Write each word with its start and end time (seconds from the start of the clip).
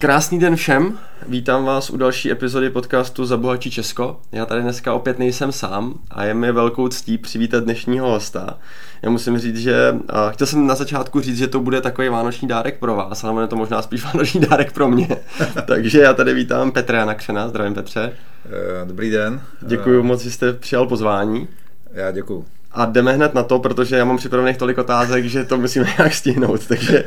Krásný 0.00 0.38
den 0.38 0.56
všem, 0.56 0.98
vítám 1.28 1.64
vás 1.64 1.90
u 1.90 1.96
další 1.96 2.30
epizody 2.30 2.70
podcastu 2.70 3.26
Zabohačí 3.26 3.70
Česko. 3.70 4.20
Já 4.32 4.46
tady 4.46 4.62
dneska 4.62 4.94
opět 4.94 5.18
nejsem 5.18 5.52
sám 5.52 5.94
a 6.10 6.24
je 6.24 6.34
mi 6.34 6.52
velkou 6.52 6.88
ctí 6.88 7.18
přivítat 7.18 7.64
dnešního 7.64 8.10
hosta. 8.10 8.58
Já 9.02 9.10
musím 9.10 9.38
říct, 9.38 9.56
že 9.56 9.92
uh, 9.92 10.30
chtěl 10.30 10.46
jsem 10.46 10.66
na 10.66 10.74
začátku 10.74 11.20
říct, 11.20 11.38
že 11.38 11.46
to 11.46 11.60
bude 11.60 11.80
takový 11.80 12.08
vánoční 12.08 12.48
dárek 12.48 12.78
pro 12.78 12.94
vás, 12.94 13.24
ale 13.24 13.42
je 13.42 13.46
to 13.46 13.56
možná 13.56 13.82
spíš 13.82 14.04
vánoční 14.14 14.40
dárek 14.40 14.72
pro 14.72 14.88
mě. 14.88 15.08
Takže 15.66 16.00
já 16.00 16.14
tady 16.14 16.34
vítám 16.34 16.72
Petra 16.72 16.98
Janakřena, 16.98 17.48
zdravím 17.48 17.74
Petře. 17.74 18.12
Eh, 18.46 18.86
dobrý 18.86 19.10
den. 19.10 19.40
Děkuji 19.60 20.02
moc, 20.02 20.22
že 20.22 20.30
jste 20.30 20.52
přijal 20.52 20.86
pozvání. 20.86 21.48
Já 21.92 22.10
děkuji. 22.10 22.44
A 22.78 22.84
jdeme 22.84 23.12
hned 23.12 23.34
na 23.34 23.42
to, 23.42 23.58
protože 23.58 23.96
já 23.96 24.04
mám 24.04 24.16
připravených 24.16 24.56
tolik 24.56 24.78
otázek, 24.78 25.24
že 25.24 25.44
to 25.44 25.58
musíme 25.58 25.86
nějak 25.98 26.14
stihnout, 26.14 26.66
takže, 26.66 27.04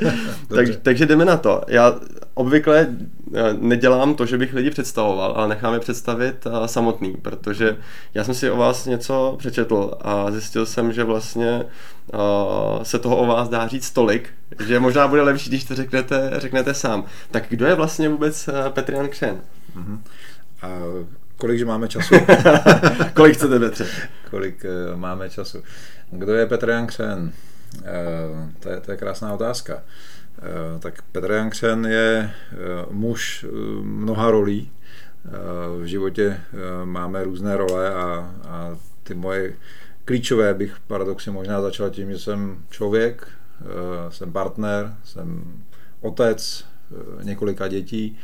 tak, 0.48 0.68
takže 0.82 1.06
jdeme 1.06 1.26
na 1.26 1.38
to. 1.38 1.62
Já 1.68 1.96
obvykle 2.34 2.88
eh, 3.36 3.54
nedělám 3.60 4.16
to, 4.16 4.26
že 4.26 4.38
bych 4.38 4.54
lidi 4.54 4.70
představoval, 4.70 5.34
ale 5.36 5.48
nechám 5.48 5.74
je 5.74 5.80
představit 5.80 6.48
eh, 6.48 6.68
samotný, 6.68 7.14
protože 7.22 7.78
já 8.14 8.24
jsem 8.24 8.34
si 8.34 8.52
o 8.52 8.58
vás 8.58 8.86
něco 8.86 9.36
přečetl 9.40 9.92
a 10.02 10.32
zjistil 10.32 10.66
jsem, 10.66 10.94
že 10.94 11.04
vlastně 11.04 11.66
uh, 12.14 12.84
se 12.84 13.00
toho 13.00 13.18
o 13.18 13.26
vás 13.26 13.50
dá 13.50 13.68
říct 13.68 13.92
tolik, 13.92 14.30
že 14.60 14.80
možná 14.80 15.08
bude 15.08 15.22
lepší, 15.22 15.50
když 15.50 15.64
to 15.64 15.76
řeknete, 15.76 16.32
řeknete 16.38 16.74
sám. 16.74 17.04
Tak 17.32 17.44
kdo 17.50 17.66
je 17.66 17.76
vlastně 17.76 18.10
vůbec 18.10 18.50
Petr 18.70 18.94
Jan 18.94 19.08
Křen? 19.10 19.42
Uh-huh. 19.78 20.00
Uh, 21.00 21.06
kolik, 21.42 21.60
že 21.60 21.66
máme 21.66 21.88
času? 21.88 22.16
kolik 23.14 23.34
chcete, 23.34 23.60
Petře? 23.60 23.86
kolik 24.30 24.66
uh, 24.66 25.00
máme 25.00 25.30
času. 25.30 25.64
Kdo 26.12 26.34
je 26.34 26.46
Petr 26.46 26.70
Jankřen? 26.70 27.32
Uh, 27.82 28.50
to, 28.60 28.70
je, 28.70 28.80
to 28.80 28.92
je 28.92 28.98
krásná 28.98 29.34
otázka. 29.34 29.74
Uh, 29.74 30.80
tak 30.80 31.02
Petr 31.12 31.32
Jankřen 31.32 31.86
je 31.86 32.34
uh, 32.52 32.94
muž 32.94 33.44
uh, 33.44 33.86
mnoha 33.86 34.32
rolí. 34.32 34.72
Uh, 35.26 35.84
v 35.84 35.86
životě 35.86 36.28
uh, 36.54 36.86
máme 36.86 37.24
různé 37.24 37.58
role 37.58 37.94
a, 37.94 38.34
a 38.48 38.78
ty 39.04 39.14
moje 39.14 39.54
klíčové 40.06 40.54
bych 40.54 40.80
paradoxně 40.88 41.32
možná 41.32 41.62
začal 41.62 41.90
tím, 41.90 42.12
že 42.12 42.20
jsem 42.20 42.58
člověk, 42.70 43.28
uh, 43.62 43.68
jsem 44.10 44.32
partner, 44.34 44.94
jsem 45.04 45.44
otec 46.02 46.66
několika 47.24 47.68
dětí, 47.68 48.18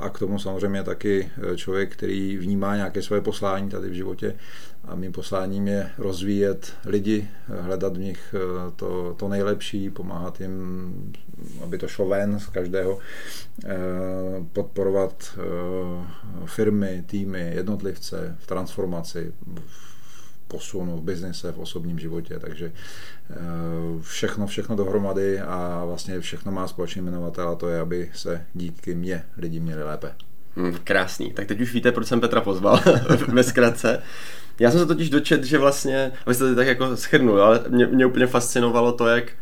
a 0.00 0.08
k 0.08 0.18
tomu 0.18 0.38
samozřejmě 0.38 0.82
taky 0.82 1.30
člověk, 1.56 1.92
který 1.92 2.36
vnímá 2.36 2.76
nějaké 2.76 3.02
své 3.02 3.20
poslání 3.20 3.70
tady 3.70 3.88
v 3.88 3.92
životě. 3.92 4.34
A 4.84 4.94
mým 4.94 5.12
posláním 5.12 5.68
je 5.68 5.90
rozvíjet 5.98 6.72
lidi, 6.86 7.28
hledat 7.46 7.96
v 7.96 8.00
nich 8.00 8.34
eh, 8.34 8.70
to, 8.76 9.14
to 9.18 9.28
nejlepší, 9.28 9.90
pomáhat 9.90 10.40
jim, 10.40 11.12
aby 11.62 11.78
to 11.78 11.88
šlo 11.88 12.08
ven 12.08 12.40
z 12.40 12.46
každého, 12.46 12.98
eh, 13.64 13.76
podporovat 14.52 15.38
eh, 15.38 16.46
firmy, 16.46 17.04
týmy, 17.06 17.52
jednotlivce 17.54 18.36
v 18.38 18.46
transformaci, 18.46 19.32
v 19.46 19.95
posunu 20.48 20.96
v 20.96 21.02
biznise, 21.02 21.52
v 21.52 21.58
osobním 21.58 21.98
životě, 21.98 22.38
takže 22.38 22.72
všechno, 24.00 24.46
všechno 24.46 24.76
dohromady 24.76 25.40
a 25.40 25.82
vlastně 25.86 26.20
všechno 26.20 26.52
má 26.52 26.68
společný 26.68 27.02
jmenovatel 27.02 27.48
a 27.48 27.54
to 27.54 27.68
je, 27.68 27.80
aby 27.80 28.10
se 28.14 28.46
díky 28.54 28.94
mě 28.94 29.22
lidi 29.38 29.60
měli 29.60 29.82
lépe. 29.82 30.14
Hmm, 30.56 30.76
krásný. 30.84 31.32
Tak 31.32 31.46
teď 31.46 31.60
už 31.60 31.74
víte, 31.74 31.92
proč 31.92 32.06
jsem 32.06 32.20
Petra 32.20 32.40
pozval 32.40 32.80
ve 33.28 33.42
zkratce. 33.42 34.02
Já 34.60 34.70
jsem 34.70 34.80
se 34.80 34.86
totiž 34.86 35.10
dočet, 35.10 35.44
že 35.44 35.58
vlastně, 35.58 36.12
abyste 36.26 36.48
to 36.48 36.54
tak 36.54 36.66
jako 36.66 36.96
schrnul, 36.96 37.42
ale 37.42 37.64
mě, 37.68 37.86
mě 37.86 38.06
úplně 38.06 38.26
fascinovalo 38.26 38.92
to, 38.92 39.06
jak 39.06 39.32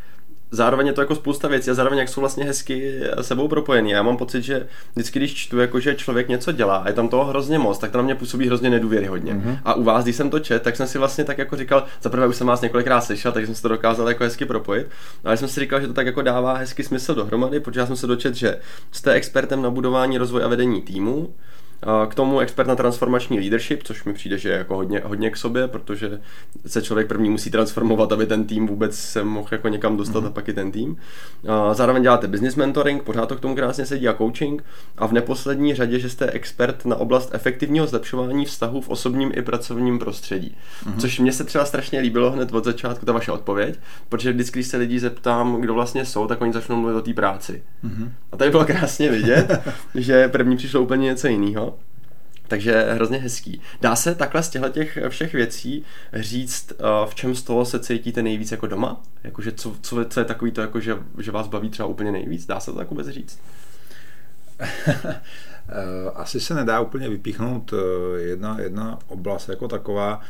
zároveň 0.55 0.87
je 0.87 0.93
to 0.93 1.01
jako 1.01 1.15
spousta 1.15 1.49
věcí 1.49 1.71
a 1.71 1.75
zároveň 1.75 1.99
jak 1.99 2.09
jsou 2.09 2.21
vlastně 2.21 2.45
hezky 2.45 3.01
sebou 3.21 3.49
propojený. 3.49 3.91
Já 3.91 4.03
mám 4.03 4.17
pocit, 4.17 4.43
že 4.43 4.67
vždycky, 4.95 5.19
když 5.19 5.35
čtu, 5.35 5.59
jako, 5.59 5.81
že 5.81 5.95
člověk 5.95 6.29
něco 6.29 6.53
dělá 6.53 6.77
a 6.77 6.89
je 6.89 6.95
tam 6.95 7.09
toho 7.09 7.25
hrozně 7.25 7.59
moc, 7.59 7.79
tak 7.79 7.91
to 7.91 7.99
na 7.99 8.05
mě 8.05 8.15
působí 8.15 8.47
hrozně 8.47 8.71
nedůvěryhodně. 8.71 9.35
Mm-hmm. 9.35 9.59
A 9.65 9.75
u 9.75 9.85
vás, 9.85 10.05
když 10.05 10.17
jsem 10.17 10.31
to 10.31 10.39
čet, 10.39 10.63
tak 10.63 10.77
jsem 10.77 10.87
si 10.87 10.99
vlastně 10.99 11.25
tak 11.25 11.39
jako 11.39 11.57
říkal, 11.57 11.85
za 12.03 12.11
prvé 12.11 12.27
už 12.27 12.37
jsem 12.37 12.47
vás 12.47 12.61
několikrát 12.61 13.01
slyšel, 13.01 13.33
takže 13.33 13.47
jsem 13.47 13.55
si 13.55 13.63
to 13.63 13.69
dokázal 13.69 14.09
jako 14.09 14.25
hezky 14.25 14.45
propojit. 14.45 14.87
Ale 15.25 15.37
jsem 15.37 15.49
si 15.49 15.61
říkal, 15.61 15.81
že 15.81 15.87
to 15.87 15.93
tak 15.93 16.07
jako 16.07 16.23
dává 16.23 16.57
hezky 16.57 16.83
smysl 16.83 17.15
dohromady, 17.15 17.61
protože 17.61 17.81
já 17.81 17.87
jsem 17.87 17.97
se 17.97 18.07
dočet, 18.07 18.35
že 18.35 18.59
jste 18.93 19.13
expertem 19.13 19.63
na 19.63 19.71
budování, 19.71 20.19
rozvoj 20.19 20.45
a 20.45 20.49
vedení 20.49 20.83
týmu, 20.83 21.35
k 22.09 22.15
tomu 22.15 22.41
expert 22.41 22.67
na 22.67 22.77
transformační 22.77 23.41
leadership, 23.41 23.83
což 23.83 24.05
mi 24.05 24.13
přijde, 24.13 24.39
že 24.39 24.49
je 24.49 24.59
jako 24.59 24.77
hodně, 24.77 25.03
hodně 25.05 25.31
k 25.31 25.37
sobě, 25.37 25.69
protože 25.69 26.21
se 26.67 26.83
člověk 26.83 27.09
první 27.09 27.31
musí 27.31 27.51
transformovat, 27.51 28.13
aby 28.13 28.27
ten 28.27 28.45
tým 28.45 28.67
vůbec 28.67 28.99
se 28.99 29.25
mohl 29.25 29.49
jako 29.53 29.69
někam 29.69 29.97
dostat 29.97 30.25
mm-hmm. 30.25 30.27
a 30.27 30.31
pak 30.31 30.49
i 30.49 30.53
ten 30.53 30.73
tým. 30.73 30.97
Zároveň 31.73 32.03
děláte 32.03 32.29
business 32.29 32.57
mentoring, 32.57 33.03
pořád 33.03 33.27
to 33.27 33.37
k 33.37 33.41
tomu 33.41 33.55
krásně 33.55 33.87
sedí 33.87 34.09
a 34.09 34.15
coaching 34.15 34.65
a 34.99 35.07
v 35.07 35.13
neposlední 35.13 35.75
řadě, 35.75 35.99
že 35.99 36.11
jste 36.11 36.31
expert 36.31 36.85
na 36.85 36.97
oblast 36.97 37.31
efektivního 37.33 37.87
zlepšování 37.87 38.45
vztahů 38.45 38.81
v 38.81 38.89
osobním 38.89 39.33
i 39.35 39.43
pracovním 39.43 39.99
prostředí. 39.99 40.57
Mm-hmm. 40.87 41.01
Což 41.01 41.21
mně 41.21 41.33
se 41.33 41.45
třeba 41.45 41.65
strašně 41.65 42.01
líbilo 42.01 42.31
hned 42.31 42.53
od 42.53 42.65
začátku 42.65 43.07
ta 43.07 43.13
vaše 43.13 43.33
odpověď, 43.33 43.79
protože 44.09 44.33
vždycky, 44.33 44.59
když 44.59 44.67
se 44.67 44.77
lidí 44.77 44.99
zeptám, 44.99 45.61
kdo 45.61 45.75
vlastně 45.75 46.05
jsou, 46.05 46.27
tak 46.27 46.41
oni 46.41 46.53
začnou 46.53 46.77
mluvit 46.77 46.95
o 46.95 47.03
té 47.03 47.13
práci. 47.13 47.63
Mm-hmm. 47.85 48.11
A 48.33 48.37
tady 48.37 48.51
bylo 48.51 48.65
krásně 48.65 49.11
vidět, 49.11 49.61
že 49.95 50.29
první 50.29 50.57
přišlo 50.57 50.81
úplně 50.81 51.05
něco 51.05 51.27
jiného. 51.29 51.74
Takže 52.55 52.93
hrozně 52.93 53.19
hezký. 53.19 53.61
Dá 53.81 53.97
se 53.97 54.15
takhle 54.15 54.43
z 54.43 54.49
těchto 54.49 54.69
těch 54.69 54.99
všech 55.09 55.33
věcí 55.33 55.85
říct, 56.13 56.73
eh, 56.73 57.07
v 57.07 57.15
čem 57.15 57.35
z 57.35 57.43
toho 57.43 57.65
se 57.65 57.79
cítíte 57.79 58.23
nejvíc 58.23 58.53
jako 58.53 58.67
doma? 58.67 59.03
Jakože 59.25 59.53
co, 59.53 59.77
co, 59.83 60.05
co 60.05 60.21
je 60.21 60.25
takový 60.25 60.51
to, 60.51 60.61
jako 60.61 60.81
že, 60.81 60.97
že 61.19 61.31
vás 61.31 61.49
baví 61.49 61.71
třeba 61.71 61.89
úplně 61.89 62.13
nejvíc? 62.13 62.47
Dá 62.47 62.61
se 62.61 62.71
to 62.71 62.77
tak 62.79 62.91
vůbec 62.91 63.09
říct? 63.09 63.39
Eh, 65.69 66.11
asi 66.15 66.41
se 66.41 66.55
nedá 66.55 66.81
úplně 66.81 67.09
vypíchnout 67.09 67.73
eh, 67.73 68.21
jedna, 68.21 68.61
jedna 68.61 68.99
oblast 69.07 69.49
jako 69.49 69.69
taková 69.69 70.21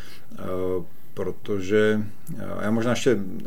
protože 1.15 2.01
eh, 2.39 2.45
já 2.61 2.71
možná 2.71 2.91
ještě 2.91 3.11
eh, 3.11 3.45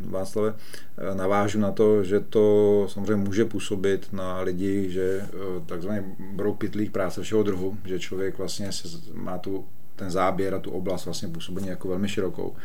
Václave 0.00 0.54
eh, 0.98 1.14
navážu 1.14 1.58
na 1.58 1.72
to, 1.72 2.04
že 2.04 2.20
to 2.20 2.86
samozřejmě 2.88 3.16
může 3.16 3.44
působit 3.44 4.12
na 4.12 4.40
lidi, 4.40 4.90
že 4.90 5.26
takzvaný 5.66 6.00
budou 6.18 6.54
pitlík 6.54 6.92
práce 6.92 7.22
všeho 7.22 7.42
druhu, 7.42 7.78
že 7.84 7.98
člověk 7.98 8.38
vlastně 8.38 8.70
má 9.14 9.38
tu, 9.38 9.64
ten 9.96 10.10
záběr 10.10 10.54
a 10.54 10.58
tu 10.58 10.70
oblast 10.70 11.04
vlastně 11.04 11.28
působení 11.28 11.68
jako 11.68 11.88
velmi 11.88 12.08
širokou. 12.08 12.56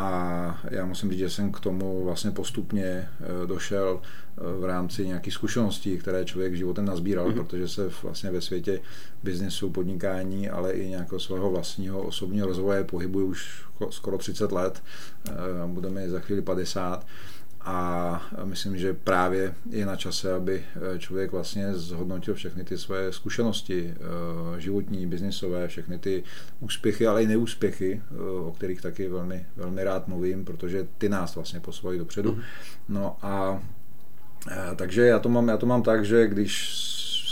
A 0.00 0.58
já 0.70 0.86
musím 0.86 1.10
říct, 1.10 1.18
že 1.18 1.30
jsem 1.30 1.52
k 1.52 1.60
tomu 1.60 2.04
vlastně 2.04 2.30
postupně 2.30 2.84
eh, 2.84 3.46
došel 3.46 4.00
eh, 4.02 4.60
v 4.60 4.64
rámci 4.64 5.06
nějakých 5.06 5.34
zkušeností, 5.34 5.98
které 5.98 6.24
člověk 6.24 6.54
životem 6.54 6.84
nazbíral, 6.84 7.28
mm-hmm. 7.28 7.34
protože 7.34 7.68
se 7.68 7.90
vlastně 8.02 8.30
ve 8.30 8.40
světě 8.40 8.80
biznesu, 9.22 9.70
podnikání, 9.70 10.50
ale 10.50 10.72
i 10.72 10.88
nějakého 10.88 11.20
svého 11.20 11.50
vlastního 11.50 12.02
osobního 12.02 12.46
rozvoje 12.46 12.84
pohybuji 12.84 13.26
už 13.26 13.62
skoro 13.90 14.18
30 14.18 14.52
let, 14.52 14.82
eh, 15.28 15.32
budeme 15.66 16.08
za 16.08 16.20
chvíli 16.20 16.42
50 16.42 17.06
a 17.64 18.22
myslím, 18.44 18.78
že 18.78 18.94
právě 18.94 19.54
je 19.70 19.86
na 19.86 19.96
čase, 19.96 20.32
aby 20.32 20.64
eh, 20.94 20.98
člověk 20.98 21.32
vlastně 21.32 21.74
zhodnotil 21.74 22.34
všechny 22.34 22.64
ty 22.64 22.78
své 22.78 23.12
zkušenosti 23.12 23.94
eh, 23.94 24.60
životní, 24.60 25.06
biznisové, 25.06 25.68
všechny 25.68 25.98
ty 25.98 26.22
úspěchy, 26.60 27.06
ale 27.06 27.22
i 27.22 27.26
neúspěchy, 27.26 28.02
eh, 28.10 28.40
o 28.40 28.52
kterých 28.52 28.80
taky 28.80 29.08
velmi, 29.08 29.46
velmi 29.56 29.84
rád 29.84 30.08
mluvím, 30.08 30.44
protože 30.44 30.86
ty 30.98 31.08
nás 31.08 31.34
vlastně 31.34 31.60
posouvají 31.60 31.98
dopředu. 31.98 32.32
Mhm. 32.32 32.42
No 32.88 33.16
a 33.22 33.62
takže 34.76 35.06
já 35.06 35.18
to 35.18 35.28
mám, 35.28 35.48
já 35.48 35.56
to 35.56 35.66
mám 35.66 35.82
tak, 35.82 36.04
že 36.04 36.28
když 36.28 36.74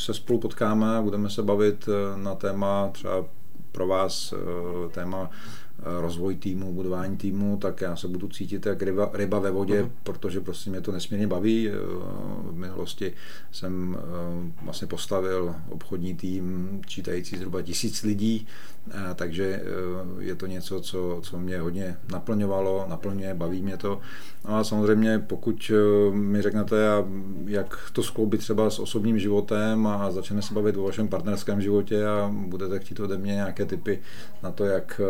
se 0.07 0.15
spolu 0.15 0.39
potkáme, 0.39 0.87
budeme 1.03 1.31
se 1.31 1.43
bavit 1.43 1.89
na 2.17 2.35
téma 2.35 2.89
třeba 2.93 3.25
pro 3.73 3.87
vás 3.87 4.35
téma 4.91 5.31
rozvoj 5.83 6.35
týmu, 6.37 6.73
budování 6.73 7.17
týmu, 7.17 7.57
tak 7.57 7.81
já 7.81 7.97
se 7.97 8.09
budu 8.09 8.29
cítit 8.29 8.67
jak 8.67 8.83
ryba, 8.83 9.11
ryba 9.13 9.39
ve 9.39 9.51
vodě, 9.51 9.83
uh-huh. 9.83 9.91
protože 10.03 10.41
prostě 10.41 10.71
mě 10.71 10.81
to 10.81 10.93
nesmírně 10.93 11.27
baví. 11.27 11.69
V 12.43 12.57
minulosti 12.57 13.13
jsem 13.53 13.97
eh, 13.99 14.65
vlastně 14.65 14.87
postavil 14.87 15.55
obchodní 15.69 16.15
tým 16.15 16.81
čítající 16.87 17.37
zhruba 17.37 17.63
tisíc 17.63 18.03
lidí, 18.03 18.47
eh, 18.91 18.95
takže 19.15 19.63
eh, 19.63 20.25
je 20.25 20.35
to 20.35 20.47
něco, 20.47 20.81
co, 20.81 21.21
co 21.23 21.39
mě 21.39 21.61
hodně 21.61 21.97
naplňovalo, 22.13 22.87
naplňuje, 22.89 23.35
baví 23.35 23.63
mě 23.63 23.77
to. 23.77 24.01
No 24.49 24.57
a 24.57 24.65
samozřejmě, 24.65 25.19
pokud 25.19 25.73
mi 26.13 26.43
řeknete, 26.43 26.77
jak 27.47 27.91
to 27.93 28.03
skloubit 28.03 28.41
třeba 28.41 28.71
s 28.71 28.79
osobním 28.79 29.19
životem 29.19 29.87
a 29.87 30.11
začneme 30.11 30.43
se 30.43 30.55
bavit 30.55 30.77
o 30.77 30.83
vašem 30.83 31.09
partnerském 31.09 31.61
životě 31.61 32.07
a 32.07 32.35
budete 32.35 32.79
chtít 32.79 33.01
ode 33.01 33.19
mě 33.19 33.33
nějaké 33.33 33.65
typy 33.65 34.01
na 34.43 34.51
to, 34.51 34.65
jak 34.65 35.01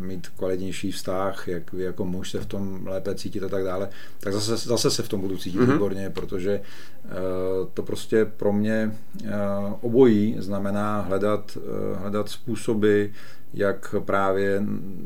mít 0.00 0.28
kvalitnější 0.28 0.92
vztah, 0.92 1.48
jak 1.48 1.72
vy 1.72 1.82
jako 1.82 2.04
muž 2.04 2.30
se 2.30 2.40
v 2.40 2.46
tom 2.46 2.86
lépe 2.86 3.14
cítit 3.14 3.42
a 3.42 3.48
tak 3.48 3.64
dále, 3.64 3.88
tak 4.20 4.32
zase, 4.32 4.56
zase 4.56 4.90
se 4.90 5.02
v 5.02 5.08
tom 5.08 5.20
budu 5.20 5.38
cítit 5.38 5.58
mm-hmm. 5.58 5.72
výborně, 5.72 6.10
protože 6.10 6.60
uh, 7.04 7.10
to 7.74 7.82
prostě 7.82 8.24
pro 8.24 8.52
mě 8.52 8.96
uh, 9.24 9.30
obojí 9.80 10.36
znamená 10.38 11.00
hledat, 11.00 11.56
uh, 11.56 11.98
hledat 12.00 12.28
způsoby, 12.28 13.04
jak 13.54 13.94
právě, 14.04 14.62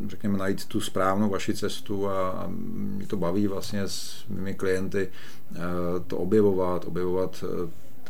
řekněme, 0.07 0.39
najít 0.39 0.65
tu 0.65 0.81
správnou 0.81 1.31
vaši 1.31 1.55
cestu 1.55 2.09
a, 2.09 2.31
a 2.31 2.47
mě 2.49 3.07
to 3.07 3.17
baví 3.17 3.47
vlastně 3.47 3.83
s 3.87 4.25
mými 4.29 4.55
klienty 4.55 5.09
to 6.07 6.19
objevovat, 6.19 6.85
objevovat 6.85 7.45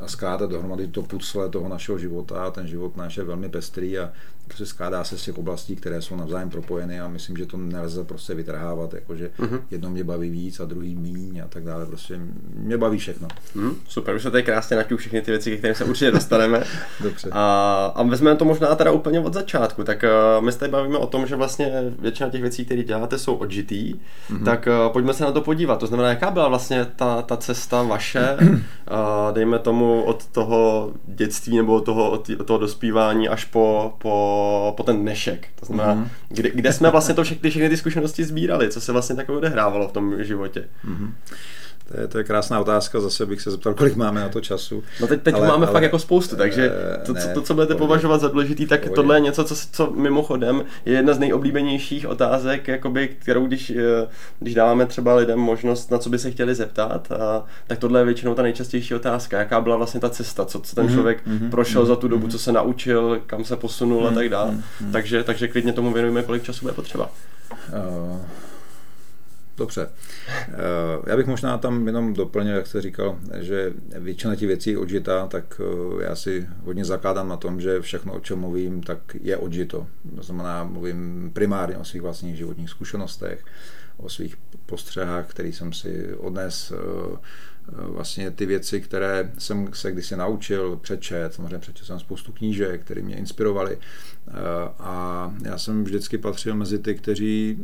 skládat 0.07 0.51
dohromady 0.51 0.89
to 0.89 1.03
pucle 1.03 1.49
toho 1.49 1.69
našeho 1.69 1.99
života. 1.99 2.51
Ten 2.51 2.67
život 2.67 2.97
náš 2.97 3.17
je 3.17 3.25
velmi 3.25 3.49
pestrý 3.49 3.99
a 3.99 4.13
prostě 4.51 4.67
skládá 4.67 5.05
se 5.05 5.19
z 5.19 5.23
těch 5.23 5.39
oblastí, 5.39 5.77
které 5.77 6.03
jsou 6.03 6.17
navzájem 6.17 6.51
propojeny 6.51 7.01
a 7.01 7.09
myslím, 7.09 7.37
že 7.37 7.47
to 7.47 7.57
nelze 7.57 8.05
prostě 8.05 8.35
vytrhávat, 8.35 8.95
jakože 8.95 9.31
uh-huh. 9.39 9.61
jedno 9.71 9.91
mě 9.91 10.05
baví 10.05 10.31
víc 10.31 10.61
a 10.61 10.65
druhý 10.65 10.97
míň 10.97 11.41
a 11.45 11.49
tak 11.49 11.65
dále. 11.65 11.87
Prostě 11.87 12.21
mě 12.55 12.79
baví 12.79 12.99
všechno. 12.99 13.29
Uh-huh. 13.57 13.75
Super, 13.89 14.15
už 14.15 14.23
se 14.23 14.31
tady 14.31 14.43
krásně 14.43 14.77
naťu 14.77 14.97
všechny 14.97 15.23
ty 15.23 15.31
věci, 15.31 15.51
ke 15.51 15.57
kterým 15.57 15.75
se 15.75 15.85
určitě 15.85 16.11
dostaneme. 16.11 16.65
Dobře. 17.01 17.29
A, 17.33 17.85
a 17.95 18.03
vezmeme 18.03 18.37
to 18.37 18.45
možná 18.45 18.75
teda 18.75 18.93
úplně 18.93 19.21
od 19.21 19.35
začátku. 19.35 19.85
Tak 19.85 20.05
uh, 20.39 20.45
my 20.45 20.53
se 20.53 20.59
tady 20.59 20.73
bavíme 20.73 20.99
o 20.99 21.07
tom, 21.07 21.27
že 21.27 21.37
vlastně 21.37 21.73
většina 21.99 22.31
těch 22.31 22.43
věcí, 22.43 22.65
které 22.65 22.83
děláte, 22.83 23.19
jsou 23.19 23.35
odžitý. 23.35 23.95
Uh-huh. 23.95 24.45
Tak 24.45 24.69
uh, 24.87 24.93
pojďme 24.93 25.15
se 25.15 25.25
na 25.25 25.33
to 25.33 25.41
podívat. 25.41 25.79
To 25.81 25.87
znamená, 25.87 26.09
jaká 26.09 26.31
byla 26.31 26.49
vlastně 26.49 26.87
ta, 26.97 27.23
ta 27.23 27.37
cesta 27.37 27.83
vaše, 27.83 28.37
uh, 28.41 28.59
dejme 29.33 29.59
tomu 29.59 30.03
od 30.03 30.27
toho 30.27 30.93
dětství 31.07 31.57
nebo 31.57 31.75
od 31.75 31.85
toho, 31.85 32.11
od 32.11 32.31
toho 32.45 32.59
dospívání 32.59 33.29
až 33.29 33.45
po, 33.45 33.95
po 33.99 34.40
po, 34.77 34.83
ten 34.83 35.03
dnešek. 35.03 35.47
To 35.61 35.67
znamená, 35.67 35.95
mm-hmm. 35.95 36.09
kde, 36.29 36.51
kde 36.51 36.73
jsme 36.73 36.91
vlastně 36.91 37.15
to 37.15 37.25
všechny, 37.25 37.51
všechny 37.51 37.69
ty 37.69 37.77
zkušenosti 37.77 38.25
sbírali, 38.25 38.71
co 38.71 38.81
se 38.81 38.93
vlastně 38.93 39.17
takové 39.17 39.39
odehrávalo 39.39 39.89
v 39.89 39.93
tom 39.93 40.25
životě. 40.25 40.69
Mm-hmm. 40.85 41.13
To 41.91 42.01
je, 42.01 42.09
to 42.09 42.19
je 42.19 42.25
krásná 42.25 42.61
otázka, 42.61 43.01
zase 43.01 43.27
bych 43.27 43.41
se 43.41 43.51
zeptal, 43.51 43.75
kolik 43.75 43.97
máme 43.97 44.21
na 44.21 44.29
to 44.29 44.41
času. 44.41 44.83
No 45.01 45.07
teď, 45.07 45.23
teď 45.23 45.35
ale, 45.35 45.49
máme 45.49 45.67
ale, 45.67 45.73
fakt 45.73 45.83
jako 45.83 45.99
spoustu, 45.99 46.37
takže 46.37 46.73
eh, 46.95 47.07
to, 47.07 47.13
ne, 47.13 47.31
to 47.35 47.43
co 47.43 47.55
budete 47.55 47.75
pohodě, 47.75 47.87
považovat 47.87 48.21
za 48.21 48.29
důležitý, 48.29 48.67
tak 48.67 48.81
pohodě. 48.81 48.95
tohle 48.95 49.17
je 49.17 49.21
něco, 49.21 49.45
co, 49.45 49.55
co 49.73 49.91
mimochodem 49.91 50.65
je 50.85 50.93
jedna 50.93 51.15
z 51.15 51.19
nejoblíbenějších 51.19 52.07
otázek, 52.07 52.69
jakoby, 52.69 53.09
kterou 53.09 53.47
když, 53.47 53.71
eh, 53.71 54.09
když 54.39 54.55
dáváme 54.55 54.87
třeba 54.87 55.15
lidem 55.15 55.39
možnost, 55.39 55.91
na 55.91 55.99
co 55.99 56.11
by 56.11 56.19
se 56.19 56.31
chtěli 56.31 56.55
zeptat, 56.55 57.13
a, 57.13 57.45
tak 57.67 57.79
tohle 57.79 58.01
je 58.01 58.05
většinou 58.05 58.35
ta 58.35 58.43
nejčastější 58.43 58.95
otázka, 58.95 59.39
jaká 59.39 59.61
byla 59.61 59.77
vlastně 59.77 60.01
ta 60.01 60.11
cesta, 60.11 60.45
co, 60.45 60.61
co 60.61 60.75
ten 60.75 60.85
mhm, 60.85 60.95
člověk 60.95 61.27
mm-hmm, 61.27 61.51
prošel 61.51 61.83
mm-hmm, 61.83 61.87
za 61.87 61.97
tu 61.97 62.09
dobu, 62.09 62.27
mm-hmm. 62.27 62.31
co 62.31 62.39
se 62.39 62.53
naučil, 62.53 63.21
kam 63.27 63.45
se 63.45 63.57
posunul 63.57 64.03
mm-hmm, 64.03 64.13
a 64.13 64.15
tak 64.15 64.29
dále. 64.29 64.51
Mm-hmm. 64.51 64.93
Takže, 64.93 65.25
takže 65.25 65.49
klidně 65.49 65.73
tomu 65.73 65.93
věnujeme, 65.93 66.23
kolik 66.23 66.43
času 66.43 66.61
bude 66.61 66.75
potřeba. 66.75 67.11
Uh... 68.11 68.21
Dobře. 69.61 69.91
Eh, 70.29 70.55
já 71.07 71.17
bych 71.17 71.27
možná 71.27 71.59
tam 71.59 71.87
jenom 71.87 72.15
doplnil, 72.15 72.57
jak 72.57 72.67
jste 72.67 72.81
říkal, 72.81 73.19
že 73.39 73.73
většina 73.99 74.37
těch 74.37 74.49
věcí 74.49 74.71
je 74.71 74.79
odžitá, 74.79 75.27
tak 75.27 75.61
eh, 75.61 76.05
já 76.05 76.17
si 76.17 76.49
hodně 76.65 76.85
zakládám 76.85 77.29
na 77.29 77.37
tom, 77.37 77.61
že 77.61 77.81
všechno, 77.81 78.13
o 78.13 78.21
čem 78.21 78.39
mluvím, 78.39 78.83
tak 78.83 78.99
je 79.23 79.37
odžito. 79.37 79.87
To 80.17 80.23
znamená, 80.23 80.65
mluvím 80.65 81.31
primárně 81.33 81.77
o 81.77 81.85
svých 81.85 82.03
vlastních 82.03 82.37
životních 82.37 82.71
zkušenostech, 82.71 83.45
o 83.97 84.09
svých 84.09 84.37
postřehách, 84.67 85.27
který 85.27 85.53
jsem 85.53 85.73
si 85.73 86.15
odnes 86.15 86.73
eh, 86.73 87.17
vlastně 87.77 88.31
ty 88.31 88.47
věci, 88.47 88.81
které 88.81 89.33
jsem 89.39 89.69
se 89.73 89.93
kdysi 89.93 90.17
naučil, 90.17 90.77
přečet, 90.77 91.35
samozřejmě 91.35 91.59
přečet 91.59 91.85
jsem 91.85 92.01
spoustu 92.01 92.33
knížek, 92.33 92.81
které 92.81 93.03
mě 93.03 93.17
inspirovaly 93.17 93.79
a 94.79 95.35
já 95.45 95.59
jsem 95.59 95.85
vždycky 95.85 96.19
patřil 96.19 96.57
mezi 96.57 96.79
ty, 96.79 96.95
kteří, 96.95 97.59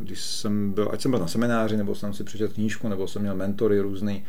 když 0.00 0.20
jsem 0.20 0.72
byl, 0.72 0.88
ať 0.92 1.00
jsem 1.02 1.10
byl 1.10 1.20
na 1.20 1.26
semináři, 1.26 1.76
nebo 1.76 1.94
jsem 1.94 2.14
si 2.14 2.24
přečet 2.24 2.52
knížku, 2.52 2.88
nebo 2.88 3.08
jsem 3.08 3.22
měl 3.22 3.34
mentory 3.34 3.80
různý, 3.80 4.24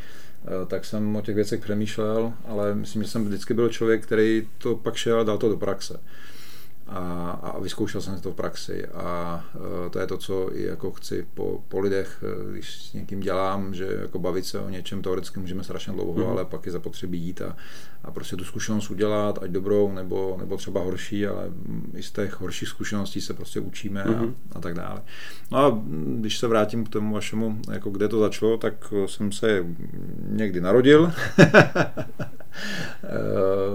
tak 0.66 0.84
jsem 0.84 1.16
o 1.16 1.22
těch 1.22 1.34
věcech 1.34 1.60
přemýšlel, 1.60 2.32
ale 2.44 2.74
myslím, 2.74 3.02
že 3.02 3.08
jsem 3.08 3.24
vždycky 3.24 3.54
byl 3.54 3.68
člověk, 3.68 4.02
který 4.02 4.48
to 4.58 4.76
pak 4.76 4.94
šel 4.94 5.20
a 5.20 5.24
dal 5.24 5.38
to 5.38 5.48
do 5.48 5.56
praxe 5.56 6.00
a, 6.90 7.30
a 7.42 7.58
vyzkoušel 7.58 8.00
jsem 8.00 8.20
to 8.20 8.32
v 8.32 8.34
praxi 8.34 8.86
a 8.86 9.44
e, 9.86 9.90
to 9.90 9.98
je 9.98 10.06
to, 10.06 10.18
co 10.18 10.56
i 10.56 10.62
jako 10.62 10.90
chci 10.92 11.26
po, 11.34 11.62
po 11.68 11.80
lidech, 11.80 12.24
e, 12.24 12.52
když 12.52 12.82
s 12.82 12.92
někým 12.92 13.20
dělám, 13.20 13.74
že 13.74 13.98
jako 14.00 14.18
bavit 14.18 14.46
se 14.46 14.58
o 14.58 14.68
něčem 14.68 15.02
teoreticky 15.02 15.40
můžeme 15.40 15.64
strašně 15.64 15.92
dlouho, 15.92 16.24
mm. 16.24 16.30
ale 16.30 16.44
pak 16.44 16.66
je 16.66 16.72
zapotřebí 16.72 17.18
jít 17.18 17.42
a, 17.42 17.56
a 18.04 18.10
prostě 18.10 18.36
tu 18.36 18.44
zkušenost 18.44 18.90
udělat, 18.90 19.38
ať 19.42 19.50
dobrou 19.50 19.92
nebo, 19.92 20.36
nebo 20.38 20.56
třeba 20.56 20.80
horší, 20.80 21.26
ale 21.26 21.44
i 21.94 22.02
z 22.02 22.12
těch 22.12 22.40
horších 22.40 22.68
zkušeností 22.68 23.20
se 23.20 23.34
prostě 23.34 23.60
učíme 23.60 24.04
mm. 24.04 24.14
a, 24.14 24.22
mhm. 24.22 24.34
a 24.52 24.60
tak 24.60 24.74
dále. 24.74 25.02
No 25.50 25.58
a 25.58 25.82
když 26.18 26.38
se 26.38 26.46
vrátím 26.46 26.84
k 26.84 26.88
tomu 26.88 27.14
vašemu, 27.14 27.58
jako 27.70 27.90
kde 27.90 28.08
to 28.08 28.20
začalo, 28.20 28.56
tak 28.56 28.92
jsem 29.06 29.32
se 29.32 29.66
někdy 30.28 30.60
narodil, 30.60 31.12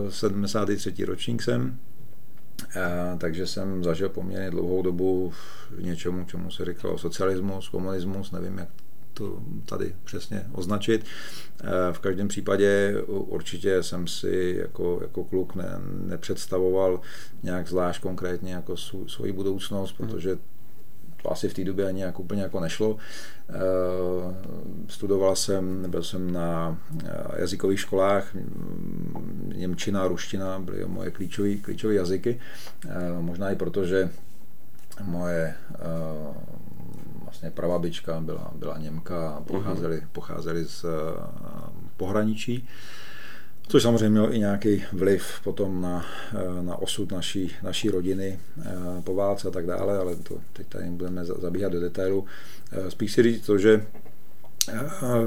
73. 0.10 0.94
E, 1.02 1.06
ročník 1.06 1.42
jsem, 1.42 1.80
takže 3.18 3.48
jsem 3.48 3.84
zažil 3.84 4.10
poměrně 4.10 4.52
dlouhou 4.52 4.82
dobu 4.82 5.30
v 5.30 5.84
něčemu, 5.84 6.26
čemu 6.26 6.52
se 6.52 6.66
říkalo 6.66 6.98
socialismus, 6.98 7.70
komunismus, 7.70 8.32
nevím, 8.32 8.58
jak 8.58 8.70
to 9.14 9.40
tady 9.66 9.96
přesně 10.04 10.46
označit. 10.52 11.06
V 11.92 12.00
každém 12.00 12.28
případě 12.28 12.96
určitě 13.08 13.84
jsem 13.84 14.08
si 14.08 14.56
jako, 14.60 15.00
jako 15.02 15.24
kluk 15.24 15.56
ne, 15.56 15.80
nepředstavoval 16.06 17.02
nějak 17.44 17.68
zvlášť 17.68 18.02
konkrétně 18.02 18.54
jako 18.54 18.78
svoji 19.08 19.32
budoucnost, 19.32 20.00
mhm. 20.00 20.10
protože 20.10 20.38
to 21.26 21.32
asi 21.32 21.50
v 21.50 21.54
té 21.54 21.64
době 21.64 21.88
ani 21.88 22.02
jako 22.02 22.22
úplně 22.22 22.42
jako 22.42 22.60
nešlo. 22.60 22.98
Eh, 23.50 23.54
studoval 24.88 25.36
jsem, 25.36 25.92
byl 25.92 26.04
jsem 26.04 26.34
na 26.34 26.78
eh, 27.06 27.42
jazykových 27.42 27.80
školách, 27.80 28.34
mm, 28.34 29.54
Němčina 29.56 30.08
ruština 30.08 30.60
byly 30.60 30.86
moje 30.86 31.12
klíčové 31.12 31.56
klíčové 31.56 31.94
jazyky. 31.94 32.40
Eh, 32.90 33.22
možná 33.22 33.50
i 33.50 33.56
proto, 33.56 33.86
že 33.86 34.10
moje 35.04 35.56
vlastně 37.24 37.52
pravabička 37.52 38.22
byla, 38.22 38.52
byla 38.56 38.78
Němka 38.78 39.30
a 39.30 39.42
pocházeli, 39.42 39.98
mhm. 39.98 40.08
pocházeli 40.12 40.66
z 40.66 40.86
pohraničí. 41.98 42.68
Což 43.68 43.84
samozřejmě 43.84 44.10
mělo 44.10 44.34
i 44.34 44.40
nějaký 44.40 44.84
vliv 44.94 45.40
potom 45.44 45.82
na, 45.82 46.06
na 46.62 46.76
osud 46.76 47.12
naší, 47.12 47.52
naší 47.64 47.90
rodiny 47.90 48.40
po 49.04 49.16
válce 49.16 49.48
a 49.48 49.52
tak 49.52 49.66
dále, 49.66 49.98
ale 49.98 50.16
to 50.16 50.38
teď 50.54 50.68
tady 50.68 50.86
budeme 50.86 51.26
zabíhat 51.26 51.72
do 51.72 51.80
detailu. 51.80 52.26
Spíš 52.90 53.12
si 53.12 53.24
říct 53.24 53.46
to, 53.46 53.58
že 53.58 53.86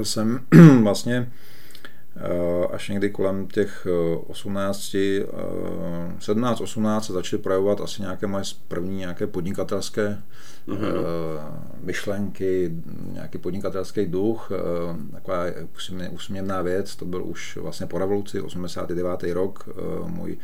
jsem 0.03 0.39
vlastně 0.83 1.31
až 2.71 2.89
někdy 2.89 3.09
kolem 3.09 3.47
těch 3.47 3.87
18, 4.27 4.95
17, 6.19 6.61
18 6.61 7.05
se 7.05 7.13
začaly 7.13 7.41
projevovat 7.41 7.81
asi 7.81 8.01
nějaké 8.01 8.27
moje 8.27 8.43
první 8.67 8.97
nějaké 8.97 9.27
podnikatelské 9.27 10.17
mm-hmm. 10.69 11.83
myšlenky, 11.83 12.71
nějaký 13.11 13.37
podnikatelský 13.37 14.05
duch, 14.05 14.51
taková 15.11 15.43
úsměvná 16.11 16.61
věc, 16.61 16.95
to 16.95 17.05
byl 17.05 17.23
už 17.25 17.57
vlastně 17.57 17.85
po 17.87 17.97
revoluci, 17.97 18.41
89. 18.41 19.23
rok, 19.33 19.69
můj 20.05 20.37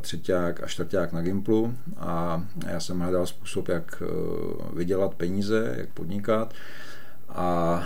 třetíák 0.00 0.62
a 0.62 0.66
čtvrták 0.66 1.12
na 1.12 1.22
Gimplu 1.22 1.74
a 1.96 2.44
já 2.66 2.80
jsem 2.80 3.00
hledal 3.00 3.26
způsob, 3.26 3.68
jak 3.68 4.02
vydělat 4.72 5.14
peníze, 5.14 5.74
jak 5.78 5.88
podnikat 5.88 6.54
a 7.28 7.82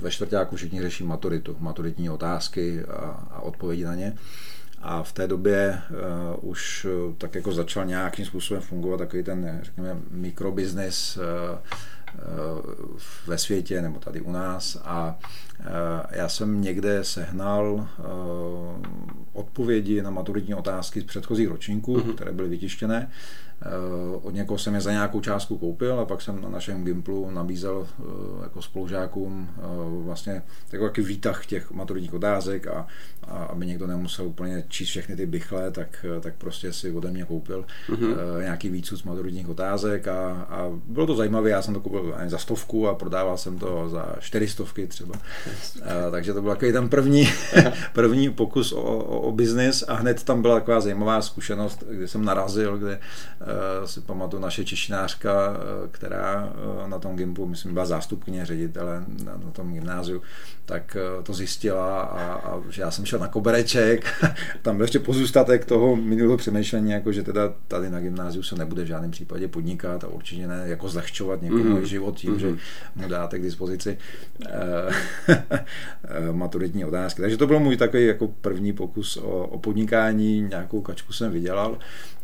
ve 0.00 0.10
čtvrtáku 0.10 0.56
všichni 0.56 0.82
řeší 0.82 1.04
maturitu, 1.04 1.56
maturitní 1.60 2.10
otázky 2.10 2.84
a, 2.84 3.28
a 3.30 3.40
odpovědi 3.40 3.84
na 3.84 3.94
ně. 3.94 4.16
A 4.88 5.02
v 5.02 5.12
té 5.12 5.26
době 5.26 5.82
uh, 5.90 6.50
už 6.50 6.86
tak 7.18 7.34
jako 7.34 7.52
začal 7.52 7.84
nějakým 7.84 8.24
způsobem 8.24 8.62
fungovat 8.62 8.96
takový 8.96 9.22
ten, 9.22 9.60
řekněme, 9.62 9.96
mikrobiznis 10.10 11.16
uh, 11.16 11.22
uh, 11.24 12.98
ve 13.26 13.38
světě 13.38 13.82
nebo 13.82 13.98
tady 13.98 14.20
u 14.20 14.32
nás. 14.32 14.78
A 14.84 15.18
já 16.10 16.28
jsem 16.28 16.62
někde 16.62 17.04
sehnal 17.04 17.88
odpovědi 19.32 20.02
na 20.02 20.10
maturitní 20.10 20.54
otázky 20.54 21.00
z 21.00 21.04
předchozích 21.04 21.48
ročníků, 21.48 21.96
mm-hmm. 21.96 22.14
které 22.14 22.32
byly 22.32 22.48
vytištěné 22.48 23.08
Eh, 23.62 24.16
od 24.22 24.34
někoho 24.34 24.58
jsem 24.58 24.74
je 24.74 24.80
za 24.80 24.92
nějakou 24.92 25.20
částku 25.20 25.58
koupil 25.58 26.00
a 26.00 26.04
pak 26.04 26.22
jsem 26.22 26.42
na 26.42 26.48
našem 26.48 26.84
Gimplu 26.84 27.30
nabízel 27.30 27.86
eh, 27.88 28.02
jako 28.42 28.62
spolužákům 28.62 29.48
eh, 29.58 29.60
vlastně 30.04 30.42
takový 30.70 31.06
výtah 31.06 31.46
těch 31.46 31.70
maturitních 31.70 32.14
otázek 32.14 32.66
a, 32.66 32.86
a 33.28 33.44
aby 33.44 33.66
někdo 33.66 33.86
nemusel 33.86 34.26
úplně 34.26 34.64
číst 34.68 34.88
všechny 34.88 35.16
ty 35.16 35.26
bychle, 35.26 35.70
tak, 35.70 36.06
tak 36.20 36.34
prostě 36.34 36.72
si 36.72 36.92
ode 36.92 37.10
mě 37.10 37.24
koupil 37.24 37.64
mm-hmm. 37.88 38.42
nějaký 38.42 38.68
výcud 38.68 38.98
z 38.98 39.02
maturitních 39.02 39.48
otázek 39.48 40.08
a, 40.08 40.30
a 40.32 40.70
bylo 40.86 41.06
to 41.06 41.16
zajímavé, 41.16 41.50
já 41.50 41.62
jsem 41.62 41.74
to 41.74 41.80
koupil 41.80 42.14
za 42.26 42.38
stovku 42.38 42.88
a 42.88 42.94
prodával 42.94 43.38
jsem 43.38 43.58
to 43.58 43.88
za 43.88 44.16
čtyřistovky 44.20 44.86
třeba. 44.86 45.14
A, 45.82 46.10
takže 46.10 46.34
to 46.34 46.42
byl 46.42 46.50
takový 46.50 46.72
ten 46.72 46.88
první, 46.88 47.28
první 47.92 48.30
pokus 48.30 48.72
o, 48.72 48.80
o, 48.80 49.20
o 49.20 49.32
biznis 49.32 49.84
a 49.88 49.94
hned 49.94 50.22
tam 50.22 50.42
byla 50.42 50.54
taková 50.54 50.80
zajímavá 50.80 51.22
zkušenost, 51.22 51.84
kde 51.88 52.08
jsem 52.08 52.24
narazil, 52.24 52.78
kde 52.78 52.98
Eh, 53.40 53.88
si 53.88 54.00
pamatuju 54.00 54.42
naše 54.42 54.64
češinářka, 54.64 55.56
eh, 55.56 55.88
která 55.90 56.52
eh, 56.84 56.88
na 56.88 56.98
tom 56.98 57.16
Gimpu, 57.16 57.46
myslím, 57.46 57.72
byla 57.72 57.86
zástupkyně 57.86 58.46
ředitele 58.46 59.04
na, 59.24 59.32
na 59.44 59.50
tom 59.50 59.72
gymnáziu, 59.72 60.22
tak 60.64 60.96
to 61.22 61.34
zjistila 61.34 62.00
a, 62.00 62.34
a 62.34 62.62
že 62.70 62.82
já 62.82 62.90
jsem 62.90 63.04
šel 63.04 63.18
na 63.18 63.28
kobereček, 63.28 64.06
tam 64.62 64.76
byl 64.76 64.84
ještě 64.84 64.98
pozůstatek 64.98 65.64
toho 65.64 65.96
minulého 65.96 66.36
přemýšlení, 66.36 66.90
jako 66.90 67.12
že 67.12 67.22
teda 67.22 67.52
tady 67.68 67.90
na 67.90 68.00
gymnáziu 68.00 68.42
se 68.42 68.56
nebude 68.56 68.84
v 68.84 68.86
žádném 68.86 69.10
případě 69.10 69.48
podnikat 69.48 70.04
a 70.04 70.08
určitě 70.08 70.46
ne 70.46 70.62
jako 70.64 70.88
zlehčovat 70.88 71.42
někomu, 71.42 71.76
mm-hmm. 71.76 71.82
život 71.82 72.16
tím, 72.16 72.34
mm-hmm. 72.34 72.38
že 72.38 72.56
mu 72.94 73.08
dáte 73.08 73.38
k 73.38 73.42
dispozici 73.42 73.98
maturitní 76.32 76.84
otázky. 76.84 77.22
Takže 77.22 77.36
to 77.36 77.46
byl 77.46 77.60
můj 77.60 77.76
takový 77.76 78.06
jako 78.06 78.28
první 78.28 78.72
pokus 78.72 79.16
o, 79.16 79.46
o 79.46 79.58
podnikání, 79.58 80.42
nějakou 80.42 80.80
kačku 80.80 81.12
jsem 81.12 81.32
vydělal 81.32 81.78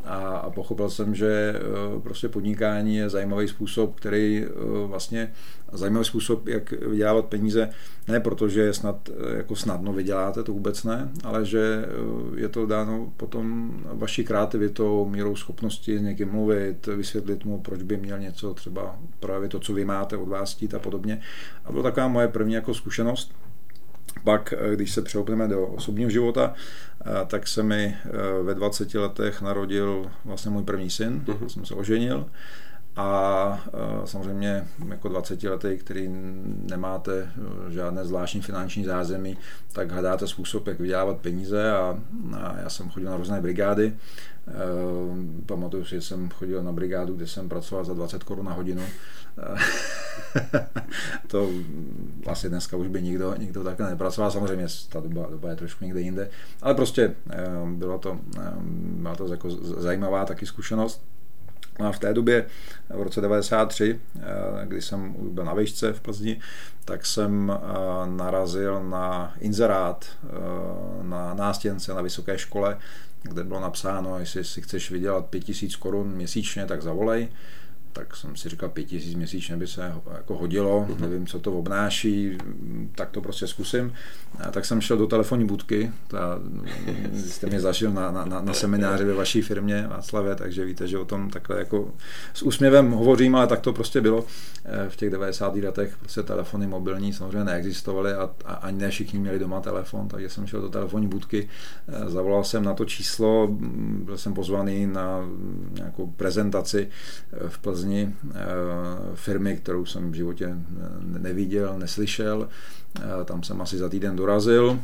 a, 0.04 0.16
a 0.16 0.50
pochopil 0.50 0.90
jsem, 0.90 1.14
že 1.14 1.54
prostě 2.02 2.28
podnikání 2.28 2.96
je 2.96 3.08
zajímavý 3.08 3.48
způsob, 3.48 3.94
který 3.94 4.46
vlastně 4.86 5.32
zajímavý 5.72 6.04
způsob, 6.04 6.48
jak 6.48 6.70
vydělávat 6.70 7.24
peníze, 7.26 7.68
ne 8.08 8.20
protože 8.20 8.60
je 8.60 8.72
snad, 8.72 9.08
jako 9.36 9.56
snadno 9.56 9.92
vyděláte, 9.92 10.42
to 10.42 10.52
vůbec 10.52 10.84
ne, 10.84 11.08
ale 11.24 11.44
že 11.44 11.84
je 12.36 12.48
to 12.48 12.66
dáno 12.66 13.12
potom 13.16 13.76
vaší 13.84 14.24
kreativitou, 14.24 15.08
mírou 15.08 15.36
schopnosti 15.36 15.98
s 15.98 16.02
někým 16.02 16.30
mluvit, 16.30 16.86
vysvětlit 16.86 17.44
mu, 17.44 17.60
proč 17.60 17.82
by 17.82 17.96
měl 17.96 18.18
něco 18.18 18.54
třeba 18.54 18.98
právě 19.20 19.48
to, 19.48 19.60
co 19.60 19.72
vy 19.72 19.84
máte 19.84 20.16
od 20.16 20.28
vás 20.28 20.56
a 20.76 20.78
podobně. 20.78 21.20
A 21.64 21.72
byla 21.72 21.82
taková 21.82 22.08
moje 22.08 22.28
první 22.28 22.54
jako 22.54 22.74
zkušenost. 22.74 23.34
Pak, 24.24 24.54
když 24.74 24.92
se 24.92 25.02
přeopneme 25.02 25.48
do 25.48 25.66
osobního 25.66 26.10
života, 26.10 26.54
tak 27.26 27.48
se 27.48 27.62
mi 27.62 27.96
ve 28.42 28.54
20 28.54 28.94
letech 28.94 29.42
narodil 29.42 30.10
vlastně 30.24 30.50
můj 30.50 30.62
první 30.62 30.90
syn, 30.90 31.22
uh-huh. 31.26 31.46
jsem 31.46 31.66
se 31.66 31.74
oženil 31.74 32.26
a 32.96 33.64
samozřejmě 34.04 34.66
jako 34.88 35.08
20 35.08 35.42
letý, 35.42 35.76
který 35.78 36.08
nemáte 36.70 37.18
e, 37.18 37.72
žádné 37.72 38.04
zvláštní 38.04 38.40
finanční 38.40 38.84
zázemí, 38.84 39.38
tak 39.72 39.90
hledáte 39.90 40.26
způsob, 40.26 40.66
jak 40.66 40.80
vydělávat 40.80 41.18
peníze 41.18 41.72
a, 41.72 41.98
a 42.36 42.56
já 42.62 42.70
jsem 42.70 42.90
chodil 42.90 43.10
na 43.10 43.16
různé 43.16 43.40
brigády. 43.40 43.86
E, 43.86 43.94
pamatuju 45.46 45.84
si, 45.84 45.94
že 45.94 46.02
jsem 46.02 46.30
chodil 46.30 46.62
na 46.62 46.72
brigádu, 46.72 47.14
kde 47.14 47.26
jsem 47.26 47.48
pracoval 47.48 47.84
za 47.84 47.94
20 47.94 48.24
korun 48.24 48.46
na 48.46 48.52
hodinu. 48.52 48.82
To 51.26 51.50
asi 52.26 52.48
dneska 52.48 52.76
už 52.76 52.88
by 52.88 53.02
nikdo, 53.02 53.34
nikdo 53.38 53.64
takhle 53.64 53.90
nepracoval. 53.90 54.30
Samozřejmě 54.30 54.66
ta 54.88 55.00
doba, 55.00 55.26
doba 55.30 55.50
je 55.50 55.56
trošku 55.56 55.84
někde 55.84 56.00
jinde, 56.00 56.30
ale 56.62 56.74
prostě 56.74 57.14
bylo 57.66 57.98
to, 57.98 58.20
byla 58.74 59.14
to 59.14 59.28
jako 59.28 59.50
zajímavá 59.50 60.24
taky 60.24 60.46
zkušenost. 60.46 61.02
No 61.78 61.86
a 61.86 61.92
v 61.92 61.98
té 61.98 62.14
době, 62.14 62.46
v 62.88 63.02
roce 63.02 63.20
93, 63.20 64.00
eh, 64.16 64.20
kdy 64.66 64.82
jsem 64.82 65.14
byl 65.18 65.44
na 65.44 65.54
výšce 65.54 65.92
v 65.92 66.00
Plzni, 66.00 66.40
tak 66.84 67.06
jsem 67.06 67.52
eh, 67.52 67.66
narazil 68.06 68.82
na 68.84 69.34
inzerát 69.40 70.04
eh, 70.24 70.28
na 71.02 71.34
nástěnce 71.34 71.94
na 71.94 72.02
vysoké 72.02 72.38
škole, 72.38 72.78
kde 73.22 73.44
bylo 73.44 73.60
napsáno, 73.60 74.18
jestli 74.18 74.44
si 74.44 74.62
chceš 74.62 74.90
vydělat 74.90 75.26
5000 75.26 75.76
korun 75.76 76.08
měsíčně, 76.08 76.66
tak 76.66 76.82
zavolej 76.82 77.28
tak 77.92 78.16
jsem 78.16 78.36
si 78.36 78.48
říkal, 78.48 78.68
pět 78.68 78.84
tisíc 78.84 79.14
měsíčně 79.14 79.56
by 79.56 79.66
se 79.66 79.94
jako 80.16 80.36
hodilo, 80.36 80.86
mm-hmm. 80.88 81.00
nevím, 81.00 81.26
co 81.26 81.38
to 81.38 81.52
obnáší, 81.52 82.38
tak 82.94 83.10
to 83.10 83.20
prostě 83.20 83.46
zkusím. 83.46 83.92
A 84.38 84.50
tak 84.50 84.64
jsem 84.64 84.80
šel 84.80 84.96
do 84.96 85.06
telefonní 85.06 85.46
budky, 85.46 85.92
ta, 86.08 86.38
jste 87.14 87.46
mě 87.46 87.60
zažil 87.60 87.92
na, 87.92 88.10
na, 88.10 88.24
na 88.24 88.54
semináři 88.54 89.04
ve 89.04 89.14
vaší 89.14 89.42
firmě 89.42 89.86
Václavě, 89.90 90.34
takže 90.34 90.64
víte, 90.64 90.88
že 90.88 90.98
o 90.98 91.04
tom 91.04 91.30
takhle 91.30 91.58
jako 91.58 91.92
s 92.34 92.42
úsměvem 92.42 92.90
hovořím, 92.90 93.36
ale 93.36 93.46
tak 93.46 93.60
to 93.60 93.72
prostě 93.72 94.00
bylo. 94.00 94.26
Eh, 94.64 94.88
v 94.88 94.96
těch 94.96 95.10
90. 95.10 95.56
letech 95.56 95.96
prostě 95.96 96.22
telefony 96.22 96.66
mobilní 96.66 97.12
samozřejmě 97.12 97.44
neexistovaly 97.44 98.14
a, 98.14 98.30
a 98.44 98.54
ani 98.54 98.78
ne 98.78 98.90
všichni 98.90 99.18
měli 99.18 99.38
doma 99.38 99.60
telefon, 99.60 100.08
takže 100.08 100.28
jsem 100.28 100.46
šel 100.46 100.60
do 100.60 100.68
telefonní 100.68 101.08
budky, 101.08 101.48
eh, 101.88 102.10
zavolal 102.10 102.44
jsem 102.44 102.64
na 102.64 102.74
to 102.74 102.84
číslo, 102.84 103.48
byl 104.04 104.18
jsem 104.18 104.34
pozvaný 104.34 104.86
na 104.86 105.28
nějakou 105.74 106.06
prezentaci 106.06 106.88
eh, 107.32 107.48
v 107.48 107.58
Plzni 107.58 107.81
Plzni 107.82 108.14
eh, 108.30 108.36
firmy, 109.14 109.56
kterou 109.56 109.84
jsem 109.84 110.12
v 110.12 110.14
životě 110.14 110.46
eh, 110.46 111.18
neviděl, 111.18 111.78
neslyšel. 111.78 112.48
Eh, 113.00 113.24
tam 113.24 113.42
jsem 113.42 113.60
asi 113.60 113.78
za 113.78 113.88
týden 113.88 114.16
dorazil. 114.16 114.80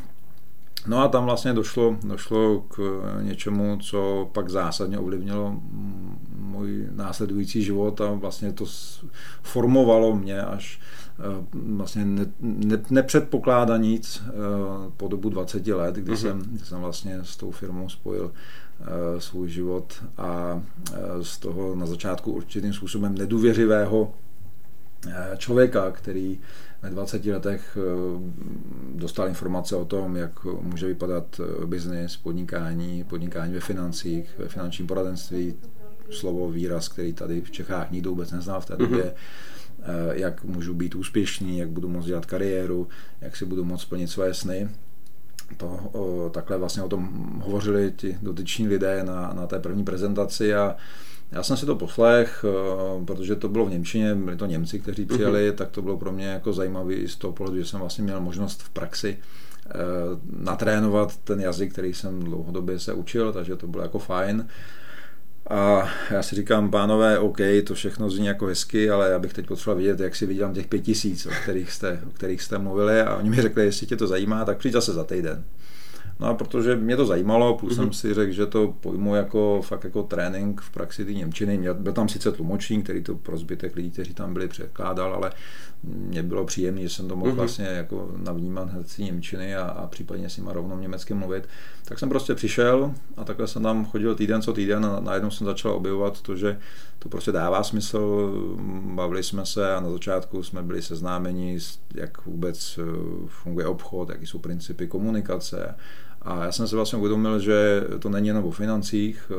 No 0.86 1.02
a 1.02 1.08
tam 1.08 1.24
vlastně 1.24 1.52
došlo, 1.52 1.96
došlo 2.02 2.60
k 2.60 3.02
něčemu, 3.22 3.78
co 3.82 4.30
pak 4.32 4.48
zásadně 4.48 4.98
ovlivnilo 4.98 5.60
můj 6.38 6.86
následující 6.90 7.62
život 7.62 8.00
a 8.00 8.12
vlastně 8.12 8.52
to 8.52 8.64
formovalo 9.42 10.16
mě 10.16 10.42
až 10.42 10.80
vlastně 11.52 12.04
ne, 12.04 12.26
ne, 12.40 12.78
nepředpokládá 12.90 13.76
nic 13.76 14.22
po 14.96 15.08
dobu 15.08 15.28
20 15.28 15.66
let, 15.66 15.94
kdy, 15.94 16.12
uh-huh. 16.12 16.16
jsem, 16.16 16.42
kdy 16.42 16.64
jsem 16.64 16.80
vlastně 16.80 17.18
s 17.22 17.36
tou 17.36 17.50
firmou 17.50 17.88
spojil 17.88 18.32
svůj 19.18 19.48
život 19.48 20.04
a 20.16 20.62
eh, 20.92 20.98
z 21.22 21.38
toho 21.38 21.74
na 21.74 21.86
začátku 21.86 22.32
určitým 22.32 22.72
způsobem 22.72 23.14
nedůvěřivého 23.14 24.14
eh, 25.08 25.36
člověka, 25.36 25.90
který 25.90 26.40
ve 26.82 26.90
20 26.90 27.24
letech 27.24 27.78
dostal 28.94 29.28
informace 29.28 29.76
o 29.76 29.84
tom, 29.84 30.16
jak 30.16 30.44
může 30.44 30.86
vypadat 30.86 31.40
biznis, 31.66 32.16
podnikání, 32.16 33.04
podnikání 33.04 33.54
ve 33.54 33.60
financích, 33.60 34.30
ve 34.38 34.48
finančním 34.48 34.86
poradenství, 34.86 35.54
slovo, 36.10 36.50
výraz, 36.50 36.88
který 36.88 37.12
tady 37.12 37.40
v 37.40 37.50
Čechách 37.50 37.90
nikdo 37.90 38.10
vůbec 38.10 38.32
neznal 38.32 38.60
v 38.60 38.66
té 38.66 38.76
době, 38.76 39.04
mm-hmm. 39.04 40.12
jak 40.12 40.44
můžu 40.44 40.74
být 40.74 40.94
úspěšný, 40.94 41.58
jak 41.58 41.68
budu 41.68 41.88
moct 41.88 42.06
dělat 42.06 42.26
kariéru, 42.26 42.88
jak 43.20 43.36
si 43.36 43.44
budu 43.44 43.64
moct 43.64 43.82
splnit 43.82 44.10
své 44.10 44.34
sny 44.34 44.68
to 45.56 45.66
o, 45.92 46.30
takhle 46.30 46.58
vlastně 46.58 46.82
o 46.82 46.88
tom 46.88 47.08
hovořili 47.44 47.92
ti 47.96 48.18
dotyční 48.22 48.68
lidé 48.68 49.04
na, 49.04 49.32
na 49.32 49.46
té 49.46 49.58
první 49.58 49.84
prezentaci 49.84 50.54
a 50.54 50.76
já 51.32 51.42
jsem 51.42 51.56
si 51.56 51.66
to 51.66 51.76
poslech, 51.76 52.44
protože 53.04 53.36
to 53.36 53.48
bylo 53.48 53.66
v 53.66 53.70
Němčině, 53.70 54.14
byli 54.14 54.36
to 54.36 54.46
Němci, 54.46 54.78
kteří 54.78 55.02
mhm. 55.02 55.08
přijeli, 55.08 55.50
uh-huh. 55.50 55.54
tak 55.54 55.70
to 55.70 55.82
bylo 55.82 55.96
pro 55.96 56.12
mě 56.12 56.26
jako 56.26 56.52
zajímavý 56.52 56.94
i 56.94 57.08
z 57.08 57.16
toho 57.16 57.32
pohledu, 57.32 57.58
že 57.58 57.64
jsem 57.64 57.80
vlastně 57.80 58.04
měl 58.04 58.20
možnost 58.20 58.62
v 58.62 58.70
praxi 58.70 59.18
e, 59.18 59.72
natrénovat 60.44 61.16
ten 61.16 61.40
jazyk, 61.40 61.72
který 61.72 61.94
jsem 61.94 62.22
dlouhodobě 62.22 62.78
se 62.78 62.92
učil, 62.92 63.32
takže 63.32 63.56
to 63.56 63.66
bylo 63.66 63.82
jako 63.82 63.98
fajn. 63.98 64.48
A 65.50 65.88
já 66.10 66.22
si 66.22 66.36
říkám, 66.36 66.70
pánové, 66.70 67.18
OK, 67.18 67.38
to 67.66 67.74
všechno 67.74 68.10
zní 68.10 68.26
jako 68.26 68.46
hezky, 68.46 68.90
ale 68.90 69.10
já 69.10 69.18
bych 69.18 69.32
teď 69.32 69.46
potřeboval 69.46 69.78
vidět, 69.78 70.00
jak 70.00 70.16
si 70.16 70.26
vydělám 70.26 70.54
těch 70.54 70.66
pět 70.66 70.80
tisíc, 70.80 71.26
o 71.26 71.30
kterých 71.42 71.72
jste, 71.72 72.00
o 72.06 72.10
kterých 72.10 72.42
jste 72.42 72.58
mluvili. 72.58 73.00
A 73.00 73.16
oni 73.16 73.30
mi 73.30 73.42
řekli, 73.42 73.64
jestli 73.64 73.86
tě 73.86 73.96
to 73.96 74.06
zajímá, 74.06 74.44
tak 74.44 74.58
přijď 74.58 74.72
zase 74.72 74.92
za 74.92 75.04
týden. 75.04 75.44
No 76.20 76.26
a 76.26 76.34
protože 76.34 76.76
mě 76.76 76.96
to 76.96 77.06
zajímalo, 77.06 77.58
plus 77.58 77.72
mm-hmm. 77.72 77.76
jsem 77.76 77.84
mhm. 77.84 77.92
si 77.92 78.14
řekl, 78.14 78.32
že 78.32 78.46
to 78.46 78.74
pojmu 78.80 79.14
jako 79.14 79.62
fakt 79.62 79.84
jako 79.84 80.02
trénink 80.02 80.60
v 80.60 80.70
praxi 80.70 81.04
ty 81.04 81.14
Němčiny. 81.14 81.68
Byl 81.72 81.92
tam 81.92 82.08
sice 82.08 82.32
tlumočník, 82.32 82.84
který 82.84 83.02
to 83.02 83.14
pro 83.14 83.38
zbytek 83.38 83.76
lidí, 83.76 83.90
kteří 83.90 84.14
tam 84.14 84.32
byli, 84.32 84.48
překládal, 84.48 85.14
ale 85.14 85.32
mě 85.82 86.22
bylo 86.22 86.44
příjemné, 86.44 86.82
že 86.82 86.88
jsem 86.88 87.08
to 87.08 87.16
mohl 87.16 87.30
mm-hmm. 87.30 87.34
vlastně 87.34 87.64
jako 87.64 88.10
navnímat 88.16 88.70
hned 88.70 88.88
si 88.88 89.02
Němčiny 89.02 89.56
a, 89.56 89.62
a 89.62 89.86
případně 89.86 90.28
s 90.28 90.36
nimi 90.36 90.50
rovnou 90.52 90.78
německy 90.78 91.14
mluvit. 91.14 91.48
Tak 91.84 91.98
jsem 91.98 92.08
prostě 92.08 92.34
přišel 92.34 92.94
a 93.16 93.24
takhle 93.24 93.46
jsem 93.46 93.62
tam 93.62 93.84
chodil 93.84 94.14
týden 94.14 94.42
co 94.42 94.52
týden 94.52 94.86
a 94.86 95.00
najednou 95.00 95.30
jsem 95.30 95.46
začal 95.46 95.72
objevovat 95.72 96.22
to, 96.22 96.36
že 96.36 96.58
to 96.98 97.08
prostě 97.08 97.32
dává 97.32 97.62
smysl, 97.62 98.32
bavili 98.94 99.22
jsme 99.22 99.46
se 99.46 99.74
a 99.74 99.80
na 99.80 99.90
začátku 99.90 100.42
jsme 100.42 100.62
byli 100.62 100.82
seznámeni, 100.82 101.58
jak 101.94 102.26
vůbec 102.26 102.78
eh, 102.78 102.84
funguje 103.26 103.66
obchod, 103.66 104.08
jaký 104.08 104.26
jsou 104.26 104.38
principy 104.38 104.86
komunikace 104.86 105.74
a 106.22 106.44
já 106.44 106.52
jsem 106.52 106.68
se 106.68 106.76
vlastně 106.76 106.98
uvědomil, 106.98 107.40
že 107.40 107.84
to 107.98 108.08
není 108.08 108.28
jenom 108.28 108.44
o 108.44 108.50
financích, 108.50 109.30
eh, 109.30 109.34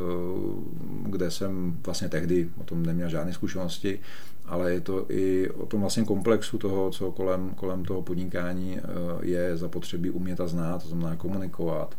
kde 1.09 1.31
jsem 1.31 1.77
vlastně 1.85 2.09
tehdy 2.09 2.49
o 2.61 2.63
tom 2.63 2.85
neměl 2.85 3.09
žádné 3.09 3.33
zkušenosti, 3.33 3.99
ale 4.45 4.73
je 4.73 4.81
to 4.81 5.05
i 5.09 5.49
o 5.49 5.65
tom 5.65 5.81
vlastně 5.81 6.03
komplexu 6.03 6.57
toho, 6.57 6.91
co 6.91 7.11
kolem, 7.11 7.49
kolem 7.49 7.83
toho 7.83 8.01
podnikání 8.01 8.77
eh, 8.77 8.81
je 9.21 9.57
zapotřebí 9.57 10.09
umět 10.09 10.41
a 10.41 10.47
znát, 10.47 10.83
to 10.83 10.89
znamená 10.89 11.15
komunikovat, 11.15 11.95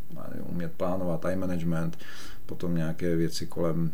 umět 0.48 0.72
plánovat, 0.76 1.20
time 1.20 1.40
management, 1.40 1.98
potom 2.46 2.74
nějaké 2.74 3.16
věci 3.16 3.46
kolem 3.46 3.90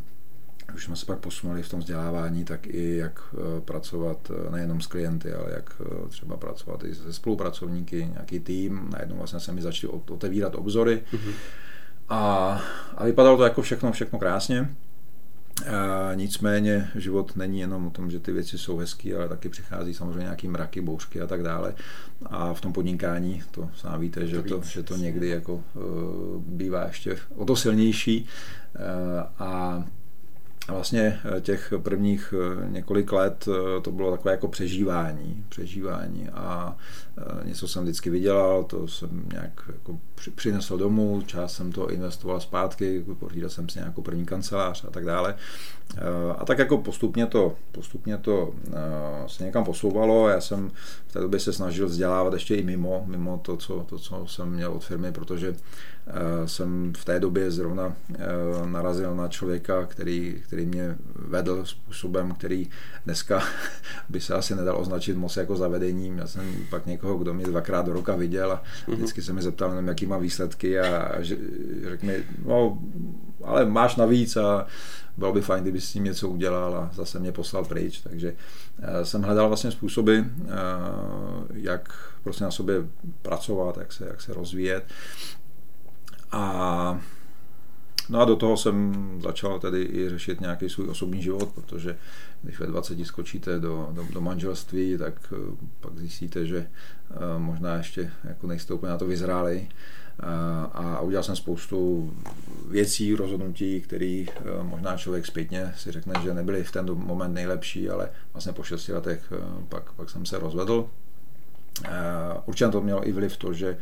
už 0.75 0.85
jsme 0.85 0.96
se 0.96 1.06
pak 1.06 1.18
posunuli 1.18 1.62
v 1.62 1.68
tom 1.68 1.80
vzdělávání, 1.80 2.44
tak 2.44 2.66
i 2.66 2.96
jak 2.96 3.20
eh, 3.35 3.61
pracovat 3.61 4.30
eh, 4.30 4.50
nejenom 4.50 4.80
s 4.80 4.87
klienty, 4.87 5.32
ale 5.32 5.52
jak 5.52 5.75
eh, 5.80 6.08
třeba 6.08 6.37
pracovat 6.37 6.85
i 6.85 6.94
se 6.94 7.12
spolupracovníky, 7.12 8.08
nějaký 8.12 8.40
tým. 8.40 8.88
Najednou 8.92 9.16
vlastně 9.16 9.40
se 9.40 9.52
mi 9.52 9.62
začaly 9.62 9.92
otevírat 9.92 10.54
obzory. 10.54 11.02
Mm-hmm. 11.12 11.32
A, 12.08 12.62
a 12.96 13.04
vypadalo 13.04 13.37
to 13.37 13.44
jako 13.44 13.62
všechno, 13.62 13.92
všechno 13.92 14.18
krásně. 14.18 14.68
A 15.66 16.14
nicméně 16.14 16.90
život 16.94 17.37
není 17.37 17.61
jenom 17.61 17.87
o 17.87 17.90
tom, 17.90 18.11
že 18.11 18.20
ty 18.20 18.32
věci 18.32 18.58
jsou 18.58 18.76
hezké, 18.76 19.16
ale 19.16 19.28
taky 19.28 19.49
přichází 19.49 19.94
samozřejmě 19.94 20.23
nějaký 20.23 20.49
mraky, 20.49 20.80
bouřky 20.80 21.20
a 21.20 21.26
tak 21.26 21.42
dále. 21.42 21.75
A 22.26 22.54
v 22.54 22.61
tom 22.61 22.73
podnikání, 22.73 23.42
to 23.50 23.70
sám 23.76 24.00
víte, 24.00 24.26
že 24.26 24.42
to, 24.42 24.61
že 24.62 24.82
to 24.82 24.96
někdy 24.96 25.28
jako 25.28 25.62
bývá 26.38 26.87
ještě 26.87 27.16
o 27.37 27.44
to 27.44 27.56
silnější. 27.56 28.26
A 29.38 29.85
vlastně 30.68 31.20
eh, 31.37 31.40
těch 31.40 31.73
prvních 31.82 32.35
eh, 32.37 32.70
několik 32.70 33.12
let 33.12 33.49
eh, 33.49 33.80
to 33.80 33.90
bylo 33.90 34.11
takové 34.11 34.30
jako 34.30 34.49
přežívání, 34.49 35.44
přežívání 35.49 36.28
a 36.28 36.76
něco 37.44 37.68
jsem 37.68 37.82
vždycky 37.82 38.11
vydělal, 38.11 38.64
to 38.64 38.88
jsem 38.88 39.28
nějak 39.32 39.62
jako 39.73 39.99
přinesl 40.35 40.78
domů, 40.78 41.23
část 41.26 41.54
jsem 41.54 41.73
to 41.73 41.90
investoval 41.90 42.40
zpátky, 42.40 43.04
pořídil 43.18 43.50
jsem 43.50 43.68
si 43.68 43.78
nějakou 43.78 44.02
první 44.02 44.25
kancelář 44.25 44.85
a 44.85 44.90
tak 44.90 45.04
dále. 45.04 45.35
A 46.38 46.45
tak 46.45 46.59
jako 46.59 46.78
postupně 46.78 47.26
to, 47.26 47.57
postupně 47.73 48.19
to 48.19 48.55
se 49.26 49.45
někam 49.45 49.64
posouvalo. 49.64 50.28
Já 50.28 50.40
jsem 50.40 50.71
v 51.07 51.12
té 51.12 51.21
době 51.21 51.40
se 51.40 51.52
snažil 51.52 51.87
vzdělávat 51.87 52.33
ještě 52.33 52.55
i 52.55 52.62
mimo, 52.62 53.05
mimo 53.07 53.40
to, 53.43 53.57
co, 53.57 53.87
to, 53.88 53.99
co 53.99 54.26
jsem 54.26 54.50
měl 54.50 54.73
od 54.73 54.85
firmy, 54.85 55.12
protože 55.12 55.57
jsem 56.45 56.93
v 56.97 57.05
té 57.05 57.21
době 57.21 57.50
zrovna 57.50 57.97
narazil 58.66 59.14
na 59.14 59.28
člověka, 59.28 59.87
který, 59.87 60.43
který 60.47 60.66
mě 60.66 60.97
vedl 61.14 61.64
způsobem, 61.64 62.33
který 62.33 62.71
dneska 63.05 63.43
by 64.09 64.21
se 64.21 64.35
asi 64.35 64.55
nedal 64.55 64.81
označit 64.81 65.16
moc 65.16 65.37
jako 65.37 65.57
zavedením. 65.57 66.19
Já 66.19 66.26
jsem 66.26 66.55
pak 66.71 66.87
někoho, 66.87 67.19
kdo 67.19 67.35
mě 67.35 67.45
dvakrát 67.45 67.87
do 67.87 67.93
roka 67.93 68.16
viděl 68.16 68.52
a 68.52 68.62
mhm. 68.88 68.97
vždycky 68.97 69.23
se 69.23 69.33
mi 69.33 69.43
zeptal 69.43 69.83
jaký 69.87 70.07
má 70.07 70.19
výsledky 70.19 70.81
a 70.81 71.12
řekl 71.90 72.07
mi, 72.07 72.25
no, 72.45 72.78
ale 73.45 73.64
máš 73.64 73.97
navíc 73.97 74.37
a 74.37 74.66
bylo 75.16 75.33
by 75.33 75.40
fajn, 75.43 75.62
kdyby 75.62 75.81
s 75.81 75.93
tím 75.93 76.05
něco 76.05 76.28
udělal 76.28 76.76
a 76.76 76.90
zase 76.95 77.19
mě 77.19 77.33
poslal 77.33 77.64
pryč, 77.64 78.00
takže 78.00 78.35
eh, 78.78 79.05
jsem 79.05 79.23
hledal 79.23 79.49
vlastně 79.49 79.71
způsoby, 79.71 80.19
eh, 80.19 80.25
jak 81.52 82.12
prostě 82.23 82.45
na 82.45 82.50
sobě 82.50 82.76
pracovat, 83.23 83.76
jak 83.76 83.93
se, 83.93 84.07
jak 84.07 84.21
se 84.21 84.35
rozvíjet. 84.35 84.85
A 86.33 87.00
No 88.09 88.21
a 88.21 88.25
do 88.25 88.37
toho 88.37 88.57
jsem 88.57 88.95
začal 89.23 89.59
tedy 89.59 89.83
i 89.83 90.09
řešit 90.09 90.40
nějaký 90.40 90.69
svůj 90.69 90.88
osobní 90.88 91.23
život, 91.23 91.49
protože 91.55 91.97
když 92.43 92.59
ve 92.59 92.66
20 92.66 93.05
skočíte 93.05 93.61
do, 93.61 93.88
do, 93.93 94.07
do 94.12 94.21
manželství, 94.21 94.99
tak 94.99 95.14
uh, 95.33 95.55
pak 95.81 95.99
zjistíte, 95.99 96.47
že 96.47 96.66
možná 97.38 97.75
ještě 97.75 98.12
jako 98.25 98.47
nejste 98.47 98.75
úplně 98.75 98.90
na 98.90 98.99
to 98.99 99.07
vyzráli. 99.07 99.69
A 100.73 101.00
udělal 101.00 101.23
jsem 101.23 101.37
spoustu 101.37 102.12
věcí, 102.70 103.14
rozhodnutí, 103.14 103.80
které 103.80 104.25
možná 104.62 104.96
člověk 104.96 105.26
zpětně 105.26 105.75
si 105.76 105.92
řekne, 105.92 106.14
že 106.23 106.35
nebyly 106.35 106.64
v 106.64 106.73
ten 106.73 106.87
moment 106.94 107.35
nejlepší, 107.35 107.90
ale 107.90 108.11
vlastně 108.32 108.52
po 108.52 108.62
6 108.62 108.88
letech 108.88 109.32
pak, 109.68 109.92
pak 109.92 110.11
jsem 110.11 110.26
se 110.26 110.38
rozvedl. 110.38 110.88
Určitě 112.46 112.68
to 112.70 112.80
mělo 112.80 113.08
i 113.08 113.12
vliv 113.12 113.37
to, 113.37 113.52
že 113.52 113.78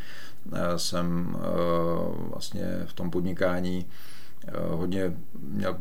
jsem 0.77 1.37
vlastně 2.31 2.83
v 2.87 2.93
tom 2.93 3.11
podnikání 3.11 3.87
Eh, 3.87 4.14
hodně 4.71 5.13
měl 5.39 5.77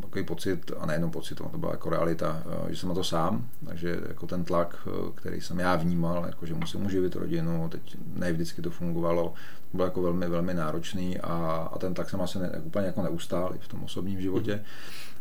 takový 0.00 0.24
pocit, 0.24 0.72
a 0.78 0.86
nejenom 0.86 1.10
pocit, 1.10 1.34
to 1.34 1.58
byla 1.58 1.72
jako 1.72 1.90
realita, 1.90 2.42
eh, 2.46 2.72
že 2.72 2.76
jsem 2.76 2.88
na 2.88 2.94
to 2.94 3.04
sám, 3.04 3.48
takže 3.66 4.00
jako 4.08 4.26
ten 4.26 4.44
tlak, 4.44 4.76
eh, 4.86 5.10
který 5.14 5.40
jsem 5.40 5.58
já 5.58 5.76
vnímal, 5.76 6.24
jako 6.26 6.46
že 6.46 6.54
musím 6.54 6.86
uživit 6.86 7.16
rodinu, 7.16 7.68
teď 7.68 7.96
ne 8.14 8.32
vždycky 8.32 8.62
to 8.62 8.70
fungovalo, 8.70 9.34
bylo 9.72 9.84
jako 9.84 10.02
velmi, 10.02 10.28
velmi 10.28 10.54
náročný 10.54 11.18
a, 11.18 11.34
a 11.72 11.78
ten 11.78 11.94
tlak 11.94 12.10
jsem 12.10 12.20
asi 12.20 12.38
ne, 12.38 12.48
úplně 12.48 12.86
jako 12.86 13.02
neustál 13.02 13.54
v 13.60 13.68
tom 13.68 13.84
osobním 13.84 14.20
životě. 14.20 14.54
Mm 14.54 15.11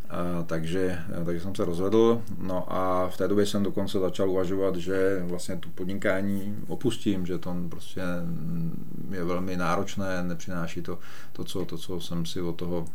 takže, 0.46 1.00
takže 1.26 1.42
jsem 1.42 1.56
se 1.56 1.66
rozvedl. 1.66 2.22
No 2.38 2.74
a 2.74 3.10
v 3.10 3.18
té 3.18 3.28
době 3.28 3.46
jsem 3.46 3.64
dokonce 3.64 4.00
začal 4.00 4.30
uvažovat, 4.30 4.76
že 4.76 5.24
vlastně 5.24 5.56
tu 5.56 5.70
podnikání 5.70 6.58
opustím, 6.68 7.26
že 7.26 7.38
to 7.38 7.56
prostě 7.70 8.02
je 9.12 9.24
velmi 9.24 9.58
náročné, 9.58 10.24
nepřináší 10.24 10.82
to, 10.82 11.00
to, 11.34 11.44
co, 11.44 11.66
to 11.66 11.78
co 11.78 12.00
jsem 12.00 12.26
si 12.26 12.42
od 12.42 12.56
toho 12.56 12.86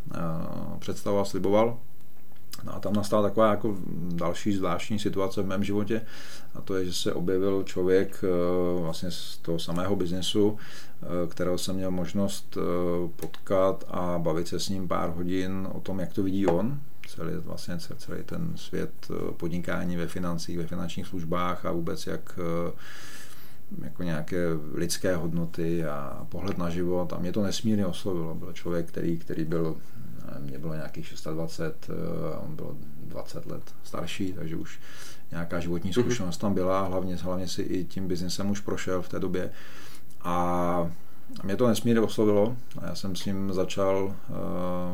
představoval, 0.79 1.25
sliboval. 1.25 1.79
No 2.65 2.75
a 2.75 2.81
tam 2.81 2.93
nastala 2.93 3.23
taková 3.23 3.51
jako 3.51 3.77
další 4.15 4.53
zvláštní 4.53 4.99
situace 4.99 5.43
v 5.43 5.47
mém 5.47 5.65
životě 5.65 6.03
a 6.55 6.61
to 6.61 6.77
je, 6.77 6.85
že 6.85 6.93
se 6.93 7.13
objevil 7.13 7.63
člověk 7.63 8.25
vlastně 8.81 9.11
z 9.11 9.39
toho 9.43 9.59
samého 9.59 9.97
biznesu, 9.97 10.59
kterého 11.29 11.59
jsem 11.59 11.77
měl 11.77 11.91
možnost 11.91 12.59
potkat 13.17 13.85
a 13.89 14.19
bavit 14.19 14.49
se 14.49 14.61
s 14.61 14.69
ním 14.69 14.89
pár 14.89 15.11
hodin 15.11 15.69
o 15.73 15.81
tom, 15.81 16.01
jak 16.01 16.13
to 16.13 16.23
vidí 16.23 16.47
on, 16.47 16.81
celý, 17.09 17.33
vlastně 17.37 17.79
celý 17.79 18.23
ten 18.25 18.53
svět 18.57 18.93
eh, 19.11 19.33
podnikání 19.33 19.97
ve 19.97 20.07
financích, 20.07 20.59
ve 20.59 20.67
finančních 20.67 21.07
službách 21.07 21.67
a 21.67 21.73
vůbec 21.73 22.07
jak 22.07 22.39
eh, 22.39 22.73
jako 23.85 24.03
nějaké 24.03 24.39
lidské 24.75 25.17
hodnoty 25.17 25.85
a 25.85 26.27
pohled 26.29 26.59
na 26.59 26.71
život 26.71 27.13
a 27.13 27.19
mě 27.19 27.33
to 27.33 27.43
nesmírně 27.43 27.87
oslovilo. 27.87 28.35
Byl 28.35 28.53
člověk, 28.53 28.87
který, 28.87 29.19
který 29.19 29.45
byl, 29.45 29.77
mě 30.41 30.59
bylo 30.59 30.75
nějakých 30.75 31.15
26, 31.33 31.91
eh, 31.91 32.35
a 32.35 32.39
on 32.39 32.57
byl 32.57 32.77
20 33.05 33.47
let 33.47 33.75
starší, 33.85 34.33
takže 34.33 34.57
už 34.57 34.81
nějaká 35.31 35.61
životní 35.61 35.91
mhm. 35.91 36.03
zkušenost 36.03 36.39
tam 36.39 36.55
byla, 36.55 36.87
hlavně, 36.87 37.17
hlavně 37.17 37.49
si 37.49 37.63
i 37.63 37.85
tím 37.85 38.09
biznesem 38.09 38.51
už 38.51 38.61
prošel 38.61 39.03
v 39.03 39.09
té 39.09 39.19
době. 39.19 39.51
A 40.23 40.91
mě 41.45 41.57
to 41.57 41.69
nesmírně 41.69 42.01
oslovilo 42.01 42.57
a 42.79 42.87
já 42.87 42.95
jsem 42.95 43.17
s 43.17 43.25
ním 43.25 43.53
začal 43.53 44.05
uh, 44.05 44.37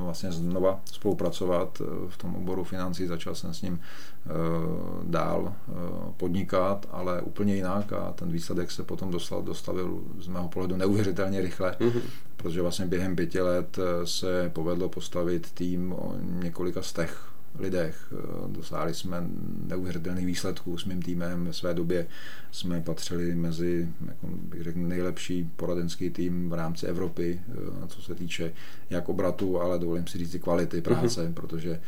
vlastně 0.04 0.32
znova 0.32 0.80
spolupracovat 0.84 1.80
uh, 1.80 2.08
v 2.08 2.16
tom 2.16 2.36
oboru 2.36 2.64
financí, 2.64 3.06
začal 3.06 3.34
jsem 3.34 3.54
s 3.54 3.62
ním 3.62 3.72
uh, 3.72 5.04
dál 5.04 5.40
uh, 5.42 5.74
podnikat, 6.16 6.86
ale 6.90 7.22
úplně 7.22 7.54
jinak 7.54 7.92
a 7.92 8.12
ten 8.12 8.32
výsledek 8.32 8.70
se 8.70 8.82
potom 8.82 9.10
dostal, 9.10 9.42
dostavil 9.42 10.00
z 10.18 10.28
mého 10.28 10.48
pohledu 10.48 10.76
neuvěřitelně 10.76 11.40
rychle, 11.40 11.76
mm-hmm. 11.80 12.02
protože 12.36 12.62
vlastně 12.62 12.86
během 12.86 13.16
pěti 13.16 13.40
let 13.40 13.78
se 14.04 14.50
povedlo 14.54 14.88
postavit 14.88 15.52
tým 15.52 15.92
o 15.92 16.14
několika 16.42 16.82
stech 16.82 17.31
lidech. 17.58 18.12
Dosáhli 18.46 18.94
jsme 18.94 19.28
neuvěřitelných 19.66 20.26
výsledků 20.26 20.78
s 20.78 20.84
mým 20.84 21.02
týmem. 21.02 21.44
Ve 21.44 21.52
své 21.52 21.74
době 21.74 22.06
jsme 22.50 22.80
patřili 22.80 23.34
mezi 23.34 23.88
jako 24.06 24.26
bych 24.26 24.62
řekl, 24.62 24.78
nejlepší 24.78 25.50
poradenský 25.56 26.10
tým 26.10 26.50
v 26.50 26.54
rámci 26.54 26.86
Evropy, 26.86 27.40
eh, 27.48 27.86
co 27.86 28.02
se 28.02 28.14
týče 28.14 28.52
jak 28.90 29.08
obratu, 29.08 29.60
ale 29.60 29.78
dovolím 29.78 30.06
si 30.06 30.18
říct 30.18 30.34
i 30.34 30.38
kvality 30.38 30.80
práce, 30.80 31.28
uh-huh. 31.28 31.34
protože 31.34 31.80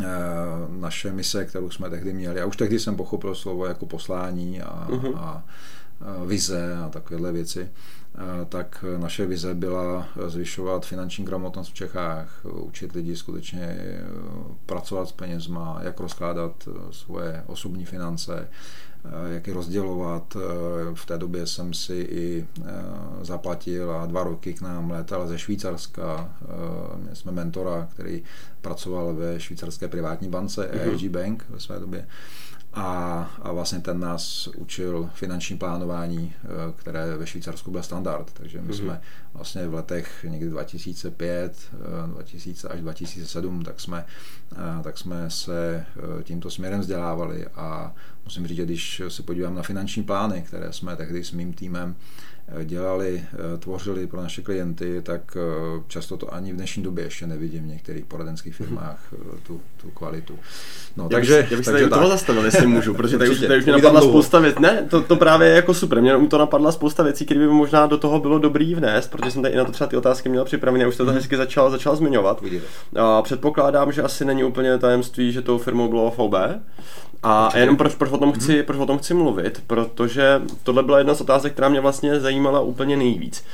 eh, 0.00 0.04
naše 0.68 1.12
mise, 1.12 1.44
kterou 1.44 1.70
jsme 1.70 1.90
tehdy 1.90 2.12
měli, 2.12 2.40
a 2.40 2.46
už 2.46 2.56
tehdy 2.56 2.78
jsem 2.78 2.96
pochopil 2.96 3.34
slovo 3.34 3.66
jako 3.66 3.86
poslání 3.86 4.62
a, 4.62 4.88
uh-huh. 4.90 5.12
a 5.16 5.44
vize 6.26 6.76
a 6.76 6.88
takovéhle 6.88 7.32
věci, 7.32 7.68
tak 8.48 8.84
naše 8.96 9.26
vize 9.26 9.54
byla 9.54 10.08
zvyšovat 10.26 10.86
finanční 10.86 11.24
gramotnost 11.24 11.68
v 11.68 11.74
Čechách, 11.74 12.44
učit 12.44 12.92
lidi 12.92 13.16
skutečně 13.16 13.78
pracovat 14.66 15.08
s 15.08 15.12
penězma, 15.12 15.78
jak 15.82 16.00
rozkládat 16.00 16.68
svoje 16.90 17.44
osobní 17.46 17.84
finance, 17.84 18.48
jak 19.28 19.46
je 19.46 19.54
rozdělovat. 19.54 20.36
V 20.94 21.06
té 21.06 21.18
době 21.18 21.46
jsem 21.46 21.74
si 21.74 21.94
i 21.94 22.46
zaplatil 23.22 23.92
a 23.92 24.06
dva 24.06 24.24
roky 24.24 24.54
k 24.54 24.60
nám 24.60 24.90
létal 24.90 25.28
ze 25.28 25.38
Švýcarska. 25.38 26.34
Měli 26.96 27.16
jsme 27.16 27.32
mentora, 27.32 27.88
který 27.90 28.22
pracoval 28.60 29.14
ve 29.14 29.40
švýcarské 29.40 29.88
privátní 29.88 30.28
bance 30.28 30.70
mhm. 30.86 31.08
Bank 31.08 31.44
ve 31.48 31.60
své 31.60 31.78
době 31.78 32.06
a, 32.76 33.30
a 33.42 33.52
vlastně 33.52 33.80
ten 33.80 34.00
nás 34.00 34.48
učil 34.56 35.10
finanční 35.14 35.58
plánování, 35.58 36.34
eh, 36.44 36.48
které 36.76 37.16
ve 37.16 37.26
Švýcarsku 37.26 37.70
byl 37.70 37.82
standard, 37.82 38.30
takže 38.32 38.60
my 38.60 38.72
mm-hmm. 38.72 38.76
jsme 38.76 39.00
vlastně 39.34 39.68
v 39.68 39.74
letech 39.74 40.24
někdy 40.28 40.50
2005, 40.50 41.70
2000 42.06 42.68
eh, 42.68 42.72
až 42.72 42.80
2007, 42.80 43.64
tak 43.64 43.80
jsme, 43.80 44.04
eh, 44.52 44.82
tak 44.82 44.98
jsme 44.98 45.30
se 45.30 45.86
tímto 46.22 46.50
směrem 46.50 46.80
vzdělávali 46.80 47.46
a 47.46 47.94
musím 48.24 48.46
říct, 48.46 48.56
že 48.56 48.64
když 48.64 49.02
se 49.08 49.22
podívám 49.22 49.54
na 49.54 49.62
finanční 49.62 50.02
plány, 50.02 50.42
které 50.42 50.72
jsme 50.72 50.96
tehdy 50.96 51.24
s 51.24 51.32
mým 51.32 51.52
týmem 51.52 51.96
dělali, 52.64 53.24
eh, 53.32 53.58
tvořili 53.58 54.06
pro 54.06 54.22
naše 54.22 54.42
klienty, 54.42 55.00
tak 55.02 55.36
eh, 55.36 55.82
často 55.88 56.16
to 56.16 56.34
ani 56.34 56.52
v 56.52 56.56
dnešní 56.56 56.82
době 56.82 57.04
ještě 57.04 57.26
nevidím 57.26 57.62
v 57.62 57.66
některých 57.66 58.04
poradenských 58.04 58.60
mhm. 58.60 58.68
firmách 58.68 58.98
eh, 59.12 59.16
tu, 59.46 59.60
tu 59.76 59.90
kvalitu. 59.90 60.38
No, 60.96 61.04
já 61.04 61.08
takže, 61.08 61.36
bych, 61.42 61.50
já 61.50 61.56
bych 61.56 61.66
se 61.66 61.72
tady 61.72 61.88
toho 61.88 62.08
zastavil, 62.08 62.44
jestli 62.44 62.66
můžu, 62.66 62.94
protože 62.96 63.18
tady 63.18 63.30
už, 63.30 63.40
tady 63.40 63.58
už 63.58 63.64
mě 63.64 63.72
napadla 63.72 64.00
spousta 64.00 64.38
věcí. 64.38 64.62
Ne, 64.62 64.86
to, 64.90 65.02
to 65.02 65.16
právě 65.16 65.48
je 65.48 65.54
jako 65.54 65.74
super. 65.74 66.02
Mě 66.02 66.28
to 66.28 66.38
napadla 66.38 66.72
spousta 66.72 67.02
věcí, 67.02 67.24
které 67.24 67.40
by 67.40 67.46
možná 67.46 67.86
do 67.86 67.98
toho 67.98 68.20
bylo 68.20 68.38
dobrý 68.38 68.74
vnést, 68.74 69.10
protože 69.10 69.30
jsem 69.30 69.42
tady 69.42 69.54
i 69.54 69.56
na 69.56 69.64
to 69.64 69.72
třeba 69.72 69.88
ty 69.88 69.96
otázky 69.96 70.28
měl 70.28 70.44
připravené 70.44 70.86
už 70.86 70.96
to 70.96 71.04
mm. 71.04 71.10
hezky 71.10 71.36
začal, 71.36 71.70
začal 71.70 71.96
zmiňovat. 71.96 72.42
A 72.96 73.22
předpokládám, 73.22 73.92
že 73.92 74.02
asi 74.02 74.24
není 74.24 74.44
úplně 74.44 74.78
tajemství, 74.78 75.32
že 75.32 75.42
tou 75.42 75.58
firmou 75.58 75.88
bylo 75.88 76.10
VB. 76.10 76.60
A 77.28 77.58
jenom 77.58 77.76
proč, 77.76 77.94
proč, 77.94 78.10
o 78.10 78.18
tom 78.18 78.32
chci, 78.32 78.62
proč 78.62 78.78
o 78.78 78.86
tom 78.86 78.98
chci 78.98 79.14
mluvit, 79.14 79.62
protože 79.66 80.42
tohle 80.62 80.82
byla 80.82 80.98
jedna 80.98 81.14
z 81.14 81.20
otázek, 81.20 81.52
která 81.52 81.68
mě 81.68 81.80
vlastně 81.80 82.20
zajímala 82.20 82.60
úplně 82.60 82.96
nejvíc. 82.96 83.44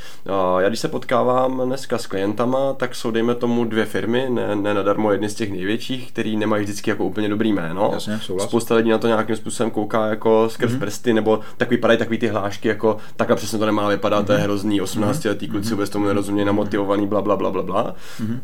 Já 0.60 0.68
když 0.68 0.80
se 0.80 0.88
potkávám 0.88 1.62
dneska 1.66 1.98
s 1.98 2.06
klientama, 2.06 2.72
tak 2.72 2.94
jsou 2.94 3.10
dejme 3.10 3.34
tomu 3.34 3.64
dvě 3.64 3.84
firmy, 3.84 4.26
ne, 4.30 4.56
ne 4.56 4.74
nadarmo 4.74 5.12
jedny 5.12 5.28
z 5.28 5.34
těch 5.34 5.50
největších, 5.50 6.12
který 6.12 6.36
nemají 6.36 6.64
vždycky 6.64 6.90
jako 6.90 7.04
úplně 7.04 7.28
dobrý 7.28 7.52
jméno. 7.52 7.90
Jasně, 7.92 8.20
Spousta 8.38 8.74
lidí 8.74 8.90
na 8.90 8.98
to 8.98 9.06
nějakým 9.06 9.36
způsobem 9.36 9.70
kouká 9.70 10.06
jako 10.06 10.48
skrz 10.48 10.72
mm-hmm. 10.72 10.78
prsty, 10.78 11.12
nebo 11.12 11.40
tak 11.56 11.70
vypadají 11.70 11.98
takový 11.98 12.18
ty 12.18 12.28
hlášky, 12.28 12.68
jako 12.68 12.96
takhle 13.16 13.36
přesně 13.36 13.58
to 13.58 13.66
nemá 13.66 13.88
vypadat, 13.88 14.22
mm-hmm. 14.22 14.26
to 14.26 14.32
je 14.32 14.38
mhm. 14.38 14.44
hrozný, 14.44 14.80
18 14.80 15.24
letý 15.24 15.48
kluci 15.48 15.68
mm-hmm. 15.68 15.70
vůbec 15.70 15.90
tomu 15.90 16.06
nerozumějí, 16.06 16.46
namotivovaný, 16.46 17.06
bla, 17.06 17.22
bla, 17.22 17.36
bla, 17.36 17.50
bla, 17.50 17.62
bla. 17.62 17.94
Mm-hmm. 18.20 18.38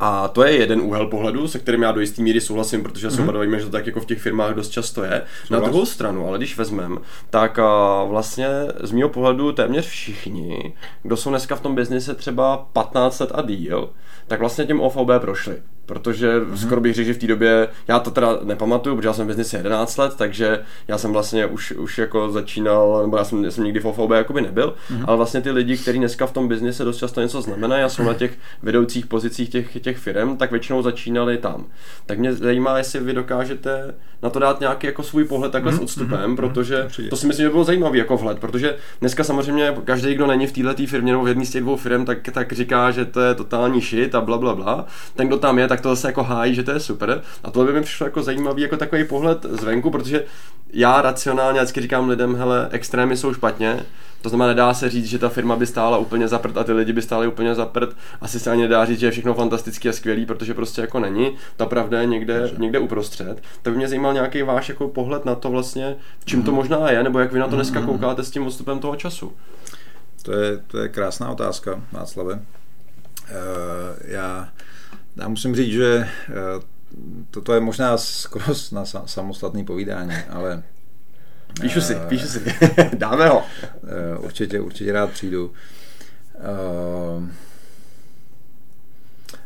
A 0.00 0.28
to 0.28 0.44
je 0.44 0.52
jeden 0.52 0.80
úhel 0.80 1.06
pohledu, 1.06 1.48
se 1.48 1.58
kterým 1.58 1.82
já 1.82 1.92
do 1.92 2.00
jisté 2.00 2.22
míry 2.22 2.40
souhlasím, 2.40 2.82
protože 2.82 3.10
se 3.10 3.22
Mhm. 3.22 3.30
mm-hmm. 3.30 3.56
že 3.58 3.64
to 3.64 3.70
tak 3.70 3.86
jako 3.86 4.00
v 4.00 4.04
těch 4.06 4.18
firmách 4.20 4.54
dost 4.54 4.68
často 4.68 5.04
je. 5.04 5.22
Na 5.50 5.60
druhou 5.60 5.86
stranu, 5.86 6.28
ale 6.28 6.38
když 6.38 6.56
vezmem, 6.58 6.98
tak 7.30 7.58
a, 7.58 8.04
vlastně 8.04 8.46
z 8.80 8.92
mého 8.92 9.08
pohledu 9.08 9.52
téměř 9.52 9.86
všichni, 9.86 10.74
kdo 11.02 11.16
jsou 11.16 11.30
dneska 11.30 11.56
v 11.56 11.60
tom 11.60 11.74
biznise 11.74 12.14
třeba 12.14 12.56
15 12.72 13.20
let 13.20 13.30
a 13.34 13.42
díl, 13.42 13.90
tak 14.26 14.40
vlastně 14.40 14.66
tím 14.66 14.80
OVB 14.80 15.10
prošli. 15.20 15.56
Protože 15.86 16.40
mm-hmm. 16.40 16.54
skoro 16.54 16.80
bych 16.80 16.94
řekl, 16.94 17.06
že 17.06 17.14
v 17.14 17.18
té 17.18 17.26
době, 17.26 17.68
já 17.88 17.98
to 17.98 18.10
teda 18.10 18.38
nepamatuju, 18.42 18.96
protože 18.96 19.08
já 19.08 19.12
jsem 19.12 19.24
v 19.24 19.28
biznise 19.28 19.56
11 19.56 19.96
let, 19.96 20.14
takže 20.16 20.60
já 20.88 20.98
jsem 20.98 21.12
vlastně 21.12 21.46
už, 21.46 21.72
už 21.72 21.98
jako 21.98 22.30
začínal, 22.30 23.02
nebo 23.02 23.16
já 23.16 23.24
jsem, 23.24 23.44
já 23.44 23.50
jsem 23.50 23.64
nikdy 23.64 23.80
v 23.80 23.84
OVB 23.84 24.10
jakoby 24.10 24.40
nebyl, 24.40 24.74
mm-hmm. 24.90 25.04
ale 25.06 25.16
vlastně 25.16 25.40
ty 25.40 25.50
lidi, 25.50 25.76
kteří 25.76 25.98
dneska 25.98 26.26
v 26.26 26.32
tom 26.32 26.48
biznise 26.48 26.84
dost 26.84 26.96
často 26.96 27.20
něco 27.20 27.42
znamenají 27.42 27.82
a 27.82 27.88
jsou 27.88 28.02
na 28.02 28.14
těch 28.14 28.32
vedoucích 28.62 29.06
pozicích 29.06 29.48
těch, 29.48 29.82
těch 29.82 29.98
firm, 29.98 30.36
tak 30.36 30.50
většinou 30.50 30.82
začínali 30.82 31.38
tam. 31.38 31.64
Tak 32.06 32.18
mě 32.18 32.32
zajímá, 32.32 32.78
jestli 32.78 33.00
vy 33.00 33.12
dokážete 33.12 33.94
na 34.22 34.30
to 34.30 34.38
dát 34.38 34.60
nějaký 34.60 34.86
jako 34.86 35.02
svůj 35.02 35.24
pohled 35.24 35.52
takhle 35.52 35.72
mm-hmm. 35.72 35.78
s 35.78 35.80
odstupem, 35.80 36.30
mm-hmm. 36.30 36.36
protože 36.36 36.84
Určitě. 36.84 37.08
to 37.08 37.16
si 37.16 37.26
myslím, 37.26 37.46
že 37.46 37.50
bylo 37.50 37.64
zajímavý 37.64 37.98
jako 37.98 38.16
vhled, 38.16 38.38
protože 38.38 38.76
dneska 39.00 39.24
samozřejmě 39.24 39.76
každý, 39.84 40.14
kdo 40.14 40.26
není 40.26 40.46
v 40.46 40.52
této 40.52 40.86
firmě 40.86 41.12
nebo 41.12 41.24
v 41.24 41.28
jedné 41.28 41.46
z 41.46 41.50
těch 41.50 41.62
dvou 41.62 41.76
firm, 41.76 42.04
tak, 42.04 42.18
tak 42.32 42.52
říká, 42.52 42.90
že 42.90 43.04
to 43.04 43.20
je 43.20 43.34
totální 43.34 43.80
shit 43.80 44.14
a 44.14 44.20
bla, 44.20 44.38
bla, 44.38 44.54
bla. 44.54 44.86
Ten, 45.16 45.26
kdo 45.26 45.36
tam 45.36 45.58
je, 45.58 45.68
tak 45.74 45.80
to 45.80 45.88
zase 45.88 46.08
jako 46.08 46.22
hájí, 46.22 46.54
že 46.54 46.62
to 46.62 46.70
je 46.70 46.80
super. 46.80 47.22
A 47.44 47.50
tohle 47.50 47.72
by 47.72 47.78
mi 47.78 47.84
přišlo 47.84 48.06
jako 48.06 48.22
zajímavý 48.22 48.62
jako 48.62 48.76
takový 48.76 49.04
pohled 49.04 49.42
zvenku, 49.42 49.90
protože 49.90 50.24
já 50.72 51.02
racionálně 51.02 51.60
vždycky 51.60 51.80
říkám 51.80 52.08
lidem, 52.08 52.36
hele, 52.36 52.68
extrémy 52.70 53.16
jsou 53.16 53.34
špatně, 53.34 53.80
to 54.22 54.28
znamená, 54.28 54.48
nedá 54.48 54.74
se 54.74 54.90
říct, 54.90 55.06
že 55.06 55.18
ta 55.18 55.28
firma 55.28 55.56
by 55.56 55.66
stála 55.66 55.98
úplně 55.98 56.28
za 56.28 56.38
prd 56.38 56.56
a 56.56 56.64
ty 56.64 56.72
lidi 56.72 56.92
by 56.92 57.02
stáli 57.02 57.26
úplně 57.26 57.54
za 57.54 57.66
prd. 57.66 57.96
Asi 58.20 58.40
se 58.40 58.50
ani 58.50 58.62
nedá 58.62 58.84
říct, 58.84 59.00
že 59.00 59.06
je 59.06 59.10
všechno 59.10 59.34
fantastický 59.34 59.88
a 59.88 59.92
skvělý, 59.92 60.26
protože 60.26 60.54
prostě 60.54 60.80
jako 60.80 61.00
není. 61.00 61.36
Ta 61.56 61.66
pravda 61.66 62.00
je 62.00 62.06
někde, 62.06 62.50
někde 62.58 62.78
uprostřed. 62.78 63.42
Tak 63.62 63.72
by 63.72 63.76
mě 63.76 63.88
zajímal 63.88 64.12
nějaký 64.12 64.42
váš 64.42 64.68
jako 64.68 64.88
pohled 64.88 65.24
na 65.24 65.34
to 65.34 65.50
vlastně, 65.50 65.96
v 66.18 66.24
čím 66.24 66.42
to 66.42 66.52
možná 66.52 66.90
je, 66.90 67.02
nebo 67.02 67.18
jak 67.18 67.32
vy 67.32 67.38
na 67.38 67.48
to 67.48 67.56
dneska 67.56 67.82
koukáte 67.82 68.24
s 68.24 68.30
tím 68.30 68.46
odstupem 68.46 68.78
toho 68.78 68.96
času. 68.96 69.32
To 70.22 70.32
je, 70.32 70.58
to 70.66 70.78
je 70.78 70.88
krásná 70.88 71.30
otázka, 71.30 71.80
Václave. 71.92 72.40
Eh, 73.28 73.34
Já, 74.04 74.48
já 75.16 75.28
musím 75.28 75.56
říct, 75.56 75.72
že 75.72 76.08
eh, 76.28 76.32
toto 77.30 77.54
je 77.54 77.60
možná 77.60 77.96
skoro 77.96 78.44
na 78.72 78.84
sa- 78.84 79.06
samostatný 79.06 79.64
povídání, 79.64 80.14
ale 80.30 80.62
Píšu 81.60 81.80
si, 81.80 81.94
eh, 81.94 82.06
píšu 82.08 82.26
si. 82.26 82.40
Dáme 82.98 83.28
ho. 83.28 83.42
eh, 83.62 84.18
určitě, 84.18 84.60
určitě 84.60 84.92
rád 84.92 85.10
přijdu. 85.10 85.52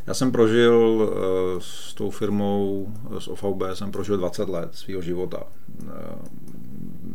Já 0.07 0.15
jsem 0.15 0.33
prožil 0.33 1.11
s 1.59 1.95
tou 1.95 2.11
firmou, 2.11 2.93
s 3.19 3.29
OVB, 3.29 3.63
jsem 3.77 3.93
prožil 3.93 4.17
20 4.17 4.49
let 4.49 4.75
svého 4.75 5.03
života. 5.03 5.43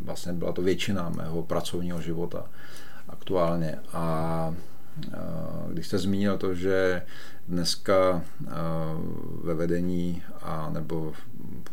Vlastně 0.03 0.33
byla 0.33 0.51
to 0.51 0.61
většina 0.61 1.09
mého 1.09 1.43
pracovního 1.43 2.01
života 2.01 2.45
aktuálně. 3.09 3.79
A 3.93 4.55
když 5.69 5.87
jste 5.87 5.97
zmínil 5.97 6.37
to, 6.37 6.55
že 6.55 7.01
dneska 7.47 8.21
eh, 8.47 8.51
ve 9.43 9.53
vedení 9.53 10.23
a 10.41 10.69
nebo 10.69 11.13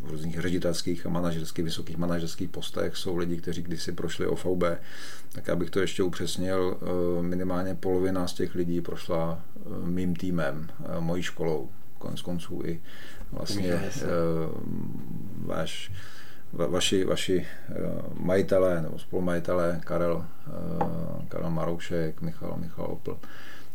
v 0.01 0.09
různých 0.09 0.39
ředitelských 0.39 1.05
a 1.05 1.09
manažerských, 1.09 1.65
vysokých 1.65 1.97
manažerských 1.97 2.49
postech 2.49 2.97
jsou 2.97 3.17
lidi, 3.17 3.37
kteří 3.37 3.61
kdysi 3.61 3.91
prošli 3.91 4.27
OVB, 4.27 4.63
tak 5.31 5.49
abych 5.49 5.69
to 5.69 5.79
ještě 5.79 6.03
upřesnil, 6.03 6.77
eh, 6.81 7.21
minimálně 7.21 7.75
polovina 7.75 8.27
z 8.27 8.33
těch 8.33 8.55
lidí 8.55 8.81
prošla 8.81 9.41
eh, 9.55 9.59
mým 9.85 10.15
týmem, 10.15 10.69
mojí 10.99 11.23
školou, 11.23 11.69
konec 11.97 12.21
konců 12.21 12.61
i 12.65 12.81
vlastně 13.31 13.93
váš 15.45 15.91
va- 16.53 16.69
vaši, 16.69 17.03
vaši 17.03 17.47
majitelé 18.19 18.81
nebo 18.81 18.99
spolumajitelé 18.99 19.81
Karel, 19.83 20.25
Karel 21.27 21.49
Maroušek, 21.49 22.21
Michal, 22.21 22.57
Michal 22.57 22.85
Opl, 22.85 23.17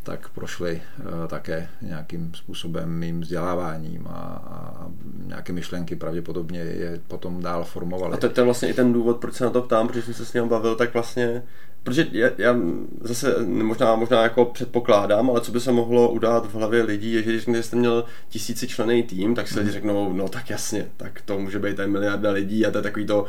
tak 0.06 0.28
prošli 0.28 0.82
eh, 0.82 1.28
také 1.28 1.68
nějakým 1.82 2.34
způsobem 2.34 2.90
mým 2.90 3.20
vzděláváním 3.20 4.06
a, 4.06 4.12
a 4.46 4.86
nějaké 5.26 5.52
myšlenky 5.52 5.96
pravděpodobně 5.96 6.60
je 6.60 7.00
potom 7.08 7.42
dál 7.42 7.64
formovaly. 7.64 8.14
A 8.14 8.16
to, 8.16 8.40
je 8.40 8.44
vlastně 8.44 8.68
i 8.68 8.74
ten 8.74 8.92
důvod, 8.92 9.20
proč 9.20 9.34
se 9.34 9.44
na 9.44 9.50
to 9.50 9.62
ptám, 9.62 9.88
protože 9.88 10.02
jsem 10.02 10.14
se 10.14 10.26
s 10.26 10.32
ním 10.32 10.48
bavil, 10.48 10.76
tak 10.76 10.94
vlastně, 10.94 11.42
protože 11.86 12.06
já, 12.12 12.28
já 12.38 12.56
zase 13.00 13.34
možná, 13.46 13.96
možná 13.96 14.22
jako 14.22 14.44
předpokládám, 14.44 15.30
ale 15.30 15.40
co 15.40 15.52
by 15.52 15.60
se 15.60 15.72
mohlo 15.72 16.10
udát 16.10 16.46
v 16.46 16.54
hlavě 16.54 16.82
lidí, 16.82 17.12
je, 17.12 17.22
že 17.22 17.30
když 17.50 17.64
jste 17.66 17.76
měl 17.76 18.04
tisíci 18.28 18.68
člený 18.68 19.02
tým, 19.02 19.34
tak 19.34 19.48
si 19.48 19.58
lidi 19.58 19.70
řeknou, 19.70 20.12
no 20.12 20.28
tak 20.28 20.50
jasně, 20.50 20.86
tak 20.96 21.20
to 21.24 21.38
může 21.38 21.58
být 21.58 21.76
tady 21.76 21.88
miliarda 21.88 22.30
lidí 22.30 22.66
a 22.66 22.70
to 22.70 22.78
je 22.78 22.82
takový 22.82 23.06
to, 23.06 23.22
uh, 23.22 23.26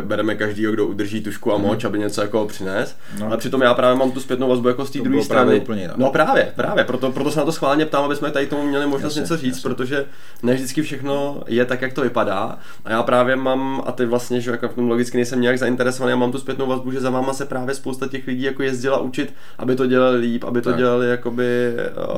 bereme 0.00 0.34
každýho, 0.34 0.72
kdo 0.72 0.86
udrží 0.86 1.22
tušku 1.22 1.52
a 1.52 1.58
moč, 1.58 1.84
aby 1.84 1.98
něco 1.98 2.20
jako 2.20 2.46
přines. 2.46 2.96
No. 3.20 3.26
Ale 3.26 3.36
přitom 3.36 3.62
já 3.62 3.74
právě 3.74 3.98
mám 3.98 4.12
tu 4.12 4.20
zpětnou 4.20 4.48
vazbu 4.48 4.68
jako 4.68 4.84
z 4.84 4.90
té 4.90 4.98
druhé 4.98 5.24
strany. 5.24 5.60
úplně 5.60 5.82
jinak. 5.82 5.96
No 5.96 6.10
právě, 6.10 6.52
právě, 6.56 6.84
proto, 6.84 7.12
proto 7.12 7.30
se 7.30 7.38
na 7.38 7.44
to 7.44 7.52
schválně 7.52 7.86
ptám, 7.86 8.04
aby 8.04 8.16
jsme 8.16 8.30
tady 8.30 8.46
tomu 8.46 8.62
měli 8.62 8.86
možnost 8.86 9.12
Jasně, 9.12 9.20
něco 9.20 9.36
říct, 9.36 9.56
jasně. 9.56 9.70
protože 9.70 10.04
ne 10.42 10.54
vždycky 10.54 10.82
všechno 10.82 11.42
je 11.46 11.64
tak, 11.64 11.82
jak 11.82 11.92
to 11.92 12.02
vypadá. 12.02 12.58
A 12.84 12.90
já 12.90 13.02
právě 13.02 13.36
mám, 13.36 13.82
a 13.86 13.92
ty 13.92 14.06
vlastně, 14.06 14.40
že 14.40 14.50
jako 14.50 14.68
v 14.68 14.74
tom 14.74 14.88
logicky 14.88 15.16
nejsem 15.16 15.40
nějak 15.40 15.58
zainteresovaný, 15.58 16.10
já 16.10 16.16
mám 16.16 16.32
tu 16.32 16.38
zpětnou 16.38 16.66
vazbu, 16.66 16.92
že 16.92 17.00
za 17.00 17.10
váma 17.10 17.32
se 17.32 17.46
právě 17.46 17.74
spousta 17.82 18.06
těch 18.08 18.26
lidí 18.26 18.42
jako 18.42 18.62
jezdila 18.62 19.00
učit, 19.00 19.34
aby 19.58 19.76
to 19.76 19.86
dělali 19.86 20.16
líp, 20.18 20.44
aby 20.44 20.60
to 20.62 20.68
Tak. 20.70 20.78
dělali 20.78 21.08
jakoby 21.08 21.72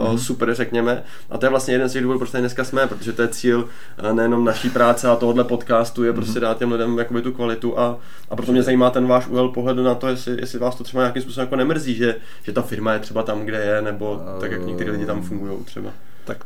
Mhm. 0.07 0.19
super, 0.19 0.55
řekněme. 0.55 1.03
A 1.31 1.39
to 1.39 1.47
je 1.47 1.51
vlastně 1.51 1.75
jeden 1.75 1.89
z 1.89 1.93
těch 1.93 2.03
důvodů, 2.03 2.19
proč 2.19 2.31
tady 2.31 2.43
dneska 2.43 2.65
jsme, 2.65 2.87
protože 2.87 3.13
to 3.13 3.23
je 3.23 3.29
cíl 3.29 3.69
uh, 4.05 4.13
nejenom 4.17 4.45
naší 4.45 4.71
práce 4.71 5.09
a 5.09 5.17
tohohle 5.17 5.45
podcastu, 5.45 6.05
je 6.05 6.11
Mhm. 6.13 6.21
prostě 6.21 6.41
dát 6.41 6.59
těm 6.59 6.73
lidem 6.73 6.99
jakoby 6.99 7.23
tu 7.23 7.33
kvalitu 7.33 7.79
a, 7.79 7.99
a 8.31 8.37
proto 8.37 8.53
mě 8.53 8.63
zajímá 8.63 8.91
ten 8.91 9.07
váš 9.07 9.27
úhel 9.29 9.49
pohledu 9.49 9.83
na 9.83 9.95
to, 9.95 10.09
jestli, 10.09 10.37
jestli 10.41 10.59
vás 10.59 10.77
to 10.77 10.85
třeba 10.85 11.03
nějakým 11.03 11.23
způsobem 11.23 11.47
jako 11.47 11.57
nemrzí, 11.57 11.95
že, 11.95 12.17
že 12.43 12.53
ta 12.53 12.63
firma 12.63 12.93
je 12.93 12.99
třeba 12.99 13.23
tam, 13.23 13.45
kde 13.45 13.59
je, 13.65 13.83
nebo 13.83 14.21
tak, 14.41 14.53
jak 14.53 14.67
někteří 14.67 14.91
lidi 14.91 15.07
tam 15.07 15.23
fungují 15.23 15.65
třeba. 15.65 15.91
Tak 16.25 16.45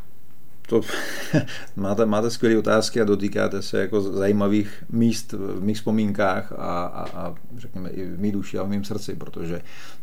to 0.69 0.81
máte, 1.75 2.05
máte 2.05 2.29
skvělé 2.29 2.57
otázky 2.57 3.01
a 3.01 3.05
dotýkáte 3.05 3.61
se 3.61 3.81
jako 3.81 4.01
zajímavých 4.01 4.83
míst 4.89 5.31
v 5.33 5.63
mých 5.63 5.77
vzpomínkách 5.77 6.51
a, 6.51 6.83
a, 6.85 7.09
a 7.09 7.35
řekněme 7.57 7.89
i 7.89 8.05
v 8.05 8.19
mý 8.19 8.31
duši 8.31 8.57
a 8.57 8.63
v 8.63 8.69
mém 8.69 8.83
srdci, 8.83 9.15
protože 9.15 9.61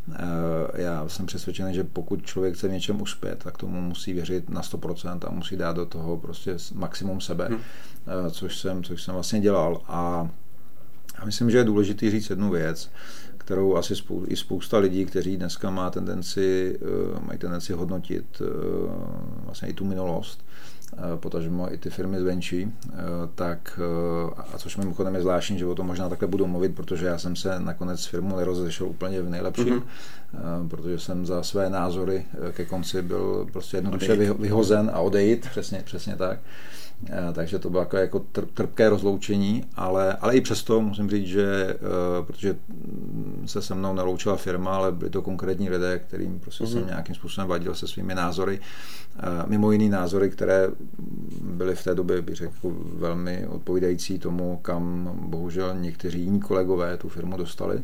uh, 0.08 0.14
já 0.74 1.08
jsem 1.08 1.26
přesvědčený, 1.26 1.74
že 1.74 1.84
pokud 1.84 2.26
člověk 2.26 2.54
chce 2.54 2.68
v 2.68 2.72
něčem 2.72 3.02
uspět, 3.02 3.38
tak 3.44 3.58
tomu 3.58 3.80
musí 3.80 4.12
věřit 4.12 4.50
na 4.50 4.60
100% 4.60 5.18
a 5.26 5.30
musí 5.30 5.56
dát 5.56 5.76
do 5.76 5.86
toho 5.86 6.16
prostě 6.16 6.56
maximum 6.74 7.20
sebe, 7.20 7.46
Hmm. 7.46 7.56
uh, 7.56 8.30
což, 8.30 8.58
jsem, 8.58 8.82
což 8.84 9.02
jsem 9.02 9.14
vlastně 9.14 9.40
dělal 9.40 9.80
a 9.88 10.28
já 11.18 11.24
myslím, 11.24 11.50
že 11.50 11.58
je 11.58 11.64
důležité 11.64 12.10
říct 12.10 12.30
jednu 12.30 12.50
věc, 12.50 12.90
kterou 13.38 13.76
asi 13.76 13.94
spou- 13.94 14.24
i 14.28 14.36
spousta 14.36 14.78
lidí, 14.78 15.06
kteří 15.06 15.36
dneska 15.36 15.70
má 15.70 15.90
tendenci, 15.90 16.78
uh, 16.80 17.26
mají 17.26 17.38
tendenci 17.38 17.72
hodnotit 17.72 18.40
uh, 18.40 18.46
vlastně 19.44 19.68
i 19.68 19.72
tu 19.72 19.84
minulost, 19.84 20.45
potažmo 21.16 21.72
i 21.72 21.78
ty 21.78 21.90
firmy 21.90 22.20
zvenčí, 22.20 22.64
uh, 22.64 22.92
tak, 23.34 23.80
uh, 24.26 24.30
a 24.54 24.58
což 24.58 24.76
mimochodem 24.76 25.14
je 25.14 25.20
zvláštní, 25.20 25.58
že 25.58 25.66
o 25.66 25.74
tom 25.74 25.86
možná 25.86 26.08
takhle 26.08 26.28
budu 26.28 26.46
mluvit, 26.46 26.74
protože 26.74 27.06
já 27.06 27.18
jsem 27.18 27.36
se 27.36 27.60
nakonec 27.60 28.00
s 28.00 28.06
firmou 28.06 28.36
nerozešel 28.36 28.86
úplně 28.86 29.22
v 29.22 29.30
nejlepším, 29.30 29.68
Mhm. 29.74 29.82
uh, 30.62 30.68
protože 30.68 30.98
jsem 30.98 31.26
za 31.26 31.42
své 31.42 31.70
názory 31.70 32.24
ke 32.52 32.64
konci 32.64 33.02
byl 33.02 33.46
prostě 33.52 33.76
jednoduše 33.76 34.12
Odejít. 34.12 34.20
vyho- 34.30 34.38
vyhozen 34.40 34.90
a 34.94 34.98
odejít, 35.00 35.46
přesně, 35.50 35.82
přesně 35.84 36.16
tak. 36.16 36.38
Eh, 37.10 37.32
takže 37.32 37.58
to 37.58 37.70
bylo 37.70 37.82
jako, 37.82 37.96
jako 37.96 38.18
tr- 38.18 38.46
trpké 38.54 38.88
rozloučení, 38.88 39.64
ale, 39.74 40.12
ale 40.12 40.36
i 40.36 40.40
přesto 40.40 40.80
musím 40.80 41.10
říct, 41.10 41.26
že 41.26 41.46
eh, 41.74 41.78
protože 42.26 42.56
se 43.46 43.62
se 43.62 43.74
mnou 43.74 43.94
neloučila 43.94 44.36
firma, 44.36 44.76
ale 44.76 44.92
byli 44.92 45.10
to 45.10 45.22
konkrétní 45.22 45.70
lidé, 45.70 45.98
kterým 45.98 46.40
prostě 46.40 46.64
mm-hmm. 46.64 46.72
jsem 46.72 46.86
nějakým 46.86 47.14
způsobem 47.14 47.48
vadil 47.48 47.74
se 47.74 47.88
svými 47.88 48.14
názory. 48.14 48.60
Eh, 49.18 49.22
Mimo 49.46 49.72
jiný 49.72 49.88
názory, 49.88 50.30
které 50.30 50.68
byly 51.42 51.74
v 51.74 51.84
té 51.84 51.94
době, 51.94 52.22
bych 52.22 52.36
řekl, 52.36 52.52
velmi 52.94 53.46
odpovídající 53.46 54.18
tomu, 54.18 54.58
kam 54.62 55.12
bohužel 55.22 55.74
někteří 55.78 56.20
jiní 56.20 56.40
kolegové 56.40 56.96
tu 56.96 57.08
firmu 57.08 57.36
dostali. 57.36 57.82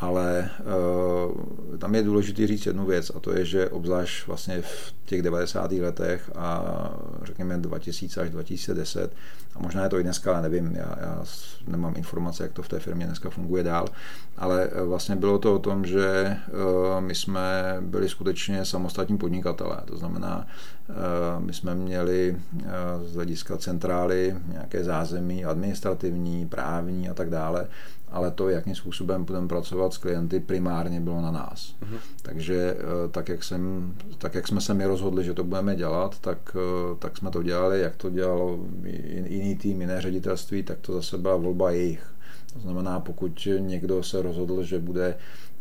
Ale 0.00 0.50
uh, 0.60 1.78
tam 1.78 1.94
je 1.94 2.02
důležité 2.02 2.46
říct 2.46 2.66
jednu 2.66 2.86
věc 2.86 3.12
a 3.14 3.20
to 3.20 3.32
je, 3.32 3.44
že 3.44 3.68
obzvlášť 3.68 4.26
vlastně 4.26 4.62
v 4.62 4.94
těch 5.04 5.22
90. 5.22 5.72
letech 5.72 6.30
a 6.34 6.64
řekněme 7.22 7.58
2000 7.58 8.20
až 8.20 8.30
2010 8.30 9.12
a 9.54 9.58
možná 9.58 9.82
je 9.82 9.88
to 9.88 9.98
i 9.98 10.02
dneska, 10.02 10.32
ale 10.32 10.42
nevím, 10.42 10.76
já, 10.76 10.96
já 11.00 11.24
nemám 11.66 11.94
informace, 11.96 12.42
jak 12.42 12.52
to 12.52 12.62
v 12.62 12.68
té 12.68 12.78
firmě 12.78 13.06
dneska 13.06 13.30
funguje 13.30 13.62
dál, 13.62 13.86
ale 14.36 14.68
eh, 14.72 14.82
vlastně 14.82 15.16
bylo 15.16 15.38
to 15.38 15.54
o 15.54 15.58
tom, 15.58 15.86
že 15.86 16.36
uh, 16.48 17.00
my 17.00 17.14
jsme 17.14 17.76
byli 17.80 18.08
skutečně 18.08 18.64
samostatní 18.64 19.18
podnikatelé, 19.18 19.76
to 19.84 19.96
znamená, 19.96 20.46
my 21.38 21.52
jsme 21.52 21.74
měli 21.74 22.36
uh, 22.54 22.62
z 23.02 23.14
hlediska 23.14 23.56
centrály 23.56 24.36
nějaké 24.52 24.84
zázemí 24.84 25.44
administrativní, 25.44 26.46
právní 26.46 27.08
a 27.08 27.14
tak 27.14 27.30
dále, 27.30 27.66
ale 28.08 28.30
to, 28.30 28.48
jakým 28.48 28.74
způsobem 28.74 29.24
budeme 29.24 29.48
pracovat 29.48 29.94
s 29.94 29.98
klienty 29.98 30.40
primárně 30.40 31.00
bylo 31.00 31.20
na 31.20 31.30
nás. 31.30 31.74
Uh-huh. 31.82 31.98
Takže 32.22 32.76
tak 33.10 33.28
jak, 33.28 33.44
jsem, 33.44 33.94
tak 34.18 34.34
jak 34.34 34.48
jsme 34.48 34.60
se 34.60 34.74
mi 34.74 34.86
rozhodli, 34.86 35.24
že 35.24 35.34
to 35.34 35.44
budeme 35.44 35.76
dělat, 35.76 36.18
tak, 36.18 36.56
tak 36.98 37.16
jsme 37.16 37.30
to 37.30 37.42
dělali, 37.42 37.80
jak 37.80 37.96
to 37.96 38.10
dělalo 38.10 38.58
jiný 39.26 39.56
tým, 39.56 39.80
jiné 39.80 40.00
ředitelství, 40.00 40.62
tak 40.62 40.78
to 40.80 40.92
zase 40.92 41.18
byla 41.18 41.36
volba 41.36 41.70
jejich. 41.70 42.06
To 42.52 42.60
znamená, 42.60 43.00
pokud 43.00 43.48
někdo 43.58 44.02
se 44.02 44.22
rozhodl, 44.22 44.62
že 44.62 44.78
bude 44.78 45.14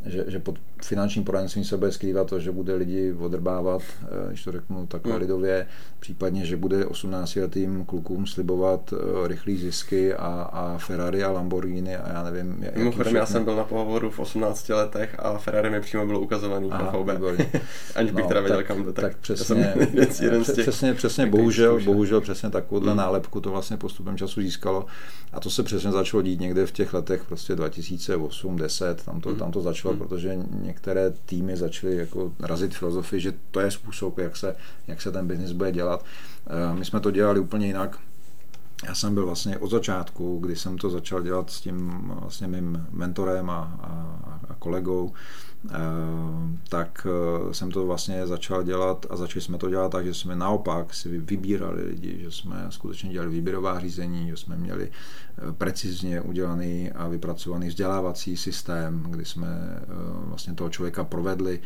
že, 0.06 0.24
že 0.28 0.40
pod 0.40 0.56
finančním 0.84 1.24
poradenstvím 1.24 1.66
se 1.66 1.78
bude 1.78 1.92
skrývat 1.92 2.28
to, 2.28 2.40
že 2.40 2.52
bude 2.52 2.76
lidi 2.76 3.14
odrbávat, 3.14 3.82
eh, 4.02 4.28
když 4.28 4.44
to 4.44 4.52
řeknu 4.52 4.88
takhle 4.88 5.12
hmm. 5.12 5.22
lidově, 5.22 5.68
případně, 6.00 6.46
že 6.46 6.58
bude 6.58 6.86
18-letým 6.86 7.86
klukům 7.86 8.28
slibovat 8.28 8.94
eh, 8.94 9.28
rychlé 9.28 9.56
zisky 9.56 10.14
a, 10.14 10.50
a 10.54 10.78
Ferrari 10.78 11.24
a 11.24 11.32
Lamborghini 11.32 11.98
a 11.98 12.14
já 12.14 12.24
nevím. 12.24 12.66
Mimochodem, 12.76 13.16
já 13.16 13.26
jsem 13.26 13.44
byl 13.44 13.56
na 13.56 13.64
pohovoru 13.64 14.10
v 14.10 14.20
18 14.20 14.70
letech 14.70 15.16
a 15.20 15.38
Ferrari 15.38 15.70
mi 15.70 15.82
přímo 15.82 16.06
bylo 16.06 16.20
ukazovaný 16.20 16.72
Aha, 16.72 16.84
na 16.84 17.00
VB. 17.00 17.42
Aniž 17.96 18.12
bych 18.12 18.24
no, 18.24 18.28
teda 18.28 18.42
věděl, 18.42 18.64
kam 18.64 18.84
to 18.84 18.94
tak. 18.94 19.06
Tak 19.06 19.18
přesně, 19.18 19.74
jeden 20.22 20.44
z 20.44 20.54
těch, 20.54 20.66
přesně, 20.66 20.94
přesně 20.94 21.26
bohužel, 21.26 21.80
bohužel 21.80 22.22
přesně 22.22 22.50
takovouhle 22.50 22.92
hmm. 22.92 22.98
nálepku 22.98 23.42
to 23.42 23.52
vlastně 23.52 23.78
postupem 23.78 24.18
času 24.18 24.42
získalo 24.42 24.86
a 25.34 25.40
to 25.40 25.50
se 25.50 25.64
přesně 25.64 25.92
začalo 25.92 26.24
dít 26.24 26.40
někde 26.40 26.66
v 26.66 26.72
těch 26.72 26.94
letech 26.94 27.24
prostě 27.24 27.56
2008, 27.56 28.58
10, 28.58 29.04
tam 29.06 29.22
to, 29.22 29.30
hmm. 29.30 29.40
tam 29.40 29.52
to 29.52 29.62
začalo, 29.62 29.89
hmm. 29.90 30.00
protože 30.00 30.38
některé 30.52 31.12
týmy 31.26 31.58
začaly 31.58 31.96
jako 31.96 32.34
razit 32.40 32.76
filozofii, 32.76 33.22
že 33.22 33.34
to 33.52 33.60
je 33.60 33.72
způsob, 33.72 34.18
jak 34.18 34.38
se, 34.38 34.56
jak 34.88 35.02
se 35.02 35.12
ten 35.12 35.28
biznis 35.28 35.52
bude 35.52 35.72
dělat. 35.72 36.06
Eh, 36.48 36.74
my 36.74 36.86
jsme 36.86 37.00
to 37.00 37.12
dělali 37.12 37.40
úplně 37.40 37.68
jinak. 37.68 38.00
Já 38.86 38.96
jsem 38.96 39.14
byl 39.14 39.26
vlastně 39.26 39.58
od 39.58 39.72
začátku, 39.72 40.40
kdy 40.40 40.56
jsem 40.56 40.78
to 40.78 40.90
začal 40.90 41.22
dělat 41.22 41.50
s 41.50 41.62
tím 41.62 42.02
vlastně 42.20 42.48
mým 42.48 42.88
mentorem 42.92 43.50
a, 43.50 43.80
a, 43.82 44.40
a 44.50 44.56
kolegou, 44.60 45.14
tak 46.70 47.08
eh, 47.10 47.54
jsem 47.54 47.72
to 47.72 47.86
vlastně 47.86 48.28
začal 48.28 48.64
dělat 48.64 49.06
a 49.10 49.16
začali 49.16 49.42
jsme 49.42 49.58
to 49.58 49.70
dělat 49.70 49.92
tak, 49.92 50.06
že 50.06 50.14
jsme 50.14 50.36
naopak 50.36 50.94
si 50.94 51.18
vybírali 51.18 51.84
lidi, 51.84 52.20
že 52.22 52.32
jsme 52.32 52.66
skutečně 52.70 53.10
dělali 53.10 53.32
výběrová 53.32 53.80
řízení, 53.80 54.28
že 54.28 54.38
jsme 54.38 54.58
měli 54.58 54.92
eh, 54.92 55.52
precizně 55.52 56.22
udělaný 56.22 56.92
a 56.92 57.08
vypracovaný 57.08 57.68
vzdělávací 57.68 58.38
systém, 58.38 59.06
kdy 59.10 59.26
jsme 59.26 59.48
vlastně 60.26 60.54
toho 60.54 60.70
člověka 60.70 61.04
provedli 61.04 61.60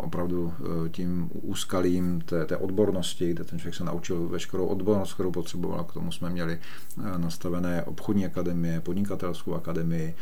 opravdu 0.00 0.52
tím 0.90 1.30
úskalím 1.32 2.20
té, 2.20 2.44
té 2.44 2.56
odbornosti, 2.56 3.30
kde 3.30 3.44
ten 3.44 3.58
člověk 3.58 3.74
se 3.74 3.84
naučil 3.84 4.28
veškerou 4.28 4.66
odbornost, 4.66 5.14
kterou 5.14 5.30
potřeboval. 5.30 5.84
K 5.84 5.92
tomu 5.92 6.12
jsme 6.12 6.30
měli 6.30 6.58
nastavené 7.16 7.82
obchodní 7.82 8.26
akademie, 8.26 8.80
podnikatelskou 8.80 9.54
akademii, 9.54 10.14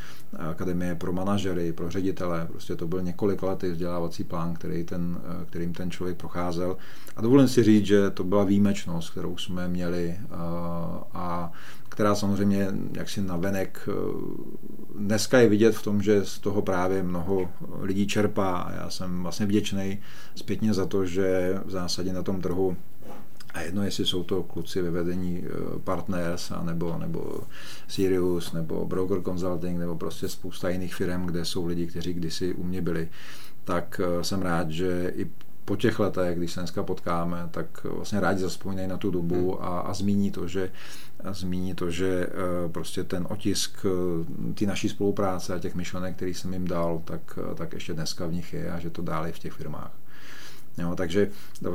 akademie 0.50 0.94
pro 0.94 1.12
manažery, 1.12 1.72
pro 1.72 1.90
ředitele. 1.90 2.46
Prostě 2.50 2.76
to 2.76 2.86
byl 2.88 3.02
několik 3.02 3.42
letý 3.42 3.70
vzdělávací 3.70 4.24
plán, 4.24 4.54
který 4.54 4.84
ten, 4.84 5.20
kterým 5.46 5.72
ten 5.72 5.90
člověk 5.90 6.16
procházel. 6.16 6.76
A 7.16 7.20
dovolím 7.22 7.48
si 7.48 7.62
říct, 7.62 7.86
že 7.86 8.10
to 8.10 8.24
byla 8.24 8.44
výjimečnost, 8.44 9.10
kterou 9.10 9.36
jsme 9.36 9.68
měli 9.68 10.18
a 11.14 11.52
která 11.92 12.14
samozřejmě 12.14 12.68
jaksi 12.92 13.20
navenek 13.20 13.88
dneska 14.98 15.38
je 15.38 15.48
vidět 15.48 15.76
v 15.76 15.83
tom, 15.83 16.02
že 16.02 16.24
z 16.24 16.38
toho 16.38 16.62
právě 16.62 17.02
mnoho 17.02 17.48
lidí 17.81 18.07
čerpá 18.07 18.57
a 18.57 18.72
já 18.72 18.90
jsem 18.90 19.22
vlastně 19.22 19.46
vděčný 19.46 19.98
zpětně 20.35 20.74
za 20.74 20.87
to, 20.87 21.07
že 21.07 21.59
v 21.64 21.70
zásadě 21.70 22.12
na 22.12 22.22
tom 22.22 22.40
trhu 22.40 22.76
a 23.55 23.61
jedno, 23.61 23.83
jestli 23.83 24.07
jsou 24.07 24.24
to 24.24 24.42
kluci 24.42 24.83
ve 24.83 24.90
vedení 24.90 25.44
eh, 25.44 25.78
Partners, 25.78 26.50
a 26.50 26.62
nebo, 26.62 26.98
nebo 26.98 27.40
Sirius, 27.88 28.52
nebo 28.52 28.87
Broker 28.87 29.22
Consulting, 29.22 29.78
nebo 29.78 29.96
prostě 29.96 30.28
spousta 30.28 30.68
jiných 30.68 30.94
firm, 30.94 31.26
kde 31.26 31.44
jsou 31.44 31.66
lidi, 31.66 31.87
kteří 31.87 32.12
kdysi 32.12 32.55
u 32.55 32.64
mě 32.64 32.83
byli, 32.83 33.09
tak 33.64 34.00
eh, 34.05 34.24
jsem 34.24 34.42
rád, 34.42 34.70
že 34.70 35.12
i 35.16 35.26
po 35.64 35.76
těch 35.76 35.98
letech, 35.98 36.38
když 36.38 36.52
se 36.52 36.61
dneska 36.61 36.83
potkáme, 36.83 37.48
tak 37.50 37.85
vlastně 37.85 38.20
rádi 38.20 38.40
zaspomínají 38.40 38.88
na 38.88 38.96
tu 38.96 39.11
dobu 39.11 39.52
hmm. 39.52 39.64
a, 39.68 39.81
a 39.81 39.94
zmíní 39.94 40.31
to, 40.31 40.48
že 40.48 40.70
zmíní 41.30 41.74
to, 41.74 41.90
že 41.90 42.26
eh, 42.26 42.68
prostě 42.68 43.04
ten 43.04 43.26
otisk 43.30 43.87
ty 44.54 44.66
naší 44.66 44.88
spolupráce 44.88 45.54
a 45.54 45.58
těch 45.58 45.74
myšlenek, 45.74 46.16
který 46.16 46.35
jsem 46.35 46.52
jim 46.52 46.68
dal, 46.68 47.02
tak, 47.04 47.38
tak 47.54 47.72
ještě 47.72 47.94
dneska 47.94 48.26
v 48.26 48.32
nich 48.32 48.52
je 48.52 48.72
a 48.72 48.78
že 48.78 48.90
to 48.90 49.02
dále 49.02 49.32
v 49.32 49.38
těch 49.38 49.52
firmách. 49.52 49.92
Jo, 50.78 50.94
takže 50.96 51.30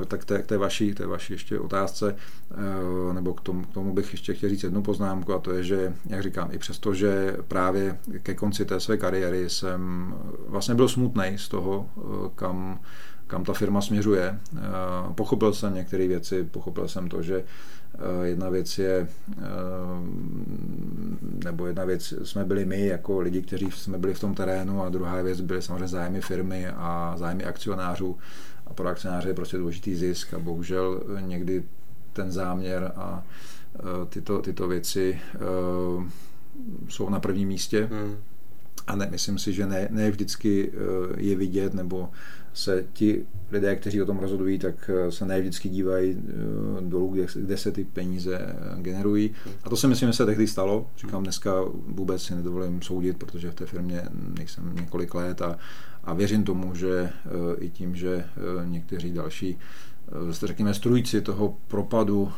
tak 0.07 0.25
té, 0.25 0.39
té, 0.39 0.57
vaší, 0.57 0.93
té 0.93 1.05
vaší 1.05 1.33
ještě 1.33 1.59
otázce, 1.59 2.15
eh, 2.51 3.13
nebo 3.13 3.33
k 3.33 3.41
tomu, 3.41 3.63
k 3.63 3.73
tomu 3.73 3.93
bych 3.93 4.11
ještě 4.11 4.33
chtěl 4.33 4.49
říct 4.49 4.63
jednu 4.63 4.81
poznámku 4.81 5.33
a 5.33 5.39
to 5.39 5.51
je, 5.51 5.63
že, 5.63 5.93
jak 6.05 6.23
říkám, 6.23 6.49
i 6.51 6.57
přesto, 6.57 6.93
že 6.93 7.37
právě 7.47 7.99
ke 8.23 8.33
konci 8.33 8.65
té 8.65 8.79
své 8.79 8.97
kariéry 8.97 9.49
jsem 9.49 10.13
vlastně 10.47 10.75
byl 10.75 10.89
smutný 10.89 11.33
z 11.35 11.47
toho, 11.47 11.89
eh, 11.97 12.01
kam, 12.35 12.79
kam 13.27 13.43
ta 13.43 13.53
firma 13.53 13.81
směřuje. 13.81 14.39
Eh, 14.57 14.59
pochopil 15.15 15.53
jsem 15.53 15.73
některé 15.73 16.07
věci, 16.07 16.43
pochopil 16.43 16.87
jsem 16.87 17.09
to, 17.09 17.21
že 17.21 17.43
jedna 18.23 18.49
věc 18.49 18.77
je, 18.77 19.07
nebo 21.45 21.67
jedna 21.67 21.85
věc 21.85 22.13
jsme 22.23 22.45
byli 22.45 22.65
my 22.65 22.85
jako 22.85 23.19
lidi, 23.19 23.41
kteří 23.41 23.71
jsme 23.71 23.97
byli 23.97 24.13
v 24.13 24.19
tom 24.19 24.35
terénu 24.35 24.83
a 24.83 24.89
druhá 24.89 25.21
věc 25.21 25.41
byly 25.41 25.61
samozřejmě 25.61 25.87
zájmy 25.87 26.21
firmy 26.21 26.67
a 26.67 27.15
zájmy 27.17 27.43
akcionářů 27.43 28.17
a 28.67 28.73
pro 28.73 28.87
akcionáře 28.87 29.29
je 29.29 29.33
prostě 29.33 29.57
důležitý 29.57 29.95
zisk 29.95 30.33
a 30.33 30.39
bohužel 30.39 31.03
někdy 31.19 31.63
ten 32.13 32.31
záměr 32.31 32.91
a 32.95 33.23
tyto, 34.09 34.41
tyto 34.41 34.67
věci 34.67 35.19
jsou 36.89 37.09
na 37.09 37.19
prvním 37.19 37.47
místě. 37.47 37.89
Hmm. 37.91 38.15
A 38.87 38.95
ne, 38.95 39.07
myslím 39.11 39.39
si, 39.39 39.53
že 39.53 39.65
ne, 39.65 39.87
ne 39.91 40.11
vždycky 40.11 40.71
je 41.17 41.35
vidět, 41.35 41.73
nebo 41.73 42.09
se 42.57 42.85
ti 42.93 43.25
lidé, 43.51 43.75
kteří 43.75 44.01
o 44.01 44.05
tom 44.05 44.19
rozhodují, 44.19 44.59
tak 44.59 44.89
se 45.09 45.25
ne 45.25 45.39
vždycky 45.39 45.69
dívají 45.69 46.17
dolů, 46.81 47.09
kde, 47.09 47.25
kde 47.35 47.57
se 47.57 47.71
ty 47.71 47.83
peníze 47.83 48.55
generují. 48.77 49.31
A 49.63 49.69
to 49.69 49.77
si 49.77 49.87
myslím, 49.87 50.09
že 50.09 50.13
se 50.13 50.25
tehdy 50.25 50.47
stalo. 50.47 50.87
Říkám, 50.97 51.23
dneska 51.23 51.53
vůbec 51.87 52.23
si 52.23 52.35
nedovolím 52.35 52.81
soudit, 52.81 53.17
protože 53.17 53.51
v 53.51 53.55
té 53.55 53.65
firmě 53.65 54.03
nejsem 54.37 54.75
několik 54.75 55.13
let 55.13 55.41
a, 55.41 55.57
a 56.03 56.13
věřím 56.13 56.43
tomu, 56.43 56.75
že 56.75 57.09
i 57.59 57.69
tím, 57.69 57.95
že 57.95 58.25
někteří 58.63 59.11
další 59.13 59.57
řekněme, 60.43 60.73
strujci 60.73 61.21
toho 61.21 61.57
propadu 61.67 62.31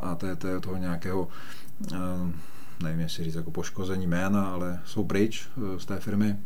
a 0.00 0.14
té, 0.14 0.36
té, 0.36 0.60
toho 0.60 0.76
nějakého 0.76 1.28
nevím, 2.82 3.00
jestli 3.00 3.24
říct 3.24 3.34
jako 3.34 3.50
poškození 3.50 4.06
jména, 4.06 4.46
ale 4.46 4.80
jsou 4.84 5.04
pryč 5.04 5.48
z 5.78 5.86
té 5.86 6.00
firmy, 6.00 6.36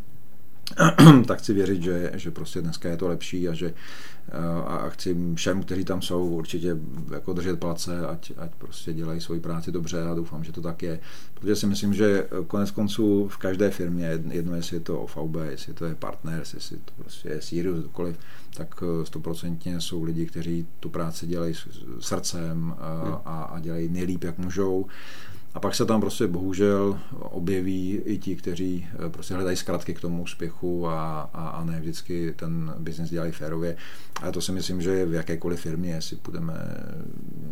tak 1.26 1.38
chci 1.38 1.52
věřit, 1.52 1.82
že, 1.82 2.12
že 2.14 2.30
prostě 2.30 2.60
dneska 2.62 2.88
je 2.88 2.96
to 2.96 3.08
lepší 3.08 3.48
a 3.48 3.54
že 3.54 3.74
a 4.66 4.88
chci 4.88 5.16
všem, 5.34 5.62
kteří 5.62 5.84
tam 5.84 6.02
jsou, 6.02 6.26
určitě 6.26 6.76
jako 7.12 7.32
držet 7.32 7.60
palce, 7.60 8.06
ať, 8.06 8.32
ať 8.36 8.50
prostě 8.54 8.92
dělají 8.92 9.20
svoji 9.20 9.40
práci 9.40 9.72
dobře 9.72 10.02
a 10.02 10.14
doufám, 10.14 10.44
že 10.44 10.52
to 10.52 10.60
tak 10.60 10.82
je. 10.82 11.00
Protože 11.34 11.56
si 11.56 11.66
myslím, 11.66 11.94
že 11.94 12.28
konec 12.46 12.70
konců 12.70 13.28
v 13.28 13.36
každé 13.36 13.70
firmě, 13.70 14.20
jedno 14.30 14.56
jestli 14.56 14.76
je 14.76 14.80
to 14.80 15.00
OVB, 15.00 15.36
jestli 15.50 15.74
to 15.74 15.84
je 15.84 15.94
Partners, 15.94 16.54
jestli 16.54 16.76
to 16.76 16.92
prostě 16.96 17.28
je 17.28 17.42
Sirius, 17.42 17.84
cokoliv, 17.84 18.16
tak 18.56 18.82
stoprocentně 19.04 19.80
jsou 19.80 20.02
lidi, 20.02 20.26
kteří 20.26 20.66
tu 20.80 20.88
práci 20.88 21.26
dělají 21.26 21.54
srdcem 22.00 22.74
a, 22.78 23.04
hmm. 23.04 23.14
a, 23.24 23.42
a 23.42 23.60
dělají 23.60 23.88
nejlíp, 23.88 24.24
jak 24.24 24.38
můžou. 24.38 24.86
A 25.54 25.60
pak 25.60 25.74
se 25.74 25.86
tam 25.86 26.00
prostě 26.00 26.26
bohužel 26.26 26.98
objeví 27.18 28.00
i 28.04 28.18
ti, 28.18 28.36
kteří 28.36 28.86
eh, 29.06 29.10
prostě 29.10 29.34
hledají 29.34 29.56
zkratky 29.56 29.94
k 29.94 30.00
tomu 30.00 30.22
úspěchu 30.22 30.88
a, 30.88 31.20
a, 31.20 31.48
a 31.48 31.64
ne 31.64 31.80
vždycky 31.80 32.34
ten 32.36 32.74
biznis 32.78 33.10
dělají 33.10 33.32
férově. 33.32 33.76
A 34.22 34.32
to 34.32 34.40
si 34.40 34.52
myslím, 34.52 34.82
že 34.82 35.06
v 35.06 35.12
jakékoliv 35.12 35.60
firmě, 35.60 35.90
jestli 35.90 36.16
půjdeme 36.16 36.54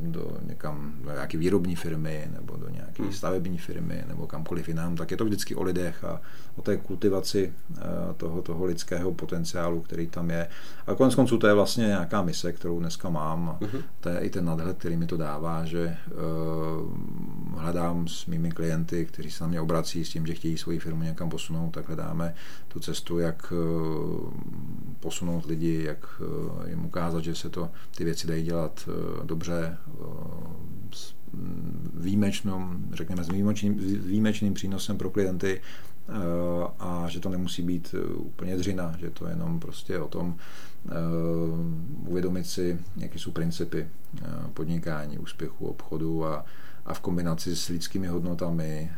do 0.02 0.36
někam, 0.48 0.92
do 1.04 1.10
nějaké 1.12 1.38
výrobní 1.38 1.76
firmy 1.76 2.28
nebo 2.34 2.56
do 2.56 2.68
nějaké 2.68 3.02
hmm. 3.02 3.12
stavební 3.12 3.58
firmy 3.58 4.04
nebo 4.08 4.26
kamkoliv 4.26 4.68
jinam, 4.68 4.96
tak 4.96 5.10
je 5.10 5.16
to 5.16 5.24
vždycky 5.24 5.54
o 5.54 5.62
lidech 5.62 6.04
a 6.04 6.20
o 6.56 6.62
té 6.62 6.76
kultivaci 6.76 7.52
eh, 7.76 7.82
toho, 8.16 8.42
toho 8.42 8.64
lidského 8.64 9.12
potenciálu, 9.12 9.80
který 9.80 10.06
tam 10.06 10.30
je. 10.30 10.48
A 10.86 10.94
konec 10.94 11.14
konců 11.14 11.38
to 11.38 11.46
je 11.46 11.54
vlastně 11.54 11.86
nějaká 11.86 12.22
mise, 12.22 12.52
kterou 12.52 12.78
dneska 12.78 13.08
mám. 13.08 13.58
Uh-huh. 13.60 13.82
To 14.00 14.08
je 14.08 14.18
i 14.18 14.30
ten 14.30 14.44
nadhled, 14.44 14.78
který 14.78 14.96
mi 14.96 15.06
to 15.06 15.16
dává, 15.16 15.64
že 15.64 15.96
uh, 16.06 17.60
hledám 17.60 17.91
s 18.08 18.26
mými 18.26 18.50
klienty, 18.50 19.06
kteří 19.06 19.30
se 19.30 19.44
na 19.44 19.48
mě 19.48 19.60
obrací 19.60 20.04
s 20.04 20.08
tím, 20.08 20.26
že 20.26 20.34
chtějí 20.34 20.58
svoji 20.58 20.78
firmu 20.78 21.02
někam 21.02 21.30
posunout, 21.30 21.70
tak 21.70 21.86
hledáme 21.86 22.34
tu 22.68 22.80
cestu, 22.80 23.18
jak 23.18 23.52
uh, 23.52 24.32
posunout 25.00 25.46
lidi, 25.46 25.82
jak 25.84 26.20
uh, 26.20 26.68
jim 26.68 26.84
ukázat, 26.84 27.24
že 27.24 27.34
se 27.34 27.50
to 27.50 27.70
ty 27.96 28.04
věci 28.04 28.26
dají 28.26 28.44
dělat 28.44 28.88
uh, 28.88 29.26
dobře, 29.26 29.76
uh, 29.86 30.06
výjimečnou, 31.94 32.68
řekněme, 32.92 33.24
s 33.24 33.28
výjimečným, 33.28 33.74
výjimečným 34.06 34.54
přínosem 34.54 34.98
pro 34.98 35.10
klienty 35.10 35.60
a 36.78 37.04
že 37.08 37.20
to 37.20 37.28
nemusí 37.28 37.62
být 37.62 37.94
úplně 38.14 38.56
dřina, 38.56 38.96
že 38.98 39.10
to 39.10 39.26
je 39.26 39.32
jenom 39.32 39.60
prostě 39.60 39.98
o 39.98 40.08
tom 40.08 40.36
uvědomit 42.06 42.46
si, 42.46 42.78
jaké 42.96 43.18
jsou 43.18 43.30
principy 43.30 43.88
podnikání, 44.54 45.18
úspěchu, 45.18 45.66
obchodu 45.66 46.26
a, 46.26 46.44
a 46.86 46.94
v 46.94 47.00
kombinaci 47.00 47.56
s 47.56 47.68
lidskými 47.68 48.06
hodnotami, 48.06 48.90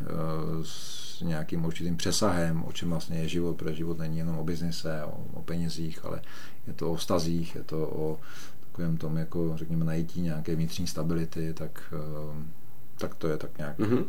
s 0.62 1.20
nějakým 1.20 1.64
určitým 1.64 1.96
přesahem, 1.96 2.64
o 2.64 2.72
čem 2.72 2.90
vlastně 2.90 3.18
je 3.18 3.28
život, 3.28 3.56
protože 3.56 3.74
život 3.74 3.98
není 3.98 4.18
jenom 4.18 4.38
o 4.38 4.44
biznise, 4.44 5.04
o, 5.04 5.24
o 5.34 5.42
penězích, 5.42 6.04
ale 6.04 6.20
je 6.66 6.72
to 6.72 6.92
o 6.92 6.96
vztazích, 6.96 7.54
je 7.54 7.64
to 7.64 7.78
o 7.78 8.18
takovém 8.60 8.96
tom, 8.96 9.16
jako 9.16 9.52
řekněme, 9.56 9.84
najítí 9.84 10.20
nějaké 10.20 10.56
vnitřní 10.56 10.86
stability, 10.86 11.54
tak, 11.54 11.94
tak 12.98 13.14
to 13.14 13.28
je 13.28 13.36
tak 13.36 13.58
nějak 13.58 13.78
mm-hmm. 13.78 14.04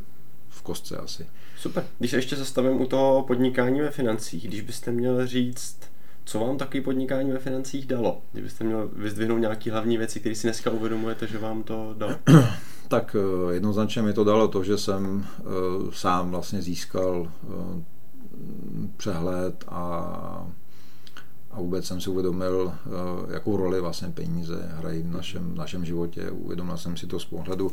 v 0.50 0.62
kostce 0.62 0.98
asi. 0.98 1.26
Super. 1.58 1.84
Když 2.00 2.12
se 2.12 2.18
ještě 2.18 2.36
zastavím 2.36 2.82
u 2.82 2.86
toho 2.86 3.24
podnikání 3.24 3.82
ve 3.82 3.92
financích, 3.92 4.48
když 4.48 4.62
byste 4.62 4.92
měl 4.92 5.28
říct, 5.28 5.78
co 6.26 6.40
vám 6.40 6.58
takový 6.58 6.82
podnikání 6.82 7.32
ve 7.32 7.40
financích 7.40 7.86
dalo? 7.88 8.22
Kdybyste 8.32 8.64
měl 8.64 8.90
vyzdvihnout 8.94 9.40
nějaké 9.40 9.72
hlavní 9.72 9.98
věci, 9.98 10.20
které 10.20 10.36
si 10.36 10.48
dneska 10.48 10.72
uvědomujete, 10.72 11.28
že 11.28 11.38
vám 11.38 11.64
to 11.64 11.96
dalo? 11.98 12.16
tak 12.88 13.16
eh, 13.20 13.54
jednoznačně 13.54 14.02
mi 14.02 14.14
to 14.14 14.24
dalo 14.24 14.48
to, 14.48 14.64
že 14.64 14.78
jsem 14.78 15.26
eh, 15.40 15.44
sám 15.92 16.32
vlastně 16.32 16.62
získal 16.62 17.28
eh, 17.28 17.84
přehled 18.98 19.66
a 19.68 20.48
a 21.56 21.60
vůbec 21.60 21.86
jsem 21.86 22.02
si 22.02 22.10
uvědomil, 22.10 22.74
jakou 23.34 23.58
roli 23.58 23.82
vlastně 23.82 24.08
peníze 24.08 24.70
hrají 24.74 25.02
v 25.02 25.12
našem, 25.12 25.54
v 25.54 25.58
našem 25.58 25.86
životě. 25.86 26.32
Uvědomil 26.32 26.78
jsem 26.78 26.98
si 26.98 27.08
to 27.08 27.20
z 27.20 27.26
pohledu 27.26 27.72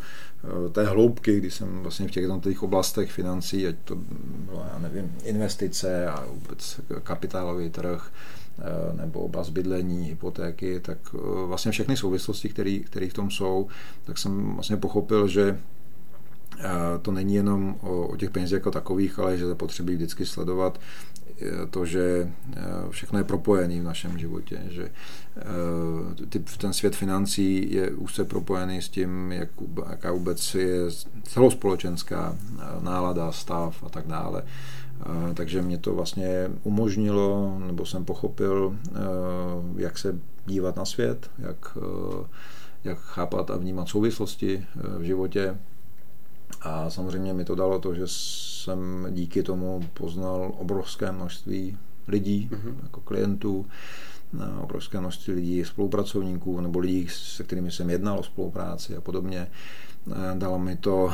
té 0.73 0.85
hloubky, 0.85 1.39
kdy 1.39 1.51
jsem 1.51 1.83
vlastně 1.83 2.09
v 2.09 2.11
těch 2.11 2.23
jednotlivých 2.23 2.63
oblastech 2.63 3.13
financí, 3.13 3.67
ať 3.67 3.75
to 3.85 3.97
bylo, 4.47 4.67
já 4.73 4.79
nevím, 4.79 5.15
investice 5.25 6.07
a 6.07 6.25
vůbec 6.33 6.81
kapitálový 7.03 7.71
trh, 7.71 8.11
Eh, 8.59 8.97
nebo 8.97 9.21
oblast 9.21 9.49
bydlení, 9.49 10.05
hypotéky, 10.05 10.81
tak 10.81 10.99
eh, 11.15 11.19
vlastně 11.47 11.73
všechny 11.73 11.97
souvislosti, 11.97 12.49
které 12.85 13.09
v 13.09 13.13
tom 13.13 13.31
jsou, 13.31 13.69
tak 14.05 14.19
jsem 14.19 14.55
vlastně 14.55 14.77
pochopil, 14.77 15.29
že 15.29 15.59
eh, 16.59 16.69
to 17.03 17.13
není 17.13 17.35
jenom 17.35 17.77
o, 17.81 18.07
o 18.07 18.17
těch 18.17 18.31
penězích 18.31 18.53
jako 18.53 18.71
takových, 18.71 19.19
ale 19.19 19.39
že 19.39 19.47
zapotřebí 19.47 19.95
vždycky 19.95 20.27
sledovat 20.27 20.81
to, 21.71 21.87
že 21.87 22.31
všechno 22.91 23.19
je 23.19 23.25
propojené 23.25 23.81
v 23.81 23.85
našem 23.85 24.19
životě, 24.19 24.61
že 24.69 24.91
ten 26.59 26.73
svět 26.73 26.97
financí 26.97 27.75
je 27.75 27.91
úzce 27.91 28.25
propojený 28.25 28.83
s 28.83 28.89
tím, 28.89 29.33
jak, 29.33 29.49
jaká 29.91 30.13
vůbec 30.13 30.55
je 30.55 30.79
celospolečenská 31.23 32.37
nálada, 32.81 33.33
stav 33.33 33.85
a 33.85 33.89
tak 33.89 34.07
dále 34.07 34.43
takže 35.35 35.63
mě 35.63 35.79
to 35.79 35.95
vlastně 35.95 36.51
umožnilo, 36.63 37.59
nebo 37.67 37.87
jsem 37.87 38.05
pochopil, 38.05 38.77
eh, 38.87 38.99
jak 39.77 39.99
se 39.99 40.19
dívat 40.47 40.77
na 40.77 40.85
svět, 40.85 41.31
jak, 41.39 41.79
eh, 41.79 42.27
jak 42.85 42.99
chápat 42.99 43.51
a 43.51 43.57
vnímat 43.57 43.89
souvislosti 43.89 44.67
eh, 44.77 44.99
v 44.99 45.03
životě. 45.03 45.57
A 46.61 46.91
samozřejmě 46.91 47.35
mi 47.35 47.45
to 47.45 47.55
dalo 47.55 47.79
to, 47.79 47.95
že 47.95 48.03
jsem 48.07 49.07
díky 49.11 49.43
tomu 49.43 49.89
poznal 49.95 50.53
obrovské 50.59 51.13
množství 51.13 51.79
lidí, 52.09 52.51
mm-hmm. 52.53 52.75
jako 52.83 53.01
klientů, 53.01 53.67
obrovské 54.61 55.01
množství 55.01 55.35
lidí, 55.35 55.65
spolupracovníků 55.65 56.61
nebo 56.61 56.79
lidí, 56.79 57.09
se 57.11 57.45
kterými 57.45 57.71
jsem 57.71 57.91
jednal 57.91 58.19
o 58.19 58.23
spolupráci 58.23 58.97
a 58.97 59.01
podobně. 59.01 59.47
Dalo 60.35 60.59
mi 60.59 60.77
to, 60.77 61.13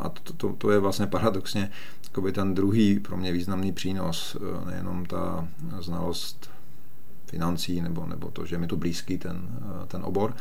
a 0.00 0.08
to, 0.08 0.32
to, 0.32 0.52
to 0.52 0.70
je 0.70 0.78
vlastně 0.78 1.06
paradoxně 1.06 1.70
ten 2.32 2.54
druhý 2.54 3.00
pro 3.00 3.16
mě 3.16 3.32
významný 3.32 3.72
přínos, 3.72 4.36
eh, 4.36 4.70
nejenom 4.70 5.06
ta 5.06 5.48
znalost 5.80 6.50
financí 7.26 7.80
nebo, 7.80 8.06
nebo 8.06 8.30
to, 8.30 8.46
že 8.46 8.58
mi 8.58 8.66
to 8.66 8.76
blízký 8.76 9.18
ten, 9.18 9.48
eh, 9.82 9.86
ten 9.86 10.02
obor, 10.04 10.34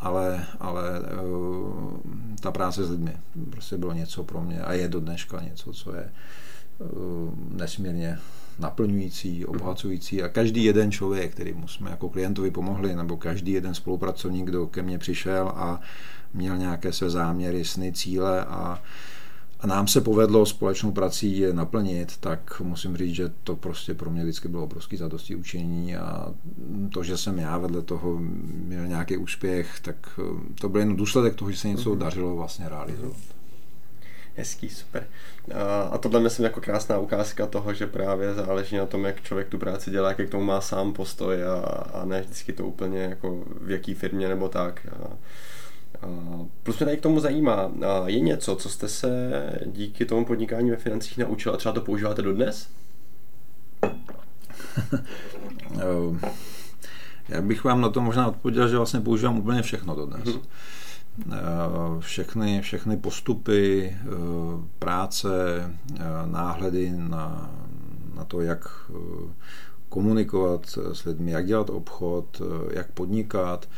ale, 0.00 0.46
ale 0.60 0.82
eh, 0.98 2.40
ta 2.40 2.52
práce 2.52 2.84
s 2.84 2.90
lidmi. 2.90 3.16
Prostě 3.50 3.76
bylo 3.76 3.92
něco 3.92 4.24
pro 4.24 4.40
mě 4.40 4.60
a 4.60 4.72
je 4.72 4.88
do 4.88 5.00
dneška 5.00 5.40
něco, 5.40 5.72
co 5.72 5.94
je 5.94 6.10
nesmírně 7.50 8.18
naplňující, 8.58 9.46
obohacující. 9.46 10.22
A 10.22 10.28
každý 10.28 10.64
jeden 10.64 10.92
člověk, 10.92 11.32
který 11.32 11.54
jsme 11.66 11.90
jako 11.90 12.08
klientovi 12.08 12.50
pomohli, 12.50 12.96
nebo 12.96 13.16
každý 13.16 13.52
jeden 13.52 13.74
spolupracovník, 13.74 14.46
kdo 14.46 14.66
ke 14.66 14.82
mně 14.82 14.98
přišel 14.98 15.48
a 15.48 15.80
měl 16.34 16.56
nějaké 16.56 16.92
své 16.92 17.10
záměry, 17.10 17.64
sny, 17.64 17.92
cíle 17.92 18.44
a 18.44 18.82
a 19.64 19.66
nám 19.66 19.88
se 19.88 20.00
povedlo 20.00 20.46
společnou 20.46 20.92
prací 20.92 21.38
je 21.38 21.52
naplnit, 21.52 22.16
tak 22.20 22.60
musím 22.60 22.96
říct, 22.96 23.14
že 23.14 23.32
to 23.44 23.56
prostě 23.56 23.94
pro 23.94 24.10
mě 24.10 24.22
vždycky 24.22 24.48
bylo 24.48 24.64
obrovský 24.64 24.96
zadosti 24.96 25.34
učení 25.34 25.96
a 25.96 26.32
to, 26.92 27.02
že 27.02 27.16
jsem 27.16 27.38
já 27.38 27.58
vedle 27.58 27.82
toho 27.82 28.18
měl 28.66 28.86
nějaký 28.86 29.16
úspěch, 29.16 29.80
tak 29.80 29.96
eh, 30.18 30.54
to 30.60 30.68
byl 30.68 30.80
jen 30.80 30.96
důsledek 30.96 31.34
toho, 31.34 31.50
že 31.50 31.56
se 31.56 31.68
něco 31.68 31.90
mm-hmm. 31.90 31.98
dařilo 31.98 32.36
vlastně 32.36 32.68
realizovat. 32.68 33.16
Hezký, 34.36 34.68
super. 34.68 35.06
A 35.90 35.98
tohle 35.98 36.20
myslím 36.20 36.44
jako 36.44 36.60
krásná 36.60 36.98
ukázka 36.98 37.46
toho, 37.46 37.74
že 37.74 37.86
právě 37.86 38.34
záleží 38.34 38.76
na 38.76 38.86
tom, 38.86 39.04
jak 39.04 39.22
člověk 39.22 39.48
tu 39.48 39.58
práci 39.58 39.90
dělá, 39.90 40.08
jak 40.08 40.28
k 40.28 40.30
tomu 40.30 40.44
má 40.44 40.60
sám 40.60 40.92
postoj 40.92 41.44
a, 41.44 41.54
a 41.92 42.04
ne 42.04 42.20
vždycky 42.20 42.52
to 42.52 42.66
úplně 42.66 43.00
jako 43.00 43.44
v 43.60 43.70
jaký 43.70 43.94
firmě 43.94 44.28
nebo 44.28 44.48
tak. 44.48 44.86
A, 44.86 45.08
Plus 46.62 46.78
mě 46.78 46.86
tady 46.86 46.96
k 46.96 47.02
tomu 47.02 47.20
zajímá, 47.20 47.70
je 48.06 48.20
něco, 48.20 48.56
co 48.56 48.68
jste 48.68 48.88
se 48.88 49.30
díky 49.66 50.04
tomu 50.06 50.24
podnikání 50.24 50.70
ve 50.70 50.76
financích 50.76 51.18
naučil 51.18 51.54
a 51.54 51.56
třeba 51.56 51.72
to 51.72 51.80
používáte 51.80 52.22
dodnes? 52.22 52.68
Já 57.28 57.42
bych 57.42 57.64
vám 57.64 57.80
na 57.80 57.88
to 57.88 58.00
možná 58.00 58.26
odpověděl, 58.26 58.68
že 58.68 58.76
vlastně 58.76 59.00
používám 59.00 59.38
úplně 59.38 59.62
všechno 59.62 59.94
dodnes. 59.94 60.24
Hmm. 60.24 60.40
Všechny, 62.00 62.62
všechny 62.62 62.96
postupy, 62.96 63.96
eh, 64.00 64.06
práce, 64.78 65.28
eh, 65.94 66.02
náhledy 66.26 66.92
na, 66.96 67.50
na 68.14 68.24
to, 68.24 68.40
jak 68.40 68.68
komunikovat 69.88 70.78
s 70.92 71.04
lidmi, 71.04 71.30
jak 71.30 71.46
dělat 71.46 71.70
obchod, 71.70 72.42
jak 72.70 72.90
podnikat, 72.92 73.68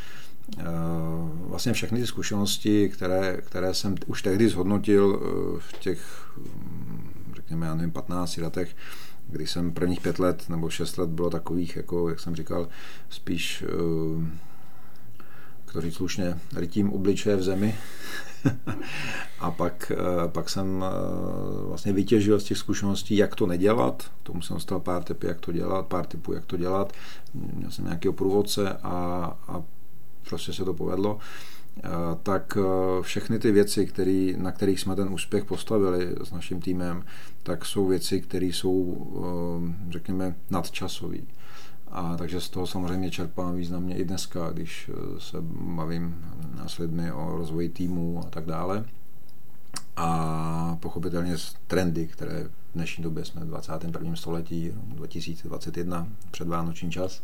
vlastně 1.47 1.73
všechny 1.73 1.99
ty 1.99 2.07
zkušenosti, 2.07 2.89
které, 2.89 3.37
které 3.41 3.73
jsem 3.73 3.95
už 4.05 4.21
tehdy 4.21 4.49
zhodnotil 4.49 5.21
eh, 5.21 5.59
v 5.59 5.79
těch, 5.79 6.31
hm, 6.37 7.11
řekněme, 7.35 7.65
já 7.65 7.75
nevím, 7.75 7.91
15 7.91 8.37
letech, 8.37 8.75
kdy 9.27 9.47
jsem 9.47 9.71
prvních 9.71 10.01
pět 10.01 10.19
let 10.19 10.49
nebo 10.49 10.69
šest 10.69 10.97
let 10.97 11.09
bylo 11.09 11.29
takových, 11.29 11.75
jako, 11.75 12.09
jak 12.09 12.19
jsem 12.19 12.35
říkal, 12.35 12.67
spíš 13.09 13.63
eh, 13.67 14.47
to 15.73 15.81
říct 15.81 15.95
slušně, 15.95 16.39
rytím 16.55 16.93
obličeje 16.93 17.35
v 17.35 17.43
zemi. 17.43 17.75
a 19.39 19.51
pak, 19.51 19.91
pak 20.27 20.49
jsem 20.49 20.85
vlastně 21.67 21.93
vytěžil 21.93 22.39
z 22.39 22.43
těch 22.43 22.57
zkušeností, 22.57 23.17
jak 23.17 23.35
to 23.35 23.47
nedělat. 23.47 24.11
Tomu 24.23 24.41
jsem 24.41 24.53
dostal 24.53 24.79
pár 24.79 25.03
typů, 25.03 25.27
jak 25.27 25.39
to 25.39 25.51
dělat, 25.51 25.85
pár 25.87 26.05
typů, 26.05 26.33
jak 26.33 26.45
to 26.45 26.57
dělat. 26.57 26.93
Měl 27.33 27.71
jsem 27.71 27.85
nějakého 27.85 28.13
průvodce 28.13 28.77
a, 28.83 28.93
a 29.47 29.63
prostě 30.29 30.53
se 30.53 30.65
to 30.65 30.73
povedlo, 30.73 31.19
eh, 31.77 31.89
tak 32.23 32.57
eh, 32.61 33.03
všechny 33.03 33.39
ty 33.39 33.51
věci, 33.51 33.85
který, 33.85 34.35
na 34.37 34.51
kterých 34.51 34.79
jsme 34.79 34.95
ten 34.95 35.13
úspěch 35.13 35.45
postavili 35.45 36.15
s 36.23 36.31
naším 36.31 36.61
týmem, 36.61 37.03
tak 37.43 37.65
jsou 37.65 37.87
věci, 37.87 38.21
které 38.21 38.45
jsou, 38.45 39.07
eh, 39.17 39.91
řekněme, 39.91 40.35
nadčasové. 40.49 41.17
A 41.91 42.17
takže 42.17 42.41
z 42.41 42.49
toho 42.49 42.67
samozřejmě 42.67 43.11
čerpám 43.11 43.55
významně 43.55 43.97
i 43.97 44.05
dneska, 44.05 44.49
když 44.51 44.91
se 45.17 45.37
bavím 45.75 46.15
s 46.67 46.77
lidmi 46.77 47.11
o 47.11 47.37
rozvoji 47.37 47.69
týmu 47.69 48.23
a 48.27 48.29
tak 48.29 48.45
dále. 48.45 48.85
A 49.97 50.77
pochopitelně 50.79 51.35
trendy, 51.67 52.07
které 52.07 52.43
v 52.43 52.73
dnešní 52.75 53.03
době 53.03 53.25
jsme 53.25 53.41
v 53.41 53.47
21. 53.47 54.15
století, 54.15 54.71
2021, 54.73 56.07
předvánoční 56.31 56.91
čas, 56.91 57.23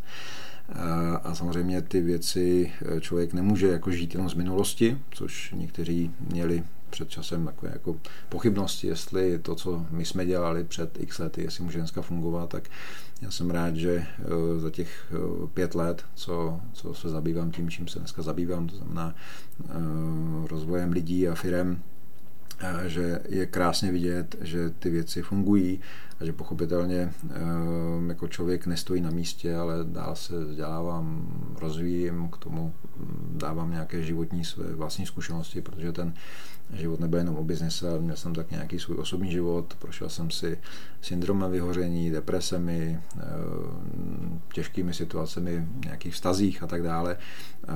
a 1.24 1.36
samozřejmě 1.36 1.82
ty 1.82 2.02
věci 2.02 2.72
eh, 2.82 3.02
člověk 3.02 3.34
nemůže 3.34 3.68
jako 3.68 3.92
žít 3.92 4.14
jenom 4.14 4.30
z 4.30 4.34
minulosti, 4.34 4.98
což 5.12 5.52
někteří 5.52 6.12
měli 6.20 6.64
před 6.90 7.10
časem 7.10 7.46
takové 7.46 7.72
jako 7.74 7.96
pochybnosti, 8.30 8.88
jestli 8.88 9.40
to, 9.40 9.56
co 9.56 9.86
my 9.90 10.06
jsme 10.06 10.26
dělali 10.26 10.64
před 10.64 10.98
x 11.00 11.20
lety, 11.20 11.44
jestli 11.44 11.64
může 11.64 11.78
dneska 11.78 12.02
fungovat, 12.02 12.50
tak 12.50 12.70
já 13.22 13.32
jsem 13.32 13.50
rád, 13.50 13.76
že 13.76 13.92
eh, 13.96 14.60
za 14.60 14.70
těch 14.70 15.12
eh, 15.12 15.48
pět 15.54 15.76
let, 15.76 16.06
co, 16.16 16.60
co 16.74 16.94
se 16.94 17.10
zabývám 17.10 17.52
tím, 17.52 17.70
čím 17.70 17.88
se 17.88 18.00
dneska 18.00 18.22
zabývám, 18.22 18.68
to 18.68 18.76
znamená 18.76 19.16
rozvojem 20.50 20.92
lidí 20.92 21.28
a 21.28 21.36
firem, 21.36 21.84
že 22.86 23.20
je 23.30 23.46
krásně 23.46 23.92
vidět, 23.92 24.36
že 24.42 24.70
ty 24.70 24.90
věci 24.90 25.22
fungují 25.22 25.80
a 26.24 26.26
že 26.26 26.34
pochopitelně 26.34 27.14
jako 28.08 28.28
člověk 28.28 28.66
nestojí 28.66 29.02
na 29.02 29.10
místě, 29.10 29.56
ale 29.56 29.76
dál 29.84 30.16
se 30.16 30.46
vzdělávám, 30.46 31.28
rozvíjím, 31.60 32.30
k 32.30 32.38
tomu 32.38 32.74
dávám 33.32 33.72
nějaké 33.72 34.04
životní 34.04 34.46
své 34.46 34.76
vlastní 34.76 35.06
zkušenosti, 35.06 35.62
protože 35.62 35.92
ten 35.92 36.14
život 36.74 37.00
nebyl 37.00 37.20
jenom 37.20 37.36
o 37.36 37.44
biznise, 37.44 37.90
ale 37.90 38.00
měl 38.00 38.16
jsem 38.16 38.36
tak 38.36 38.52
nějaký 38.52 38.80
svůj 38.80 38.98
osobní 38.98 39.32
život, 39.32 39.74
prošel 39.80 40.10
jsem 40.10 40.32
si 40.32 40.58
syndromem 41.02 41.52
vyhoření, 41.52 42.12
depresemi, 42.12 43.00
eh, 43.18 43.22
těžkými 44.54 44.94
situacemi 44.94 45.68
v 45.82 45.86
nějakých 45.86 46.14
vztazích 46.14 46.64
a 46.64 46.68
tak 46.68 46.84
dále, 46.84 47.18
eh, 47.18 47.72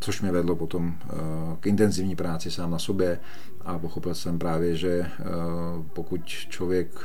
což 0.00 0.20
mě 0.20 0.32
vedlo 0.32 0.56
potom 0.56 0.94
eh, 1.02 1.16
k 1.60 1.66
intenzivní 1.66 2.16
práci 2.16 2.50
sám 2.50 2.70
na 2.70 2.78
sobě. 2.78 3.20
A 3.60 3.78
pochopil 3.78 4.14
jsem 4.14 4.38
právě, 4.38 4.76
že 4.76 5.10
pokud 5.92 6.24
člověk 6.24 7.04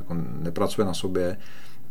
jako 0.00 0.14
nepracuje 0.40 0.84
na 0.84 0.94
sobě, 0.94 1.36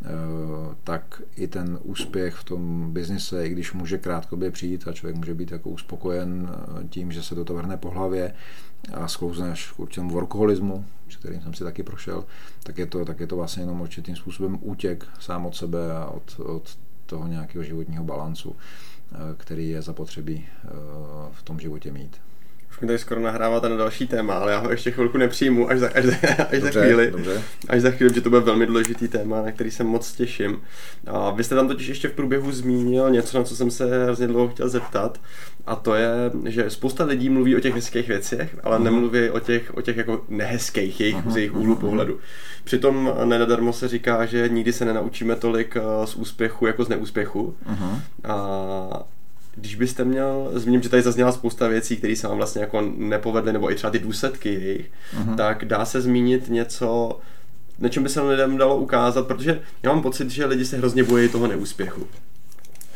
Eh, 0.04 0.74
tak 0.84 1.22
i 1.36 1.48
ten 1.48 1.78
úspěch 1.82 2.34
v 2.34 2.44
tom 2.44 2.92
biznise, 2.92 3.46
i 3.46 3.50
když 3.50 3.72
může 3.72 3.98
krátkodobě 3.98 4.50
přijít 4.50 4.88
a 4.88 4.92
člověk 4.92 5.16
může 5.16 5.34
být 5.34 5.50
jako 5.50 5.70
uspokojen 5.70 6.50
eh, 6.50 6.88
tím, 6.88 7.12
že 7.12 7.22
se 7.22 7.34
do 7.34 7.44
toho 7.44 7.56
vrhne 7.56 7.76
po 7.76 7.90
hlavě 7.90 8.34
a 8.94 9.08
sklouzne 9.08 9.52
až 9.52 9.72
k 9.72 9.80
určitému 9.80 10.10
workoholismu, 10.10 10.84
kterým 11.18 11.42
jsem 11.42 11.54
si 11.54 11.64
taky 11.64 11.82
prošel, 11.82 12.24
tak 12.62 12.78
je 12.78 12.86
to, 12.86 13.04
tak 13.04 13.20
je 13.20 13.26
to 13.26 13.36
vlastně 13.36 13.62
jenom 13.62 13.80
určitým 13.80 14.16
způsobem 14.16 14.58
útěk 14.60 15.06
sám 15.18 15.46
od 15.46 15.56
sebe 15.56 15.92
a 15.96 16.06
od, 16.06 16.40
od 16.40 16.78
toho 17.06 17.26
nějakého 17.26 17.64
životního 17.64 18.04
balancu, 18.04 18.56
eh, 18.56 19.16
který 19.36 19.68
je 19.68 19.82
zapotřebí 19.82 20.46
v 21.32 21.42
tom 21.42 21.60
životě 21.60 21.92
mít 21.92 22.16
mi 22.80 22.86
tady 22.86 22.98
skoro 22.98 23.20
nahráváte 23.20 23.68
na 23.68 23.76
další 23.76 24.06
téma, 24.06 24.34
ale 24.34 24.52
já 24.52 24.58
ho 24.58 24.70
ještě 24.70 24.90
chvilku 24.90 25.18
nepřijmu 25.18 25.70
až 25.70 25.78
za, 25.78 25.88
až 25.94 26.04
za, 26.04 26.12
až 26.50 26.60
dobře, 26.60 26.72
za 26.72 26.80
chvíli. 26.80 27.10
Dobře. 27.10 27.42
Až 27.68 27.80
za 27.80 27.90
chvíli, 27.90 28.14
že 28.14 28.20
to 28.20 28.30
bude 28.30 28.40
velmi 28.40 28.66
důležitý 28.66 29.08
téma, 29.08 29.42
na 29.42 29.52
který 29.52 29.70
se 29.70 29.84
moc 29.84 30.12
těším. 30.12 30.60
A 31.06 31.30
vy 31.30 31.44
jste 31.44 31.54
tam 31.54 31.68
totiž 31.68 31.88
ještě 31.88 32.08
v 32.08 32.12
průběhu 32.12 32.52
zmínil 32.52 33.10
něco, 33.10 33.38
na 33.38 33.44
co 33.44 33.56
jsem 33.56 33.70
se 33.70 34.04
hrozně 34.04 34.26
dlouho 34.26 34.48
chtěl 34.48 34.68
zeptat. 34.68 35.20
A 35.66 35.76
to 35.76 35.94
je, 35.94 36.10
že 36.46 36.70
spousta 36.70 37.04
lidí 37.04 37.30
mluví 37.30 37.56
o 37.56 37.60
těch 37.60 37.74
hezkých 37.74 38.08
věcech, 38.08 38.56
ale 38.64 38.78
uh-huh. 38.78 38.82
nemluví 38.82 39.30
o 39.30 39.40
těch, 39.40 39.76
o 39.76 39.80
těch 39.80 39.96
jako 39.96 40.24
nehezkých 40.28 41.00
jejich, 41.00 41.16
uh-huh. 41.16 41.30
z 41.30 41.36
jejich 41.36 41.54
úhlu 41.54 41.76
pohledu. 41.76 42.18
Přitom 42.64 43.12
nenadarmo 43.24 43.72
se 43.72 43.88
říká, 43.88 44.26
že 44.26 44.48
nikdy 44.48 44.72
se 44.72 44.84
nenaučíme 44.84 45.36
tolik 45.36 45.76
eh, 45.76 46.06
z 46.06 46.14
úspěchu 46.14 46.66
jako 46.66 46.84
z 46.84 46.88
neúspěchu. 46.88 47.54
Uh-huh. 47.70 48.00
A 48.24 49.04
když 49.54 49.74
byste 49.74 50.04
měl, 50.04 50.50
zmíním, 50.54 50.82
že 50.82 50.88
tady 50.88 51.02
zazněla 51.02 51.32
spousta 51.32 51.68
věcí, 51.68 51.96
které 51.96 52.16
se 52.16 52.28
vám 52.28 52.36
vlastně 52.36 52.60
jako 52.60 52.80
nepovedly, 52.96 53.52
nebo 53.52 53.72
i 53.72 53.74
třeba 53.74 53.90
ty 53.90 53.98
důsledky 53.98 54.54
jejich, 54.54 54.90
uh-huh. 55.18 55.36
tak 55.36 55.64
dá 55.64 55.84
se 55.84 56.00
zmínit 56.00 56.48
něco, 56.48 57.18
na 57.78 57.88
čem 57.88 58.02
by 58.02 58.08
se 58.08 58.20
lidem 58.20 58.56
dalo 58.56 58.76
ukázat, 58.76 59.26
protože 59.26 59.60
já 59.82 59.92
mám 59.92 60.02
pocit, 60.02 60.30
že 60.30 60.46
lidi 60.46 60.64
se 60.64 60.76
hrozně 60.76 61.04
bojí 61.04 61.28
toho 61.28 61.46
neúspěchu. 61.46 62.06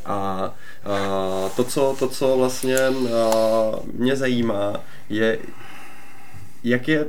A, 0.04 0.14
a 0.14 1.48
to, 1.56 1.64
co, 1.64 1.96
to, 1.98 2.08
co 2.08 2.36
vlastně 2.36 2.78
a, 2.78 2.92
mě 3.92 4.16
zajímá, 4.16 4.80
je, 5.08 5.38
jak 6.64 6.88
je 6.88 7.06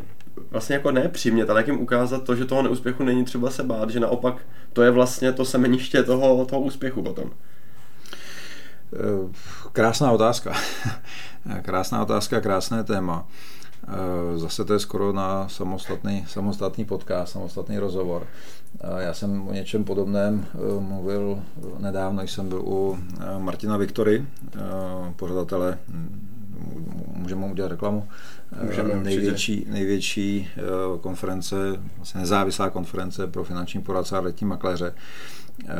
vlastně 0.51 0.75
jako 0.75 0.91
ne 0.91 1.09
přimět, 1.09 1.49
ale 1.49 1.59
jak 1.59 1.67
jim 1.67 1.79
ukázat 1.79 2.23
to, 2.23 2.35
že 2.35 2.45
toho 2.45 2.61
neúspěchu 2.61 3.03
není 3.03 3.25
třeba 3.25 3.49
se 3.49 3.63
bát, 3.63 3.89
že 3.89 3.99
naopak 3.99 4.35
to 4.73 4.81
je 4.81 4.91
vlastně 4.91 5.31
to 5.31 5.45
semeniště 5.45 6.03
toho, 6.03 6.45
toho 6.45 6.61
úspěchu 6.61 7.01
potom. 7.03 7.31
Eh, 8.93 9.29
krásná 9.71 10.11
otázka. 10.11 10.53
Krásná 11.61 12.01
otázka, 12.01 12.41
krásné 12.41 12.83
téma. 12.83 13.27
Eh, 13.87 14.37
zase 14.37 14.65
to 14.65 14.73
je 14.73 14.79
skoro 14.79 15.13
na 15.13 15.49
samostatný, 15.49 16.25
samostatný 16.27 16.85
podcast, 16.85 17.33
samostatný 17.33 17.77
rozhovor. 17.77 18.27
Eh, 18.81 19.03
já 19.03 19.13
jsem 19.13 19.47
o 19.47 19.53
něčem 19.53 19.83
podobném 19.83 20.45
mluvil 20.79 21.39
nedávno, 21.79 22.21
jsem 22.21 22.49
byl 22.49 22.61
u 22.65 22.99
Martina 23.37 23.77
Viktory, 23.77 24.25
pořadatele, 25.15 25.77
můžeme 27.13 27.41
mu 27.41 27.51
udělat 27.51 27.67
reklamu, 27.67 28.07
můžeme, 28.63 28.95
největší, 28.95 29.65
největší 29.69 30.49
konference, 31.01 31.55
vlastně 31.97 32.19
nezávislá 32.19 32.69
konference 32.69 33.27
pro 33.27 33.43
finanční 33.43 33.81
poradce 33.81 34.17
a 34.17 34.19
letní 34.19 34.47
makléře. 34.47 34.93
Eh, 35.63 35.73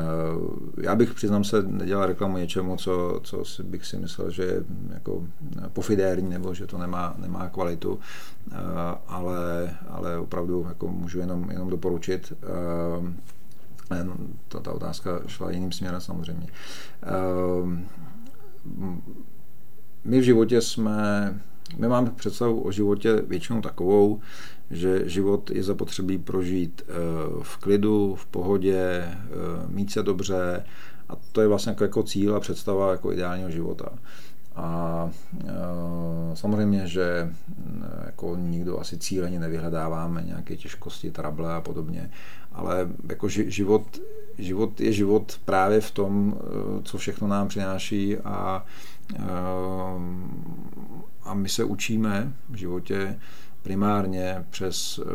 já 0.81 0.95
bych, 0.95 1.13
přiznám 1.13 1.43
se, 1.43 1.63
nedělal 1.63 2.05
reklamu 2.05 2.37
něčemu, 2.37 2.77
co, 2.77 3.19
co 3.23 3.43
bych 3.63 3.85
si 3.85 3.97
myslel, 3.97 4.31
že 4.31 4.43
je 4.43 4.63
jako 4.93 5.23
pofidérní 5.73 6.29
nebo 6.29 6.53
že 6.53 6.67
to 6.67 6.77
nemá, 6.77 7.15
nemá 7.17 7.49
kvalitu, 7.49 7.99
eh, 8.51 8.55
ale, 9.07 9.73
ale 9.89 10.17
opravdu 10.17 10.65
jako 10.69 10.87
můžu 10.87 11.19
jenom, 11.19 11.51
jenom 11.51 11.69
doporučit. 11.69 12.33
Eh, 12.43 13.25
ta, 14.47 14.59
ta 14.59 14.71
otázka 14.71 15.21
šla 15.27 15.51
jiným 15.51 15.71
směrem 15.71 16.01
samozřejmě. 16.01 16.47
My 20.03 20.19
v 20.19 20.23
životě 20.23 20.61
jsme, 20.61 21.33
my 21.77 21.87
máme 21.87 22.11
představu 22.11 22.61
o 22.61 22.71
životě 22.71 23.21
většinou 23.27 23.61
takovou, 23.61 24.19
že 24.71 25.09
život 25.09 25.51
je 25.51 25.63
zapotřebí 25.63 26.17
prožít 26.17 26.81
eh, 26.87 26.93
v 27.41 27.57
klidu, 27.57 28.15
v 28.15 28.25
pohodě, 28.25 28.77
eh, 28.77 29.15
mít 29.67 29.91
se 29.91 30.03
dobře. 30.03 30.65
A 31.09 31.15
to 31.31 31.41
je 31.41 31.47
vlastně 31.47 31.69
jako, 31.69 31.83
jako 31.83 32.03
cíl 32.03 32.35
a 32.35 32.39
představa 32.39 32.91
jako 32.91 33.11
ideálního 33.11 33.51
života. 33.51 33.89
A 34.55 35.09
e, 35.43 36.35
samozřejmě, 36.35 36.87
že 36.87 37.33
jako 38.05 38.35
nikdo 38.35 38.79
asi 38.79 38.97
cíleně 38.97 39.39
nevyhledáváme 39.39 40.23
nějaké 40.23 40.55
těžkosti, 40.55 41.11
trable 41.11 41.53
a 41.53 41.61
podobně, 41.61 42.09
ale 42.51 42.87
jako 43.09 43.29
život, 43.29 43.99
život 44.37 44.81
je 44.81 44.91
život 44.91 45.39
právě 45.45 45.81
v 45.81 45.91
tom, 45.91 46.37
co 46.83 46.97
všechno 46.97 47.27
nám 47.27 47.47
přináší. 47.47 48.17
A, 48.17 48.65
a 51.23 51.33
my 51.33 51.49
se 51.49 51.63
učíme 51.63 52.33
v 52.49 52.55
životě 52.55 53.19
primárně 53.65 54.45
přes 54.49 54.99
eh, 54.99 55.05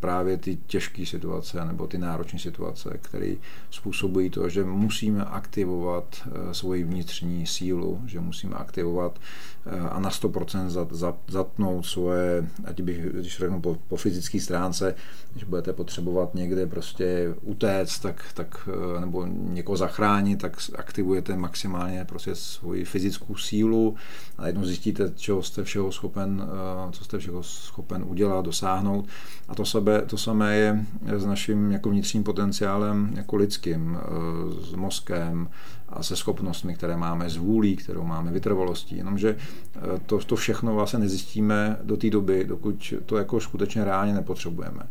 právě 0.00 0.36
ty 0.36 0.58
těžké 0.66 1.06
situace 1.06 1.64
nebo 1.64 1.86
ty 1.86 1.98
náročné 1.98 2.38
situace, 2.38 2.98
které 3.02 3.34
způsobují 3.70 4.30
to, 4.30 4.48
že 4.48 4.64
musíme 4.64 5.24
aktivovat 5.24 6.04
eh, 6.26 6.54
svoji 6.54 6.84
vnitřní 6.84 7.46
sílu, 7.46 8.00
že 8.06 8.20
musíme 8.20 8.56
aktivovat 8.56 9.18
eh, 9.66 9.80
a 9.80 10.00
na 10.00 10.10
100% 10.10 10.86
zatnout 11.28 11.86
svoje, 11.86 12.48
ať 12.64 12.80
bych, 12.80 13.00
když 13.06 13.38
řeknu 13.38 13.60
po, 13.60 13.76
po 13.88 13.96
fyzické 13.96 14.40
stránce, 14.40 14.94
když 15.32 15.44
budete 15.44 15.72
potřebovat 15.72 16.34
někde 16.34 16.66
prostě 16.66 17.34
utéct, 17.42 17.98
tak, 17.98 18.24
tak, 18.34 18.68
nebo 19.00 19.26
někoho 19.26 19.76
zachránit, 19.76 20.40
tak 20.40 20.56
aktivujete 20.78 21.36
maximálně 21.36 22.04
prostě 22.04 22.34
svoji 22.34 22.84
fyzickou 22.84 23.36
sílu 23.36 23.96
a 24.38 24.46
jednou 24.46 24.64
zjistíte, 24.64 25.12
čeho 25.16 25.42
jste 25.42 25.64
všeho 25.64 25.92
schopen, 25.92 26.48
co 26.92 27.04
jste 27.04 27.18
všeho 27.18 27.42
schopen 27.42 28.04
udělat, 28.08 28.44
dosáhnout. 28.44 29.06
A 29.48 29.54
to 29.54 29.64
sebe 29.86 30.02
to 30.06 30.18
samé 30.18 30.56
je 30.56 30.84
s 31.16 31.26
naším 31.26 31.72
jako 31.72 31.90
vnitřním 31.90 32.24
potenciálem 32.24 33.12
jako 33.16 33.36
lidským, 33.36 33.98
eh, 34.00 34.66
s 34.66 34.74
mozkem 34.74 35.48
a 35.88 36.02
se 36.02 36.16
schopnostmi, 36.16 36.74
které 36.74 36.96
máme, 36.96 37.30
s 37.30 37.36
vůlí, 37.36 37.76
kterou 37.76 38.04
máme, 38.04 38.32
vytrvalostí. 38.32 38.96
Jenomže 38.96 39.36
eh, 39.36 39.80
to, 40.06 40.18
to 40.18 40.36
všechno 40.36 40.74
vlastně 40.74 40.98
nezjistíme 40.98 41.76
do 41.82 41.96
té 41.96 42.10
doby, 42.10 42.44
dokud 42.44 42.94
to 43.06 43.16
jako 43.16 43.40
skutečně 43.40 43.84
reálně 43.84 44.14
nepotřebujeme. 44.14 44.82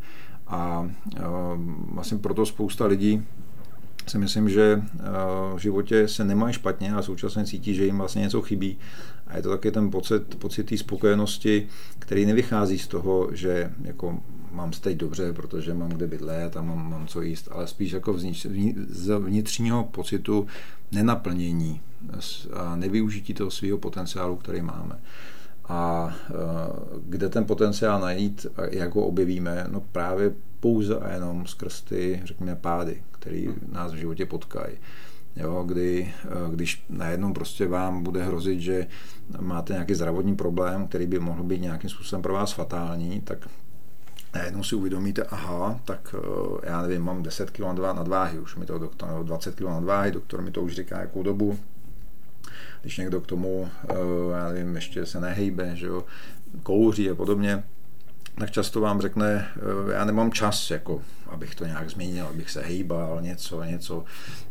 A 0.48 0.90
eh, 1.18 1.22
vlastně 1.94 2.18
proto 2.18 2.46
spousta 2.46 2.86
lidí 2.86 3.24
si 4.08 4.18
myslím, 4.18 4.50
že 4.50 4.82
v 5.56 5.60
životě 5.60 6.08
se 6.08 6.24
nemají 6.24 6.54
špatně 6.54 6.94
a 6.94 7.02
současně 7.02 7.46
cítí, 7.46 7.74
že 7.74 7.86
jim 7.86 7.98
vlastně 7.98 8.22
něco 8.22 8.42
chybí. 8.42 8.78
A 9.28 9.38
je 9.38 9.44
to 9.44 9.50
taky 9.50 9.72
ten 9.72 9.92
pocit, 9.92 10.36
pocit 10.36 10.64
té 10.64 10.78
spokojenosti, 10.78 11.68
který 12.00 12.26
nevychází 12.26 12.80
z 12.80 12.88
toho, 12.88 13.30
že 13.34 13.72
jako 13.82 14.20
mám 14.52 14.74
se 14.74 14.82
teď 14.82 14.98
dobře, 14.98 15.34
protože 15.34 15.74
mám 15.74 15.90
kde 15.90 16.08
bydlet 16.08 16.58
a 16.58 16.62
mám, 16.62 16.90
mám 16.90 17.08
co 17.08 17.22
jíst, 17.22 17.48
ale 17.52 17.68
spíš 17.68 17.92
jako 17.92 18.14
vznič, 18.14 18.48
z 18.90 19.20
vnitřního 19.20 19.84
pocitu 19.84 20.48
nenaplnění 20.92 21.82
a 22.54 22.76
nevyužití 22.76 23.34
toho 23.34 23.52
svého 23.52 23.78
potenciálu, 23.78 24.36
který 24.36 24.62
máme. 24.62 25.00
A 25.68 26.14
e, 26.30 26.34
kde 27.06 27.30
ten 27.30 27.46
potenciál 27.46 28.02
najít 28.02 28.48
jak 28.72 28.96
ho 28.96 29.02
objevíme? 29.02 29.66
No 29.72 29.82
právě 29.92 30.34
pouze 30.60 31.00
a 31.00 31.14
jenom 31.14 31.48
skrz 31.48 31.82
ty, 31.82 32.22
řekněme, 32.24 32.56
pády, 32.56 33.04
které 33.12 33.46
nás 33.72 33.94
v 33.94 33.96
životě 33.96 34.26
potkají. 34.26 34.78
Jo, 35.36 35.64
kdy, 35.64 36.14
e, 36.24 36.56
když 36.56 36.86
najednou 36.90 37.34
prostě 37.34 37.68
vám 37.68 38.04
bude 38.04 38.24
hrozit, 38.24 38.60
že 38.60 38.88
máte 39.40 39.74
nějaký 39.74 39.94
zdravotní 39.94 40.36
problém, 40.36 40.88
který 40.88 41.06
by 41.06 41.20
mohl 41.20 41.44
být 41.44 41.62
nějakým 41.62 41.90
způsobem 41.90 42.22
pro 42.22 42.34
vás 42.34 42.54
fatální, 42.54 43.22
tak 43.22 43.48
najednou 44.36 44.64
si 44.64 44.76
uvědomíte, 44.76 45.24
aha, 45.24 45.80
tak 45.86 46.16
eh, 46.18 46.68
já 46.70 46.82
nevím, 46.82 47.02
mám 47.02 47.24
10 47.24 47.52
kg 47.52 47.60
nadváhy, 47.94 48.40
už 48.40 48.56
mi 48.56 48.66
to 48.66 48.80
doktor, 48.80 49.10
nebo 49.10 49.24
20 49.24 49.56
kg 49.56 49.64
nadváhy, 49.64 50.12
doktor 50.12 50.42
mi 50.42 50.52
to 50.52 50.62
už 50.62 50.76
říká 50.76 51.00
jakou 51.00 51.24
dobu. 51.24 51.60
Když 52.82 52.98
někdo 52.98 53.22
k 53.22 53.28
tomu, 53.28 53.70
eh, 53.90 53.94
já 54.38 54.50
nevím, 54.50 54.76
ještě 54.76 55.06
se 55.06 55.20
nehejbe, 55.20 55.76
že 55.76 55.86
jo, 55.86 56.04
kouří 56.64 57.10
a 57.10 57.16
podobně, 57.16 57.64
tak 58.38 58.52
často 58.52 58.82
vám 58.82 59.02
řekne, 59.02 59.48
eh, 59.56 59.94
já 59.94 60.06
nemám 60.06 60.32
čas, 60.32 60.72
jako, 60.72 61.02
abych 61.30 61.56
to 61.56 61.66
nějak 61.66 61.90
změnil, 61.90 62.28
abych 62.28 62.50
se 62.50 62.62
hejbal, 62.62 63.22
něco, 63.22 63.64
něco, 63.64 64.04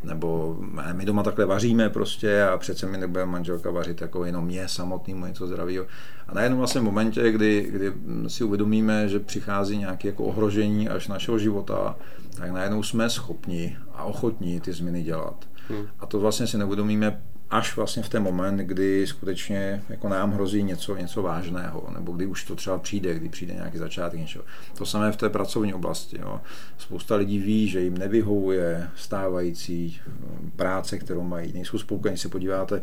nebo 0.05 0.57
my 0.93 1.05
doma 1.05 1.23
takhle 1.23 1.45
vaříme 1.47 1.91
prostě 1.91 2.43
a 2.43 2.59
přece 2.59 2.87
mi 2.87 2.99
nebude 2.99 3.27
manželka 3.27 3.71
vařit 3.71 4.01
jako 4.01 4.25
jenom 4.25 4.45
mě 4.45 4.69
samotnému 4.69 5.27
něco 5.27 5.47
zdravého. 5.47 5.87
A 6.29 6.35
najednou 6.35 6.59
vlastně 6.59 6.81
v 6.81 6.85
momentě, 6.85 7.33
kdy, 7.33 7.69
kdy 7.71 7.93
si 8.29 8.45
uvědomíme, 8.45 9.09
že 9.09 9.21
přichází 9.21 9.79
nějaké 9.79 10.09
jako 10.09 10.25
ohrožení 10.25 10.89
až 10.89 11.09
našeho 11.09 11.39
života, 11.39 11.97
tak 12.37 12.51
najednou 12.51 12.83
jsme 12.83 13.11
schopni 13.11 13.77
a 13.95 14.05
ochotní 14.05 14.61
ty 14.61 14.73
změny 14.73 15.03
dělat. 15.03 15.49
Hmm. 15.69 15.87
A 16.01 16.07
to 16.07 16.21
vlastně 16.21 16.47
si 16.47 16.59
neuvědomíme 16.59 17.21
až 17.55 17.77
vlastně 17.77 18.03
v 18.03 18.09
ten 18.09 18.23
moment, 18.23 18.57
kdy 18.57 19.07
skutečně 19.07 19.83
jako 19.89 20.09
nám 20.09 20.33
hrozí 20.33 20.63
něco, 20.63 20.97
něco 20.97 21.23
vážného, 21.23 21.89
nebo 21.95 22.13
kdy 22.13 22.27
už 22.27 22.45
to 22.45 22.57
třeba 22.57 22.79
přijde, 22.79 23.15
kdy 23.15 23.29
přijde 23.29 23.55
nějaký 23.55 23.79
začátek 23.79 24.21
něčeho. 24.21 24.45
To 24.79 24.87
samé 24.87 25.13
v 25.13 25.17
té 25.17 25.29
pracovní 25.29 25.75
oblasti. 25.75 26.19
Jo. 26.21 26.41
Spousta 26.79 27.17
lidí 27.17 27.39
ví, 27.39 27.69
že 27.69 27.81
jim 27.81 27.99
nevyhovuje 27.99 28.89
stávající 28.97 30.01
hm, 30.07 30.51
práce, 30.57 30.99
kterou 30.99 31.23
mají, 31.23 31.53
nejsou 31.53 31.79
spokojení. 31.79 32.19
Se 32.19 32.29
podíváte 32.29 32.83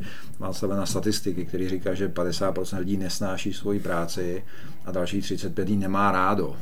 sebe 0.52 0.76
na 0.76 0.86
statistiky, 0.86 1.46
které 1.46 1.70
říká, 1.70 1.94
že 1.94 2.08
50% 2.08 2.80
lidí 2.80 2.98
nesnáší 2.98 3.54
svoji 3.54 3.80
práci 3.80 4.44
a 4.86 4.92
další 4.92 5.22
35 5.22 5.64
lidí 5.64 5.78
nemá 5.78 6.12
rádo. 6.12 6.56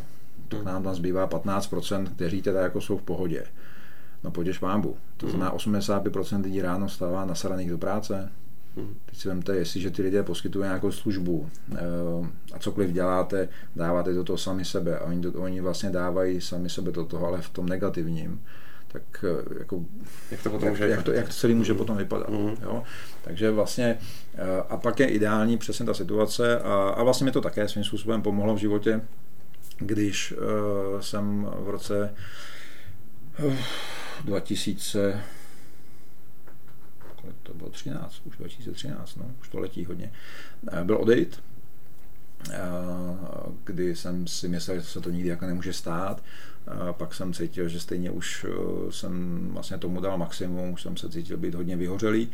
Tak 0.48 0.64
nám 0.64 0.84
tam 0.84 0.96
zbývá 0.96 1.28
15%, 1.28 2.08
kteří 2.16 2.42
teda 2.42 2.62
jako 2.62 2.82
jsou 2.82 2.98
v 2.98 3.04
pohodě. 3.04 3.44
No 4.24 4.32
poděž 4.32 4.60
mámbu. 4.60 4.98
To 5.18 5.26
hmm. 5.26 5.36
znamená 5.36 5.58
85% 5.58 6.44
lidí 6.44 6.62
ráno 6.62 6.90
stává 6.90 7.26
nasraných 7.26 7.70
do 7.70 7.78
práce. 7.78 8.32
Hmm. 8.76 8.96
Teď 9.06 9.20
si 9.20 9.28
vemte, 9.28 9.56
jestliže 9.56 9.92
ty 9.92 10.02
lidé 10.02 10.24
poskytují 10.24 10.64
nějakou 10.64 10.92
službu 10.92 11.50
eh, 11.76 11.78
a 12.54 12.60
cokoliv 12.60 12.92
děláte, 12.92 13.50
dáváte 13.76 14.14
do 14.14 14.24
toho 14.24 14.38
sami 14.38 14.66
sebe 14.66 15.00
a 15.00 15.06
oni, 15.06 15.22
do, 15.22 15.34
oni 15.34 15.62
vlastně 15.62 15.90
dávají 15.90 16.42
sami 16.42 16.70
sebe 16.70 16.92
do 16.92 17.06
toho, 17.06 17.28
ale 17.28 17.42
v 17.42 17.50
tom 17.50 17.70
negativním, 17.70 18.42
tak 18.88 19.04
eh, 19.24 19.60
jako, 19.60 19.86
jak, 20.32 20.44
to 20.44 20.50
potom 20.50 20.66
jak, 20.66 20.74
může 20.74 20.88
jak, 20.88 21.04
to, 21.04 21.12
jak 21.12 21.28
to 21.28 21.34
celý 21.34 21.54
může 21.54 21.74
potom 21.74 21.98
vypadat. 21.98 22.30
Mm. 22.30 22.56
Jo? 22.62 22.84
Takže 23.24 23.52
vlastně 23.52 24.00
eh, 24.36 24.64
a 24.70 24.78
pak 24.78 25.00
je 25.00 25.08
ideální 25.08 25.58
přesně 25.58 25.86
ta 25.86 25.94
situace 25.94 26.60
a, 26.60 26.74
a 26.74 27.04
vlastně 27.04 27.26
mi 27.26 27.32
to 27.32 27.42
také 27.42 27.68
svým 27.68 27.84
způsobem 27.84 28.22
pomohlo 28.22 28.56
v 28.56 28.60
životě, 28.60 29.02
když 29.80 30.32
uh, 30.32 31.00
jsem 31.00 31.48
v 31.60 31.70
roce 31.70 32.14
uh, 33.44 33.54
2000, 34.26 35.24
kolik 37.22 37.36
to 37.44 37.54
bylo, 37.54 37.70
13, 37.70 38.22
už 38.26 38.38
2013, 38.38 39.16
no, 39.16 39.32
už 39.42 39.50
to 39.50 39.60
letí 39.60 39.86
hodně, 39.86 40.12
eh, 40.72 40.84
byl 40.84 40.98
odejít, 40.98 41.44
eh, 42.52 42.60
kdy 43.64 43.96
jsem 43.96 44.28
si 44.28 44.48
myslel, 44.48 44.80
že 44.80 44.86
se 44.86 45.02
to 45.02 45.10
nikdy 45.10 45.30
jako 45.30 45.46
nemůže 45.46 45.74
stát. 45.74 46.24
Pak 46.92 47.14
jsem 47.14 47.34
cítil, 47.34 47.70
že 47.70 47.80
stejně 47.80 48.12
už 48.12 48.46
eh, 48.50 48.92
jsem 48.92 49.40
vlastně 49.54 49.78
tomu 49.78 50.02
dal 50.02 50.18
maximum, 50.18 50.74
už 50.74 50.82
jsem 50.82 50.98
se 50.98 51.10
cítil 51.10 51.38
být 51.38 51.56
hodně 51.56 51.76
vyhořelý. 51.76 52.30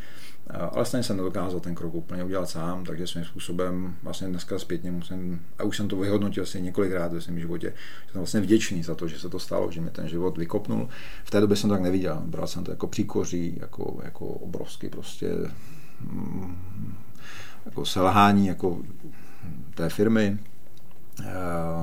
Ale 0.49 0.85
stejně 0.85 1.03
jsem 1.03 1.17
nedokázal 1.17 1.59
ten 1.59 1.75
krok 1.75 1.95
úplně 1.95 2.23
udělat 2.23 2.49
sám, 2.49 2.85
takže 2.85 3.07
svým 3.07 3.25
způsobem 3.25 3.95
vlastně 4.03 4.27
dneska 4.27 4.59
zpětně 4.59 4.91
musím, 4.91 5.41
a 5.57 5.63
už 5.63 5.77
jsem 5.77 5.87
to 5.87 5.95
vyhodnotil 5.95 6.43
asi 6.43 6.61
několikrát 6.61 7.13
ve 7.13 7.21
svém 7.21 7.39
životě, 7.39 7.73
že 8.05 8.11
jsem 8.11 8.21
vlastně 8.21 8.41
vděčný 8.41 8.83
za 8.83 8.95
to, 8.95 9.07
že 9.07 9.19
se 9.19 9.29
to 9.29 9.39
stalo, 9.39 9.71
že 9.71 9.81
mi 9.81 9.89
ten 9.89 10.07
život 10.07 10.37
vykopnul. 10.37 10.89
V 11.23 11.31
té 11.31 11.41
době 11.41 11.57
jsem 11.57 11.69
to 11.69 11.73
tak 11.73 11.83
neviděl, 11.83 12.21
bral 12.25 12.47
jsem 12.47 12.63
to 12.63 12.71
jako 12.71 12.87
příkoří, 12.87 13.57
jako, 13.61 13.99
jako 14.03 14.25
obrovský 14.25 14.89
prostě 14.89 15.31
mm, 16.01 16.57
jako 17.65 17.85
selhání 17.85 18.47
jako 18.47 18.81
té 19.75 19.89
firmy, 19.89 20.37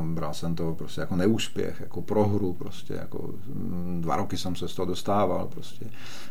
bral 0.02 0.34
jsem 0.34 0.54
to 0.54 0.74
prostě 0.74 1.00
jako 1.00 1.16
neúspěch, 1.16 1.80
jako 1.80 2.02
prohru, 2.02 2.52
prostě 2.52 2.94
jako 2.94 3.34
mm, 3.54 3.98
dva 4.00 4.16
roky 4.16 4.36
jsem 4.36 4.56
se 4.56 4.68
z 4.68 4.74
toho 4.74 4.86
dostával, 4.86 5.46
prostě 5.46 5.86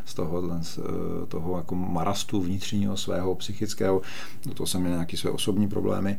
z 0.05 0.13
toho, 0.13 0.43
z 0.61 0.77
eh, 0.77 1.25
toho 1.27 1.57
jako 1.57 1.75
marastu 1.75 2.41
vnitřního 2.41 2.97
svého 2.97 3.35
psychického, 3.35 4.01
do 4.45 4.53
toho 4.53 4.67
jsem 4.67 4.81
měl 4.81 4.93
nějaké 4.93 5.17
své 5.17 5.31
osobní 5.31 5.67
problémy, 5.67 6.17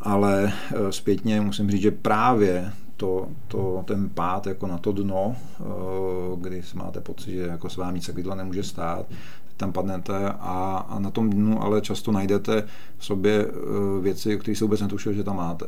ale 0.00 0.52
eh, 0.52 0.92
zpětně 0.92 1.40
musím 1.40 1.70
říct, 1.70 1.82
že 1.82 1.90
právě 1.90 2.72
to, 2.96 3.28
to, 3.48 3.84
ten 3.86 4.08
pád 4.08 4.46
jako 4.46 4.66
na 4.66 4.78
to 4.78 4.92
dno, 4.92 5.36
eh, 5.60 5.64
kdy 6.36 6.62
máte 6.74 7.00
pocit, 7.00 7.30
že 7.30 7.40
jako 7.40 7.70
s 7.70 7.76
vámi 7.76 8.00
se 8.00 8.14
nemůže 8.34 8.62
stát, 8.62 9.06
tam 9.56 9.72
padnete 9.72 10.28
a, 10.28 10.86
a 10.88 10.98
na 10.98 11.10
tom 11.10 11.30
dnu 11.30 11.62
ale 11.62 11.80
často 11.80 12.12
najdete 12.12 12.64
v 12.98 13.04
sobě 13.04 13.46
věci, 14.00 14.38
které 14.38 14.56
se 14.56 14.64
vůbec 14.64 14.80
netušil, 14.80 15.12
že 15.12 15.24
tam 15.24 15.36
máte. 15.36 15.66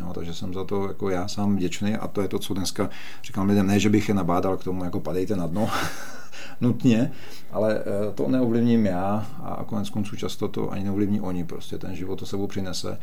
Jo, 0.00 0.12
takže 0.14 0.34
jsem 0.34 0.54
za 0.54 0.64
to 0.64 0.88
jako 0.88 1.10
já 1.10 1.28
sám 1.28 1.56
vděčný 1.56 1.96
a 1.96 2.08
to 2.08 2.22
je 2.22 2.28
to, 2.28 2.38
co 2.38 2.54
dneska 2.54 2.90
říkám 3.24 3.48
lidem, 3.48 3.66
ne, 3.66 3.80
že 3.80 3.88
bych 3.88 4.08
je 4.08 4.14
nabádal 4.14 4.56
k 4.56 4.64
tomu, 4.64 4.84
jako 4.84 5.00
padejte 5.00 5.36
na 5.36 5.46
dno, 5.46 5.70
nutně, 6.60 7.12
ale 7.50 7.78
eh, 7.80 8.12
to 8.14 8.28
neovlivním 8.28 8.86
já 8.86 9.26
a 9.42 9.64
konec 9.64 9.90
konců 9.90 10.16
často 10.16 10.48
to 10.48 10.70
ani 10.70 10.84
neovlivní 10.84 11.20
oni, 11.20 11.44
prostě 11.44 11.78
ten 11.78 11.94
život 11.94 12.18
to 12.18 12.26
sebou 12.26 12.46
přinese, 12.46 12.98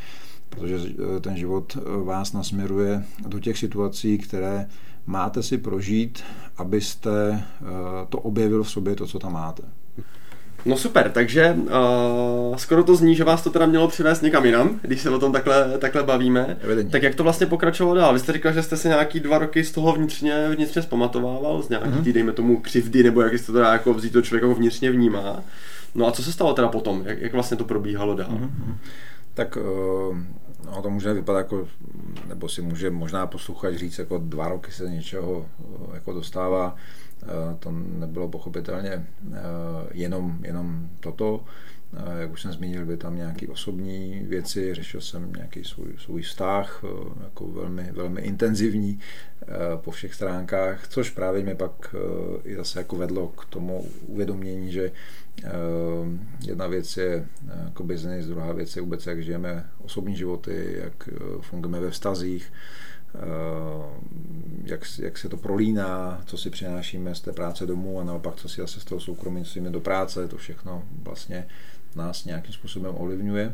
protože 0.49 0.79
eh, 1.17 1.19
ten 1.19 1.37
život 1.37 1.77
eh, 1.77 2.03
vás 2.03 2.33
nasměruje 2.33 3.03
do 3.27 3.39
těch 3.39 3.57
situací, 3.57 4.17
které 4.17 4.69
máte 5.05 5.43
si 5.43 5.57
prožít, 5.57 6.23
abyste 6.57 7.43
to 8.09 8.17
objevil 8.19 8.63
v 8.63 8.71
sobě, 8.71 8.95
to, 8.95 9.07
co 9.07 9.19
tam 9.19 9.33
máte. 9.33 9.63
No 10.65 10.77
super, 10.77 11.11
takže 11.11 11.57
uh, 12.49 12.55
skoro 12.55 12.83
to 12.83 12.95
zní, 12.95 13.15
že 13.15 13.23
vás 13.23 13.43
to 13.43 13.49
teda 13.49 13.65
mělo 13.65 13.87
přivést 13.87 14.21
někam 14.21 14.45
jinam, 14.45 14.79
když 14.81 15.01
se 15.01 15.09
o 15.09 15.19
tom 15.19 15.31
takhle, 15.31 15.77
takhle 15.77 16.03
bavíme. 16.03 16.57
Evidentně. 16.61 16.91
Tak 16.91 17.03
jak 17.03 17.15
to 17.15 17.23
vlastně 17.23 17.47
pokračovalo 17.47 17.95
dál? 17.95 18.13
Vy 18.13 18.19
jste 18.19 18.33
říkal, 18.33 18.53
že 18.53 18.63
jste 18.63 18.77
se 18.77 18.87
nějaký 18.87 19.19
dva 19.19 19.37
roky 19.37 19.63
z 19.63 19.71
toho 19.71 19.93
vnitřně, 19.93 20.49
vnitřně 20.55 20.81
zpamatovával, 20.81 21.61
z 21.61 21.69
nějaký, 21.69 21.87
mm-hmm. 21.87 22.03
tý, 22.03 22.13
dejme 22.13 22.31
tomu, 22.31 22.61
křivdy, 22.61 23.03
nebo 23.03 23.21
jak 23.21 23.33
jste 23.33 23.45
to 23.45 23.53
teda 23.53 23.73
jako 23.73 23.93
vzít 23.93 24.13
to 24.13 24.21
člověk 24.21 24.43
jako 24.43 24.55
vnitřně 24.55 24.91
vnímá. 24.91 25.43
No 25.95 26.07
a 26.07 26.11
co 26.11 26.23
se 26.23 26.31
stalo 26.31 26.53
teda 26.53 26.67
potom? 26.67 27.03
Jak, 27.05 27.21
jak 27.21 27.33
vlastně 27.33 27.57
to 27.57 27.63
probíhalo 27.63 28.15
dál? 28.15 28.29
Mm-hmm. 28.31 28.75
Tak 29.33 29.57
uh, 29.57 30.17
no, 30.65 30.81
to 30.81 30.89
může 30.89 31.13
vypadat 31.13 31.39
jako, 31.39 31.67
nebo 32.27 32.49
si 32.49 32.61
může 32.61 32.89
možná 32.89 33.27
posluchač 33.27 33.75
říct, 33.75 33.99
jako 33.99 34.17
dva 34.17 34.47
roky 34.47 34.71
se 34.71 34.89
něčeho 34.89 35.45
jako 35.93 36.13
dostává 36.13 36.75
Eh, 36.75 37.04
to 37.59 37.71
nebylo 37.71 38.27
pochopitelně 38.27 38.91
eh, 38.91 39.37
jenom, 39.91 40.39
jenom 40.43 40.89
toto. 40.99 41.43
Eh, 41.97 42.21
jak 42.21 42.31
už 42.31 42.41
jsem 42.41 42.51
zmínil, 42.51 42.85
byly 42.85 42.97
tam 42.97 43.15
nějaké 43.15 43.47
osobní 43.47 44.19
věci, 44.27 44.73
řešil 44.73 45.01
jsem 45.01 45.33
nějaký 45.33 45.63
svůj, 45.63 45.87
svůj 45.97 46.21
vztah, 46.21 46.83
jako 47.23 47.47
velmi, 47.47 47.91
velmi 47.91 48.21
intenzivní 48.21 48.99
po 49.75 49.91
všech 49.91 50.13
stránkách, 50.13 50.87
což 50.87 51.09
právě 51.09 51.43
mě 51.43 51.55
pak 51.55 51.95
i 52.43 52.55
zase 52.55 52.79
jako 52.79 52.95
vedlo 52.95 53.27
k 53.27 53.45
tomu 53.45 53.85
uvědomění, 54.07 54.71
že 54.71 54.91
jedna 56.47 56.67
věc 56.67 56.97
je 56.97 57.27
jako 57.65 57.83
business, 57.83 58.25
druhá 58.25 58.51
věc 58.53 58.75
je 58.75 58.81
vůbec, 58.81 59.07
jak 59.07 59.23
žijeme 59.23 59.65
osobní 59.81 60.15
životy, 60.15 60.77
jak 60.83 61.09
fungujeme 61.41 61.79
ve 61.79 61.91
vztazích, 61.91 62.51
Eh, 62.51 62.94
jak, 64.63 64.81
jak 64.99 65.17
se 65.17 65.29
to 65.29 65.37
prolíná, 65.37 66.21
co 66.25 66.37
si 66.37 66.49
přinášíme 66.49 67.15
z 67.15 67.21
té 67.21 67.31
práce 67.31 67.65
domů 67.65 67.99
a 67.99 68.03
naopak, 68.03 68.35
co 68.35 68.49
si 68.49 68.61
zase 68.61 68.79
z 68.79 68.85
toho 68.85 69.01
soukromí 69.01 69.39
nosíme 69.39 69.69
do 69.69 69.79
práce, 69.79 70.27
to 70.27 70.37
všechno 70.37 70.83
vlastně 71.03 71.47
nás 71.95 72.25
nějakým 72.25 72.53
způsobem 72.53 72.95
ovlivňuje. 72.97 73.53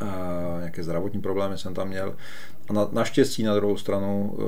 A 0.00 0.06
nějaké 0.58 0.84
zdravotní 0.84 1.20
problémy 1.20 1.58
jsem 1.58 1.74
tam 1.74 1.88
měl. 1.88 2.16
A 2.68 2.72
na, 2.72 2.88
naštěstí 2.92 3.42
na 3.42 3.54
druhou 3.54 3.76
stranu, 3.76 4.38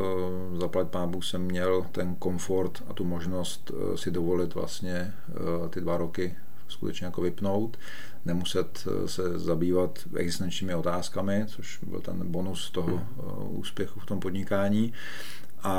e, 0.55 0.59
zaplať 0.61 0.89
pámbu, 0.89 1.23
jsem 1.23 1.43
měl 1.43 1.87
ten 1.93 2.15
komfort 2.15 2.83
a 2.89 2.93
tu 2.93 3.05
možnost 3.05 3.71
e, 3.71 3.99
si 3.99 4.11
dovolit 4.11 4.55
vlastně 4.55 4.95
e, 4.95 5.69
ty 5.69 5.81
dva 5.81 5.97
roky 5.97 6.35
skutečně 6.69 7.07
jako 7.07 7.21
vypnout 7.21 7.77
nemuset 8.25 8.87
eh, 8.87 9.09
se 9.09 9.39
zabývat 9.39 9.99
existenčními 10.17 10.75
otázkami, 10.75 11.45
což 11.47 11.79
byl 11.83 12.01
ten 12.01 12.33
bonus 12.33 12.71
toho 12.71 12.89
hmm. 12.89 13.07
eh, 13.19 13.23
úspěchu 13.49 14.01
v 14.01 14.07
tom 14.07 14.21
podnikání. 14.21 14.93
A, 15.65 15.75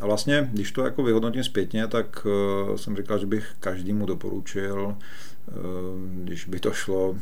a 0.00 0.06
vlastně, 0.06 0.48
když 0.52 0.72
to 0.72 0.84
jako 0.84 1.02
vyhodnotím 1.02 1.44
zpětně, 1.44 1.86
tak 1.86 2.26
uh, 2.26 2.76
jsem 2.76 2.96
říkal, 2.96 3.18
že 3.18 3.26
bych 3.26 3.52
každému 3.60 4.06
doporučil, 4.06 4.86
uh, 4.86 5.54
když 6.24 6.44
by 6.44 6.60
to 6.60 6.72
šlo 6.72 7.10
uh, 7.10 7.18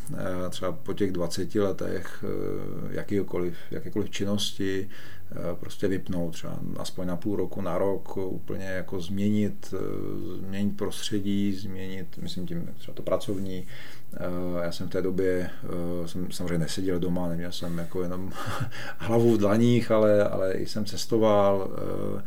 třeba 0.51 0.73
po 0.73 0.93
těch 0.93 1.13
20 1.13 1.55
letech 1.55 2.25
uh, 2.25 2.93
jakýkoliv, 2.93 3.55
jakékoliv 3.71 4.11
činnosti, 4.11 4.89
uh, 5.31 5.59
prostě 5.59 5.89
vypnout 5.89 6.33
třeba 6.33 6.59
aspoň 6.77 7.07
na 7.07 7.17
půl 7.17 7.37
roku, 7.37 7.61
na 7.61 7.79
rok, 7.79 8.17
úplně 8.17 8.65
jako 8.65 9.01
změnit, 9.01 9.75
uh, 9.75 10.47
změnit 10.47 10.77
prostředí, 10.77 11.53
změnit, 11.53 12.19
myslím 12.23 12.47
tím 12.47 12.69
třeba 12.79 12.95
to 12.95 13.03
pracovní, 13.03 13.67
já 14.63 14.73
jsem 14.73 14.89
v 14.89 14.91
té 14.91 15.03
době 15.03 15.51
eh, 16.05 16.09
jsem 16.09 16.31
samozřejmě 16.31 16.59
neseděl 16.59 16.99
doma, 16.99 17.29
neměl 17.29 17.53
jsem 17.53 17.79
jako 17.79 18.03
jenom 18.03 18.33
hlavu 18.99 19.35
v 19.35 19.39
dlaních, 19.39 19.91
ale, 19.91 20.25
ale 20.29 20.53
i 20.53 20.67
jsem 20.67 20.85
cestoval, 20.85 21.71
eh, 22.19 22.23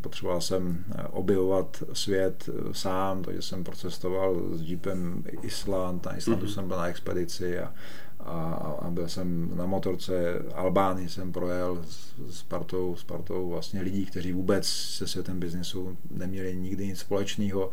potřeboval 0.00 0.40
jsem 0.40 0.84
objevovat 1.10 1.82
svět 1.92 2.48
sám, 2.72 3.22
takže 3.22 3.42
jsem 3.42 3.64
procestoval 3.64 4.40
s 4.52 4.62
Jeepem 4.62 5.24
Island, 5.42 6.06
na 6.06 6.16
Islandu 6.16 6.46
mm-hmm. 6.46 6.54
jsem 6.54 6.68
byl 6.68 6.76
na 6.76 6.88
expedici 6.88 7.58
a, 7.58 7.72
a, 8.20 8.76
a 8.82 8.90
byl 8.90 9.08
jsem 9.08 9.50
na 9.56 9.66
motorce, 9.66 10.42
Albánii 10.54 11.08
jsem 11.08 11.32
projel 11.32 11.82
s 12.30 12.42
partou, 12.42 12.96
s 12.96 13.04
partou 13.04 13.48
vlastně 13.48 13.82
lidí, 13.82 14.06
kteří 14.06 14.32
vůbec 14.32 14.66
se 14.66 15.06
světem 15.06 15.40
biznesu 15.40 15.98
neměli 16.10 16.56
nikdy 16.56 16.86
nic 16.86 16.98
společného 16.98 17.70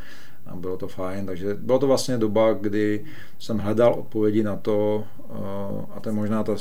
a 0.47 0.55
bylo 0.55 0.77
to 0.77 0.87
fajn, 0.87 1.25
takže 1.25 1.53
bylo 1.53 1.79
to 1.79 1.87
vlastně 1.87 2.17
doba, 2.17 2.53
kdy 2.53 3.05
jsem 3.39 3.57
hledal 3.57 3.93
odpovědi 3.93 4.43
na 4.43 4.55
to 4.55 5.03
eh, 5.19 5.85
a 5.95 5.99
to 5.99 6.09
je 6.09 6.13
možná 6.13 6.43
ta, 6.43 6.55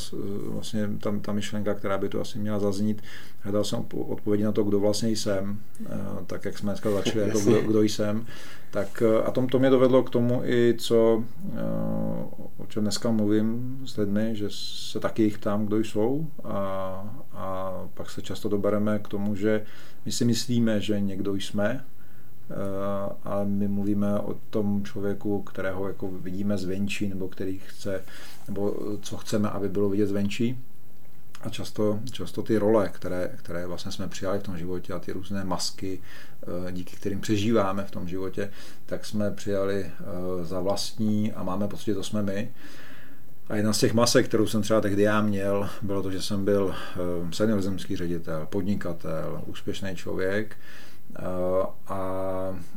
vlastně 0.49 0.89
ta, 1.01 1.15
ta 1.23 1.33
myšlenka, 1.33 1.75
která 1.75 1.99
by 1.99 2.09
tu 2.09 2.21
asi 2.21 2.39
měla 2.39 2.59
zaznít, 2.59 3.03
hledal 3.41 3.65
jsem 3.65 3.85
odpovědi 4.09 4.45
na 4.45 4.53
to, 4.53 4.65
kdo 4.65 4.81
vlastně 4.81 5.11
jsem, 5.11 5.61
eh, 5.87 5.99
tak 6.27 6.45
jak 6.45 6.59
jsme 6.59 6.71
dneska 6.73 6.91
začali, 6.91 7.21
jako 7.21 7.41
kdo, 7.41 7.63
kdo 7.63 7.83
jsem, 7.83 8.27
tak 8.71 9.03
eh, 9.03 9.23
a 9.23 9.31
tom 9.31 9.49
to 9.49 9.59
mě 9.59 9.71
dovedlo 9.71 10.03
k 10.03 10.11
tomu 10.11 10.43
i, 10.45 10.75
co, 10.79 11.25
o 12.57 12.67
čem 12.67 12.83
dneska 12.83 13.11
mluvím 13.11 13.79
s 13.85 13.97
lidmi, 13.97 14.31
že 14.33 14.47
se 14.51 15.01
taky 15.01 15.23
jich 15.23 15.39
ptám, 15.39 15.67
kdo 15.67 15.79
jsou. 15.79 16.27
A, 16.45 16.57
a 17.33 17.73
pak 17.95 18.11
se 18.11 18.23
často 18.23 18.49
dobereme 18.49 18.99
k 18.99 19.09
tomu, 19.09 19.35
že 19.35 19.65
my 20.05 20.13
si 20.13 20.25
myslíme, 20.25 20.81
že 20.81 21.01
někdo 21.01 21.35
jsme, 21.35 21.85
Eh, 21.96 21.96
ale 23.25 23.45
my 23.45 23.69
mluvíme 23.69 24.19
o 24.19 24.35
tom 24.51 24.85
člověku, 24.85 25.43
kterého 25.43 25.89
jako 25.89 26.09
vidíme 26.09 26.59
zvenčí, 26.59 27.09
nebo 27.09 27.29
který 27.29 27.59
chce, 27.59 28.03
nebo 28.49 28.77
co 29.03 29.17
chceme, 29.17 29.51
aby 29.51 29.69
bylo 29.69 29.89
vidět 29.89 30.07
zvenčí. 30.07 30.59
A 31.43 31.51
často, 31.51 32.01
často 32.13 32.43
ty 32.43 32.59
role, 32.59 32.89
které, 32.89 33.31
které 33.37 33.67
vlastně 33.67 33.93
jsme 33.93 34.09
přijali 34.09 34.39
v 34.39 34.43
tom 34.43 34.59
životě 34.59 34.93
a 34.93 34.99
ty 34.99 35.13
různé 35.13 35.45
masky, 35.45 36.01
eh, 36.43 36.73
díky 36.73 36.97
kterým 36.97 37.21
přežíváme 37.21 37.85
v 37.85 37.91
tom 37.91 38.09
životě, 38.09 38.51
tak 38.87 39.07
jsme 39.07 39.31
přijali 39.31 39.85
eh, 39.85 40.45
za 40.45 40.61
vlastní 40.61 41.33
a 41.33 41.43
máme 41.43 41.69
pocit, 41.69 41.85
že 41.85 41.95
to 41.95 42.03
jsme 42.03 42.23
my. 42.23 42.51
A 43.49 43.57
jedna 43.57 43.73
z 43.73 43.79
těch 43.79 43.95
masek, 43.95 44.27
kterou 44.27 44.47
jsem 44.47 44.63
třeba 44.63 44.81
tehdy 44.81 45.03
já 45.03 45.21
měl, 45.23 45.69
bylo 45.83 46.03
to, 46.03 46.11
že 46.11 46.23
jsem 46.23 46.45
byl 46.45 46.75
senior 47.33 47.63
ředitel, 47.95 48.47
podnikatel, 48.51 49.43
úspěšný 49.47 49.97
člověk, 49.97 50.57
Eh, 51.19 51.67
a 51.89 52.01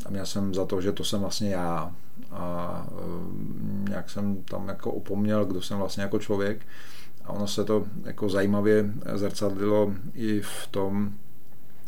měl 0.10 0.26
jsem 0.26 0.54
za 0.54 0.66
to, 0.66 0.82
že 0.82 0.92
to 0.92 1.04
jsem 1.04 1.20
vlastně 1.20 1.50
já. 1.50 1.92
A 2.32 2.86
eh, 2.88 3.90
nějak 3.90 4.10
jsem 4.10 4.44
tam 4.44 4.68
jako 4.68 4.92
upomněl, 4.92 5.46
kdo 5.46 5.62
jsem 5.62 5.78
vlastně 5.78 6.04
jako 6.04 6.20
člověk. 6.20 6.66
A 7.26 7.30
ono 7.30 7.48
se 7.48 7.64
to 7.64 7.86
jako 8.04 8.30
zajímavě 8.30 8.86
zrcadlilo 9.16 9.94
i 10.14 10.42
v 10.42 10.68
tom, 10.72 11.12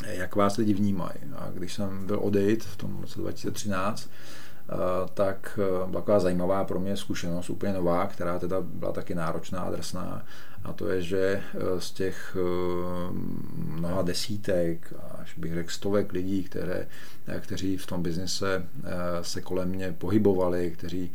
jak 0.08 0.36
vás 0.36 0.58
lidi 0.58 0.74
vnímají. 0.74 1.20
A 1.36 1.49
když 1.54 1.74
jsem 1.74 2.08
byl 2.08 2.20
odejít 2.22 2.64
v 2.64 2.78
tom 2.78 3.02
roce 3.02 3.20
2013, 3.20 4.10
eh, 4.10 4.74
tak 5.14 5.60
byla 5.86 6.02
taková 6.02 6.20
zajímavá 6.20 6.64
pro 6.64 6.80
mě 6.80 6.97
zkušenost, 6.97 7.49
úplně 7.49 7.74
nová, 7.74 8.08
která 8.08 8.39
teda 8.39 8.62
byla 8.62 8.91
taky 8.91 9.16
náročná 9.16 9.62
a 9.62 9.72
drsná 9.72 10.26
a 10.64 10.74
to 10.74 10.89
je, 10.89 11.01
že 11.01 11.43
eh, 11.53 11.82
z 11.82 11.91
těch 11.91 12.38
eh, 12.39 13.12
mnoha 13.66 14.01
desítek, 14.01 14.93
až 15.22 15.34
bych 15.38 15.53
řekl 15.53 15.70
stovek 15.70 16.12
lidí, 16.12 16.43
které, 16.43 16.88
eh, 17.28 17.39
kteří 17.39 17.78
v 17.78 17.86
tom 17.86 18.03
biznise 18.03 18.66
se 19.22 19.41
kolem 19.41 19.70
mě 19.70 19.95
pohybovali, 19.97 20.72
kteří 20.72 21.12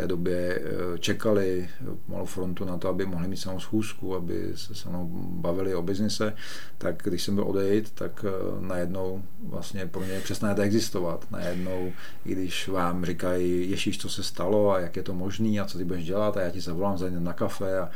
té 0.00 0.06
době 0.06 0.62
čekali 0.98 1.68
malou 2.08 2.24
frontu 2.24 2.64
na 2.64 2.78
to, 2.78 2.88
aby 2.88 3.06
mohli 3.06 3.28
mít 3.28 3.36
samou 3.36 3.60
schůzku, 3.60 4.16
aby 4.16 4.52
se 4.54 4.74
se 4.74 4.88
mnou 4.88 5.08
bavili 5.30 5.74
o 5.74 5.82
biznise, 5.82 6.32
tak 6.78 7.02
když 7.04 7.22
jsem 7.22 7.34
byl 7.34 7.44
odejít, 7.44 7.90
tak 7.94 8.24
najednou 8.60 9.22
vlastně 9.48 9.86
pro 9.86 10.00
mě 10.00 10.20
přestáváte 10.20 10.62
existovat. 10.62 11.26
Najednou, 11.30 11.92
i 12.24 12.32
když 12.32 12.68
vám 12.68 13.04
říkají, 13.04 13.70
Ježíš, 13.70 13.98
co 13.98 14.08
se 14.08 14.22
stalo 14.22 14.70
a 14.70 14.80
jak 14.80 14.96
je 14.96 15.02
to 15.02 15.14
možné 15.14 15.60
a 15.60 15.64
co 15.64 15.78
ty 15.78 15.84
budeš 15.84 16.04
dělat 16.04 16.36
a 16.36 16.40
já 16.40 16.50
ti 16.50 16.60
zavolám, 16.60 16.98
zajdem 16.98 17.24
na 17.24 17.32
kafe 17.32 17.78
a 17.78 17.90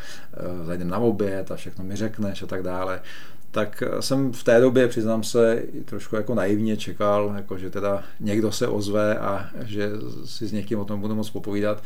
zajdem 0.64 0.88
na 0.88 0.98
oběd 0.98 1.50
a 1.50 1.56
všechno 1.56 1.84
mi 1.84 1.96
řekneš 1.96 2.42
a 2.42 2.46
tak 2.46 2.62
dále, 2.62 3.00
tak 3.54 3.82
jsem 4.00 4.32
v 4.32 4.44
té 4.44 4.60
době, 4.60 4.88
přiznám 4.88 5.22
se, 5.22 5.62
trošku 5.84 6.16
jako 6.16 6.34
naivně 6.34 6.76
čekal, 6.76 7.32
jako 7.36 7.58
že 7.58 7.70
teda 7.70 8.02
někdo 8.20 8.52
se 8.52 8.68
ozve 8.68 9.18
a 9.18 9.50
že 9.64 9.90
si 10.24 10.46
s 10.46 10.52
někým 10.52 10.78
o 10.78 10.84
tom 10.84 11.00
budu 11.00 11.14
moct 11.14 11.30
popovídat. 11.30 11.82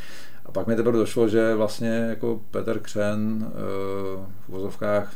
A 0.49 0.53
pak 0.53 0.67
mi 0.67 0.77
teprve 0.77 0.99
došlo, 0.99 1.29
že 1.29 1.55
vlastně 1.55 1.89
jako 1.89 2.41
Petr 2.51 2.79
Křen 2.79 3.47
eh, 3.47 3.51
v 4.47 4.49
vozovkách 4.49 5.15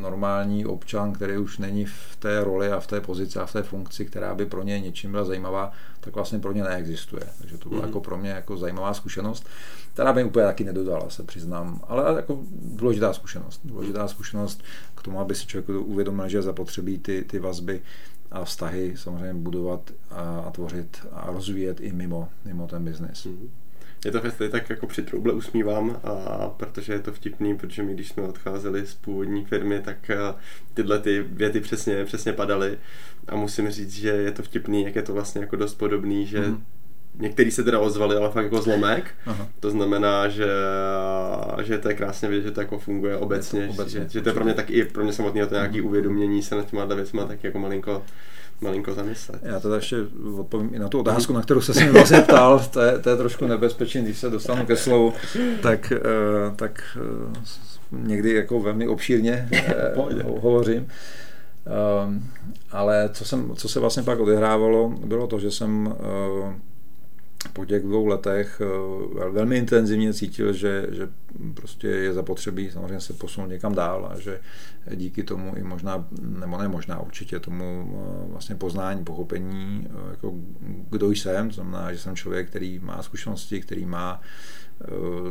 normální 0.00 0.66
občan, 0.66 1.12
který 1.12 1.38
už 1.38 1.58
není 1.58 1.84
v 1.84 2.16
té 2.18 2.44
roli 2.44 2.72
a 2.72 2.80
v 2.80 2.86
té 2.86 3.00
pozici 3.00 3.38
a 3.38 3.46
v 3.46 3.52
té 3.52 3.62
funkci, 3.62 4.06
která 4.06 4.34
by 4.34 4.46
pro 4.46 4.62
ně 4.62 4.80
něčím 4.80 5.10
byla 5.10 5.24
zajímavá, 5.24 5.72
tak 6.00 6.14
vlastně 6.14 6.38
pro 6.38 6.52
ně 6.52 6.62
neexistuje. 6.62 7.22
Takže 7.38 7.58
to 7.58 7.68
byla 7.68 7.80
mm-hmm. 7.80 7.86
jako 7.86 8.00
pro 8.00 8.16
mě 8.18 8.30
jako 8.30 8.56
zajímavá 8.56 8.94
zkušenost, 8.94 9.46
která 9.92 10.12
by 10.12 10.24
úplně 10.24 10.46
taky 10.46 10.64
nedodala, 10.64 11.10
se 11.10 11.22
přiznám, 11.22 11.80
ale 11.88 12.16
jako 12.16 12.38
důležitá 12.62 13.12
zkušenost. 13.12 13.60
Důležitá 13.64 14.08
zkušenost 14.08 14.62
k 14.94 15.02
tomu, 15.02 15.20
aby 15.20 15.34
si 15.34 15.46
člověk 15.46 15.86
uvědomil, 15.86 16.28
že 16.28 16.42
zapotřebí 16.42 16.98
ty, 16.98 17.24
ty 17.24 17.38
vazby 17.38 17.80
a 18.30 18.44
vztahy 18.44 18.94
samozřejmě 18.96 19.34
budovat 19.34 19.90
a, 20.10 20.42
a 20.46 20.50
tvořit 20.50 21.06
a 21.12 21.30
rozvíjet 21.30 21.80
i 21.80 21.92
mimo, 21.92 22.28
mimo 22.44 22.66
ten 22.66 22.84
biznis. 22.84 23.26
Mm-hmm. 23.26 23.48
Je 24.04 24.12
to 24.12 24.20
fest, 24.20 24.42
tak 24.50 24.70
jako 24.70 24.86
při 24.86 25.02
trouble 25.02 25.32
usmívám, 25.32 26.00
a 26.04 26.48
protože 26.56 26.92
je 26.92 26.98
to 26.98 27.12
vtipný, 27.12 27.56
protože 27.56 27.82
my 27.82 27.94
když 27.94 28.08
jsme 28.08 28.22
odcházeli 28.22 28.86
z 28.86 28.94
původní 28.94 29.44
firmy, 29.44 29.80
tak 29.80 30.10
tyhle 30.74 30.98
ty 30.98 31.24
věty 31.28 31.60
přesně, 31.60 32.04
přesně 32.04 32.32
padaly 32.32 32.78
a 33.28 33.36
musím 33.36 33.70
říct, 33.70 33.94
že 33.94 34.08
je 34.08 34.32
to 34.32 34.42
vtipný, 34.42 34.84
jak 34.84 34.96
je 34.96 35.02
to 35.02 35.12
vlastně 35.12 35.40
jako 35.40 35.56
dost 35.56 35.74
podobný, 35.74 36.26
že 36.26 36.40
mm. 36.40 36.64
Některý 37.20 37.50
se 37.50 37.64
teda 37.64 37.78
ozvali, 37.78 38.16
ale 38.16 38.30
fakt 38.30 38.44
jako 38.44 38.62
zlomek. 38.62 39.14
Aha. 39.26 39.48
To 39.60 39.70
znamená, 39.70 40.28
že, 40.28 40.48
že 41.62 41.78
to 41.78 41.88
je 41.88 41.94
krásně 41.94 42.28
vidět, 42.28 42.42
že 42.42 42.50
to 42.50 42.60
jako 42.60 42.78
funguje 42.78 43.16
obecně, 43.16 43.66
to 43.66 43.72
obecně 43.72 44.00
že, 44.00 44.08
že, 44.08 44.20
to 44.20 44.28
je 44.28 44.32
pro 44.32 44.44
mě 44.44 44.54
tak 44.54 44.70
i 44.70 44.84
pro 44.84 45.04
mě 45.04 45.12
samotného 45.12 45.48
to 45.48 45.54
nějaký 45.54 45.80
uvědomění 45.80 46.42
se 46.42 46.54
nad 46.54 46.70
těma 46.70 46.84
věcma 46.84 47.24
tak 47.24 47.44
jako 47.44 47.58
malinko 47.58 48.04
malinko 48.60 48.94
zamyslet. 48.94 49.40
Já 49.42 49.60
teda 49.60 49.76
ještě 49.76 49.96
odpovím 50.36 50.74
i 50.74 50.78
na 50.78 50.88
tu 50.88 51.00
otázku, 51.00 51.32
na 51.32 51.42
kterou 51.42 51.60
se 51.60 51.84
mi 51.84 51.90
vlastně 51.90 52.20
ptal, 52.20 52.64
to 52.70 52.80
je, 52.80 52.98
to 52.98 53.10
je 53.10 53.16
trošku 53.16 53.46
nebezpečné, 53.46 54.02
když 54.02 54.18
se 54.18 54.30
dostanu 54.30 54.66
ke 54.66 54.76
slovu, 54.76 55.12
tak, 55.62 55.92
eh, 55.92 56.00
tak 56.56 56.82
eh, 56.96 57.38
někdy 57.92 58.34
jako 58.34 58.60
velmi 58.60 58.88
obšírně 58.88 59.48
eh, 59.52 59.92
hovořím. 60.40 60.88
Ale 62.70 63.10
co, 63.12 63.24
jsem, 63.24 63.56
co 63.56 63.68
se 63.68 63.80
vlastně 63.80 64.02
pak 64.02 64.20
odehrávalo, 64.20 64.88
bylo 64.88 65.26
to, 65.26 65.38
že 65.38 65.50
jsem 65.50 65.94
po 67.52 67.64
těch 67.64 67.82
dvou 67.82 68.06
letech 68.06 68.60
eh, 68.64 69.30
velmi 69.30 69.56
intenzivně 69.56 70.14
cítil, 70.14 70.52
že, 70.52 70.86
že 70.90 71.08
prostě 71.54 71.88
je 71.88 72.12
zapotřebí 72.12 72.70
samozřejmě 72.70 73.00
se 73.00 73.12
posunout 73.12 73.46
někam 73.46 73.74
dál 73.74 74.08
a 74.12 74.20
že 74.20 74.40
díky 74.94 75.22
tomu 75.22 75.56
i 75.56 75.62
možná, 75.62 76.06
nebo 76.20 76.58
ne 76.58 76.68
možná, 76.68 77.00
určitě 77.00 77.40
tomu 77.40 77.90
eh, 77.92 78.32
vlastně 78.32 78.56
poznání, 78.56 79.04
pochopení, 79.04 79.86
eh, 79.90 80.10
jako 80.10 80.34
kdo 80.90 81.10
jsem, 81.10 81.48
to 81.48 81.54
znamená, 81.54 81.92
že 81.92 81.98
jsem 81.98 82.16
člověk, 82.16 82.48
který 82.48 82.78
má 82.78 83.02
zkušenosti, 83.02 83.60
který 83.60 83.86
má 83.86 84.20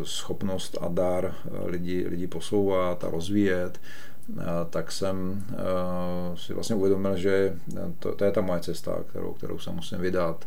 schopnost 0.04 0.78
a 0.82 0.88
dar 0.88 1.36
lidi, 1.66 2.06
lidi 2.08 2.28
posouvat 2.28 3.04
a 3.04 3.10
rozvíjet, 3.10 3.80
tak 4.70 4.92
jsem 4.92 5.44
si 6.36 6.54
vlastně 6.54 6.76
uvědomil, 6.76 7.18
že 7.18 7.58
to, 8.00 8.16
to 8.16 8.26
je 8.26 8.32
ta 8.32 8.42
moje 8.42 8.60
cesta, 8.60 9.04
kterou, 9.10 9.34
kterou 9.34 9.60
se 9.60 9.72
musím 9.72 9.98
vydat 9.98 10.46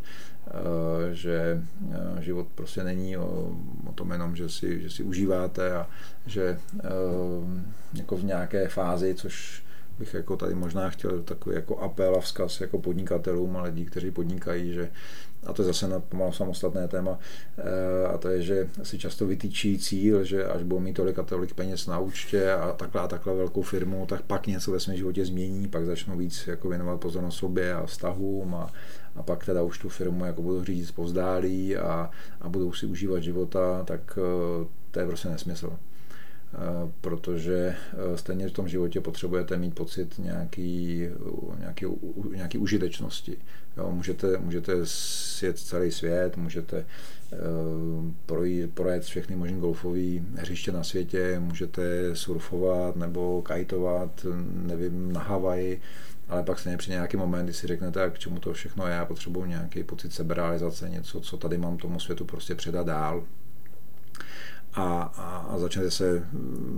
že 1.11 1.61
eh, 1.91 2.21
život 2.21 2.47
prostě 2.55 2.83
není 2.83 3.17
o, 3.17 3.55
o 3.89 3.91
tom 3.95 4.11
jenom, 4.11 4.35
že 4.35 4.49
si, 4.49 4.81
že 4.81 4.89
si 4.89 5.03
užíváte 5.03 5.73
a 5.73 5.87
že 6.25 6.59
eh, 6.79 6.89
jako 7.93 8.17
v 8.17 8.23
nějaké 8.23 8.67
fázi, 8.67 9.15
což 9.15 9.63
bych 9.99 10.13
jako 10.13 10.37
tady 10.37 10.55
možná 10.55 10.89
chtěl 10.89 11.21
takový 11.21 11.55
jako 11.55 11.77
apel 11.77 12.15
a 12.15 12.21
vzkaz 12.21 12.61
jako 12.61 12.79
podnikatelům 12.79 13.57
a 13.57 13.61
lidí, 13.61 13.85
kteří 13.85 14.11
podnikají, 14.11 14.73
že 14.73 14.91
a 15.45 15.53
to 15.53 15.61
je 15.61 15.65
zase 15.65 15.87
na 15.87 15.99
pomalu 15.99 16.31
samostatné 16.31 16.87
téma, 16.87 17.19
a 18.13 18.17
to 18.17 18.27
je, 18.29 18.41
že 18.41 18.69
si 18.83 18.97
často 18.97 19.27
vytýčí 19.27 19.79
cíl, 19.79 20.23
že 20.23 20.45
až 20.45 20.63
budou 20.63 20.79
mít 20.79 20.93
tolik 20.93 21.19
a 21.19 21.23
tolik 21.23 21.53
peněz 21.53 21.87
na 21.87 21.99
účtě 21.99 22.51
a 22.51 22.71
takhle 22.73 23.01
a 23.01 23.07
takhle 23.07 23.35
velkou 23.35 23.61
firmu, 23.61 24.05
tak 24.05 24.21
pak 24.21 24.47
něco 24.47 24.71
ve 24.71 24.79
svém 24.79 24.97
životě 24.97 25.25
změní, 25.25 25.67
pak 25.67 25.85
začnou 25.85 26.17
víc 26.17 26.47
jako 26.47 26.69
věnovat 26.69 26.99
pozornost 26.99 27.37
sobě 27.37 27.73
a 27.73 27.85
vztahům 27.85 28.55
a, 28.55 28.71
a 29.15 29.23
pak 29.23 29.45
teda 29.45 29.61
už 29.61 29.77
tu 29.77 29.89
firmu 29.89 30.25
jako 30.25 30.41
budou 30.41 30.63
řídit 30.63 30.95
povzdálí 30.95 31.77
a, 31.77 32.09
a 32.41 32.49
budou 32.49 32.73
si 32.73 32.85
užívat 32.85 33.23
života, 33.23 33.83
tak 33.83 34.17
eh, 34.17 34.67
to 34.91 34.99
je 34.99 35.07
prostě 35.07 35.29
nesmysl. 35.29 35.77
Eh, 36.53 36.91
protože 37.01 37.75
eh, 37.93 38.17
stejně 38.17 38.47
v 38.47 38.51
tom 38.51 38.67
životě 38.67 39.01
potřebujete 39.01 39.57
mít 39.57 39.75
pocit 39.75 40.19
nějaký, 40.19 41.07
nějaký, 41.59 41.85
nějaký 42.35 42.57
užitečnosti. 42.57 43.37
Jo, 43.77 43.91
můžete, 43.91 44.37
můžete 44.37 44.73
sjet 44.83 45.59
celý 45.59 45.91
svět, 45.91 46.37
můžete 46.37 46.85
projít, 48.25 48.73
projet 48.73 49.03
všechny 49.03 49.35
možné 49.35 49.57
golfové 49.57 50.19
hřiště 50.35 50.71
na 50.71 50.83
světě, 50.83 51.39
můžete 51.39 52.15
surfovat 52.15 52.95
nebo 52.95 53.41
kajtovat, 53.41 54.25
nevím, 54.53 55.11
na 55.11 55.21
Havaji, 55.21 55.81
ale 56.31 56.43
pak 56.43 56.59
stejně 56.59 56.77
při 56.77 56.91
nějaký 56.91 57.17
moment, 57.17 57.45
kdy 57.45 57.53
si 57.53 57.67
řeknete, 57.67 58.09
k 58.09 58.19
čemu 58.19 58.39
to 58.39 58.53
všechno 58.53 58.87
je, 58.87 58.93
já 58.93 59.05
potřebuji 59.05 59.45
nějaký 59.45 59.83
pocit 59.83 60.13
seberealizace, 60.13 60.89
něco, 60.89 61.19
co 61.21 61.37
tady 61.37 61.57
mám 61.57 61.77
tomu 61.77 61.99
světu 61.99 62.25
prostě 62.25 62.55
předat 62.55 62.87
dál, 62.87 63.23
a, 64.73 65.01
a, 65.01 65.37
a 65.37 65.57
začnete 65.57 65.91
se 65.91 66.27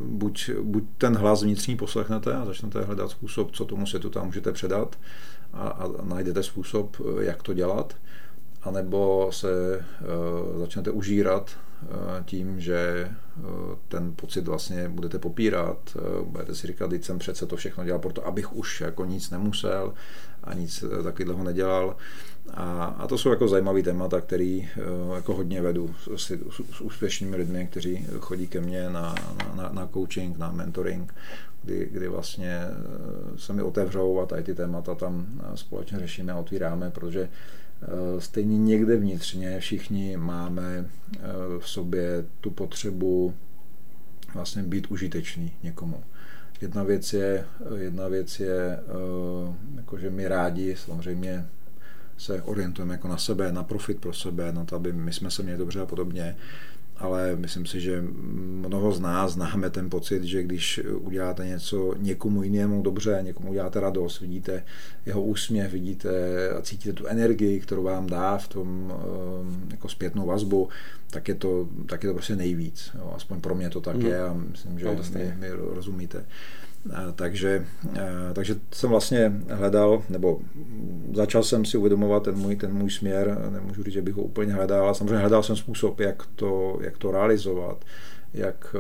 buď, 0.06 0.49
buď 0.62 0.84
ten 0.97 1.16
hlas 1.16 1.43
vnitřní 1.43 1.78
poslechnete 1.78 2.34
a 2.34 2.45
začnete 2.45 2.82
hledat 2.82 3.12
způsob, 3.12 3.51
co 3.51 3.66
tomu 3.66 3.88
světu 3.88 4.10
tam 4.10 4.26
můžete 4.26 4.51
předat 4.51 4.99
a, 5.54 5.68
a 5.68 5.88
najdete 6.04 6.43
způsob, 6.43 6.97
jak 7.20 7.43
to 7.43 7.54
dělat, 7.54 7.95
anebo 8.64 9.30
se 9.34 9.78
uh, 9.78 10.60
začnete 10.60 10.91
užírat 10.91 11.58
tím, 12.26 12.60
že 12.60 13.12
uh, 13.38 13.46
ten 13.88 14.14
pocit 14.16 14.48
vlastně 14.48 14.90
budete 14.90 15.20
popírat, 15.20 15.78
uh, 15.96 16.28
budete 16.28 16.56
si 16.56 16.68
říkat, 16.68 16.90
teď 16.90 17.04
jsem 17.04 17.20
přece 17.20 17.46
to 17.46 17.56
všechno 17.56 17.86
dělal 17.86 18.00
proto, 18.00 18.28
abych 18.28 18.56
už 18.56 18.82
jako 18.82 19.06
nic 19.06 19.30
nemusel 19.30 19.94
a 20.44 20.54
nic 20.54 20.84
takového 21.04 21.44
nedělal. 21.44 21.96
A, 22.54 22.86
a 22.86 23.08
to 23.08 23.18
jsou 23.18 23.30
jako 23.30 23.48
zajímavé 23.48 23.84
témata, 23.84 24.22
který 24.22 24.70
jako 25.16 25.36
hodně 25.36 25.62
vedu 25.62 25.96
s, 25.98 26.08
s, 26.26 26.32
s 26.72 26.82
úspěšnými 26.82 27.36
lidmi, 27.36 27.68
kteří 27.72 28.08
chodí 28.20 28.48
ke 28.48 28.62
mně 28.62 28.90
na, 28.90 29.16
na, 29.56 29.70
na 29.70 29.90
coaching, 29.94 30.38
na 30.38 30.52
mentoring, 30.52 31.14
kdy, 31.64 31.90
kdy 31.92 32.08
vlastně 32.08 32.62
se 33.38 33.54
mi 33.54 33.62
otevřou 33.62 34.20
a 34.20 34.26
tady 34.26 34.44
ty 34.44 34.56
témata 34.56 34.96
tam 34.96 35.42
společně 35.56 36.00
řešíme 36.00 36.34
a 36.34 36.38
otvíráme, 36.38 36.92
protože 36.92 37.30
Eh, 37.30 37.30
stejně 38.20 38.58
někde 38.58 38.98
vnitřně 38.98 39.60
všichni 39.60 40.18
máme 40.18 40.86
eh, 41.16 41.20
v 41.60 41.70
sobě 41.70 42.26
tu 42.42 42.52
potřebu 42.52 43.34
vlastně 44.34 44.64
být 44.64 44.88
užitečný 44.88 45.52
někomu. 45.64 46.04
Jedna 46.62 46.84
věc 46.84 47.14
je, 47.14 47.46
jedna 47.76 48.08
věc 48.08 48.40
je 48.40 48.80
eh, 48.80 48.82
jako 49.76 49.98
že 49.98 50.10
my 50.10 50.28
rádi 50.28 50.76
samozřejmě 50.76 51.46
se 52.18 52.42
orientujeme 52.42 52.94
jako 52.94 53.08
na 53.08 53.18
sebe, 53.18 53.52
na 53.52 53.64
profit 53.64 54.00
pro 54.00 54.14
sebe, 54.14 54.52
na 54.52 54.66
to, 54.66 54.76
aby 54.76 54.94
my 54.94 55.14
jsme 55.14 55.32
se 55.32 55.44
měli 55.44 55.58
dobře 55.58 55.82
a 55.82 55.86
podobně 55.86 56.36
ale 56.98 57.36
myslím 57.36 57.66
si, 57.66 57.82
že 57.82 58.04
mnoho 58.68 58.91
z 58.91 59.00
nás 59.00 59.34
známe 59.34 59.70
ten 59.70 59.89
pocit, 59.89 60.24
že 60.24 60.44
když 60.44 60.80
uděláte 61.00 61.46
něco 61.46 61.96
někomu 61.98 62.44
jinému 62.44 62.82
dobře, 62.82 63.20
někomu 63.22 63.50
uděláte 63.50 63.80
radost, 63.80 64.20
vidíte 64.20 64.64
jeho 65.06 65.24
úsměv, 65.24 65.72
vidíte 65.72 66.10
a 66.50 66.62
cítíte 66.62 66.94
tu 66.94 67.06
energii, 67.08 67.60
kterou 67.60 67.84
vám 67.84 68.08
dá 68.08 68.38
v 68.38 68.48
tom 68.48 68.94
eh, 68.96 69.72
jako 69.72 69.89
zpětnou 69.89 70.26
vazbu, 70.26 70.70
tak 71.10 71.28
je 71.28 71.36
to, 71.36 71.68
tak 71.86 72.04
je 72.04 72.10
to 72.10 72.14
prostě 72.14 72.36
nejvíc. 72.36 72.91
Jo. 72.96 73.14
Aspoň 73.16 73.41
pro 73.41 73.56
mě 73.56 73.70
to 73.70 73.82
tak 73.82 73.96
mm. 73.96 74.06
je 74.06 74.22
a 74.22 74.34
myslím, 74.34 74.80
že 74.80 74.86
no, 74.86 74.94
mi, 74.94 75.34
mi 75.39 75.50
rozumíte. 75.52 76.26
Takže, 77.16 77.66
takže 78.34 78.56
jsem 78.74 78.90
vlastně 78.90 79.34
hledal, 79.50 80.04
nebo 80.10 80.40
začal 81.14 81.44
jsem 81.44 81.66
si 81.66 81.78
uvědomovat 81.78 82.24
ten 82.24 82.36
můj, 82.36 82.56
ten 82.56 82.74
můj 82.74 82.92
směr, 82.92 83.38
nemůžu 83.50 83.84
říct, 83.84 83.94
že 83.94 84.02
bych 84.02 84.16
ho 84.16 84.24
úplně 84.24 84.54
hledal, 84.54 84.86
ale 84.86 84.96
samozřejmě 84.96 85.18
hledal 85.18 85.44
jsem 85.44 85.56
způsob, 85.56 86.00
jak 86.00 86.28
to, 86.36 86.78
jak 86.82 86.98
to 86.98 87.12
realizovat, 87.12 87.86
jak, 88.34 88.76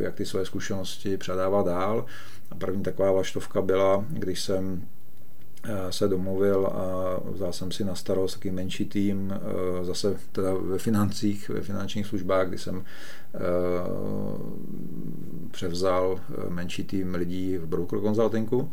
jak 0.00 0.14
ty 0.14 0.26
své 0.26 0.44
zkušenosti 0.44 1.16
předávat 1.16 1.66
dál. 1.66 2.04
A 2.50 2.54
první 2.54 2.82
taková 2.82 3.12
vlaštovka 3.12 3.62
byla, 3.62 4.04
když 4.08 4.40
jsem 4.40 4.82
Eh, 4.82 4.99
se 5.90 6.08
domluvil 6.08 6.66
a 6.66 7.20
vzal 7.30 7.52
jsem 7.52 7.72
si 7.72 7.84
na 7.84 7.94
starost 7.94 8.34
taky 8.34 8.50
menší 8.50 8.84
tým, 8.84 9.34
eh, 9.34 9.84
zase 9.84 10.16
teda 10.32 10.54
ve 10.54 10.78
financích, 10.78 11.48
ve 11.48 11.60
finančních 11.60 12.06
službách, 12.06 12.48
kdy 12.48 12.58
jsem 12.58 12.84
eh, 13.34 13.38
převzal 15.50 16.20
menší 16.48 16.84
tým 16.84 17.14
lidí 17.14 17.58
v 17.58 17.66
broker 17.66 18.00
consultingu, 18.00 18.72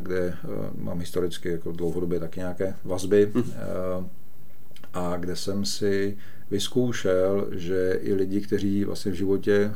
kde 0.00 0.34
mám 0.78 0.98
historicky 0.98 1.48
jako 1.48 1.72
dlouhodobě 1.72 2.20
taky 2.20 2.40
nějaké 2.40 2.74
vazby 2.84 3.32
hm. 3.34 3.42
a 4.94 5.16
kde 5.16 5.36
jsem 5.36 5.64
si 5.64 6.16
vyzkoušel, 6.50 7.48
že 7.50 7.98
i 8.02 8.14
lidi, 8.14 8.40
kteří 8.40 8.84
vlastně 8.84 9.12
v 9.12 9.14
životě 9.14 9.74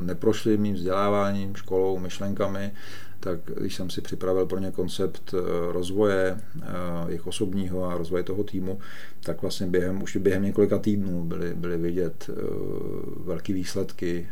neprošli 0.00 0.56
mým 0.56 0.74
vzděláváním, 0.74 1.56
školou, 1.56 1.98
myšlenkami, 1.98 2.72
tak 3.20 3.40
když 3.56 3.74
jsem 3.74 3.90
si 3.90 4.00
připravil 4.00 4.46
pro 4.46 4.58
ně 4.58 4.70
koncept 4.70 5.34
eh, 5.34 5.72
rozvoje 5.72 6.40
eh, 6.62 6.66
jejich 7.06 7.26
osobního 7.26 7.84
a 7.84 7.96
rozvoje 7.96 8.22
toho 8.22 8.44
týmu, 8.44 8.78
tak 9.22 9.42
vlastně 9.42 9.66
během, 9.66 10.02
už 10.02 10.16
během 10.16 10.42
několika 10.42 10.78
týdnů 10.78 11.24
byly, 11.24 11.54
byly 11.54 11.76
vidět 11.76 12.30
eh, 12.30 12.34
velké 13.24 13.52
výsledky, 13.52 14.28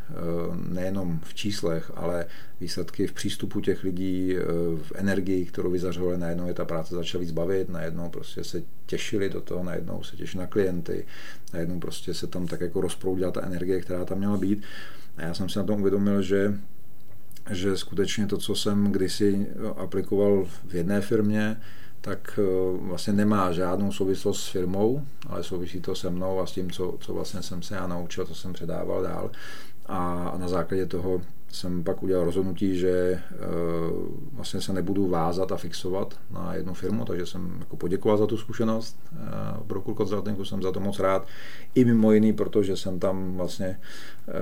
nejenom 0.69 1.21
v 1.23 1.35
číslech, 1.35 1.91
ale 1.95 2.27
výsledky 2.61 3.07
v 3.07 3.13
přístupu 3.13 3.61
těch 3.61 3.85
lidí, 3.85 4.35
v 4.83 4.93
energii, 4.95 5.45
kterou 5.45 5.71
vyzařovali, 5.71 6.19
najednou 6.19 6.47
je 6.47 6.55
ta 6.55 6.65
práce 6.65 6.95
začala 6.95 7.21
víc 7.21 7.31
bavit, 7.31 7.69
najednou 7.69 8.09
prostě 8.09 8.45
se 8.45 8.63
těšili 8.87 9.31
do 9.31 9.41
toho, 9.41 9.65
najednou 9.65 10.03
se 10.03 10.17
těšili 10.17 10.41
na 10.41 10.47
klienty, 10.47 11.07
najednou 11.53 11.81
prostě 11.81 12.15
se 12.15 12.27
tam 12.27 12.47
tak 12.47 12.61
jako 12.61 12.81
rozproudila 12.81 13.31
ta 13.31 13.43
energie, 13.43 13.81
která 13.81 14.05
tam 14.05 14.19
měla 14.19 14.37
být. 14.37 14.63
A 15.17 15.23
já 15.23 15.35
jsem 15.35 15.49
si 15.49 15.59
na 15.59 15.65
tom 15.65 15.81
uvědomil, 15.81 16.23
že 16.23 16.55
že 17.51 17.77
skutečně 17.77 18.27
to, 18.27 18.39
co 18.39 18.55
jsem 18.55 18.93
kdysi 18.93 19.47
aplikoval 19.77 20.45
v 20.69 20.75
jedné 20.75 21.01
firmě, 21.01 21.61
tak 22.01 22.39
eh, 22.43 22.79
vlastně 22.81 23.13
nemá 23.13 23.53
žádnou 23.53 23.93
souvislost 23.93 24.45
s 24.45 24.49
firmou, 24.49 25.03
ale 25.27 25.45
souvisí 25.45 25.81
to 25.81 25.95
se 25.95 26.11
mnou 26.11 26.41
a 26.41 26.47
s 26.47 26.53
tím, 26.53 26.71
co, 26.71 26.99
co 27.01 27.15
vlastně 27.15 27.43
jsem 27.43 27.63
se 27.63 27.75
já 27.75 27.87
naučil, 27.87 28.27
co 28.27 28.35
jsem 28.35 28.53
předával 28.53 29.03
dál. 29.03 29.31
A 29.87 30.33
na 30.39 30.49
základě 30.49 30.87
toho 30.87 31.23
jsem 31.57 31.85
pak 31.85 32.03
udělal 32.03 32.25
rozhodnutí, 32.25 32.79
že 32.79 32.91
eh, 32.91 33.37
vlastně 34.33 34.61
se 34.61 34.73
nebudu 34.73 35.09
vázat 35.09 35.53
a 35.53 35.57
fixovat 35.57 36.15
na 36.31 36.55
jednu 36.55 36.75
firmu, 36.75 37.05
takže 37.05 37.27
jsem 37.27 37.57
jako 37.59 37.77
poděkoval 37.77 38.19
za 38.19 38.27
tu 38.27 38.37
zkušenost. 38.37 38.97
Eh, 39.13 39.17
v 39.61 39.67
Broku 39.67 39.95
Consultingu 39.95 40.45
jsem 40.45 40.63
za 40.63 40.73
to 40.73 40.81
moc 40.81 40.99
rád. 40.99 41.27
I 41.75 41.85
mimo 41.85 42.13
jiný, 42.13 42.33
protože 42.33 42.77
jsem 42.77 42.99
tam 42.99 43.37
vlastně 43.37 43.67
eh, 44.29 44.33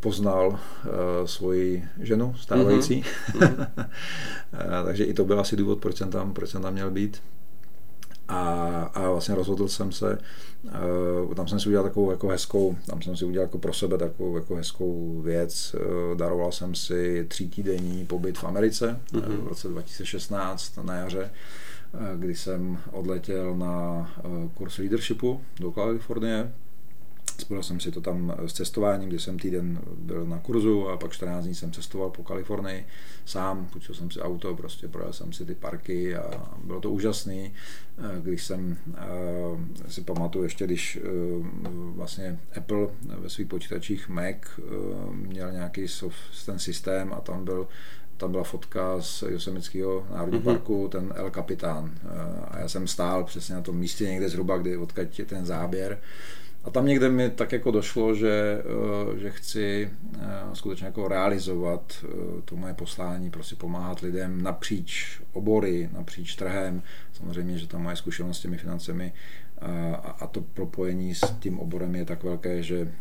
poznal 0.00 0.58
svoji 1.24 1.84
ženu 2.00 2.34
stávající. 2.36 3.02
Mm-hmm. 3.32 3.66
takže 4.84 5.04
i 5.04 5.14
to 5.14 5.24
byl 5.24 5.40
asi 5.40 5.56
důvod, 5.56 5.80
proč 5.80 5.96
jsem 5.96 6.10
tam, 6.10 6.32
proč 6.32 6.50
jsem 6.50 6.62
tam 6.62 6.72
měl 6.72 6.90
být. 6.90 7.22
A, 8.32 8.90
a 8.94 9.10
vlastně 9.10 9.34
rozhodl 9.34 9.68
jsem 9.68 9.92
se, 9.92 10.18
uh, 11.26 11.34
tam 11.34 11.48
jsem 11.48 11.60
si 11.60 11.68
udělal 11.68 11.84
takovou 11.84 12.10
jako 12.10 12.28
hezkou, 12.28 12.76
tam 12.86 13.02
jsem 13.02 13.16
si 13.16 13.24
udělal 13.24 13.46
jako 13.46 13.58
pro 13.58 13.72
sebe 13.72 13.98
takovou 13.98 14.36
jako 14.36 14.54
hezkou 14.54 15.20
věc. 15.20 15.74
Uh, 15.74 16.18
daroval 16.18 16.52
jsem 16.52 16.74
si 16.74 17.26
týdenní 17.54 18.06
pobyt 18.06 18.38
v 18.38 18.44
Americe 18.44 19.00
mm-hmm. 19.12 19.36
v 19.44 19.48
roce 19.48 19.68
2016 19.68 20.78
na 20.82 20.94
jaře, 20.94 21.30
uh, 21.94 22.20
kdy 22.20 22.34
jsem 22.34 22.78
odletěl 22.92 23.56
na 23.56 24.10
uh, 24.24 24.48
kurz 24.54 24.78
leadershipu 24.78 25.40
do 25.60 25.72
Kalifornie 25.72 26.52
Spojil 27.42 27.62
jsem 27.62 27.80
si 27.80 27.90
to 27.90 28.00
tam 28.00 28.34
s 28.46 28.52
cestováním, 28.52 29.08
kdy 29.08 29.18
jsem 29.18 29.38
týden 29.38 29.80
byl 29.96 30.26
na 30.26 30.38
kurzu 30.38 30.88
a 30.88 30.96
pak 30.96 31.12
14 31.12 31.44
dní 31.44 31.54
jsem 31.54 31.72
cestoval 31.72 32.10
po 32.10 32.22
Kalifornii 32.22 32.86
sám, 33.24 33.66
půjčil 33.72 33.94
jsem 33.94 34.10
si 34.10 34.20
auto, 34.20 34.54
prostě 34.54 34.88
projel 34.88 35.12
jsem 35.12 35.32
si 35.32 35.44
ty 35.44 35.54
parky 35.54 36.16
a 36.16 36.50
bylo 36.64 36.80
to 36.80 36.90
úžasný. 36.90 37.52
Když 38.22 38.44
jsem 38.44 38.76
eh, 38.94 39.90
si 39.90 40.00
pamatuju 40.00 40.44
ještě, 40.44 40.64
když 40.64 40.96
eh, 40.96 41.08
vlastně 41.70 42.38
Apple 42.56 42.88
ve 43.18 43.30
svých 43.30 43.46
počítačích 43.46 44.08
Mac 44.08 44.36
eh, 44.58 44.62
měl 45.10 45.52
nějaký 45.52 45.86
ten 46.46 46.58
systém 46.58 47.12
a 47.12 47.20
tam 47.20 47.44
byl 47.44 47.68
tam 48.16 48.30
byla 48.30 48.44
fotka 48.44 49.00
z 49.00 49.22
Yosemiteckého 49.22 50.06
národního 50.10 50.42
mm-hmm. 50.42 50.44
parku, 50.44 50.88
ten 50.92 51.12
El 51.16 51.30
Capitán. 51.30 51.94
A 52.50 52.58
já 52.58 52.68
jsem 52.68 52.86
stál 52.88 53.24
přesně 53.24 53.54
na 53.54 53.60
tom 53.60 53.76
místě 53.76 54.04
někde 54.04 54.28
zhruba, 54.28 54.58
kdy 54.58 54.76
odkud 54.76 55.18
je 55.18 55.24
ten 55.24 55.46
záběr. 55.46 55.98
A 56.64 56.70
tam 56.70 56.86
někde 56.86 57.08
mi 57.08 57.30
tak 57.30 57.52
jako 57.52 57.70
došlo, 57.70 58.14
že, 58.14 58.62
eh, 59.14 59.18
že 59.18 59.30
chci 59.30 59.90
eh, 60.14 60.28
skutečně 60.52 60.86
jako 60.86 61.08
realizovat 61.08 62.04
eh, 62.04 62.08
to 62.44 62.56
moje 62.56 62.74
poslání, 62.74 63.30
prostě 63.30 63.56
pomáhat 63.56 64.00
lidem 64.00 64.42
napříč 64.42 65.20
obory, 65.32 65.88
napříč 65.92 66.36
trhem. 66.36 66.82
Samozřejmě, 67.12 67.58
že 67.58 67.66
tam 67.66 67.82
moje 67.82 67.96
zkušenost 67.96 68.38
s 68.38 68.42
těmi 68.42 68.58
financemi 68.58 69.12
a 70.20 70.26
to 70.26 70.40
propojení 70.40 71.14
s 71.14 71.20
tím 71.40 71.58
oborem 71.58 71.94
je 71.94 72.04
tak 72.04 72.22
velké, 72.24 72.62
že 72.62 72.92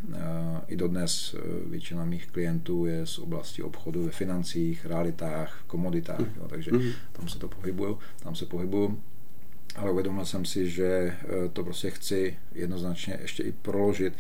i 0.68 0.76
dodnes 0.76 1.36
většina 1.66 2.06
mých 2.06 2.28
klientů 2.28 2.86
je 2.86 3.06
z 3.06 3.20
oblasti 3.20 3.64
obchodu 3.64 4.04
ve 4.04 4.12
financích, 4.12 4.86
realitách, 4.86 5.64
komoditách, 5.68 6.38
jo, 6.38 6.48
takže 6.48 6.72
mhm. 6.72 6.90
tam 7.12 7.28
se 7.28 7.40
to 7.40 7.48
pohybuju, 7.48 8.00
tam 8.24 8.36
se 8.36 8.46
pohybuju 8.46 9.02
ale 9.76 9.92
uvědomil 9.92 10.26
jsem 10.26 10.46
si, 10.46 10.70
že 10.70 10.86
eh, 10.86 11.50
to 11.54 11.64
prostě 11.64 11.92
chci 11.92 12.38
jednoznačně 12.56 13.18
ještě 13.22 13.44
i 13.44 13.52
proložit 13.52 14.14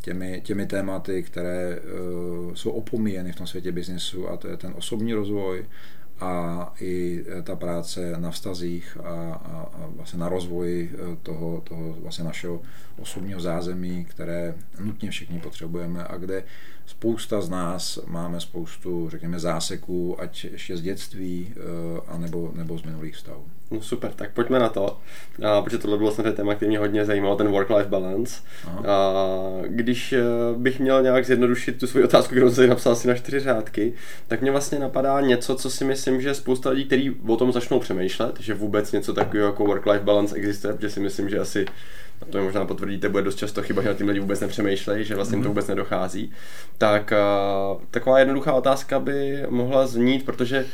těmi, 0.00 0.40
těmi 0.44 0.66
tématy, 0.66 1.22
které 1.22 1.80
uh, 1.80 2.54
jsou 2.54 2.70
opomíjeny 2.70 3.32
v 3.32 3.36
tom 3.36 3.46
světě 3.46 3.72
biznesu 3.72 4.28
a 4.28 4.36
to 4.36 4.48
je 4.48 4.56
ten 4.56 4.72
osobní 4.76 5.14
rozvoj 5.14 5.64
a 6.20 6.74
i 6.80 7.24
ta 7.42 7.56
práce 7.56 8.14
na 8.16 8.30
vztazích 8.30 8.96
a, 9.04 9.10
a, 9.32 9.68
a 9.72 9.86
vlastně 9.96 10.18
na 10.18 10.28
rozvoji 10.28 10.96
toho, 11.22 11.60
toho 11.60 11.92
vlastně 11.92 12.24
našeho 12.24 12.62
osobního 12.98 13.40
zázemí, 13.40 14.04
které 14.04 14.54
nutně 14.80 15.10
všichni 15.10 15.40
potřebujeme 15.40 16.04
a 16.04 16.16
kde 16.16 16.44
spousta 16.88 17.40
z 17.40 17.48
nás 17.48 17.98
máme 18.06 18.40
spoustu, 18.40 19.08
řekněme, 19.10 19.38
záseků, 19.38 20.20
ať 20.20 20.44
ještě 20.44 20.76
z 20.76 20.82
dětství, 20.82 21.54
anebo, 22.08 22.50
nebo 22.54 22.78
z 22.78 22.82
minulých 22.82 23.14
vztahů. 23.14 23.44
No 23.70 23.82
super, 23.82 24.10
tak 24.16 24.32
pojďme 24.32 24.58
na 24.58 24.68
to, 24.68 24.98
a, 25.44 25.62
protože 25.62 25.78
tohle 25.78 25.98
bylo 25.98 26.12
samozřejmě 26.12 26.32
téma, 26.32 26.54
který 26.54 26.68
mě 26.68 26.78
hodně 26.78 27.04
zajímalo, 27.04 27.36
ten 27.36 27.48
work-life 27.48 27.88
balance. 27.88 28.42
A, 28.66 29.14
když 29.66 30.12
eh, 30.12 30.22
bych 30.56 30.80
měl 30.80 31.02
nějak 31.02 31.26
zjednodušit 31.26 31.80
tu 31.80 31.86
svoji 31.86 32.04
otázku, 32.04 32.30
kterou 32.30 32.50
jsem 32.50 32.68
napsal 32.68 32.92
asi 32.92 33.08
na 33.08 33.14
čtyři 33.14 33.40
řádky, 33.40 33.92
tak 34.26 34.40
mě 34.40 34.50
vlastně 34.50 34.78
napadá 34.78 35.20
něco, 35.20 35.54
co 35.54 35.70
si 35.70 35.84
myslím, 35.84 36.20
že 36.20 36.34
spousta 36.34 36.70
lidí, 36.70 36.84
kteří 36.84 37.16
o 37.26 37.36
tom 37.36 37.52
začnou 37.52 37.80
přemýšlet, 37.80 38.40
že 38.40 38.54
vůbec 38.54 38.92
něco 38.92 39.14
takového 39.14 39.46
jako 39.46 39.64
work-life 39.64 40.04
balance 40.04 40.36
existuje, 40.36 40.74
protože 40.74 40.90
si 40.90 41.00
myslím, 41.00 41.28
že 41.28 41.38
asi 41.38 41.66
a 42.22 42.24
to 42.24 42.38
je 42.38 42.44
možná 42.44 42.64
potvrdíte, 42.64 43.08
bude 43.08 43.22
dost 43.22 43.38
často 43.38 43.62
chyba, 43.62 43.82
že 43.82 43.88
na 43.88 43.94
tím 43.94 44.08
lidi 44.08 44.20
vůbec 44.20 44.40
nepřemýšlejí, 44.40 45.04
že 45.04 45.14
vlastně 45.14 45.36
mm. 45.36 45.42
to 45.42 45.48
mhm. 45.48 45.50
vůbec 45.54 45.66
nedochází. 45.66 46.32
Tak 46.78 47.12
uh, 47.74 47.82
taková 47.90 48.18
jednoduchá 48.18 48.52
otázka 48.52 49.00
by 49.00 49.42
mohla 49.48 49.86
znít, 49.86 50.24
protože 50.24 50.66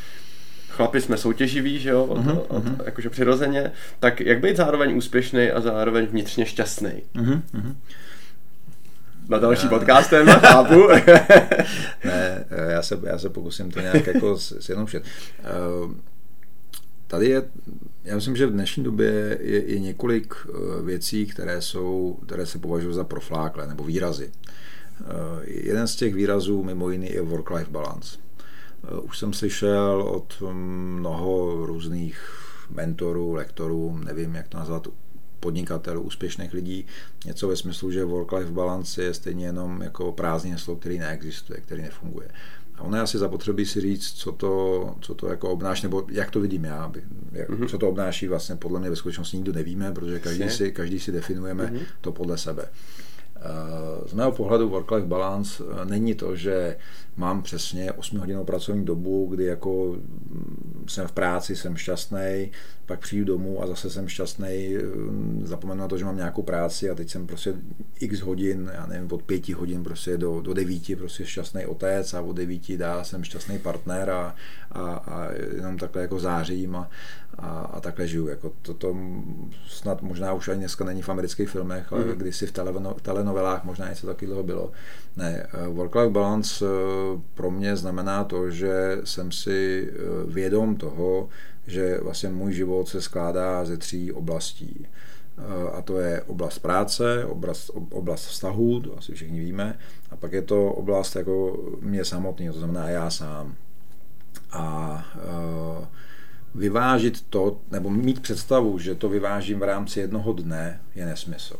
chlapi 0.69 1.01
jsme 1.01 1.17
soutěživí, 1.17 1.79
že 1.79 1.89
jo, 1.89 2.03
od, 2.03 2.17
uh-huh, 2.17 2.41
od, 2.47 2.65
uh-huh. 2.65 2.85
jakože 2.85 3.09
přirozeně, 3.09 3.71
tak 3.99 4.21
jak 4.21 4.39
být 4.39 4.57
zároveň 4.57 4.97
úspěšný 4.97 5.51
a 5.51 5.61
zároveň 5.61 6.05
vnitřně 6.05 6.45
šťastný? 6.45 7.03
Uh-huh, 7.15 7.41
uh-huh. 7.53 7.75
Na 9.29 9.37
další 9.37 9.65
já... 9.65 9.69
podcastem, 9.69 10.27
chápu. 10.29 10.87
ne, 12.05 12.45
já 12.69 12.81
se, 12.81 12.99
já 13.03 13.17
se 13.17 13.29
pokusím 13.29 13.71
to 13.71 13.79
nějak 13.79 14.07
jako 14.07 14.37
sjednodušit. 14.37 15.03
Uh, 15.83 15.91
tady 17.15 17.29
je, 17.29 17.43
já 18.03 18.15
myslím, 18.15 18.35
že 18.35 18.47
v 18.47 18.51
dnešní 18.51 18.83
době 18.83 19.37
je, 19.41 19.71
je 19.71 19.79
několik 19.79 20.33
uh, 20.45 20.85
věcí, 20.85 21.25
které, 21.25 21.61
jsou, 21.61 22.19
které 22.25 22.45
se 22.45 22.59
považují 22.59 22.95
za 22.95 23.03
proflákle 23.03 23.67
nebo 23.67 23.83
výrazy. 23.83 24.31
Uh, 24.99 25.07
jeden 25.45 25.87
z 25.87 25.95
těch 25.95 26.15
výrazů 26.15 26.63
mimo 26.63 26.89
jiný 26.89 27.11
je 27.11 27.21
work-life 27.21 27.71
balance. 27.71 28.17
Eh, 28.83 28.99
už 28.99 29.17
jsem 29.19 29.33
slyšel 29.33 30.01
od 30.01 30.43
mnoho 30.51 31.65
různých 31.65 32.19
mentorů, 32.69 33.33
lektorů, 33.33 33.99
nevím, 34.05 34.35
jak 34.35 34.47
to 34.47 34.57
nazvat, 34.57 34.87
podnikatelů, 35.39 36.01
úspěšných 36.01 36.53
lidí, 36.53 36.85
něco 37.25 37.47
ve 37.47 37.55
smyslu, 37.55 37.91
že 37.91 38.05
work-life 38.05 38.51
balance 38.51 39.03
je 39.03 39.13
stejně 39.13 39.45
jenom 39.45 39.81
jako 39.81 40.11
prázdné 40.11 40.57
slovo, 40.57 40.79
který 40.79 40.99
neexistuje, 40.99 41.61
který 41.61 41.81
nefunguje. 41.81 42.27
A 42.77 42.81
ono 42.81 42.97
je 42.97 43.03
asi 43.03 43.17
zapotřebí 43.17 43.65
si 43.65 43.81
říct, 43.81 44.11
co 44.13 44.31
to, 44.31 44.95
co 45.01 45.13
to 45.15 45.27
jako 45.27 45.49
obnáší, 45.49 45.83
nebo 45.83 46.05
jak 46.11 46.31
to 46.31 46.39
vidím 46.39 46.63
já, 46.63 46.91
jak, 47.31 47.49
mm-hmm. 47.49 47.67
co 47.67 47.77
to 47.77 47.89
obnáší 47.89 48.27
vlastně 48.27 48.55
podle 48.55 48.79
mě 48.79 48.89
ve 48.89 48.95
skutečnosti 48.95 49.37
nikdo 49.37 49.53
nevíme, 49.53 49.91
protože 49.91 50.19
každý 50.19 50.49
si, 50.49 50.71
každý 50.71 50.99
si 50.99 51.11
definujeme 51.11 51.65
mm-hmm. 51.65 51.85
to 52.01 52.11
podle 52.11 52.37
sebe. 52.37 52.65
Eh, 53.45 54.07
z 54.07 54.13
mého 54.13 54.31
pohledu 54.31 54.69
work-life 54.69 55.07
balance 55.07 55.63
eh, 55.63 55.85
není 55.85 56.15
to, 56.15 56.35
že 56.35 56.77
mám 57.17 57.41
přesně 57.41 57.91
8 57.91 58.19
hodinovou 58.19 58.45
pracovní 58.45 58.85
dobu, 58.85 59.27
kdy 59.27 59.43
jako 59.43 59.95
mm, 59.95 60.85
jsem 60.87 61.07
v 61.07 61.11
práci, 61.11 61.55
jsem 61.55 61.77
šťastný, 61.77 62.51
pak 62.85 62.99
přijdu 62.99 63.25
domů 63.25 63.63
a 63.63 63.67
zase 63.67 63.89
jsem 63.89 64.07
šťastný, 64.07 64.77
mm, 64.95 65.41
zapomenu 65.45 65.81
na 65.81 65.87
to, 65.87 65.97
že 65.97 66.05
mám 66.05 66.17
nějakou 66.17 66.41
práci 66.41 66.89
a 66.89 66.95
teď 66.95 67.09
jsem 67.09 67.27
prostě 67.27 67.53
x 67.99 68.19
hodin, 68.19 68.71
já 68.73 68.85
nevím, 68.85 69.11
od 69.11 69.23
pěti 69.23 69.53
hodin 69.53 69.83
prostě 69.83 70.17
do, 70.17 70.41
do 70.41 70.53
devíti 70.53 70.95
prostě 70.95 71.25
šťastný 71.25 71.65
otec 71.65 72.13
a 72.13 72.21
od 72.21 72.33
devíti 72.33 72.77
dá 72.77 73.03
jsem 73.03 73.23
šťastný 73.23 73.59
partner 73.59 74.09
a, 74.09 74.35
a, 74.71 74.81
a 74.81 75.31
jenom 75.55 75.77
takhle 75.77 76.01
jako 76.01 76.19
zářím 76.19 76.75
a, 76.75 76.89
a, 77.39 77.49
a 77.49 77.79
takhle 77.79 78.07
žiju. 78.07 78.27
Jako 78.27 78.51
to, 78.61 78.73
to 78.73 78.97
snad 79.67 80.01
možná 80.01 80.33
už 80.33 80.47
ani 80.47 80.59
dneska 80.59 80.85
není 80.85 81.01
v 81.01 81.09
amerických 81.09 81.49
filmech, 81.49 81.93
ale 81.93 82.03
mm. 82.05 82.11
kdysi 82.11 82.47
v 82.47 82.51
telenovelách 83.01 83.63
možná 83.63 83.89
něco 83.89 84.07
takového 84.07 84.43
bylo. 84.43 84.71
Ne, 85.17 85.47
eh, 85.53 85.67
work-life 85.67 86.09
balance 86.09 86.65
eh, 86.65 87.21
pro 87.33 87.51
mě 87.51 87.75
znamená 87.75 88.23
to, 88.23 88.51
že 88.51 88.97
jsem 89.03 89.31
si 89.31 89.89
eh, 89.89 89.97
vědom 90.31 90.75
toho, 90.75 91.29
že 91.67 91.99
vlastně 92.01 92.29
můj 92.29 92.53
život 92.53 92.87
se 92.87 93.01
skládá 93.01 93.65
ze 93.65 93.77
tří 93.77 94.11
oblastí. 94.11 94.87
A 95.73 95.81
to 95.81 95.99
je 95.99 96.21
oblast 96.21 96.59
práce, 96.59 97.25
oblast, 97.25 97.71
oblast 97.91 98.25
vztahu, 98.27 98.79
to 98.79 98.97
asi 98.97 99.13
všichni 99.13 99.39
víme, 99.39 99.77
a 100.11 100.15
pak 100.15 100.31
je 100.31 100.41
to 100.41 100.71
oblast 100.71 101.15
jako 101.15 101.63
mě 101.81 102.05
samotný, 102.05 102.47
to 102.47 102.59
znamená 102.59 102.89
já 102.89 103.09
sám. 103.09 103.55
A 104.51 105.05
vyvážit 106.55 107.21
to, 107.29 107.57
nebo 107.71 107.89
mít 107.89 108.21
představu, 108.21 108.79
že 108.79 108.95
to 108.95 109.09
vyvážím 109.09 109.59
v 109.59 109.63
rámci 109.63 109.99
jednoho 109.99 110.33
dne, 110.33 110.81
je 110.95 111.05
nesmysl. 111.05 111.55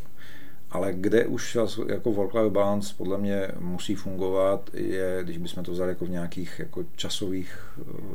Ale 0.70 0.92
kde 0.92 1.26
už 1.26 1.58
jako 1.88 2.12
work-life 2.12 2.50
balance 2.50 2.94
podle 2.96 3.18
mě 3.18 3.48
musí 3.58 3.94
fungovat, 3.94 4.70
je, 4.74 5.20
když 5.22 5.38
bychom 5.38 5.64
to 5.64 5.72
vzali 5.72 5.88
jako 5.88 6.04
v 6.04 6.10
nějakých 6.10 6.58
jako 6.58 6.84
časových, 6.96 7.58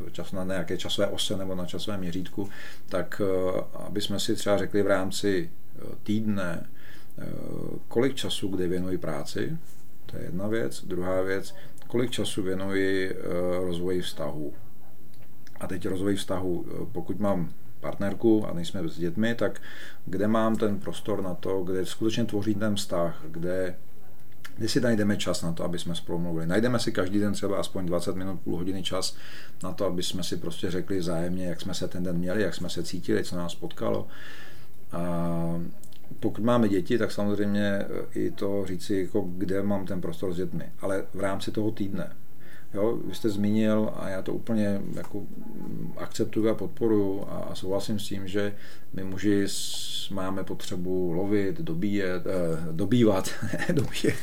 eh, 0.08 0.12
čas, 0.12 0.32
na 0.32 0.44
nějaké 0.44 0.78
časové 0.78 1.08
ose 1.08 1.38
nebo 1.38 1.56
na 1.56 1.66
časovém 1.66 2.00
měřítku, 2.00 2.50
tak 2.90 3.22
eh, 3.26 3.62
aby 3.74 4.02
jsme 4.02 4.20
si 4.20 4.36
třeba 4.36 4.58
řekli 4.58 4.84
v 4.84 4.88
rámci 4.88 5.50
eh, 5.50 5.82
týdne, 6.04 6.70
kolik 7.88 8.16
času 8.16 8.48
kde 8.48 8.68
věnuji 8.68 8.98
práci, 8.98 9.58
to 10.06 10.18
je 10.18 10.24
jedna 10.24 10.48
věc. 10.48 10.86
Druhá 10.86 11.22
věc, 11.22 11.56
kolik 11.88 12.12
času 12.12 12.44
věnuji 12.44 13.16
rozvoji 13.60 14.02
vztahu. 14.02 14.54
A 15.62 15.68
teď 15.68 15.88
rozvoj 15.88 16.16
vztahu, 16.16 16.66
pokud 16.92 17.20
mám 17.20 17.50
partnerku 17.80 18.48
a 18.48 18.54
nejsme 18.54 18.90
s 18.90 18.98
dětmi, 18.98 19.36
tak 19.36 19.62
kde 20.06 20.28
mám 20.28 20.56
ten 20.56 20.80
prostor 20.80 21.22
na 21.22 21.34
to, 21.34 21.64
kde 21.64 21.86
skutečně 21.86 22.26
tvoří 22.26 22.56
ten 22.56 22.76
vztah, 22.76 23.24
kde 23.28 23.76
kde 24.58 24.70
si 24.70 24.82
najdeme 24.82 25.18
čas 25.18 25.42
na 25.42 25.52
to, 25.52 25.64
aby 25.64 25.80
jsme 25.80 25.96
spolu 25.96 26.20
mluvili. 26.20 26.48
Najdeme 26.48 26.80
si 26.80 26.92
každý 26.92 27.20
den 27.20 27.34
třeba 27.34 27.60
aspoň 27.60 27.86
20 27.86 28.16
minut, 28.16 28.42
půl 28.42 28.58
hodiny 28.58 28.84
čas 28.84 29.16
na 29.64 29.72
to, 29.72 29.86
aby 29.86 30.04
jsme 30.04 30.24
si 30.24 30.38
prostě 30.38 30.72
řekli 30.72 31.00
vzájemně, 31.00 31.46
jak 31.46 31.62
jsme 31.62 31.74
se 31.74 31.88
ten 31.88 32.04
den 32.04 32.18
měli, 32.18 32.42
jak 32.42 32.56
jsme 32.56 32.70
se 32.70 32.84
cítili, 32.84 33.24
co 33.24 33.36
nás 33.36 33.56
potkalo. 33.56 34.08
A 34.92 35.62
pokud 36.20 36.44
máme 36.44 36.70
děti, 36.70 36.98
tak 36.98 37.12
samozřejmě 37.12 37.86
i 38.14 38.32
to 38.32 38.66
říci, 38.66 38.96
jako 38.96 39.22
kde 39.38 39.64
mám 39.64 39.86
ten 39.86 40.02
prostor 40.02 40.34
s 40.34 40.38
dětmi. 40.38 40.72
Ale 40.82 41.04
v 41.14 41.20
rámci 41.20 41.52
toho 41.52 41.72
týdne. 41.72 42.12
Jo, 42.74 43.00
vy 43.06 43.16
jste 43.16 43.30
zmínil, 43.30 43.94
a 43.96 44.10
já 44.10 44.22
to 44.22 44.34
úplně 44.34 44.82
jako 44.94 45.24
akceptuju 45.98 46.50
a 46.50 46.56
podporuji 46.56 47.22
a, 47.28 47.48
a 47.52 47.56
souhlasím 47.56 48.00
s 48.00 48.08
tím, 48.08 48.28
že 48.28 48.56
my 48.94 49.04
muži 49.04 49.48
máme 50.12 50.44
potřebu 50.44 51.12
lovit, 51.12 51.62
dobíjet, 51.62 52.24
eh, 52.26 52.68
dobývat, 52.72 53.30
dobíjet, 53.74 54.16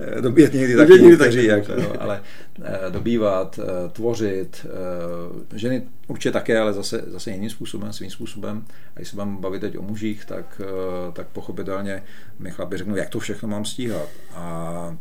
eh, 0.00 0.20
dobíjet 0.20 0.54
někdy 0.54 0.76
taky 0.76 0.92
někdy 0.92 1.08
někteří, 1.08 1.44
jako, 1.44 1.72
jo, 1.72 1.92
ale 1.98 2.22
eh, 2.64 2.90
dobývat, 2.90 3.60
eh, 3.62 3.88
tvořit, 3.88 4.66
eh, 4.66 5.58
ženy 5.58 5.82
určitě 6.06 6.32
také, 6.32 6.58
ale 6.58 6.72
zase, 6.72 7.04
zase 7.06 7.30
jiným 7.30 7.50
způsobem, 7.50 7.92
svým 7.92 8.10
způsobem. 8.10 8.64
A 8.68 8.98
když 8.98 9.08
se 9.08 9.16
budeme 9.16 9.36
bavit 9.40 9.60
teď 9.60 9.78
o 9.78 9.82
mužích, 9.82 10.24
tak, 10.24 10.60
eh, 10.64 11.12
tak 11.12 11.26
pochopitelně 11.26 12.02
my 12.38 12.50
chlapi 12.50 12.76
řeknou, 12.76 12.96
jak 12.96 13.08
to 13.08 13.18
všechno 13.18 13.48
mám 13.48 13.64
stíhat. 13.64 14.08
A 14.34 14.96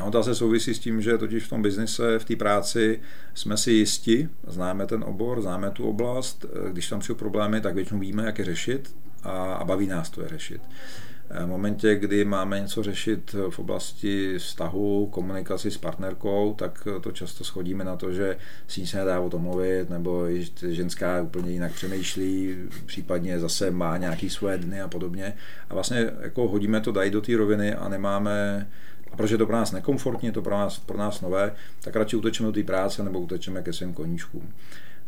No, 0.00 0.10
to 0.10 0.22
se 0.22 0.34
souvisí 0.34 0.74
s 0.74 0.78
tím, 0.78 1.00
že 1.00 1.18
totiž 1.18 1.44
v 1.44 1.48
tom 1.48 1.62
biznise, 1.62 2.18
v 2.18 2.24
té 2.24 2.36
práci 2.36 3.00
jsme 3.34 3.56
si 3.56 3.72
jisti, 3.72 4.28
známe 4.46 4.86
ten 4.86 5.04
obor, 5.04 5.42
známe 5.42 5.70
tu 5.70 5.88
oblast, 5.88 6.46
když 6.72 6.88
tam 6.88 7.02
jsou 7.02 7.14
problémy, 7.14 7.60
tak 7.60 7.74
většinou 7.74 8.00
víme, 8.00 8.24
jak 8.26 8.38
je 8.38 8.44
řešit 8.44 8.94
a, 9.22 9.30
a 9.54 9.64
baví 9.64 9.86
nás 9.86 10.10
to 10.10 10.22
je 10.22 10.28
řešit. 10.28 10.62
V 11.44 11.46
momentě, 11.46 11.94
kdy 11.94 12.24
máme 12.24 12.60
něco 12.60 12.82
řešit 12.82 13.34
v 13.50 13.58
oblasti 13.58 14.38
vztahu, 14.38 15.06
komunikaci 15.06 15.70
s 15.70 15.76
partnerkou, 15.76 16.54
tak 16.58 16.88
to 17.00 17.12
často 17.12 17.44
schodíme 17.44 17.84
na 17.84 17.96
to, 17.96 18.12
že 18.12 18.36
si 18.68 18.86
se 18.86 18.96
nedá 18.96 19.20
o 19.20 19.30
tom 19.30 19.42
mluvit, 19.42 19.90
nebo 19.90 20.26
ženská 20.68 21.22
úplně 21.22 21.50
jinak 21.50 21.72
přemýšlí, 21.72 22.56
případně 22.86 23.40
zase 23.40 23.70
má 23.70 23.96
nějaký 23.96 24.30
své 24.30 24.58
dny 24.58 24.80
a 24.80 24.88
podobně. 24.88 25.34
A 25.70 25.74
vlastně 25.74 26.10
jako 26.20 26.48
hodíme 26.48 26.80
to 26.80 26.92
dají 26.92 27.10
do 27.10 27.20
té 27.20 27.36
roviny 27.36 27.74
a 27.74 27.88
nemáme 27.88 28.66
a 29.12 29.16
protože 29.16 29.34
je 29.34 29.38
to 29.38 29.46
pro 29.46 29.56
nás 29.56 29.72
nekomfortní, 29.72 30.26
je 30.26 30.32
to 30.32 30.42
pro 30.42 30.54
nás, 30.54 30.78
pro 30.78 30.98
nás 30.98 31.20
nové, 31.20 31.52
tak 31.80 31.96
radši 31.96 32.16
utečeme 32.16 32.46
do 32.46 32.52
té 32.52 32.62
práce 32.62 33.02
nebo 33.02 33.20
utečeme 33.20 33.62
ke 33.62 33.72
svým 33.72 33.94
koníčkům. 33.94 34.52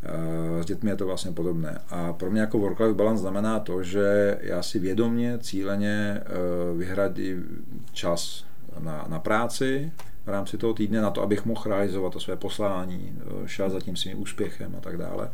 Eh, 0.05 0.63
s 0.63 0.67
dětmi 0.67 0.91
je 0.91 0.97
to 0.97 1.07
vlastně 1.07 1.33
podobné. 1.33 1.79
A 1.91 2.13
pro 2.13 2.31
mě 2.31 2.41
jako 2.41 2.59
work-life 2.59 2.95
balance 2.95 3.21
znamená 3.21 3.61
to, 3.61 3.83
že 3.83 4.39
já 4.41 4.63
si 4.63 4.79
vědomně, 4.79 5.39
cíleně 5.39 6.21
eh, 6.21 6.29
vyhradím 6.77 7.45
čas 7.93 8.45
na, 8.81 9.05
na 9.09 9.19
práci 9.19 9.93
v 10.27 10.29
rámci 10.29 10.59
toho 10.59 10.75
týdne 10.75 11.01
na 11.01 11.11
to, 11.11 11.23
abych 11.23 11.45
mohl 11.45 11.63
realizovat 11.67 12.13
to 12.13 12.21
své 12.21 12.37
poslání, 12.37 13.19
eh, 13.19 13.49
šel 13.49 13.71
za 13.71 13.81
tím 13.81 13.97
svým 13.97 14.23
úspěchem 14.23 14.75
a 14.79 14.81
tak 14.81 14.97
dále. 14.97 15.31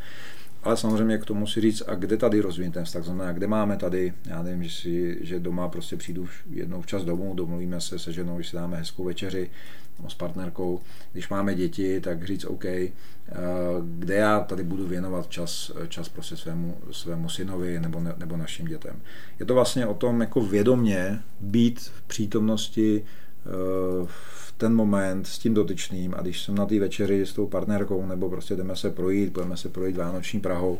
Ale 0.63 0.77
samozřejmě 0.77 1.19
k 1.19 1.25
tomu 1.25 1.47
si 1.47 1.61
říct, 1.61 1.83
a 1.87 1.95
kde 1.95 2.17
tady 2.17 2.41
rozvíjím 2.41 2.73
ten 2.73 2.85
vztah, 2.85 3.05
znamená, 3.05 3.33
kde 3.33 3.47
máme 3.47 3.77
tady, 3.77 4.13
já 4.27 4.43
nevím, 4.43 4.65
že, 4.65 4.71
si, 4.71 5.19
že 5.21 5.41
doma 5.41 5.69
prostě 5.69 5.97
přijdu 5.97 6.29
jednou 6.51 6.83
včas 6.83 7.05
domů, 7.05 7.35
domluvíme 7.35 7.81
se 7.81 7.99
se 7.99 8.13
ženou, 8.13 8.41
že 8.41 8.51
si 8.51 8.57
dáme 8.57 8.77
hezkou 8.77 9.05
večeři, 9.05 9.51
s 10.09 10.15
partnerkou, 10.15 10.81
když 11.13 11.29
máme 11.29 11.55
děti, 11.55 12.01
tak 12.01 12.25
říct 12.25 12.45
OK, 12.45 12.65
eh, 12.65 12.93
kde 13.99 14.15
já 14.15 14.41
tady 14.41 14.63
budu 14.63 14.87
věnovat 14.87 15.31
čas, 15.31 15.73
čas 15.89 16.09
prostě 16.09 16.37
svému, 16.37 16.77
svému 16.91 17.29
synovi 17.29 17.81
nebo, 17.81 18.01
ne, 18.01 18.15
nebo 18.19 18.37
našim 18.37 18.67
dětem. 18.67 19.01
Je 19.41 19.47
to 19.47 19.55
vlastně 19.55 19.87
o 19.87 19.95
tom 19.95 20.21
jako 20.21 20.41
vědomě 20.41 21.21
být 21.41 21.81
v 21.81 22.03
přítomnosti 22.03 23.05
v 24.05 24.49
ten 24.59 24.75
moment 24.75 25.27
s 25.27 25.39
tím 25.39 25.55
dotyčným 25.55 26.15
a 26.15 26.21
když 26.21 26.43
jsem 26.43 26.55
na 26.55 26.67
té 26.67 26.81
večeři 26.81 27.27
s 27.27 27.33
tou 27.33 27.47
partnerkou 27.47 28.07
nebo 28.07 28.31
prostě 28.31 28.57
jdeme 28.57 28.77
se 28.77 28.91
projít, 28.91 29.33
budeme 29.33 29.57
se 29.57 29.69
projít 29.69 29.97
Vánoční 29.97 30.41
Prahou, 30.41 30.79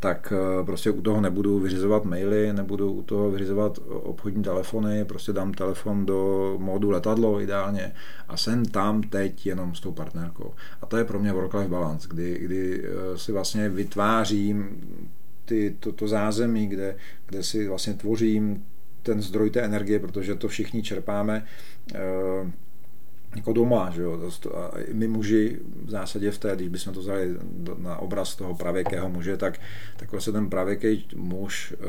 tak 0.00 0.32
eh, 0.36 0.64
prostě 0.64 0.90
u 0.90 1.02
toho 1.02 1.20
nebudu 1.20 1.58
vyřizovat 1.58 2.04
maily, 2.04 2.52
nebudu 2.52 2.92
u 2.92 3.02
toho 3.02 3.30
vyřizovat 3.30 3.78
obchodní 3.88 4.42
telefony, 4.42 5.04
prostě 5.04 5.32
dám 5.32 5.52
telefon 5.52 6.06
do 6.06 6.54
módu 6.58 6.90
letadlo 6.90 7.40
ideálně 7.40 7.92
a 8.28 8.36
jsem 8.36 8.64
tam 8.64 9.02
teď 9.02 9.46
jenom 9.46 9.74
s 9.74 9.80
tou 9.80 9.92
partnerkou. 9.92 10.54
A 10.82 10.86
to 10.86 10.96
je 10.96 11.04
pro 11.04 11.18
mě 11.18 11.32
work-life 11.32 11.70
balance, 11.70 12.08
kdy, 12.10 12.38
kdy 12.38 12.84
eh, 12.84 13.18
si 13.18 13.32
vlastně 13.32 13.68
vytvářím 13.68 14.68
ty, 15.44 15.76
to, 15.80 15.92
to 15.92 16.08
zázemí, 16.08 16.66
kde, 16.66 16.96
kde 17.26 17.42
si 17.42 17.68
vlastně 17.68 17.94
tvořím 17.94 18.64
ten 19.02 19.22
zdroj 19.22 19.50
té 19.50 19.60
energie, 19.60 19.98
protože 19.98 20.34
to 20.34 20.48
všichni 20.48 20.82
čerpáme 20.82 21.44
eh, 21.94 21.98
jako 23.36 23.52
doma, 23.52 23.90
že 23.90 24.02
jo, 24.02 24.30
a 24.54 24.70
my 24.92 25.08
muži 25.08 25.58
v 25.84 25.90
zásadě 25.90 26.30
v 26.30 26.38
té, 26.38 26.56
když 26.56 26.68
bychom 26.68 26.94
to 26.94 27.00
vzali 27.00 27.36
na 27.78 27.96
obraz 27.96 28.36
toho 28.36 28.54
pravěkého 28.54 29.08
muže, 29.08 29.36
tak, 29.36 29.60
tak 29.96 30.12
vlastně 30.12 30.32
ten 30.32 30.50
pravěký 30.50 31.08
muž 31.16 31.74
eh, 31.74 31.86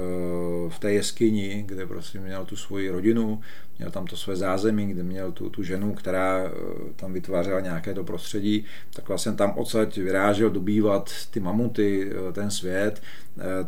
v 0.69 0.79
té 0.79 0.93
jeskyni, 0.93 1.63
kde 1.67 1.85
prostě 1.85 2.19
měl 2.19 2.45
tu 2.45 2.55
svoji 2.55 2.89
rodinu, 2.89 3.41
měl 3.79 3.91
tam 3.91 4.05
to 4.05 4.17
své 4.17 4.35
zázemí, 4.35 4.87
kde 4.87 5.03
měl 5.03 5.31
tu, 5.31 5.49
tu 5.49 5.63
ženu, 5.63 5.93
která 5.93 6.43
eh, 6.45 6.51
tam 6.95 7.13
vytvářela 7.13 7.59
nějaké 7.59 7.93
to 7.93 8.03
prostředí, 8.03 8.65
tak 8.93 9.07
vlastně 9.07 9.31
tam 9.31 9.53
odsaď 9.57 9.97
vyrážel 9.97 10.49
dobývat 10.49 11.09
ty 11.31 11.39
mamuty, 11.39 12.11
eh, 12.11 12.33
ten 12.33 12.51
svět, 12.51 13.01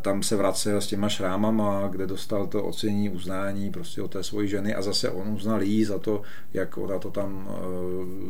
tam 0.01 0.23
se 0.23 0.35
vracel 0.35 0.81
s 0.81 0.87
těma 0.87 1.09
šrámama, 1.09 1.87
kde 1.87 2.07
dostal 2.07 2.47
to 2.47 2.63
ocenění, 2.63 3.09
uznání 3.09 3.71
prostě 3.71 4.01
od 4.01 4.11
té 4.11 4.23
svojí 4.23 4.47
ženy 4.47 4.75
a 4.75 4.81
zase 4.81 5.09
on 5.09 5.27
uznal 5.29 5.63
jí 5.63 5.83
za 5.83 5.99
to, 5.99 6.21
jak 6.53 6.77
ona 6.77 6.99
to 6.99 7.11
tam 7.11 7.49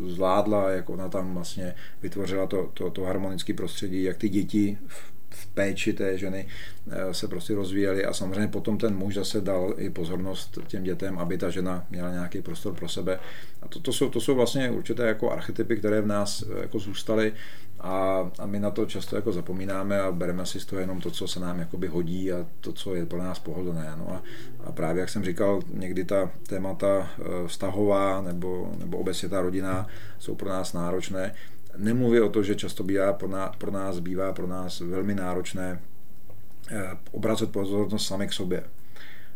zvládla, 0.08 0.70
jak 0.70 0.90
ona 0.90 1.10
tam 1.10 1.34
vlastně 1.34 1.76
vytvořila 2.02 2.48
to, 2.48 2.70
to, 2.74 2.90
to 2.90 3.04
harmonické 3.04 3.54
prostředí, 3.54 4.04
jak 4.04 4.18
ty 4.18 4.30
děti 4.30 4.78
v, 4.88 5.12
v 5.32 5.48
péči 5.48 5.94
té 5.94 6.18
ženy 6.18 6.48
eh, 6.92 7.14
se 7.14 7.28
prostě 7.28 7.56
rozvíjely 7.56 8.06
a 8.06 8.14
samozřejmě 8.14 8.48
potom 8.48 8.78
ten 8.78 8.96
muž 8.96 9.14
zase 9.14 9.42
dal 9.42 9.74
i 9.78 9.90
pozornost 9.90 10.60
těm 10.68 10.84
dětem, 10.84 11.20
aby 11.20 11.38
ta 11.38 11.50
žena 11.50 11.86
měla 11.90 12.12
nějaký 12.12 12.42
prostor 12.42 12.74
pro 12.74 12.90
sebe. 12.90 13.20
A 13.62 13.68
to, 13.68 13.80
to, 13.80 13.94
jsou, 13.94 14.10
to 14.10 14.22
jsou 14.22 14.36
vlastně 14.36 14.72
určité 14.72 15.08
jako 15.08 15.32
archetypy, 15.32 15.78
které 15.78 16.02
v 16.02 16.08
nás 16.08 16.44
eh, 16.44 16.62
jako 16.62 16.80
zůstaly 16.80 17.34
a, 17.80 18.30
a 18.40 18.46
my 18.46 18.60
na 18.60 18.72
to 18.72 18.86
často 18.86 19.16
jako 19.16 19.32
zapomínáme 19.32 20.02
a 20.02 20.12
bereme 20.12 20.46
si 20.46 20.60
z 20.60 20.66
toho 20.66 20.80
jenom 20.80 21.02
to, 21.02 21.12
co 21.12 21.28
se 21.28 21.40
nám 21.40 21.60
jakoby 21.60 21.88
hodí 21.88 22.32
a 22.32 22.48
to, 22.62 22.74
co 22.74 22.96
je 22.96 23.06
pro 23.06 23.20
nás 23.20 23.40
pohodlné. 23.40 23.94
No 23.98 24.14
a, 24.14 24.24
a 24.64 24.72
právě, 24.72 25.00
jak 25.00 25.10
jsem 25.10 25.24
říkal, 25.24 25.60
někdy 25.74 26.06
ta 26.06 26.32
témata 26.48 27.10
eh, 27.20 27.48
vztahová 27.48 28.22
nebo, 28.22 28.72
nebo 28.78 28.98
obecně 28.98 29.30
ta 29.30 29.42
rodina 29.42 29.88
jsou 30.20 30.36
pro 30.36 30.50
nás 30.50 30.74
náročné. 30.74 31.34
Nemluví 31.78 32.20
o 32.20 32.30
to, 32.30 32.44
že 32.44 32.56
často 32.56 32.84
bývá 32.84 33.14
pro 33.14 33.28
nás, 33.28 33.56
pro 33.56 33.72
nás 33.72 34.00
bývá 34.00 34.34
pro 34.34 34.48
nás 34.48 34.80
velmi 34.80 35.16
náročné 35.16 35.82
eh, 36.72 36.98
obracet 37.12 37.52
pozornost 37.52 38.08
sami 38.08 38.28
k 38.28 38.34
sobě. 38.34 38.64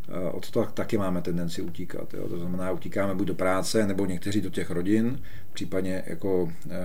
Eh, 0.10 0.32
od 0.32 0.52
toho 0.52 0.66
taky 0.66 0.98
máme 0.98 1.22
tendenci 1.22 1.62
utíkat. 1.62 2.14
Jo. 2.14 2.30
To 2.30 2.40
znamená, 2.40 2.72
utíkáme 2.72 3.16
buď 3.16 3.28
do 3.28 3.36
práce, 3.36 3.88
nebo 3.88 4.06
někteří 4.06 4.42
do 4.42 4.50
těch 4.50 4.70
rodin, 4.70 5.22
případně 5.54 6.04
jako 6.08 6.52
e, 6.70 6.80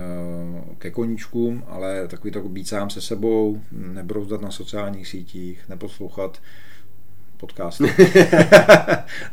ke 0.77 0.91
koníčkům, 0.91 1.63
ale 1.67 2.07
takový 2.07 2.31
to 2.31 2.41
být 2.41 2.67
sám 2.67 2.89
se 2.89 3.01
sebou, 3.01 3.61
nebrouzdat 3.71 4.41
na 4.41 4.51
sociálních 4.51 5.07
sítích, 5.07 5.69
neposlouchat 5.69 6.41
podcasty. 7.41 7.83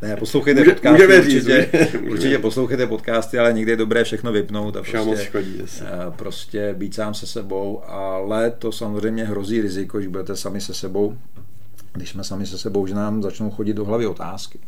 ne, 0.02 0.16
poslouchejte 0.16 0.60
Může, 0.60 0.72
podcasty 0.72 1.18
určitě, 1.18 1.68
určitě 2.10 2.38
poslouchejte 2.38 2.86
podcasty, 2.86 3.38
ale 3.38 3.52
někdy 3.52 3.72
je 3.72 3.76
dobré 3.76 4.04
všechno 4.04 4.32
vypnout 4.32 4.76
a 4.76 4.82
prostě, 4.82 5.24
škodí, 5.24 5.62
eh, 5.80 5.86
prostě 6.16 6.74
být 6.78 6.94
sám 6.94 7.14
se 7.14 7.26
sebou, 7.26 7.82
ale 7.86 8.50
to 8.50 8.72
samozřejmě 8.72 9.24
hrozí 9.24 9.60
riziko, 9.60 10.00
že 10.00 10.08
budete 10.08 10.36
sami 10.36 10.60
se 10.60 10.74
sebou 10.74 11.16
když 11.98 12.08
jsme 12.08 12.24
sami 12.24 12.46
se 12.46 12.58
sebou, 12.58 12.86
že 12.86 12.94
nám 12.94 13.22
začnou 13.22 13.50
chodit 13.50 13.74
do 13.74 13.84
hlavy 13.84 14.06
otázky. 14.06 14.58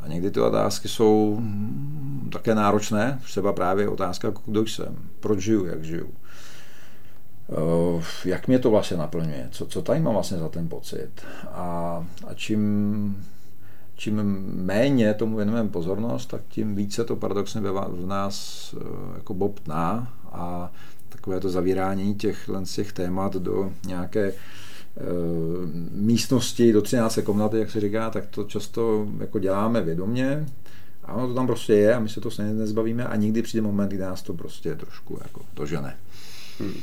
A 0.00 0.08
někdy 0.08 0.30
ty 0.30 0.40
otázky 0.40 0.88
jsou 0.88 1.36
hm, 1.40 2.30
také 2.32 2.54
náročné, 2.54 3.18
třeba 3.22 3.52
právě 3.52 3.88
otázka, 3.88 4.32
kdo 4.46 4.66
jsem, 4.66 4.96
proč 5.20 5.38
žiju, 5.38 5.66
jak 5.66 5.84
žiju. 5.84 6.10
Eh, 7.50 8.02
jak 8.24 8.48
mě 8.48 8.58
to 8.58 8.70
vlastně 8.70 8.96
naplňuje, 8.96 9.48
co, 9.50 9.66
co 9.66 9.82
tady 9.82 10.00
mám 10.00 10.14
vlastně 10.14 10.38
za 10.38 10.48
ten 10.48 10.68
pocit. 10.68 11.10
A, 11.52 12.06
a 12.26 12.34
čím, 12.34 13.24
čím 13.94 14.22
méně 14.54 15.14
tomu 15.14 15.36
věnujeme 15.36 15.68
pozornost, 15.68 16.26
tak 16.26 16.40
tím 16.48 16.74
více 16.74 17.04
to 17.04 17.16
paradoxně 17.16 17.60
v 17.60 18.06
nás 18.06 18.74
eh, 18.76 18.84
jako 19.14 19.34
bobtná 19.34 20.12
a 20.32 20.72
takové 21.08 21.40
to 21.40 21.50
zavírání 21.50 22.14
těch, 22.14 22.50
těch 22.74 22.92
témat 22.92 23.36
do 23.36 23.72
nějaké 23.86 24.32
Eh, 24.96 25.02
místnosti 25.90 26.72
do 26.72 26.82
13 26.82 27.18
komnaty, 27.24 27.58
jak 27.58 27.70
se 27.70 27.80
říká, 27.80 28.10
tak 28.10 28.26
to 28.26 28.44
často 28.44 29.06
jako 29.18 29.38
děláme 29.38 29.80
vědomě 29.80 30.46
a 31.04 31.14
ono 31.14 31.28
to 31.28 31.34
tam 31.34 31.46
prostě 31.46 31.72
je 31.72 31.94
a 31.94 31.98
my 31.98 32.08
se 32.08 32.20
to 32.20 32.30
stejně 32.30 32.52
nezbavíme 32.52 33.04
a 33.04 33.16
nikdy 33.16 33.42
přijde 33.42 33.62
moment, 33.62 33.88
kdy 33.88 33.98
nás 33.98 34.22
to 34.22 34.34
prostě 34.34 34.74
trošku 34.74 35.18
jako 35.22 35.40
dožene. 35.54 35.96
Hmm. 36.60 36.74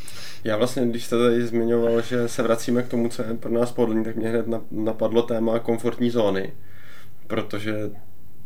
Já 0.44 0.58
vlastně, 0.58 0.88
když 0.88 1.06
jste 1.06 1.18
tady 1.18 1.48
zmiňoval, 1.48 2.02
že 2.02 2.28
se 2.28 2.44
vracíme 2.44 2.84
k 2.84 2.88
tomu, 2.88 3.10
co 3.10 3.24
je 3.24 3.34
pro 3.34 3.52
nás 3.52 3.72
pohodlný, 3.72 4.04
tak 4.04 4.16
mě 4.16 4.30
hned 4.30 4.46
napadlo 4.72 5.22
téma 5.22 5.60
komfortní 5.60 6.10
zóny, 6.10 6.54
protože 7.28 7.92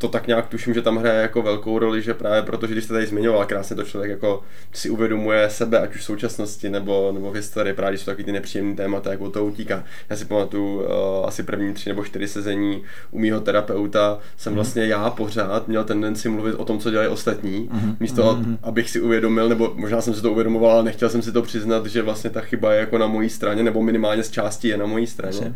to 0.02 0.08
tak 0.08 0.26
nějak 0.26 0.48
tuším, 0.48 0.74
že 0.74 0.82
tam 0.82 0.96
hraje 0.96 1.22
jako 1.22 1.42
velkou 1.42 1.78
roli, 1.78 2.02
že 2.02 2.14
právě 2.14 2.42
protože, 2.42 2.72
když 2.72 2.84
jste 2.84 2.94
tady 2.94 3.06
zmiňoval, 3.06 3.46
krásně 3.46 3.76
to 3.76 3.82
člověk 3.82 4.10
jako 4.10 4.42
si 4.72 4.90
uvědomuje 4.90 5.50
sebe, 5.50 5.78
ať 5.80 5.94
už 5.94 6.00
v 6.00 6.04
současnosti 6.04 6.70
nebo, 6.70 7.10
nebo 7.14 7.30
v 7.30 7.34
historii, 7.34 7.74
právě 7.74 7.98
jsou 7.98 8.04
takový 8.04 8.24
ty 8.24 8.32
nepříjemné 8.32 8.76
témata, 8.76 9.10
jak 9.10 9.20
o 9.20 9.30
to 9.30 9.44
utíká. 9.44 9.84
Já 10.10 10.16
si 10.16 10.24
pamatuju 10.24 10.80
uh, 10.80 10.86
asi 11.24 11.42
první 11.42 11.74
tři 11.74 11.88
nebo 11.88 12.04
čtyři 12.04 12.28
sezení 12.28 12.82
u 13.10 13.18
mýho 13.18 13.40
terapeuta 13.40 14.18
jsem 14.36 14.52
mm. 14.52 14.54
vlastně 14.54 14.86
já 14.86 15.10
pořád 15.10 15.68
měl 15.68 15.84
tendenci 15.84 16.28
mluvit 16.28 16.54
o 16.54 16.64
tom, 16.64 16.78
co 16.78 16.90
dělají 16.90 17.08
ostatní, 17.08 17.68
mm. 17.72 17.96
místo 18.00 18.36
mm. 18.36 18.58
abych 18.62 18.90
si 18.90 19.00
uvědomil, 19.00 19.48
nebo 19.48 19.72
možná 19.74 20.00
jsem 20.00 20.14
si 20.14 20.22
to 20.22 20.32
uvědomoval, 20.32 20.70
ale 20.70 20.82
nechtěl 20.82 21.08
jsem 21.08 21.22
si 21.22 21.32
to 21.32 21.42
přiznat, 21.42 21.86
že 21.86 22.02
vlastně 22.02 22.30
ta 22.30 22.40
chyba 22.40 22.72
je 22.72 22.80
jako 22.80 22.98
na 22.98 23.06
mojí 23.06 23.28
straně, 23.28 23.62
nebo 23.62 23.82
minimálně 23.82 24.22
z 24.22 24.30
části 24.30 24.68
je 24.68 24.76
na 24.76 24.86
mojí 24.86 25.06
straně. 25.06 25.38
Asi. 25.38 25.54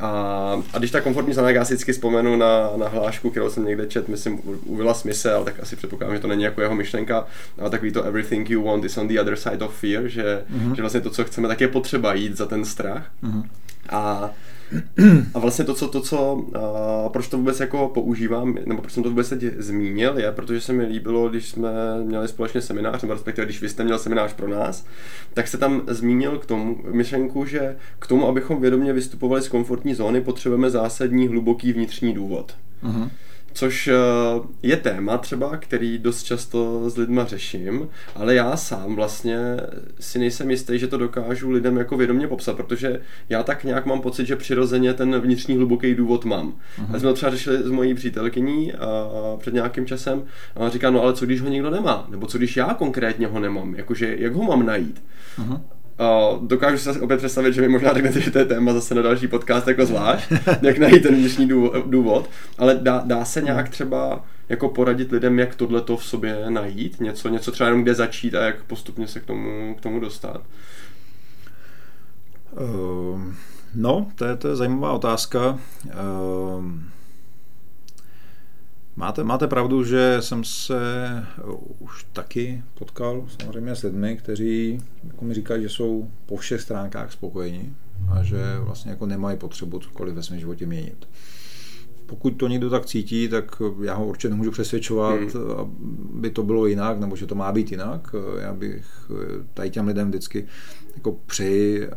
A, 0.00 0.62
a 0.72 0.78
když 0.78 0.90
ta 0.90 1.00
komfortní 1.00 1.34
zóna, 1.34 1.50
já 1.50 1.64
si 1.64 1.74
vždycky 1.74 1.92
vzpomenu 1.92 2.36
na, 2.36 2.70
na 2.76 2.88
hlášku, 2.88 3.30
kterou 3.30 3.50
jsem 3.50 3.64
někde 3.64 3.86
čet, 3.86 4.08
myslím, 4.08 4.40
u 4.66 4.94
Smise, 4.94 5.34
ale 5.34 5.44
tak 5.44 5.60
asi 5.60 5.76
předpokládám, 5.76 6.16
že 6.16 6.22
to 6.22 6.28
není 6.28 6.42
jako 6.42 6.60
jeho 6.60 6.74
myšlenka, 6.74 7.26
ale 7.58 7.70
takový 7.70 7.92
to 7.92 8.02
everything 8.02 8.50
you 8.50 8.62
want 8.62 8.84
is 8.84 8.98
on 8.98 9.08
the 9.08 9.20
other 9.20 9.36
side 9.36 9.64
of 9.64 9.74
fear, 9.74 10.08
že, 10.08 10.42
mm-hmm. 10.52 10.74
že 10.74 10.82
vlastně 10.82 11.00
to, 11.00 11.10
co 11.10 11.24
chceme, 11.24 11.48
tak 11.48 11.60
je 11.60 11.68
potřeba 11.68 12.14
jít 12.14 12.36
za 12.36 12.46
ten 12.46 12.64
strach. 12.64 13.10
Mm-hmm. 13.22 13.44
A 13.90 14.30
a 15.34 15.38
vlastně 15.38 15.64
to, 15.64 15.74
co, 15.74 15.88
to, 15.88 16.00
co 16.00 16.34
uh, 16.34 17.12
proč 17.12 17.28
to 17.28 17.38
vůbec 17.38 17.60
jako 17.60 17.88
používám, 17.88 18.54
nebo 18.66 18.80
proč 18.80 18.92
jsem 18.92 19.02
to 19.02 19.08
vůbec 19.08 19.28
teď 19.28 19.44
zmínil, 19.58 20.18
je, 20.18 20.32
protože 20.32 20.60
se 20.60 20.72
mi 20.72 20.84
líbilo, 20.84 21.28
když 21.28 21.48
jsme 21.48 21.70
měli 22.04 22.28
společně 22.28 22.60
seminář, 22.60 23.02
nebo 23.02 23.14
respektive 23.14 23.44
když 23.44 23.60
vy 23.60 23.68
jste 23.68 23.84
měl 23.84 23.98
seminář 23.98 24.32
pro 24.32 24.48
nás, 24.48 24.86
tak 25.34 25.48
se 25.48 25.58
tam 25.58 25.82
zmínil 25.86 26.38
k 26.38 26.46
tomu 26.46 26.76
myšlenku, 26.92 27.44
že 27.44 27.76
k 27.98 28.06
tomu, 28.06 28.28
abychom 28.28 28.60
vědomě 28.60 28.92
vystupovali 28.92 29.42
z 29.42 29.48
komfortní 29.48 29.94
zóny, 29.94 30.20
potřebujeme 30.20 30.70
zásadní 30.70 31.28
hluboký 31.28 31.72
vnitřní 31.72 32.14
důvod. 32.14 32.56
Uh-huh 32.84 33.08
což 33.54 33.88
eh, 33.88 33.92
je 34.62 34.76
téma 34.76 35.18
třeba, 35.18 35.56
který 35.56 35.98
dost 35.98 36.22
často 36.22 36.90
s 36.90 36.96
lidma 36.96 37.24
řeším, 37.24 37.88
ale 38.14 38.34
já 38.34 38.56
sám 38.56 38.96
vlastně 38.96 39.38
si 40.00 40.18
nejsem 40.18 40.50
jistý, 40.50 40.78
že 40.78 40.86
to 40.86 40.98
dokážu 40.98 41.50
lidem 41.50 41.76
jako 41.76 41.96
vědomě 41.96 42.28
popsat, 42.28 42.56
protože 42.56 43.00
já 43.28 43.42
tak 43.42 43.64
nějak 43.64 43.86
mám 43.86 44.00
pocit, 44.00 44.26
že 44.26 44.36
přirozeně 44.36 44.94
ten 44.94 45.20
vnitřní 45.20 45.56
hluboký 45.56 45.94
důvod 45.94 46.24
mám. 46.24 46.48
Uh-huh. 46.48 46.92
Já 46.92 46.98
jsme 46.98 47.08
to 47.08 47.14
třeba 47.14 47.30
řešili 47.30 47.56
s 47.56 47.70
mojí 47.70 47.94
přítelkyní 47.94 48.72
a 48.72 49.10
před 49.38 49.54
nějakým 49.54 49.86
časem 49.86 50.24
a 50.54 50.60
ona 50.60 50.70
říká, 50.70 50.90
no 50.90 51.02
ale 51.02 51.14
co 51.14 51.26
když 51.26 51.40
ho 51.40 51.48
někdo 51.48 51.70
nemá? 51.70 52.06
Nebo 52.10 52.26
co 52.26 52.38
když 52.38 52.56
já 52.56 52.74
konkrétně 52.74 53.26
ho 53.26 53.40
nemám? 53.40 53.74
Jakože 53.74 54.16
jak 54.18 54.32
ho 54.34 54.42
mám 54.42 54.66
najít? 54.66 55.04
Uh-huh. 55.38 55.60
Uh, 56.00 56.46
dokážu 56.46 56.78
si 56.78 57.00
opět 57.00 57.16
představit, 57.16 57.52
že 57.52 57.60
mi 57.60 57.68
možná 57.68 57.92
řeknete, 57.92 58.20
že 58.20 58.30
to 58.30 58.38
je 58.38 58.44
téma 58.44 58.72
zase 58.72 58.94
na 58.94 59.02
další 59.02 59.28
podcast 59.28 59.68
jako 59.68 59.86
zvlášť, 59.86 60.32
jak 60.62 60.78
najít 60.78 61.02
ten 61.02 61.14
vnitřní 61.14 61.48
důvod, 61.86 62.30
ale 62.58 62.74
dá, 62.74 63.02
dá 63.06 63.24
se 63.24 63.42
nějak 63.42 63.68
třeba 63.68 64.24
jako 64.48 64.68
poradit 64.68 65.12
lidem, 65.12 65.38
jak 65.38 65.54
tohle 65.54 65.80
to 65.80 65.96
v 65.96 66.04
sobě 66.04 66.44
najít, 66.48 67.00
něco, 67.00 67.28
něco 67.28 67.52
třeba 67.52 67.68
jenom 67.68 67.82
kde 67.82 67.94
začít 67.94 68.34
a 68.34 68.44
jak 68.44 68.64
postupně 68.64 69.08
se 69.08 69.20
k 69.20 69.24
tomu, 69.24 69.74
k 69.74 69.80
tomu 69.80 70.00
dostat? 70.00 70.42
Uh, 72.52 73.20
no, 73.74 74.06
to 74.14 74.24
je, 74.24 74.36
to 74.36 74.48
je 74.48 74.56
zajímavá 74.56 74.92
otázka. 74.92 75.58
Uh, 75.84 76.64
Máte, 78.96 79.24
máte 79.24 79.46
pravdu, 79.46 79.84
že 79.84 80.16
jsem 80.20 80.44
se 80.44 80.74
už 81.78 82.06
taky 82.12 82.62
potkal 82.74 83.24
samozřejmě 83.40 83.74
s 83.74 83.82
lidmi, 83.82 84.16
kteří 84.16 84.82
jako 85.04 85.24
mi 85.24 85.34
říkají, 85.34 85.62
že 85.62 85.68
jsou 85.68 86.10
po 86.26 86.36
všech 86.36 86.60
stránkách 86.60 87.12
spokojení 87.12 87.76
a 88.10 88.22
že 88.22 88.58
vlastně 88.58 88.90
jako 88.90 89.06
nemají 89.06 89.38
potřebu 89.38 89.78
cokoliv 89.78 90.14
ve 90.14 90.22
svém 90.22 90.40
životě 90.40 90.66
měnit. 90.66 91.08
Pokud 92.06 92.30
to 92.30 92.48
někdo 92.48 92.70
tak 92.70 92.86
cítí, 92.86 93.28
tak 93.28 93.62
já 93.82 93.94
ho 93.94 94.06
určitě 94.06 94.28
nemůžu 94.28 94.50
přesvědčovat, 94.50 95.20
hmm. 95.20 95.30
aby 96.18 96.30
to 96.30 96.42
bylo 96.42 96.66
jinak, 96.66 97.00
nebo 97.00 97.16
že 97.16 97.26
to 97.26 97.34
má 97.34 97.52
být 97.52 97.70
jinak. 97.70 98.14
Já 98.40 98.52
bych 98.52 99.10
tady 99.54 99.70
těm 99.70 99.86
lidem 99.86 100.08
vždycky 100.08 100.46
jako 100.94 101.12
přeji, 101.26 101.88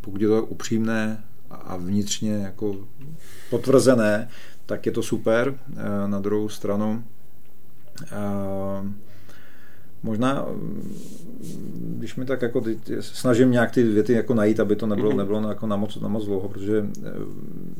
pokud 0.00 0.20
je 0.20 0.28
to 0.28 0.44
upřímné 0.44 1.24
a 1.50 1.76
vnitřně 1.76 2.32
jako 2.32 2.76
potvrzené, 3.50 4.28
tak 4.66 4.86
je 4.86 4.92
to 4.92 5.02
super. 5.02 5.58
Na 6.06 6.20
druhou 6.20 6.48
stranu 6.48 7.04
Možná, 10.04 10.46
když 11.74 12.16
mi 12.16 12.24
tak 12.24 12.42
jako 12.42 12.62
snažím 13.00 13.50
nějak 13.50 13.70
ty 13.70 13.82
věty 13.82 14.12
jako 14.12 14.34
najít, 14.34 14.60
aby 14.60 14.76
to 14.76 14.86
nebylo, 14.86 15.08
mhm. 15.08 15.18
nebylo 15.18 15.48
jako 15.48 15.66
na 15.66 15.76
moc, 15.76 16.00
na 16.00 16.08
moc 16.08 16.24
dlouho, 16.24 16.48
protože 16.48 16.86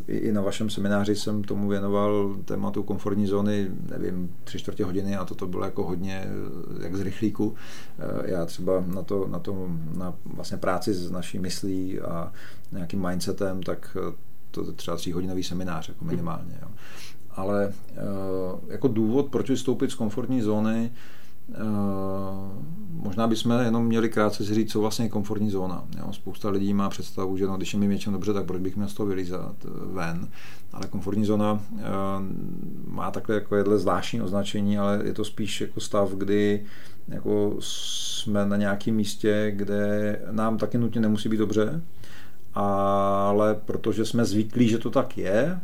eh, 0.09 0.13
i 0.13 0.33
na 0.33 0.41
vašem 0.41 0.71
semináři 0.71 1.17
jsem 1.17 1.45
tomu 1.45 1.69
věnoval 1.69 2.37
tématu 2.45 2.83
komfortní 2.83 3.27
zóny, 3.27 3.71
nevím, 3.91 4.35
tři 4.45 4.59
čtvrtě 4.59 4.85
hodiny 4.85 5.17
a 5.17 5.25
toto 5.25 5.47
bylo 5.47 5.65
jako 5.65 5.85
hodně 5.85 6.25
eh, 6.25 6.83
jak 6.83 6.97
z 6.97 7.01
rychlíku. 7.01 7.55
Eh, 7.99 8.31
já 8.31 8.47
třeba 8.47 8.85
na 8.87 9.03
to, 9.03 9.29
na 9.29 9.39
to, 9.39 9.71
na 9.97 10.15
vlastně 10.25 10.57
práci 10.57 10.95
s 10.95 11.11
naší 11.11 11.39
myslí 11.39 12.01
a 12.01 12.33
nějakým 12.73 13.07
mindsetem, 13.09 13.63
tak 13.63 13.97
to 14.53 14.73
třeba 14.73 14.97
tříhodinový 14.97 15.43
seminář, 15.43 15.89
jako 15.89 16.05
minimálně. 16.05 16.59
Jo. 16.63 16.69
Ale 17.31 17.73
jako 18.69 18.89
důvod, 18.89 19.27
proč 19.27 19.51
vystoupit 19.51 19.91
z 19.91 19.95
komfortní 19.95 20.43
zóny, 20.43 20.91
Eh, 21.51 21.59
možná 22.91 23.27
bychom 23.27 23.61
jenom 23.61 23.87
měli 23.87 24.09
krátce 24.09 24.45
si 24.45 24.55
říct, 24.55 24.73
co 24.73 24.81
vlastně 24.81 25.05
je 25.05 25.09
komfortní 25.09 25.51
zóna. 25.51 25.85
Jo? 25.99 26.13
Spousta 26.13 26.51
lidí 26.51 26.75
má 26.75 26.91
představu, 26.91 27.37
že 27.37 27.47
no, 27.47 27.57
když 27.57 27.73
je 27.73 27.79
mi 27.79 27.87
něčem 27.87 28.13
dobře, 28.13 28.33
tak 28.33 28.45
proč 28.45 28.61
bych 28.61 28.77
měl 28.77 28.89
z 28.89 28.95
toho 28.95 29.07
vylízat 29.07 29.57
eh, 29.65 29.69
ven. 29.93 30.29
Ale 30.73 30.87
komfortní 30.87 31.25
zóna 31.25 31.61
má 32.87 33.11
takhle 33.11 33.35
jako 33.35 33.57
jedle 33.57 33.79
zvláštní 33.79 34.23
označení, 34.23 34.79
ale 34.79 35.01
je 35.05 35.13
to 35.13 35.25
spíš 35.25 35.61
jako 35.61 35.81
stav, 35.81 36.11
kdy 36.11 36.65
jako 37.09 37.57
jsme 37.61 38.47
na 38.47 38.57
nějakém 38.57 38.95
místě, 38.95 39.53
kde 39.57 40.21
nám 40.31 40.59
taky 40.59 40.79
nutně 40.79 41.01
nemusí 41.01 41.29
být 41.29 41.37
dobře, 41.37 41.83
ale 42.55 43.55
protože 43.55 44.05
jsme 44.05 44.25
zvyklí, 44.25 44.69
že 44.69 44.79
to 44.79 44.91
tak 44.91 45.19
je, 45.19 45.61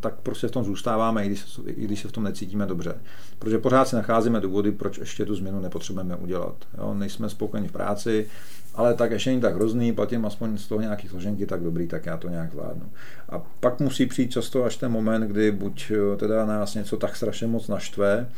tak 0.00 0.14
prostě 0.14 0.48
v 0.48 0.50
tom 0.50 0.64
zůstáváme, 0.64 1.24
i 1.24 1.28
když, 1.28 1.58
i 1.66 1.84
když 1.84 2.00
se 2.00 2.08
v 2.08 2.12
tom 2.12 2.24
necítíme 2.24 2.66
dobře. 2.66 2.94
Protože 3.38 3.58
pořád 3.58 3.88
si 3.88 3.96
nacházíme 3.96 4.40
důvody, 4.40 4.72
proč 4.72 4.98
ještě 4.98 5.26
tu 5.26 5.34
změnu 5.34 5.60
nepotřebujeme 5.60 6.16
udělat. 6.16 6.54
Jo? 6.78 6.94
Nejsme 6.94 7.28
spokojeni 7.28 7.68
v 7.68 7.72
práci, 7.72 8.26
ale 8.74 8.94
tak 8.94 9.10
ještě 9.10 9.30
není 9.30 9.42
tak 9.42 9.54
hrozný, 9.54 9.92
platím 9.92 10.26
aspoň 10.26 10.58
z 10.58 10.68
toho 10.68 10.80
nějaký 10.80 11.08
složenky, 11.08 11.46
tak 11.46 11.62
dobrý, 11.62 11.86
tak 11.86 12.06
já 12.06 12.16
to 12.16 12.28
nějak 12.28 12.52
zvládnu. 12.52 12.90
A 13.28 13.38
pak 13.60 13.80
musí 13.80 14.06
přijít 14.06 14.30
často 14.30 14.64
až 14.64 14.76
ten 14.76 14.92
moment, 14.92 15.22
kdy 15.22 15.50
buď 15.50 15.90
eh, 15.90 16.16
teda 16.16 16.46
nás 16.46 16.74
něco 16.74 16.96
tak 16.96 17.16
strašně 17.16 17.46
moc 17.46 17.68
naštve, 17.68 18.28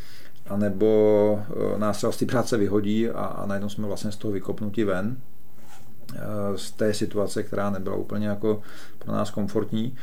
anebo 0.46 1.40
eh, 1.40 1.78
nás 1.78 1.96
třeba 1.96 2.12
z 2.12 2.16
té 2.16 2.26
práce 2.26 2.56
vyhodí 2.56 3.08
a, 3.08 3.24
a 3.24 3.46
najednou 3.46 3.68
jsme 3.68 3.86
vlastně 3.86 4.12
z 4.12 4.16
toho 4.16 4.32
vykopnutí 4.32 4.84
ven, 4.84 5.16
z 6.56 6.70
té 6.70 6.94
situace, 6.94 7.42
která 7.42 7.70
nebyla 7.70 7.96
úplně 7.96 8.28
jako 8.28 8.62
pro 8.98 9.12
nás 9.12 9.30
komfortní. 9.30 9.96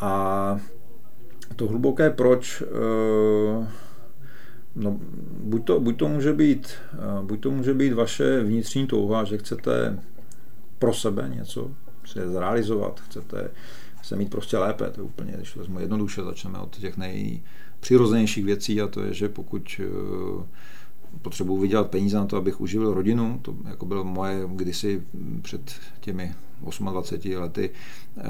A 0.00 0.60
to 1.56 1.66
hluboké 1.66 2.10
proč, 2.10 2.62
eh, 2.62 3.68
no, 4.76 4.98
buď, 5.40 5.64
to, 5.64 5.80
buď, 5.80 5.96
to 5.98 6.08
může 6.08 6.32
být, 6.32 6.72
eh, 6.92 7.22
buď 7.22 7.40
to 7.40 7.50
může 7.50 7.74
být 7.74 7.92
vaše 7.92 8.42
vnitřní 8.42 8.86
touha, 8.86 9.24
že 9.24 9.38
chcete 9.38 9.98
pro 10.78 10.94
sebe 10.94 11.30
něco 11.34 11.70
si 12.06 12.28
zrealizovat, 12.28 13.00
chcete 13.00 13.50
se 14.02 14.16
mít 14.16 14.30
prostě 14.30 14.58
lépe, 14.58 14.90
to 14.90 15.00
je 15.00 15.04
úplně, 15.04 15.32
když 15.32 15.56
vezmu 15.56 15.80
jednoduše, 15.80 16.22
začneme 16.22 16.58
od 16.58 16.76
těch 16.76 16.96
nejpřirozenějších 16.96 18.44
věcí 18.44 18.80
a 18.80 18.86
to 18.86 19.02
je, 19.02 19.14
že 19.14 19.28
pokud 19.28 19.80
eh, 19.80 19.84
potřebuji 21.22 21.56
vydělat 21.56 21.90
peníze 21.90 22.16
na 22.16 22.26
to, 22.26 22.36
abych 22.36 22.60
uživil 22.60 22.94
rodinu, 22.94 23.38
to 23.42 23.54
jako 23.68 23.86
bylo 23.86 24.04
moje 24.04 24.44
kdysi 24.48 25.02
před 25.42 25.74
těmi 26.00 26.34
28 26.60 27.36
lety, 27.36 27.70
eh, 28.18 28.22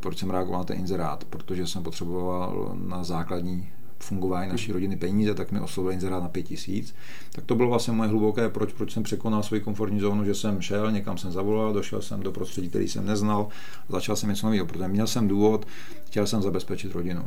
proč 0.00 0.18
jsem 0.18 0.30
reagoval 0.30 0.60
na 0.60 0.64
ten 0.64 0.78
inzerát, 0.78 1.24
protože 1.24 1.66
jsem 1.66 1.82
potřeboval 1.82 2.76
na 2.86 3.04
základní 3.04 3.68
fungování 3.98 4.50
naší 4.50 4.72
rodiny 4.72 4.96
peníze, 4.96 5.34
tak 5.34 5.52
mi 5.52 5.60
oslovil 5.60 5.92
inzerát 5.92 6.22
na 6.22 6.28
5000. 6.28 6.94
Tak 7.32 7.44
to 7.44 7.54
bylo 7.54 7.68
vlastně 7.68 7.92
moje 7.92 8.10
hluboké, 8.10 8.48
proč, 8.48 8.72
proč 8.72 8.92
jsem 8.92 9.02
překonal 9.02 9.42
svoji 9.42 9.60
komfortní 9.62 10.00
zónu, 10.00 10.24
že 10.24 10.34
jsem 10.34 10.60
šel, 10.60 10.92
někam 10.92 11.18
jsem 11.18 11.32
zavolal, 11.32 11.72
došel 11.72 12.02
jsem 12.02 12.20
do 12.20 12.32
prostředí, 12.32 12.68
který 12.68 12.88
jsem 12.88 13.06
neznal, 13.06 13.48
začal 13.88 14.16
jsem 14.16 14.28
něco 14.28 14.46
nového, 14.46 14.66
protože 14.66 14.88
měl 14.88 15.06
jsem 15.06 15.28
důvod, 15.28 15.66
chtěl 16.04 16.26
jsem 16.26 16.42
zabezpečit 16.42 16.92
rodinu. 16.92 17.24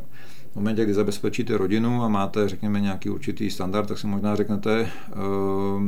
V 0.52 0.56
momentě, 0.56 0.84
kdy 0.84 0.94
zabezpečíte 0.94 1.56
rodinu 1.56 2.02
a 2.04 2.08
máte, 2.08 2.48
řekněme, 2.48 2.80
nějaký 2.80 3.10
určitý 3.10 3.50
standard, 3.50 3.86
tak 3.86 3.98
si 3.98 4.06
možná 4.06 4.36
řeknete, 4.36 4.90
uh, 5.16 5.82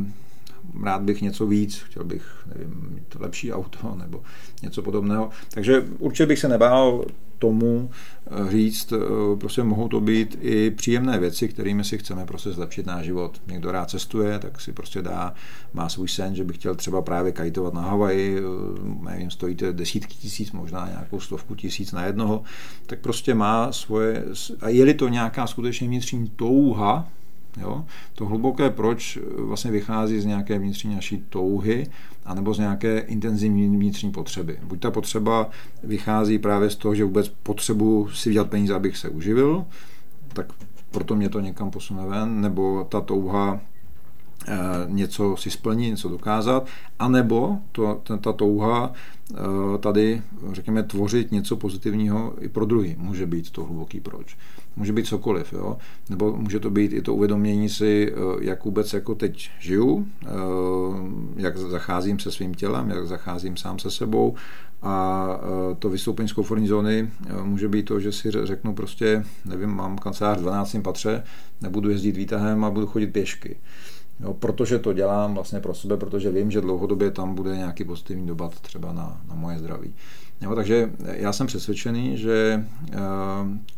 rád 0.82 1.02
bych 1.02 1.22
něco 1.22 1.46
víc, 1.46 1.78
chtěl 1.78 2.04
bych, 2.04 2.46
nevím, 2.54 2.88
mít 2.94 3.16
lepší 3.20 3.52
auto 3.52 3.96
nebo 3.98 4.22
něco 4.62 4.82
podobného. 4.82 5.30
Takže 5.54 5.84
určitě 5.98 6.26
bych 6.26 6.38
se 6.38 6.48
nebál 6.48 7.04
tomu 7.42 7.90
eh, 7.90 8.50
říct, 8.50 8.92
eh, 8.92 9.36
prostě 9.36 9.62
mohou 9.62 9.88
to 9.88 10.00
být 10.00 10.38
i 10.40 10.70
příjemné 10.70 11.18
věci, 11.18 11.48
kterými 11.48 11.84
si 11.84 11.98
chceme 11.98 12.26
prostě 12.26 12.52
zlepšit 12.52 12.86
náš 12.86 13.04
život. 13.04 13.42
Někdo 13.46 13.72
rád 13.72 13.90
cestuje, 13.90 14.38
tak 14.38 14.60
si 14.60 14.72
prostě 14.72 15.02
dá, 15.02 15.34
má 15.72 15.88
svůj 15.88 16.08
sen, 16.08 16.34
že 16.34 16.44
by 16.44 16.52
chtěl 16.52 16.74
třeba 16.74 17.02
právě 17.02 17.32
kajtovat 17.32 17.74
na 17.74 17.80
Havaji, 17.80 18.38
eh, 18.38 19.10
nevím, 19.10 19.30
stojíte 19.30 19.72
desítky 19.72 20.14
tisíc, 20.14 20.52
možná 20.52 20.88
nějakou 20.88 21.20
stovku 21.20 21.54
tisíc 21.54 21.92
na 21.92 22.06
jednoho, 22.06 22.42
tak 22.86 22.98
prostě 22.98 23.34
má 23.34 23.72
svoje, 23.72 24.24
a 24.60 24.68
je-li 24.68 24.94
to 24.94 25.08
nějaká 25.08 25.46
skutečně 25.46 25.88
vnitřní 25.88 26.30
touha, 26.36 27.08
Jo? 27.60 27.84
To 28.14 28.26
hluboké 28.26 28.70
proč 28.70 29.18
vlastně 29.36 29.70
vychází 29.70 30.20
z 30.20 30.24
nějaké 30.24 30.58
vnitřní 30.58 30.94
naší 30.94 31.24
touhy 31.28 31.86
anebo 32.24 32.54
z 32.54 32.58
nějaké 32.58 32.98
intenzivní 32.98 33.76
vnitřní 33.76 34.10
potřeby. 34.10 34.58
Buď 34.62 34.80
ta 34.80 34.90
potřeba 34.90 35.50
vychází 35.82 36.38
právě 36.38 36.70
z 36.70 36.76
toho, 36.76 36.94
že 36.94 37.04
vůbec 37.04 37.28
potřebuji 37.28 38.08
si 38.08 38.28
vydělat 38.28 38.50
peníze, 38.50 38.74
abych 38.74 38.96
se 38.96 39.08
uživil, 39.08 39.64
tak 40.32 40.52
proto 40.90 41.16
mě 41.16 41.28
to 41.28 41.40
někam 41.40 41.70
posune 41.70 42.06
ven, 42.06 42.40
nebo 42.40 42.86
ta 42.88 43.00
touha 43.00 43.60
eh, 44.48 44.54
něco 44.86 45.36
si 45.36 45.50
splnit, 45.50 45.90
něco 45.90 46.08
dokázat, 46.08 46.66
anebo 46.98 47.58
to, 47.72 48.00
ta 48.20 48.32
touha 48.32 48.92
eh, 49.34 49.78
tady, 49.78 50.22
řekněme, 50.52 50.82
tvořit 50.82 51.32
něco 51.32 51.56
pozitivního 51.56 52.34
i 52.40 52.48
pro 52.48 52.64
druhý, 52.64 52.96
může 52.98 53.26
být 53.26 53.50
to 53.50 53.64
hluboký 53.64 54.00
proč 54.00 54.36
může 54.76 54.92
být 54.92 55.06
cokoliv, 55.06 55.52
jo? 55.52 55.76
nebo 56.10 56.36
může 56.36 56.60
to 56.60 56.70
být 56.70 56.92
i 56.92 57.02
to 57.02 57.14
uvědomění 57.14 57.68
si, 57.68 58.12
eh, 58.12 58.16
jak 58.40 58.64
vůbec 58.64 58.92
jako 58.92 59.14
teď 59.14 59.50
žiju, 59.60 60.06
eh, 60.24 60.28
jak 61.36 61.58
zacházím 61.58 62.18
se 62.18 62.32
svým 62.32 62.54
tělem, 62.54 62.90
jak 62.90 63.06
zacházím 63.06 63.56
sám 63.56 63.78
se 63.78 63.90
sebou 63.90 64.34
a 64.82 65.26
eh, 65.42 65.74
to 65.74 65.90
vystoupení 65.90 66.28
z 66.28 66.32
komfortní 66.32 66.68
zóny 66.68 67.10
může 67.42 67.68
být 67.68 67.82
to, 67.82 68.00
že 68.00 68.12
si 68.12 68.30
řeknu 68.30 68.74
prostě, 68.74 69.24
nevím, 69.44 69.70
mám 69.70 69.98
kancelář 69.98 70.38
v 70.38 70.42
12. 70.42 70.76
patře, 70.82 71.22
nebudu 71.60 71.90
jezdit 71.90 72.16
výtahem 72.16 72.64
a 72.64 72.70
budu 72.70 72.86
chodit 72.86 73.06
pěšky. 73.06 73.56
Jo, 74.20 74.34
protože 74.34 74.78
to 74.78 74.92
dělám 74.92 75.34
vlastně 75.34 75.60
pro 75.60 75.74
sebe, 75.74 75.96
protože 75.96 76.30
vím, 76.30 76.50
že 76.50 76.60
dlouhodobě 76.60 77.10
tam 77.10 77.34
bude 77.34 77.56
nějaký 77.56 77.84
pozitivní 77.84 78.26
dopad 78.26 78.60
třeba 78.60 78.92
na, 78.92 79.20
na 79.28 79.34
moje 79.34 79.58
zdraví. 79.58 79.94
Jo, 80.40 80.54
takže 80.54 80.90
já 81.02 81.32
jsem 81.32 81.46
přesvědčený, 81.46 82.16
že 82.16 82.64
eh, 82.92 82.96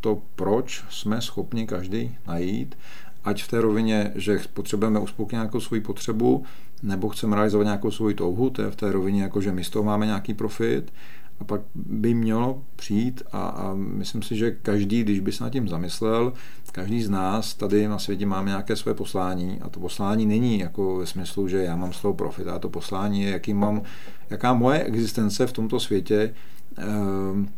to, 0.01 0.23
proč 0.37 0.85
jsme 0.91 1.21
schopni 1.21 1.67
každý 1.67 2.17
najít, 2.27 2.79
ať 3.25 3.43
v 3.43 3.49
té 3.49 3.61
rovině, 3.61 4.13
že 4.15 4.41
potřebujeme 4.55 5.01
uspokojit 5.01 5.33
nějakou 5.33 5.61
svoji 5.61 5.81
potřebu, 5.81 6.45
nebo 6.83 7.09
chceme 7.09 7.37
realizovat 7.37 7.65
nějakou 7.65 7.91
svoji 7.91 8.15
touhu, 8.15 8.51
to 8.51 8.63
je 8.63 8.71
v 8.71 8.77
té 8.77 8.93
rovině, 8.93 9.23
jako 9.23 9.41
že 9.41 9.53
my 9.53 9.65
z 9.65 9.71
toho 9.71 9.83
máme 9.83 10.07
nějaký 10.07 10.35
profit, 10.35 10.93
a 11.41 11.45
pak 11.45 11.61
by 11.75 12.15
mělo 12.15 12.63
přijít 12.77 13.23
a, 13.33 13.47
a 13.49 13.75
myslím 13.75 14.23
si, 14.23 14.37
že 14.37 14.51
každý, 14.51 15.03
když 15.03 15.21
by 15.21 15.33
se 15.33 15.45
nad 15.45 15.51
tím 15.51 15.69
zamyslel, 15.69 16.33
každý 16.73 17.03
z 17.03 17.11
nás 17.11 17.55
tady 17.55 17.89
na 17.89 17.99
světě 17.99 18.27
máme 18.27 18.49
nějaké 18.49 18.77
své 18.77 18.95
poslání 18.95 19.61
a 19.61 19.69
to 19.69 19.81
poslání 19.81 20.27
není 20.27 20.59
jako 20.59 20.97
ve 20.97 21.07
smyslu, 21.07 21.49
že 21.49 21.59
já 21.59 21.77
mám 21.77 21.93
z 21.93 22.01
toho 22.01 22.15
profit, 22.15 22.49
a 22.49 22.59
to 22.59 22.69
poslání 22.69 23.23
je, 23.23 23.31
jaký 23.31 23.55
mám, 23.55 23.83
jaká 24.31 24.55
moje 24.55 24.83
existence 24.83 25.47
v 25.47 25.53
tomto 25.53 25.81
světě 25.81 26.35
Ehm, 26.77 27.49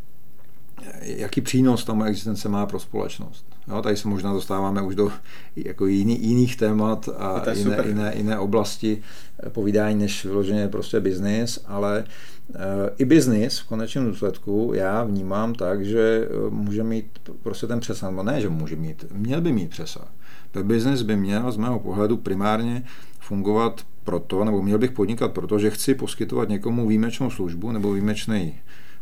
jaký 1.03 1.41
přínos 1.41 1.85
ta 1.85 1.95
moje 1.95 2.11
existence 2.11 2.49
má 2.49 2.67
pro 2.67 2.81
společnost. 2.81 3.47
Jo, 3.69 3.83
tady 3.83 3.97
se 3.97 4.09
možná 4.09 4.33
dostáváme 4.33 4.83
už 4.83 4.95
do 4.95 5.13
jako 5.57 5.87
jiný, 5.87 6.27
jiných 6.27 6.57
témat 6.57 7.09
a 7.19 7.53
jiné, 7.53 7.85
jiné, 7.87 8.13
jiné 8.17 8.39
oblasti 8.39 9.03
povídání 9.49 9.99
než 9.99 10.25
vyloženě 10.25 10.69
prostě 10.69 11.01
biznis, 11.01 11.65
ale 11.67 12.05
uh, 12.49 12.57
i 12.99 13.05
biznis 13.05 13.59
v 13.59 13.67
konečném 13.67 14.07
důsledku 14.07 14.73
já 14.75 15.05
vnímám 15.05 15.55
tak, 15.55 15.85
že 15.85 16.29
může 16.51 16.85
mít 16.85 17.19
prostě 17.43 17.67
ten 17.67 17.81
přesah, 17.81 18.11
no 18.11 18.23
ne, 18.23 18.41
že 18.41 18.49
může 18.49 18.77
mít, 18.77 19.05
měl 19.13 19.41
by 19.41 19.53
mít 19.53 19.71
přesah. 19.71 20.09
Tak 20.51 20.67
biznis 20.67 21.03
by 21.03 21.17
měl 21.17 21.53
z 21.53 21.57
mého 21.57 21.79
pohledu 21.79 22.17
primárně 22.17 22.83
fungovat 23.21 23.81
proto, 24.05 24.45
nebo 24.45 24.63
měl 24.63 24.79
bych 24.79 24.93
podnikat 24.93 25.33
proto, 25.33 25.59
že 25.59 25.71
chci 25.71 25.95
poskytovat 25.95 26.49
někomu 26.49 26.89
výjimečnou 26.89 27.31
službu 27.31 27.73
nebo 27.73 27.93
výjimečný 27.93 28.55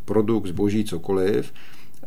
produkt, 0.04 0.46
zboží, 0.46 0.84
cokoliv, 0.84 1.52
eh, 1.52 2.06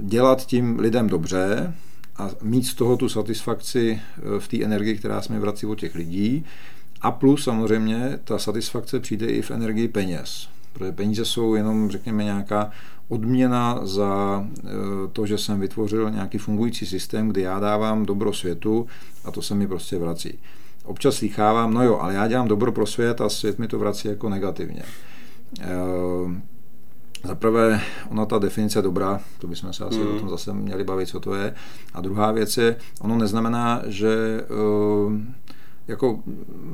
dělat 0.00 0.46
tím 0.46 0.78
lidem 0.78 1.08
dobře 1.08 1.74
a 2.16 2.30
mít 2.42 2.66
z 2.66 2.74
toho 2.74 2.96
tu 2.96 3.08
satisfakci 3.08 4.00
eh, 4.18 4.40
v 4.40 4.48
té 4.48 4.64
energii, 4.64 4.96
která 4.96 5.20
mi 5.30 5.38
vrací 5.38 5.66
od 5.66 5.78
těch 5.78 5.94
lidí. 5.94 6.44
A 7.00 7.10
plus 7.10 7.44
samozřejmě 7.44 8.18
ta 8.24 8.38
satisfakce 8.38 9.00
přijde 9.00 9.26
i 9.26 9.42
v 9.42 9.50
energii 9.50 9.88
peněz. 9.88 10.48
Protože 10.72 10.92
peníze 10.92 11.24
jsou 11.24 11.54
jenom, 11.54 11.90
řekněme, 11.90 12.24
nějaká 12.24 12.70
odměna 13.08 13.80
za 13.82 14.44
eh, 14.58 14.70
to, 15.12 15.26
že 15.26 15.38
jsem 15.38 15.60
vytvořil 15.60 16.10
nějaký 16.10 16.38
fungující 16.38 16.86
systém, 16.86 17.28
kdy 17.28 17.40
já 17.42 17.60
dávám 17.60 18.06
dobro 18.06 18.32
světu 18.32 18.86
a 19.24 19.30
to 19.30 19.42
se 19.42 19.54
mi 19.54 19.66
prostě 19.66 19.98
vrací. 19.98 20.38
Občas 20.84 21.14
slychávám, 21.14 21.74
no 21.74 21.84
jo, 21.84 21.98
ale 22.00 22.14
já 22.14 22.28
dělám 22.28 22.48
dobro 22.48 22.72
pro 22.72 22.86
svět 22.86 23.20
a 23.20 23.28
svět 23.28 23.58
mi 23.58 23.68
to 23.68 23.78
vrací 23.78 24.08
jako 24.08 24.28
negativně. 24.28 24.82
Za 27.24 27.34
prvé, 27.34 27.80
ona 28.10 28.26
ta 28.26 28.38
definice 28.38 28.78
je 28.78 28.82
dobrá, 28.82 29.20
to 29.38 29.46
bychom 29.46 29.72
se 29.72 29.84
asi 29.84 29.98
mm. 29.98 30.16
o 30.16 30.18
tom 30.18 30.28
zase 30.28 30.52
měli 30.52 30.84
bavit, 30.84 31.08
co 31.08 31.20
to 31.20 31.34
je. 31.34 31.54
A 31.94 32.00
druhá 32.00 32.32
věc 32.32 32.56
je, 32.56 32.76
ono 33.00 33.18
neznamená, 33.18 33.82
že 33.86 34.44
uh, 35.06 35.12
jako 35.88 36.20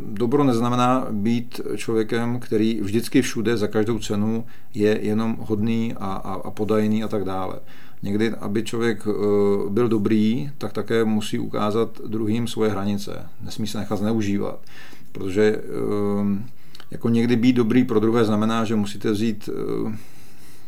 dobro 0.08 0.44
neznamená 0.44 1.06
být 1.10 1.60
člověkem, 1.76 2.40
který 2.40 2.80
vždycky 2.80 3.22
všude 3.22 3.56
za 3.56 3.66
každou 3.66 3.98
cenu 3.98 4.44
je 4.74 4.98
jenom 5.02 5.36
hodný 5.40 5.94
a, 5.94 6.12
a, 6.12 6.32
a 6.34 6.50
podajný 6.50 7.04
a 7.04 7.08
tak 7.08 7.24
dále. 7.24 7.54
Někdy, 8.02 8.30
aby 8.30 8.62
člověk 8.62 9.06
uh, 9.06 9.14
byl 9.70 9.88
dobrý, 9.88 10.50
tak 10.58 10.72
také 10.72 11.04
musí 11.04 11.38
ukázat 11.38 12.00
druhým 12.06 12.46
svoje 12.46 12.70
hranice. 12.70 13.26
Nesmí 13.44 13.66
se 13.66 13.78
nechat 13.78 13.98
zneužívat, 13.98 14.60
protože 15.12 15.56
uh, 15.56 16.28
jako 16.90 17.08
někdy 17.08 17.36
být 17.36 17.52
dobrý 17.52 17.84
pro 17.84 18.00
druhé 18.00 18.24
znamená, 18.24 18.64
že 18.64 18.76
musíte 18.76 19.10
vzít 19.10 19.48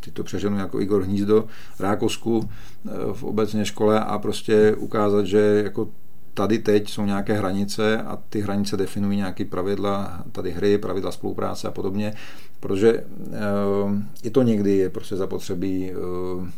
ty 0.01 0.11
to 0.11 0.25
přeženu 0.25 0.59
jako 0.59 0.81
Igor 0.81 1.03
Hnízdo, 1.03 1.45
Rákosku 1.79 2.49
eh, 2.87 2.91
v 3.13 3.25
obecné 3.25 3.65
škole 3.65 4.01
a 4.01 4.19
prostě 4.19 4.75
ukázat, 4.77 5.27
že 5.27 5.63
jako 5.65 5.89
tady 6.35 6.59
teď 6.59 6.91
jsou 6.91 7.05
nějaké 7.05 7.33
hranice 7.33 7.99
a 8.03 8.19
ty 8.29 8.41
hranice 8.41 8.77
definují 8.77 9.17
nějaké 9.17 9.45
pravidla 9.45 10.25
tady 10.33 10.51
hry, 10.51 10.79
pravidla 10.79 11.13
spolupráce 11.13 11.69
a 11.69 11.71
podobně, 11.71 12.15
protože 12.61 12.93
eh, 12.93 13.05
i 14.23 14.31
to 14.31 14.43
někdy 14.43 14.77
je 14.77 14.91
prostě 14.91 15.17
zapotřebí 15.17 15.91
eh, 15.91 16.51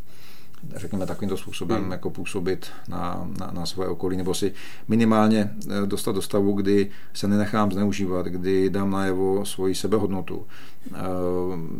řekněme, 0.76 1.06
takovýmto 1.06 1.36
způsobem 1.36 1.82
hmm. 1.82 1.92
jako 1.92 2.10
působit 2.10 2.66
na, 2.88 3.28
na, 3.38 3.50
na 3.52 3.66
svoje 3.66 3.88
okolí, 3.88 4.16
nebo 4.16 4.34
si 4.34 4.52
minimálně 4.88 5.50
eh, 5.70 5.86
dostat 5.86 6.14
do 6.14 6.22
stavu, 6.22 6.52
kdy 6.52 6.90
se 7.14 7.28
nenechám 7.28 7.72
zneužívat, 7.72 8.26
kdy 8.26 8.70
dám 8.70 8.90
najevo 8.90 9.44
svoji 9.44 9.74
sebehodnotu. 9.74 10.46
Eh, 10.94 10.98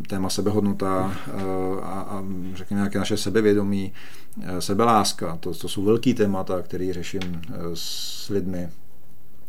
téma 0.07 0.29
sebehodnota 0.29 1.17
eh, 1.27 1.31
a, 1.83 2.01
a 2.01 2.23
řekněme 2.53 2.79
nějaké 2.79 2.99
naše 2.99 3.17
sebevědomí, 3.17 3.93
sebeláska, 4.59 5.37
to, 5.39 5.53
to 5.53 5.69
jsou 5.69 5.83
velký 5.83 6.13
témata, 6.13 6.61
které 6.61 6.93
řeším 6.93 7.41
s 7.73 8.29
lidmi 8.29 8.69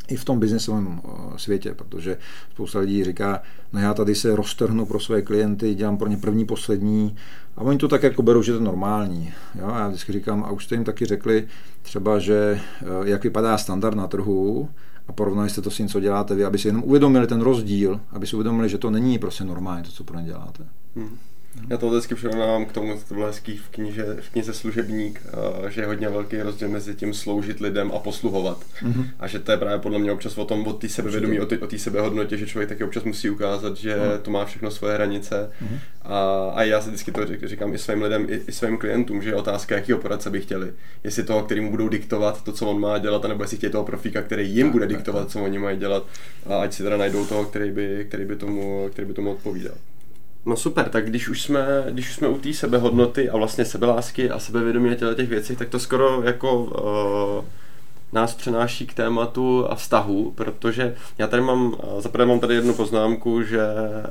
i 0.09 0.17
v 0.17 0.25
tom 0.25 0.39
biznesovém 0.39 1.01
světě, 1.37 1.75
protože 1.75 2.19
spousta 2.53 2.79
lidí 2.79 3.05
říká, 3.05 3.43
no 3.73 3.81
já 3.81 3.95
tady 3.95 4.15
se 4.15 4.37
roztrhnu 4.37 4.87
pro 4.87 5.01
své 5.01 5.23
klienty, 5.23 5.75
dělám 5.75 5.97
pro 5.97 6.09
ně 6.09 6.17
první, 6.17 6.45
poslední 6.45 7.17
a 7.57 7.61
oni 7.61 7.79
to 7.79 7.89
tak 7.89 8.03
jako 8.03 8.23
berou, 8.23 8.43
že 8.43 8.53
to 8.53 8.59
je 8.59 8.65
normální. 8.65 9.33
Jo? 9.55 9.67
A 9.67 9.79
já 9.79 9.89
vždycky 9.89 10.13
říkám, 10.13 10.45
a 10.45 10.51
už 10.51 10.65
jste 10.65 10.75
jim 10.75 10.85
taky 10.85 11.07
řekli 11.07 11.49
třeba, 11.83 12.19
že 12.19 12.61
eh, 12.83 12.87
jak 13.05 13.25
vypadá 13.25 13.59
standard 13.59 13.97
na 13.97 14.07
trhu 14.07 14.69
a 15.09 15.13
porovnali 15.13 15.51
jste 15.51 15.63
to 15.63 15.71
s 15.71 15.77
tím, 15.77 15.89
co 15.89 16.01
děláte 16.01 16.35
vy, 16.35 16.45
aby 16.45 16.59
si 16.59 16.69
jenom 16.69 16.83
uvědomili 16.85 17.27
ten 17.27 17.41
rozdíl, 17.41 18.01
aby 18.11 18.27
si 18.27 18.37
uvědomili, 18.37 18.69
že 18.69 18.79
to 18.79 18.91
není 18.91 19.19
prostě 19.19 19.45
normální, 19.45 19.85
to, 19.85 19.91
co 19.91 20.05
pro 20.05 20.19
ně 20.19 20.27
děláte. 20.27 20.65
Hmm. 20.97 21.19
Já 21.71 21.77
to 21.77 21.91
vždycky 21.91 22.15
přirovnávám 22.15 22.65
k 22.65 22.73
tomu, 22.73 22.99
to 23.09 23.15
bylo 23.15 23.27
hezký 23.27 23.57
v, 23.57 23.69
knize, 23.69 24.17
v 24.21 24.31
knize 24.31 24.55
Služebník, 24.55 25.23
že 25.69 25.81
je 25.81 25.87
hodně 25.87 26.09
velký 26.09 26.43
rozdíl 26.43 26.69
mezi 26.69 26.95
tím 26.95 27.15
sloužit 27.15 27.61
lidem 27.61 27.93
a 27.95 27.99
posluhovat. 27.99 28.59
Mm-hmm. 28.83 29.09
A 29.19 29.27
že 29.27 29.39
to 29.39 29.53
je 29.53 29.59
právě 29.59 29.79
podle 29.79 29.99
mě 29.99 30.13
občas 30.13 30.39
o 30.39 30.45
tom, 30.45 30.67
o 30.67 30.73
té 30.73 30.89
sebevědomí, 30.89 31.41
o 31.41 31.47
té 31.47 31.79
sebehodnotě, 31.79 32.37
že 32.37 32.47
člověk 32.47 32.69
taky 32.69 32.85
občas 32.85 33.05
musí 33.05 33.31
ukázat, 33.31 33.77
že 33.77 33.97
mm. 33.97 34.23
to 34.23 34.31
má 34.31 34.45
všechno 34.45 34.71
svoje 34.71 34.95
hranice. 34.95 35.51
Mm-hmm. 35.63 35.79
A, 36.03 36.51
a 36.55 36.63
já 36.63 36.81
si 36.81 36.89
vždycky 36.89 37.13
to 37.13 37.21
říkám 37.45 37.75
i 37.75 37.79
svým 37.79 38.03
lidem, 38.03 38.27
i, 38.29 38.41
i 38.49 38.53
svým 38.53 38.79
klientům, 38.79 39.23
že 39.23 39.31
je 39.31 39.35
otázka, 39.35 39.75
jakýho 39.75 39.99
poradce 39.99 40.31
by 40.31 40.41
chtěli. 40.41 40.73
Jestli 41.05 41.23
toho, 41.23 41.43
který 41.43 41.61
mu 41.61 41.71
budou 41.71 41.89
diktovat 41.89 42.45
to, 42.45 42.53
co 42.53 42.67
on 42.67 42.81
má 42.81 42.99
dělat, 42.99 43.25
nebo 43.25 43.45
jestli 43.45 43.57
chtějí 43.57 43.73
toho 43.73 43.85
profíka, 43.85 44.23
který 44.23 44.51
jim 44.51 44.67
tak, 44.67 44.73
bude 44.73 44.87
tak, 44.87 44.97
diktovat, 44.97 45.23
tak. 45.23 45.33
co 45.33 45.45
oni 45.45 45.59
mají 45.59 45.79
dělat. 45.79 46.07
A 46.47 46.57
ať 46.57 46.73
si 46.73 46.83
teda 46.83 46.97
najdou 46.97 47.27
toho, 47.27 47.45
který 47.45 47.71
by, 47.71 48.05
který 48.09 48.25
by, 48.25 48.37
tomu, 48.37 48.89
který 48.93 49.09
by 49.09 49.15
tomu 49.15 49.31
odpovídal. 49.31 49.75
No 50.47 50.57
super, 50.57 50.89
tak 50.89 51.07
když 51.07 51.29
už 51.29 51.43
jsme, 51.43 51.85
když 51.91 52.09
už 52.09 52.15
jsme 52.15 52.29
u 52.29 52.39
té 52.39 52.53
sebehodnoty 52.53 53.31
a 53.31 53.37
vlastně 53.37 53.65
sebelásky 53.65 54.31
a 54.31 54.39
sebevědomí 54.39 54.91
a 54.91 55.15
těch 55.15 55.29
věcí, 55.29 55.57
tak 55.57 55.69
to 55.69 55.79
skoro 55.79 56.23
jako 56.23 56.65
uh, 56.65 57.45
nás 58.13 58.35
přenáší 58.35 58.87
k 58.87 58.95
tématu 58.95 59.67
a 59.71 59.75
vztahu, 59.75 60.33
protože 60.35 60.95
já 61.19 61.27
tady 61.27 61.43
mám, 61.43 61.75
eh, 61.83 62.01
zaprvé 62.01 62.27
mám 62.27 62.41
tady 62.41 62.55
jednu 62.55 62.75
poznámku, 62.75 63.43
že 63.43 63.61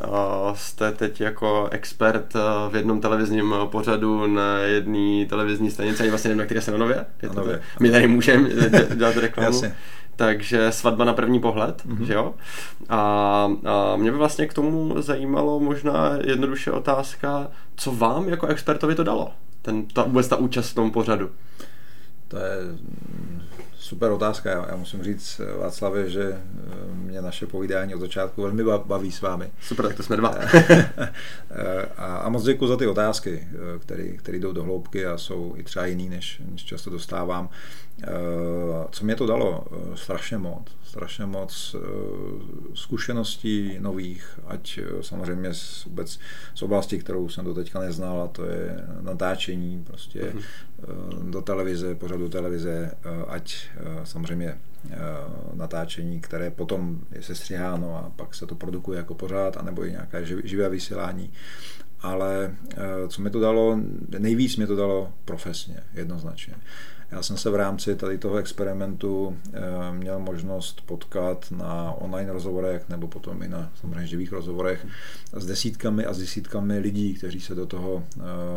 uh, 0.07 0.55
jste 0.55 0.91
teď 0.91 1.21
jako 1.21 1.67
expert 1.71 2.33
v 2.69 2.75
jednom 2.75 3.01
televizním 3.01 3.55
pořadu 3.65 4.27
na 4.27 4.57
jedné 4.57 5.25
televizní 5.25 5.71
stanici, 5.71 6.01
ani 6.01 6.09
vlastně 6.09 6.29
nevím, 6.29 6.39
na 6.39 6.45
které 6.45 6.61
se 6.61 6.71
na 6.71 6.77
Nově. 6.77 7.05
Je 7.21 7.29
to. 7.29 7.45
My 7.79 7.91
tady 7.91 8.07
můžeme 8.07 8.49
dělat 8.95 9.17
reklamu. 9.21 9.47
Jasně 9.47 9.75
takže 10.15 10.71
svatba 10.71 11.05
na 11.05 11.13
první 11.13 11.39
pohled, 11.39 11.85
mm-hmm. 11.85 12.03
že 12.03 12.13
jo? 12.13 12.33
A, 12.89 12.99
a 13.65 13.95
mě 13.95 14.11
by 14.11 14.17
vlastně 14.17 14.47
k 14.47 14.53
tomu 14.53 15.01
zajímalo 15.01 15.59
možná 15.59 16.17
jednoduše 16.25 16.71
otázka, 16.71 17.51
co 17.75 17.91
vám 17.91 18.29
jako 18.29 18.47
expertovi 18.47 18.95
to 18.95 19.03
dalo, 19.03 19.31
ten, 19.61 19.85
ta, 19.85 20.03
vůbec 20.03 20.27
ta 20.27 20.35
účast 20.35 20.69
v 20.69 20.75
tom 20.75 20.91
pořadu? 20.91 21.29
To 22.27 22.37
je 22.37 22.57
super 23.83 24.11
otázka. 24.11 24.49
Já, 24.49 24.65
já 24.69 24.75
musím 24.75 25.03
říct, 25.03 25.41
Václavě, 25.59 26.09
že 26.09 26.23
eh, 26.23 26.95
mě 26.95 27.21
naše 27.21 27.47
povídání 27.47 27.95
od 27.95 27.99
začátku 27.99 28.41
velmi 28.41 28.63
baví 28.63 29.11
s 29.11 29.21
vámi. 29.21 29.51
Super, 29.61 29.87
tak 29.87 29.97
to 29.97 30.03
jsme 30.03 30.17
dva. 30.17 30.35
Eh, 31.55 31.85
a, 31.97 32.15
a 32.17 32.29
moc 32.29 32.43
děkuji 32.43 32.67
za 32.67 32.77
ty 32.77 32.87
otázky, 32.87 33.47
eh, 33.51 34.17
které 34.17 34.37
jdou 34.37 34.51
do 34.51 34.63
hloubky 34.63 35.05
a 35.05 35.17
jsou 35.17 35.53
i 35.57 35.63
třeba 35.63 35.85
jiný, 35.85 36.09
než, 36.09 36.41
než 36.51 36.63
často 36.63 36.89
dostávám. 36.89 37.49
Co 38.91 39.05
mě 39.05 39.15
to 39.15 39.25
dalo? 39.25 39.65
Strašně 39.95 40.37
moc. 40.37 40.77
Strašně 40.83 41.25
moc 41.25 41.75
zkušeností 42.73 43.77
nových, 43.79 44.39
ať 44.47 44.79
samozřejmě 45.01 45.53
z, 45.53 45.85
vůbec 45.85 46.19
z 46.55 46.61
oblasti, 46.61 46.99
kterou 46.99 47.29
jsem 47.29 47.45
do 47.45 47.53
teďka 47.53 47.79
neznal, 47.79 48.21
a 48.21 48.27
to 48.27 48.45
je 48.45 48.85
natáčení 49.01 49.83
prostě 49.83 50.21
uh-huh. 50.21 51.29
do 51.29 51.41
televize, 51.41 51.95
pořadu 51.95 52.29
televize, 52.29 52.91
ať 53.27 53.69
samozřejmě 54.03 54.57
natáčení, 55.53 56.21
které 56.21 56.51
potom 56.51 56.99
je 57.11 57.21
sestřiháno 57.21 57.97
a 57.97 58.11
pak 58.15 58.35
se 58.35 58.45
to 58.45 58.55
produkuje 58.55 58.97
jako 58.97 59.15
pořád, 59.15 59.57
anebo 59.57 59.85
i 59.85 59.91
nějaké 59.91 60.25
živé 60.43 60.69
vysílání. 60.69 61.33
Ale 62.01 62.55
co 63.07 63.21
mi 63.21 63.29
to 63.29 63.39
dalo, 63.39 63.79
nejvíc 64.17 64.57
mi 64.57 64.67
to 64.67 64.75
dalo 64.75 65.13
profesně, 65.25 65.77
jednoznačně. 65.93 66.53
Já 67.13 67.23
jsem 67.23 67.37
se 67.37 67.49
v 67.49 67.55
rámci 67.55 67.95
tady 67.95 68.17
toho 68.17 68.37
experimentu 68.37 69.37
měl 69.91 70.19
možnost 70.19 70.81
potkat 70.85 71.51
na 71.51 71.91
online 71.91 72.33
rozhovorech 72.33 72.89
nebo 72.89 73.07
potom 73.07 73.43
i 73.43 73.47
na 73.47 73.71
samozřejmě 73.81 74.07
živých 74.07 74.31
rozhovorech 74.31 74.87
s 75.33 75.45
desítkami 75.45 76.05
a 76.05 76.13
s 76.13 76.17
desítkami 76.17 76.79
lidí, 76.79 77.13
kteří 77.13 77.41
se 77.41 77.55
do 77.55 77.65
toho 77.65 78.03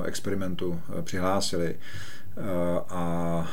experimentu 0.04 0.80
přihlásili. 1.02 1.76
A 2.88 3.48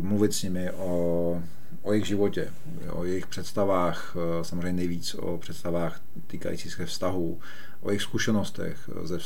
mluvit 0.00 0.32
s 0.32 0.42
nimi 0.42 0.70
o 0.70 1.42
o 1.82 1.92
jejich 1.92 2.06
životě, 2.06 2.48
o 2.90 3.04
jejich 3.04 3.26
představách, 3.26 4.16
samozřejmě 4.42 4.72
nejvíc 4.72 5.14
o 5.14 5.38
představách 5.38 6.00
týkajících 6.26 6.72
se 6.72 6.86
vztahů, 6.86 7.40
o 7.80 7.90
jejich 7.90 8.02
zkušenostech 8.02 8.90
ze, 9.02 9.18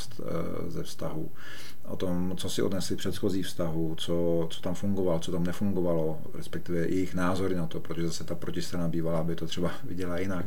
ze 0.69 0.83
vztahu, 0.83 1.31
o 1.91 1.97
tom, 1.97 2.35
co 2.37 2.51
si 2.51 2.63
odnesli 2.63 2.97
předchozí 2.97 3.43
vztahu, 3.43 3.95
co, 3.99 4.47
co 4.51 4.61
tam 4.61 4.75
fungovalo, 4.75 5.19
co 5.19 5.33
tam 5.33 5.45
nefungovalo, 5.45 6.19
respektive 6.35 6.79
jejich 6.79 7.15
názory 7.15 7.55
na 7.55 7.67
to, 7.67 7.81
protože 7.81 8.07
zase 8.07 8.25
ta 8.25 8.35
protistrana 8.35 8.89
bývala, 8.89 9.19
aby 9.19 9.35
to 9.35 9.47
třeba 9.47 9.73
viděla 9.85 10.19
jinak. 10.19 10.47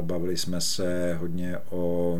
Bavili 0.00 0.36
jsme 0.36 0.60
se 0.60 1.14
hodně 1.20 1.58
o 1.70 2.18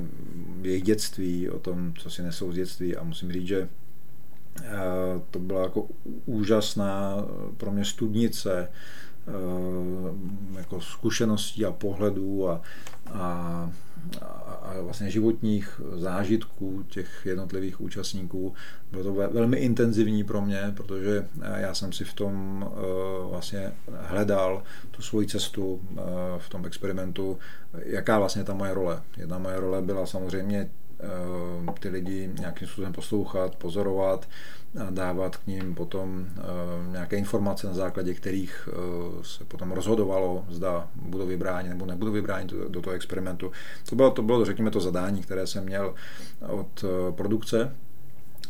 jejich 0.62 0.82
dětství, 0.82 1.50
o 1.50 1.58
tom, 1.58 1.94
co 1.98 2.10
si 2.10 2.22
nesou 2.22 2.52
z 2.52 2.54
dětství 2.54 2.96
a 2.96 3.04
musím 3.04 3.32
říct, 3.32 3.46
že 3.46 3.68
to 5.30 5.38
byla 5.38 5.62
jako 5.62 5.86
úžasná 6.26 7.16
pro 7.56 7.70
mě 7.70 7.84
studnice 7.84 8.68
jako 10.56 10.80
zkušeností 10.80 11.64
a 11.64 11.72
pohledů 11.72 12.48
a, 12.48 12.62
a, 13.12 13.70
a 14.62 14.80
vlastně 14.80 15.10
životních 15.10 15.80
zážitků 15.94 16.84
těch 16.88 17.22
jednotlivých 17.24 17.80
účastníků. 17.80 18.54
Bylo 18.92 19.04
to 19.04 19.12
velmi 19.12 19.56
intenzivní 19.56 20.24
pro 20.24 20.40
mě, 20.40 20.72
protože 20.76 21.26
já 21.56 21.74
jsem 21.74 21.92
si 21.92 22.04
v 22.04 22.14
tom 22.14 22.64
vlastně 23.30 23.72
hledal 24.00 24.62
tu 24.90 25.02
svoji 25.02 25.26
cestu 25.26 25.80
v 26.38 26.48
tom 26.48 26.66
experimentu, 26.66 27.38
jaká 27.84 28.18
vlastně 28.18 28.44
ta 28.44 28.54
moje 28.54 28.74
role. 28.74 29.02
Jedna 29.16 29.38
moje 29.38 29.60
role 29.60 29.82
byla 29.82 30.06
samozřejmě 30.06 30.70
Eh, 30.89 30.89
ty 31.80 31.88
lidi 31.88 32.30
nějakým 32.38 32.68
způsobem 32.68 32.92
poslouchat, 32.92 33.54
pozorovat, 33.54 34.28
dávat 34.90 35.36
k 35.36 35.46
ním 35.46 35.74
potom 35.74 36.26
eh, 36.28 36.42
nějaké 36.92 37.16
informace, 37.16 37.66
na 37.66 37.74
základě 37.74 38.14
kterých 38.14 38.68
eh, 38.68 39.24
se 39.24 39.44
potom 39.44 39.72
rozhodovalo, 39.72 40.44
zda 40.48 40.88
budou 40.94 41.26
vybráni 41.26 41.68
nebo 41.68 41.86
nebudou 41.86 42.12
vybráni 42.12 42.48
do 42.68 42.80
toho 42.80 42.96
experimentu. 42.96 43.52
To 43.88 43.96
bylo, 43.96 44.10
to 44.10 44.22
bylo, 44.22 44.44
řekněme, 44.44 44.70
to 44.70 44.80
zadání, 44.80 45.22
které 45.22 45.46
jsem 45.46 45.64
měl 45.64 45.94
od 46.48 46.84
produkce, 47.10 47.74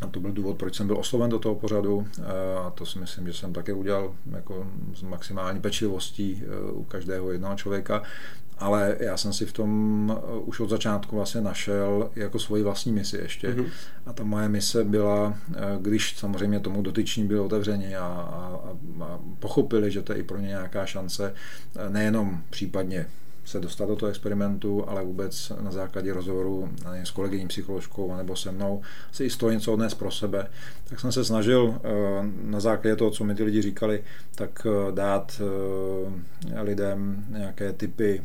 a 0.01 0.07
to 0.07 0.21
byl 0.21 0.33
důvod, 0.33 0.57
proč 0.57 0.77
jsem 0.77 0.87
byl 0.87 0.99
osloven 0.99 1.31
do 1.31 1.39
toho 1.39 1.55
pořadu. 1.55 2.07
A 2.67 2.71
to 2.71 2.87
si 2.87 2.99
myslím, 2.99 3.27
že 3.27 3.33
jsem 3.33 3.53
také 3.53 3.73
udělal 3.73 4.15
jako 4.31 4.67
s 4.95 5.03
maximální 5.03 5.61
pečlivostí 5.61 6.43
u 6.73 6.85
každého 6.85 7.33
jednoho 7.33 7.57
člověka 7.57 8.03
ale 8.61 8.97
já 9.01 9.17
jsem 9.17 9.33
si 9.33 9.47
v 9.47 9.53
tom 9.53 10.17
eh, 10.19 10.39
už 10.45 10.61
od 10.61 10.71
začátku 10.71 11.17
vlastně 11.17 11.41
našel 11.41 12.11
jako 12.17 12.39
svoji 12.39 12.63
vlastní 12.63 12.93
misi 12.93 13.17
ještě. 13.17 13.49
Mm-hmm. 13.49 13.67
A 14.07 14.13
ta 14.13 14.25
moje 14.25 14.49
mise 14.49 14.85
byla, 14.85 15.39
eh, 15.55 15.61
když 15.81 16.17
samozřejmě 16.17 16.61
tomu 16.61 16.83
dotyční 16.83 17.29
byli 17.29 17.41
otevřeni 17.41 17.97
a, 17.97 18.05
a, 18.05 18.61
a 19.05 19.19
pochopili, 19.39 19.91
že 19.91 20.03
to 20.03 20.13
je 20.13 20.19
i 20.19 20.23
pro 20.23 20.39
ně 20.39 20.47
nějaká 20.47 20.87
šance, 20.87 21.35
eh, 21.77 21.91
nejenom 21.91 22.43
případně 22.51 23.07
se 23.45 23.61
dostat 23.61 23.89
do 23.89 23.97
toho 23.97 24.11
experimentu, 24.11 24.89
ale 24.89 25.05
vůbec 25.05 25.53
na 25.61 25.71
základě 25.71 26.13
rozhovoru 26.13 26.69
s 27.03 27.11
kolegyní 27.11 27.49
psycholožkou 27.49 28.17
nebo 28.17 28.37
se 28.37 28.53
mnou 28.53 28.83
si 29.13 29.25
i 29.25 29.31
z 29.31 29.39
něco 29.51 29.73
odnést 29.73 29.95
pro 29.95 30.11
sebe. 30.11 30.47
Tak 30.85 31.01
jsem 31.01 31.13
se 31.13 31.25
snažil 31.25 31.75
eh, 31.75 31.89
na 32.43 32.61
základě 32.61 32.97
toho, 32.97 33.11
co 33.11 33.25
mi 33.25 33.35
ty 33.35 33.43
lidi 33.43 33.63
říkali, 33.63 34.03
tak 34.35 34.67
eh, 34.67 34.93
dát 34.93 35.43
eh, 36.55 36.61
lidem 36.63 37.25
nějaké 37.29 37.73
typy 37.73 38.23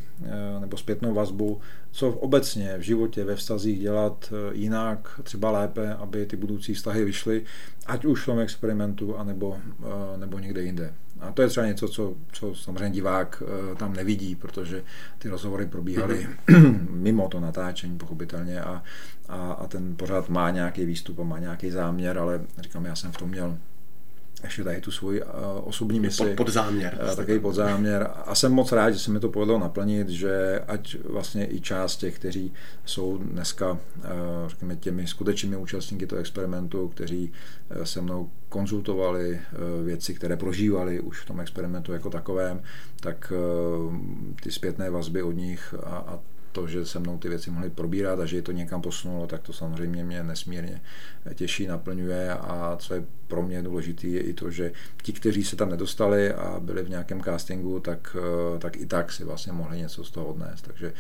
nebo 0.60 0.78
zpětnou 0.78 1.14
vazbu, 1.14 1.62
co 1.96 2.10
obecně 2.10 2.78
v 2.78 2.82
životě, 2.82 3.24
ve 3.24 3.36
vztazích 3.36 3.80
dělat 3.80 4.34
jinak, 4.52 5.20
třeba 5.24 5.52
lépe, 5.52 5.94
aby 5.94 6.26
ty 6.26 6.36
budoucí 6.36 6.74
vztahy 6.74 7.06
vyšly, 7.06 7.44
ať 7.86 8.06
už 8.06 8.22
v 8.22 8.26
tom 8.26 8.40
experimentu, 8.40 9.18
anebo, 9.18 9.58
nebo 10.18 10.40
někde 10.40 10.62
jinde. 10.62 10.94
A 11.20 11.32
to 11.32 11.42
je 11.42 11.48
třeba 11.48 11.66
něco, 11.66 11.88
co, 11.88 12.14
co 12.32 12.56
samozřejmě 12.56 12.90
divák 12.90 13.44
eh, 13.46 13.76
tam 13.76 13.94
nevidí, 13.94 14.36
protože 14.36 14.84
ty 15.18 15.30
rozhovory 15.30 15.66
probíhaly 15.66 16.28
mm-hmm. 16.48 16.88
mimo 16.90 17.28
to 17.28 17.40
natáčení, 17.40 17.98
pochopitelně, 17.98 18.62
a, 18.62 18.84
a, 19.30 19.52
a 19.52 19.68
ten 19.68 19.96
pořád 19.96 20.30
má 20.30 20.50
nějaký 20.50 20.86
výstup 20.86 21.20
a 21.20 21.24
má 21.24 21.40
nějaký 21.40 21.72
záměr, 21.72 22.18
ale 22.18 22.42
říkám, 22.58 22.86
já 22.86 22.96
jsem 22.96 23.12
v 23.12 23.18
tom 23.18 23.30
měl 23.30 23.58
ještě 24.44 24.64
tady 24.64 24.82
tu 24.82 24.92
svoji 24.92 25.22
uh, 25.24 25.30
osobní 25.64 26.00
misi. 26.00 26.24
Pod, 26.24 26.36
pod 26.36 26.50
záměr. 26.50 27.00
Uh, 27.10 27.16
takový 27.16 27.40
podzáměr. 27.40 28.10
A 28.26 28.36
jsem 28.36 28.52
moc 28.52 28.72
rád, 28.72 28.92
že 28.92 29.00
se 29.00 29.12
mi 29.12 29.20
to 29.20 29.30
povedlo 29.30 29.60
naplnit, 29.60 30.10
že 30.10 30.60
ať 30.68 30.96
vlastně 31.04 31.48
i 31.56 31.62
část 31.62 31.98
těch, 31.98 32.16
kteří 32.16 32.54
jsou 32.86 33.18
dneska, 33.18 33.72
uh, 33.72 33.80
řekněme, 34.48 34.76
těmi 34.76 35.08
skutečnými 35.08 35.58
účastníky 35.58 36.08
toho 36.08 36.20
experimentu, 36.20 36.88
kteří 36.88 37.32
uh, 37.76 37.84
se 37.84 38.02
mnou 38.02 38.30
konzultovali 38.50 39.42
věci, 39.84 40.14
které 40.14 40.38
prožívali 40.38 41.00
už 41.00 41.22
v 41.22 41.26
tom 41.26 41.40
experimentu 41.40 41.94
jako 41.94 42.10
takovém, 42.10 42.62
tak 43.00 43.34
ty 44.44 44.52
zpětné 44.52 44.90
vazby 44.90 45.24
od 45.24 45.32
nich 45.32 45.76
a, 45.84 45.96
a 45.98 46.20
to, 46.56 46.68
že 46.68 46.86
se 46.86 47.00
mnou 47.00 47.18
ty 47.18 47.30
věci 47.30 47.52
mohly 47.52 47.70
probírat 47.70 48.20
a 48.20 48.26
že 48.26 48.36
je 48.36 48.42
to 48.42 48.52
někam 48.52 48.82
posunulo, 48.82 49.28
tak 49.28 49.42
to 49.42 49.54
samozřejmě 49.54 50.04
mě 50.04 50.24
nesmírně 50.24 50.82
těší, 51.36 51.68
naplňuje 51.68 52.34
a 52.34 52.78
co 52.80 52.94
je 52.94 53.04
pro 53.28 53.42
mě 53.42 53.62
důležité, 53.62 54.08
je 54.08 54.22
i 54.22 54.34
to, 54.34 54.52
že 54.52 54.72
ti, 55.04 55.14
kteří 55.14 55.44
se 55.44 55.56
tam 55.56 55.70
nedostali 55.70 56.34
a 56.34 56.60
byli 56.60 56.84
v 56.84 56.90
nějakém 56.90 57.22
castingu, 57.22 57.80
tak, 57.80 58.16
eh, 58.56 58.60
tak 58.60 58.78
i 58.78 58.86
tak 58.86 59.12
si 59.12 59.24
vlastně 59.24 59.54
mohli 59.54 59.78
něco 59.78 60.04
z 60.04 60.12
toho 60.12 60.26
odnést. 60.28 60.62
Takže 60.62 60.94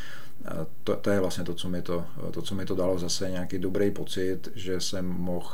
eh, 0.45 0.51
to, 0.83 0.95
to 0.95 1.09
je 1.09 1.19
vlastně 1.19 1.43
to 1.43 1.53
co, 1.53 1.69
mi 1.69 1.81
to, 1.81 2.05
to, 2.31 2.41
co 2.41 2.55
mi 2.55 2.65
to 2.65 2.75
dalo 2.75 2.99
zase 2.99 3.29
nějaký 3.31 3.59
dobrý 3.59 3.91
pocit, 3.91 4.51
že 4.55 4.81
jsem 4.81 5.05
mohl 5.05 5.49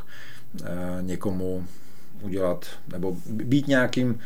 eh, 0.64 0.68
někomu 1.02 1.68
udělat, 2.22 2.66
nebo 2.88 3.18
být 3.30 3.68
nějakým 3.68 4.20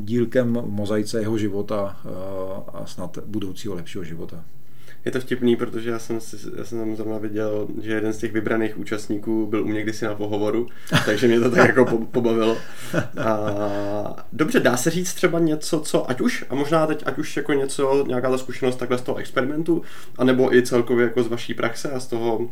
dílkem 0.00 0.58
mozaice 0.64 1.20
jeho 1.20 1.38
života 1.38 2.00
eh, 2.04 2.08
a 2.72 2.86
snad 2.86 3.18
budoucího 3.26 3.74
lepšího 3.74 4.04
života. 4.04 4.44
Je 5.04 5.12
to 5.12 5.20
vtipný, 5.20 5.56
protože 5.56 5.90
já 5.90 5.98
jsem, 5.98 6.18
já 6.56 6.64
jsem 6.64 6.78
tam 6.78 6.96
zrovna 6.96 7.18
viděl, 7.18 7.68
že 7.82 7.92
jeden 7.92 8.12
z 8.12 8.18
těch 8.18 8.32
vybraných 8.32 8.78
účastníků 8.78 9.46
byl 9.46 9.64
u 9.64 9.66
mě 9.66 9.82
kdysi 9.82 10.04
na 10.04 10.14
pohovoru, 10.14 10.66
takže 11.06 11.28
mě 11.28 11.40
to 11.40 11.50
tak 11.50 11.76
jako 11.76 11.98
pobavilo. 11.98 12.56
A, 13.24 14.26
dobře, 14.32 14.60
dá 14.60 14.76
se 14.76 14.90
říct 14.90 15.14
třeba 15.14 15.38
něco, 15.38 15.80
co 15.80 16.10
ať 16.10 16.20
už, 16.20 16.44
a 16.50 16.54
možná 16.54 16.86
teď 16.86 17.02
ať 17.06 17.18
už 17.18 17.36
jako 17.36 17.52
něco, 17.52 18.04
nějaká 18.08 18.30
ta 18.30 18.38
zkušenost 18.38 18.76
takhle 18.76 18.98
z 18.98 19.02
toho 19.02 19.18
experimentu, 19.18 19.82
anebo 20.18 20.54
i 20.54 20.62
celkově 20.62 21.04
jako 21.04 21.22
z 21.22 21.28
vaší 21.28 21.54
praxe 21.54 21.90
a 21.90 22.00
z 22.00 22.06
toho, 22.06 22.50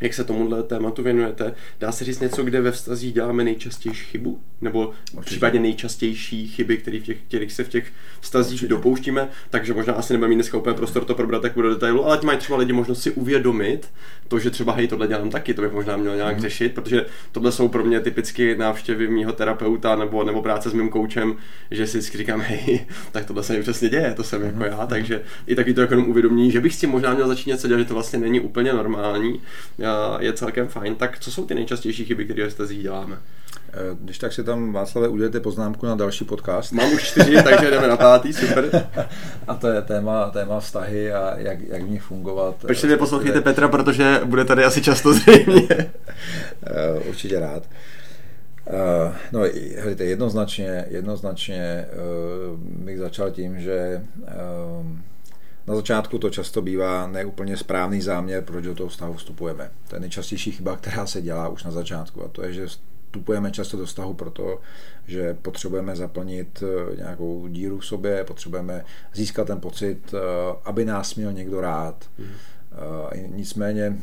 jak 0.00 0.14
se 0.14 0.24
tomuhle 0.24 0.62
tématu 0.62 1.02
věnujete. 1.02 1.54
Dá 1.80 1.92
se 1.92 2.04
říct 2.04 2.20
něco, 2.20 2.42
kde 2.42 2.60
ve 2.60 2.72
vztazích 2.72 3.12
děláme 3.12 3.44
nejčastější 3.44 4.04
chybu? 4.04 4.40
Nebo 4.60 4.86
Určitě. 4.86 5.20
případně 5.20 5.60
nejčastější 5.60 6.48
chyby, 6.48 6.76
které 6.76 7.00
v 7.00 7.02
těch, 7.02 7.18
kterých 7.28 7.52
se 7.52 7.64
v 7.64 7.68
těch 7.68 7.92
vztazích 8.20 8.52
Určitě. 8.52 8.68
dopouštíme? 8.68 9.28
Takže 9.50 9.74
možná 9.74 9.94
asi 9.94 10.12
nebudeme 10.12 10.28
mít 10.28 10.34
dneska 10.34 10.58
úplně 10.58 10.76
prostor 10.76 11.04
to 11.04 11.14
probrat 11.14 11.42
tak 11.42 11.54
do 11.54 11.70
detailu, 11.70 12.04
ale 12.04 12.16
ať 12.16 12.22
mají 12.22 12.38
třeba 12.38 12.58
lidi 12.58 12.72
možnost 12.72 13.02
si 13.02 13.10
uvědomit 13.10 13.88
to, 14.28 14.38
že 14.38 14.50
třeba 14.50 14.72
hej, 14.72 14.88
tohle 14.88 15.08
dělám 15.08 15.30
taky, 15.30 15.54
to 15.54 15.62
bych 15.62 15.72
možná 15.72 15.96
měl 15.96 16.16
nějak 16.16 16.36
mm. 16.36 16.42
řešit, 16.42 16.74
protože 16.74 17.06
tohle 17.32 17.52
jsou 17.52 17.68
pro 17.68 17.84
mě 17.84 18.00
typicky 18.00 18.56
návštěvy 18.56 19.08
mýho 19.08 19.32
terapeuta 19.32 19.96
nebo, 19.96 20.24
nebo 20.24 20.42
práce 20.42 20.70
s 20.70 20.72
mým 20.72 20.88
koučem, 20.88 21.36
že 21.70 21.86
si 21.86 22.00
říkám, 22.00 22.40
hej, 22.40 22.86
tak 23.12 23.24
tohle 23.24 23.42
se 23.42 23.52
mi 23.52 23.62
přesně 23.62 23.88
děje, 23.88 24.14
to 24.16 24.24
jsem 24.24 24.40
mm. 24.40 24.46
jako 24.46 24.64
já, 24.64 24.86
takže 24.86 25.22
i 25.46 25.54
taky 25.54 25.74
to 25.74 25.80
jako 25.80 25.96
uvědomění, 26.04 26.50
že 26.50 26.60
bych 26.60 26.74
si 26.74 26.86
možná 26.86 27.14
měl 27.14 27.28
začít 27.28 27.50
něco 27.50 27.68
dělat, 27.68 27.78
že 27.78 27.84
to 27.84 27.94
vlastně 27.94 28.18
není 28.18 28.40
úplně 28.40 28.72
normální. 28.72 29.40
Já 29.78 29.89
je 30.20 30.32
celkem 30.32 30.68
fajn. 30.68 30.94
Tak 30.94 31.18
co 31.18 31.30
jsou 31.30 31.46
ty 31.46 31.54
nejčastější 31.54 32.04
chyby, 32.04 32.24
které 32.24 32.50
jste 32.50 32.66
děláme? 32.66 33.18
Eh, 33.72 33.96
když 34.00 34.18
tak 34.18 34.32
si 34.32 34.44
tam, 34.44 34.72
Václave, 34.72 35.08
udělejte 35.08 35.40
poznámku 35.40 35.86
na 35.86 35.94
další 35.94 36.24
podcast. 36.24 36.72
Mám 36.72 36.92
už 36.92 37.02
čtyři, 37.02 37.42
takže 37.42 37.70
jdeme 37.70 37.88
na 37.88 37.96
pátý, 37.96 38.32
super. 38.32 38.88
A 39.48 39.54
to 39.54 39.68
je 39.68 39.82
téma, 39.82 40.30
téma 40.30 40.60
vztahy 40.60 41.12
a 41.12 41.34
jak, 41.38 41.60
jak 41.60 41.82
v 41.82 41.90
nich 41.90 42.02
fungovat. 42.02 42.54
Pečlivě 42.66 42.96
poslouchejte 42.96 43.40
Petra, 43.40 43.68
protože 43.68 44.20
bude 44.24 44.44
tady 44.44 44.64
asi 44.64 44.82
často 44.82 45.12
zřejmě. 45.12 45.68
Eh, 46.66 47.08
určitě 47.08 47.40
rád. 47.40 47.62
No, 49.32 49.40
hledajte, 49.76 50.04
jednoznačně, 50.04 50.84
jednoznačně 50.88 51.86
bych 52.60 52.98
začal 52.98 53.30
tím, 53.30 53.60
že 53.60 54.02
na 55.70 55.76
začátku 55.76 56.18
to 56.18 56.30
často 56.30 56.62
bývá 56.62 57.06
neúplně 57.06 57.56
správný 57.56 58.00
záměr, 58.00 58.44
proč 58.44 58.64
do 58.64 58.74
toho 58.74 58.88
vztahu 58.88 59.14
vstupujeme. 59.14 59.70
To 59.88 59.96
je 59.96 60.00
nejčastější 60.00 60.52
chyba, 60.52 60.76
která 60.76 61.06
se 61.06 61.22
dělá 61.22 61.48
už 61.48 61.64
na 61.64 61.70
začátku 61.70 62.24
a 62.24 62.28
to 62.28 62.42
je, 62.42 62.52
že 62.52 62.66
vstupujeme 62.66 63.50
často 63.50 63.76
do 63.76 63.86
vztahu 63.86 64.14
proto, 64.14 64.60
že 65.06 65.34
potřebujeme 65.34 65.96
zaplnit 65.96 66.62
eh, 66.62 66.96
nějakou 66.96 67.48
díru 67.48 67.78
v 67.78 67.86
sobě, 67.86 68.24
potřebujeme 68.24 68.84
získat 69.14 69.46
ten 69.46 69.60
pocit, 69.60 70.14
eh, 70.14 70.18
aby 70.64 70.84
nás 70.84 71.14
měl 71.14 71.32
někdo 71.32 71.60
rád. 71.60 72.04
Mm. 72.18 72.26
Nicméně 73.26 73.96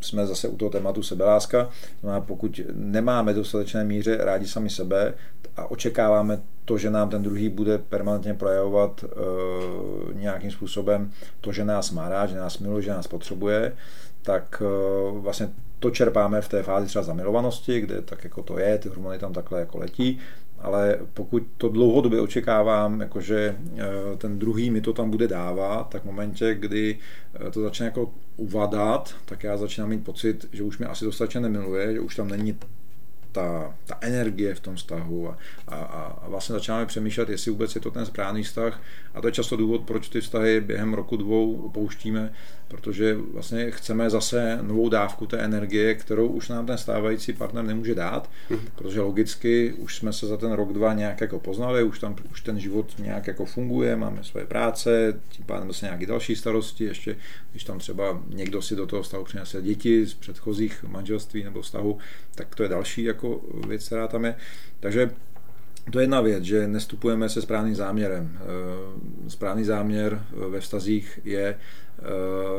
jsme 0.00 0.26
zase 0.26 0.48
u 0.48 0.56
toho 0.56 0.70
tématu 0.70 1.02
sebeláska. 1.02 1.68
No 2.02 2.20
pokud 2.20 2.60
nemáme 2.74 3.34
dostatečné 3.34 3.84
míře 3.84 4.16
rádi 4.20 4.48
sami 4.48 4.70
sebe 4.70 5.14
a 5.60 5.70
očekáváme 5.70 6.40
to, 6.64 6.78
že 6.78 6.90
nám 6.90 7.08
ten 7.08 7.22
druhý 7.22 7.48
bude 7.48 7.78
permanentně 7.78 8.34
projevovat 8.34 9.04
e, 9.04 9.08
nějakým 10.14 10.50
způsobem 10.50 11.12
to, 11.40 11.52
že 11.52 11.64
nás 11.64 11.90
má 11.90 12.08
rád, 12.08 12.26
že 12.26 12.36
nás 12.36 12.58
miluje, 12.58 12.82
že 12.82 12.90
nás 12.90 13.06
potřebuje, 13.06 13.72
tak 14.22 14.62
e, 14.62 15.20
vlastně 15.20 15.48
to 15.78 15.90
čerpáme 15.90 16.40
v 16.40 16.48
té 16.48 16.62
fázi 16.62 16.86
třeba 16.86 17.02
zamilovanosti, 17.02 17.80
kde 17.80 18.02
tak 18.02 18.24
jako 18.24 18.42
to 18.42 18.58
je, 18.58 18.78
ty 18.78 18.88
hormony 18.88 19.18
tam 19.18 19.32
takhle 19.32 19.60
jako 19.60 19.78
letí, 19.78 20.18
ale 20.60 20.98
pokud 21.14 21.42
to 21.56 21.68
dlouhodobě 21.68 22.20
očekávám, 22.20 23.00
jakože 23.00 23.56
eh, 23.76 24.16
ten 24.16 24.38
druhý 24.38 24.70
mi 24.70 24.80
to 24.80 24.92
tam 24.92 25.10
bude 25.10 25.28
dávat, 25.28 25.88
tak 25.88 26.02
v 26.02 26.06
momentě, 26.06 26.54
kdy 26.54 26.98
to 27.50 27.62
začne 27.62 27.86
jako 27.86 28.10
uvadat, 28.36 29.14
tak 29.24 29.44
já 29.44 29.56
začínám 29.56 29.90
mít 29.90 30.04
pocit, 30.04 30.48
že 30.52 30.62
už 30.62 30.78
mě 30.78 30.86
asi 30.86 31.04
dostatečně 31.04 31.40
nemiluje, 31.40 31.92
že 31.92 32.00
už 32.00 32.16
tam 32.16 32.28
není 32.28 32.58
ta, 33.32 33.74
ta 33.86 33.98
energie 34.00 34.54
v 34.54 34.60
tom 34.60 34.76
vztahu 34.76 35.28
a, 35.28 35.36
a, 35.68 35.76
a 36.22 36.28
vlastně 36.28 36.52
začínáme 36.52 36.86
přemýšlet, 36.86 37.28
jestli 37.28 37.50
vůbec 37.50 37.74
je 37.74 37.80
to 37.80 37.90
ten 37.90 38.06
správný 38.06 38.42
vztah 38.42 38.82
a 39.14 39.20
to 39.20 39.28
je 39.28 39.32
často 39.32 39.56
důvod, 39.56 39.82
proč 39.82 40.08
ty 40.08 40.20
vztahy 40.20 40.60
během 40.60 40.94
roku 40.94 41.16
dvou 41.16 41.54
opouštíme, 41.54 42.32
protože 42.68 43.16
vlastně 43.32 43.70
chceme 43.70 44.10
zase 44.10 44.58
novou 44.62 44.88
dávku 44.88 45.26
té 45.26 45.38
energie, 45.38 45.94
kterou 45.94 46.26
už 46.26 46.48
nám 46.48 46.66
ten 46.66 46.78
stávající 46.78 47.32
partner 47.32 47.64
nemůže 47.64 47.94
dát, 47.94 48.30
mm. 48.50 48.58
protože 48.74 49.00
logicky 49.00 49.72
už 49.72 49.96
jsme 49.96 50.12
se 50.12 50.26
za 50.26 50.36
ten 50.36 50.52
rok, 50.52 50.72
dva 50.72 50.94
nějak 50.94 51.20
jako 51.20 51.38
poznali, 51.38 51.82
už 51.82 51.98
tam 51.98 52.16
už 52.30 52.40
ten 52.40 52.60
život 52.60 52.94
nějak 52.98 53.26
jako 53.26 53.44
funguje, 53.44 53.96
máme 53.96 54.24
svoje 54.24 54.46
práce, 54.46 55.20
tím 55.28 55.44
pádem 55.44 55.68
zase 55.68 55.86
nějaké 55.86 56.06
další 56.06 56.36
starosti, 56.36 56.84
ještě 56.84 57.16
když 57.50 57.64
tam 57.64 57.78
třeba 57.78 58.22
někdo 58.28 58.62
si 58.62 58.76
do 58.76 58.86
toho 58.86 59.02
vztahu 59.02 59.24
přinese 59.24 59.62
děti 59.62 60.06
z 60.06 60.14
předchozích 60.14 60.84
manželství 60.88 61.44
nebo 61.44 61.62
vztahu, 61.62 61.98
tak 62.34 62.54
to 62.54 62.62
je 62.62 62.68
další 62.68 63.04
jako 63.04 63.19
věc, 63.66 63.86
která 63.86 64.08
tam 64.08 64.24
je. 64.24 64.34
Takže 64.80 65.10
to 65.90 65.98
je 65.98 66.02
jedna 66.02 66.20
věc, 66.20 66.44
že 66.44 66.68
nestupujeme 66.68 67.28
se 67.28 67.42
správným 67.42 67.74
záměrem. 67.74 68.38
Eh, 68.40 69.30
správný 69.30 69.64
záměr 69.64 70.24
ve 70.48 70.60
vztazích 70.60 71.20
je 71.24 71.46
eh, 71.48 72.02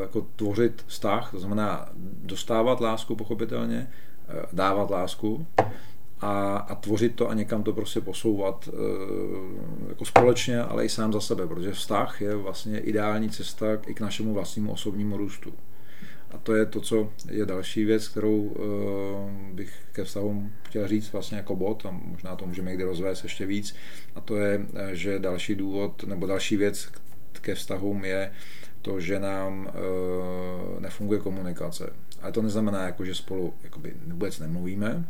jako 0.02 0.26
tvořit 0.36 0.84
vztah, 0.86 1.30
to 1.30 1.38
znamená 1.38 1.88
dostávat 2.24 2.80
lásku 2.80 3.16
pochopitelně, 3.16 3.90
eh, 4.28 4.46
dávat 4.52 4.90
lásku 4.90 5.46
a, 6.20 6.56
a 6.56 6.74
tvořit 6.74 7.14
to 7.14 7.28
a 7.28 7.34
někam 7.34 7.62
to 7.62 7.72
prostě 7.72 8.00
posouvat 8.00 8.68
jako 9.88 10.04
společně, 10.04 10.62
ale 10.62 10.84
i 10.84 10.88
sám 10.88 11.12
za 11.12 11.20
sebe, 11.20 11.46
protože 11.46 11.72
vztah 11.72 12.20
je 12.20 12.36
vlastně 12.36 12.78
ideální 12.78 13.30
cesta 13.30 13.66
i 13.86 13.94
k 13.94 14.00
našemu 14.00 14.34
vlastnímu 14.34 14.72
osobnímu 14.72 15.16
růstu. 15.16 15.52
A 16.32 16.38
to 16.38 16.54
je 16.54 16.66
to, 16.66 16.80
co 16.80 17.12
je 17.30 17.46
další 17.46 17.84
věc, 17.84 18.08
kterou 18.08 18.36
uh, 18.36 19.30
bych 19.54 19.72
ke 19.92 20.04
vztahům 20.04 20.52
chtěl 20.62 20.88
říct 20.88 21.12
vlastně 21.12 21.36
jako 21.36 21.56
bod, 21.56 21.86
a 21.86 21.90
možná 21.90 22.36
to 22.36 22.46
můžeme 22.46 22.70
někdy 22.70 22.84
rozvést 22.84 23.22
ještě 23.22 23.46
víc, 23.46 23.74
a 24.14 24.20
to 24.20 24.36
je, 24.36 24.66
eh, 24.74 24.96
že 24.96 25.18
další 25.18 25.54
důvod, 25.54 26.04
nebo 26.04 26.26
další 26.26 26.56
věc 26.56 26.88
ke 27.40 27.54
vztahům 27.54 28.04
je 28.04 28.32
to, 28.82 29.00
že 29.00 29.18
nám 29.18 29.66
uh, 29.66 30.80
nefunguje 30.80 31.20
komunikace. 31.20 31.92
Ale 32.22 32.32
to 32.32 32.42
neznamená, 32.42 32.86
jako, 32.86 33.04
že 33.04 33.14
spolu 33.14 33.54
jakoby, 33.62 33.92
vůbec 34.06 34.38
nemluvíme, 34.38 35.04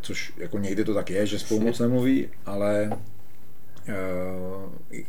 což 0.00 0.32
jako 0.36 0.58
někdy 0.58 0.84
to 0.84 0.94
tak 0.94 1.10
je, 1.10 1.26
že 1.26 1.38
spolu 1.38 1.60
moc 1.60 1.78
nemluví, 1.78 2.28
ale 2.46 2.98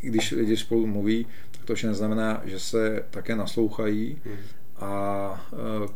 když 0.01 0.31
lidi 0.31 0.57
spolu 0.57 0.87
mluví, 0.87 1.27
tak 1.51 1.65
to 1.65 1.73
ještě 1.73 1.87
neznamená, 1.87 2.41
že 2.45 2.59
se 2.59 3.03
také 3.09 3.35
naslouchají 3.35 4.21
mm 4.25 4.37
a, 4.79 5.45
eh, 5.53 5.87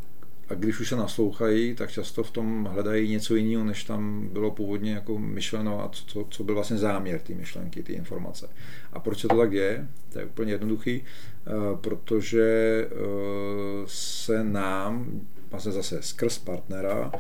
a 0.50 0.54
když 0.54 0.80
už 0.80 0.90
se 0.90 0.96
naslouchají, 0.96 1.76
tak 1.76 1.92
často 1.92 2.24
v 2.24 2.32
tom 2.32 2.70
hledají 2.72 3.12
něco 3.12 3.36
jiného, 3.36 3.64
než 3.64 3.84
tam 3.84 4.30
bylo 4.34 4.52
původně 4.52 4.94
jako 4.94 5.20
myšleno 5.20 5.84
a 5.84 5.90
co, 5.90 6.28
co 6.30 6.44
byl 6.44 6.56
vlastně 6.56 6.78
záměr 6.78 7.20
té 7.20 7.34
myšlenky, 7.34 7.84
ty 7.84 7.94
informace. 7.94 8.50
A 8.94 9.00
proč 9.00 9.22
se 9.22 9.28
to 9.28 9.38
tak 9.38 9.52
děje? 9.52 9.88
To 10.14 10.20
je 10.20 10.26
úplně 10.26 10.52
jednoduchý, 10.52 11.04
eh, 11.04 11.52
protože 11.82 12.88
eh, 12.92 12.96
se 13.86 14.44
nám 14.44 15.22
vlastně 15.52 15.72
zase 15.72 16.02
skrz 16.02 16.38
partnera 16.38 17.12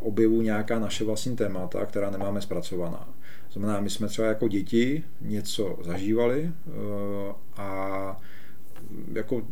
objevují 0.00 0.44
nějaká 0.44 0.78
naše 0.78 1.04
vlastní 1.04 1.36
témata, 1.36 1.86
která 1.86 2.10
nemáme 2.10 2.40
zpracovaná. 2.40 3.08
Znamená, 3.52 3.80
my 3.80 3.90
jsme 3.90 4.08
třeba 4.08 4.28
jako 4.28 4.48
děti 4.48 5.04
něco 5.20 5.78
zažívali 5.82 6.52
a 7.56 8.20
jako 9.12 9.42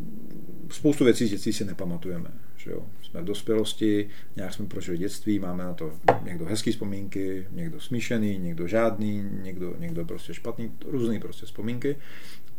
spoustu 0.69 1.03
věcí 1.03 1.27
z 1.27 1.29
dětství 1.29 1.53
si 1.53 1.65
nepamatujeme. 1.65 2.29
Že 2.57 2.71
jo? 2.71 2.85
Jsme 3.01 3.21
v 3.21 3.25
dospělosti, 3.25 4.09
nějak 4.35 4.53
jsme 4.53 4.65
prožili 4.65 4.97
dětství, 4.97 5.39
máme 5.39 5.63
na 5.63 5.73
to 5.73 5.91
někdo 6.23 6.45
hezký 6.45 6.71
vzpomínky, 6.71 7.47
někdo 7.51 7.79
smíšený, 7.79 8.37
někdo 8.37 8.67
žádný, 8.67 9.23
někdo, 9.41 9.75
někdo 9.77 10.05
prostě 10.05 10.33
špatný, 10.33 10.71
různý 10.85 11.19
prostě 11.19 11.45
vzpomínky. 11.45 11.95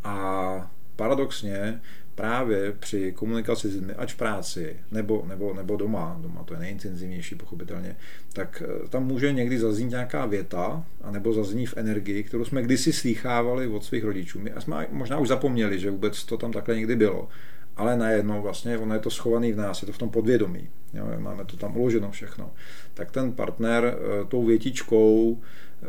A 0.03 0.71
paradoxně 0.95 1.81
právě 2.15 2.71
při 2.79 3.11
komunikaci 3.11 3.69
s 3.69 3.75
lidmi, 3.75 3.93
ať 3.93 4.13
v 4.13 4.17
práci, 4.17 4.75
nebo, 4.91 5.25
nebo, 5.27 5.53
nebo 5.53 5.75
doma, 5.75 6.17
doma 6.21 6.43
to 6.43 6.53
je 6.53 6.59
nejintenzivnější 6.59 7.35
pochopitelně, 7.35 7.95
tak 8.33 8.63
eh, 8.65 8.87
tam 8.87 9.05
může 9.05 9.33
někdy 9.33 9.59
zaznít 9.59 9.89
nějaká 9.89 10.25
věta, 10.25 10.85
anebo 11.01 11.33
zazní 11.33 11.65
v 11.65 11.77
energii, 11.77 12.23
kterou 12.23 12.45
jsme 12.45 12.61
kdysi 12.61 12.93
slýchávali 12.93 13.67
od 13.67 13.85
svých 13.85 14.03
rodičů. 14.03 14.39
My 14.39 14.53
jsme 14.59 14.87
možná 14.91 15.19
už 15.19 15.27
zapomněli, 15.27 15.79
že 15.79 15.91
vůbec 15.91 16.23
to 16.23 16.37
tam 16.37 16.51
takhle 16.51 16.75
někdy 16.75 16.95
bylo. 16.95 17.29
Ale 17.75 17.97
najednou 17.97 18.41
vlastně 18.41 18.77
ono 18.77 18.93
je 18.93 18.99
to 18.99 19.09
schovaný 19.09 19.51
v 19.51 19.57
nás, 19.57 19.81
je 19.81 19.85
to 19.85 19.93
v 19.93 19.97
tom 19.97 20.09
podvědomí. 20.09 20.69
Jo, 20.93 21.05
máme 21.17 21.45
to 21.45 21.57
tam 21.57 21.77
uloženo 21.77 22.11
všechno. 22.11 22.51
Tak 22.93 23.11
ten 23.11 23.31
partner 23.31 23.83
eh, 23.85 24.25
tou 24.25 24.45
větičkou, 24.45 25.41
eh, 25.83 25.87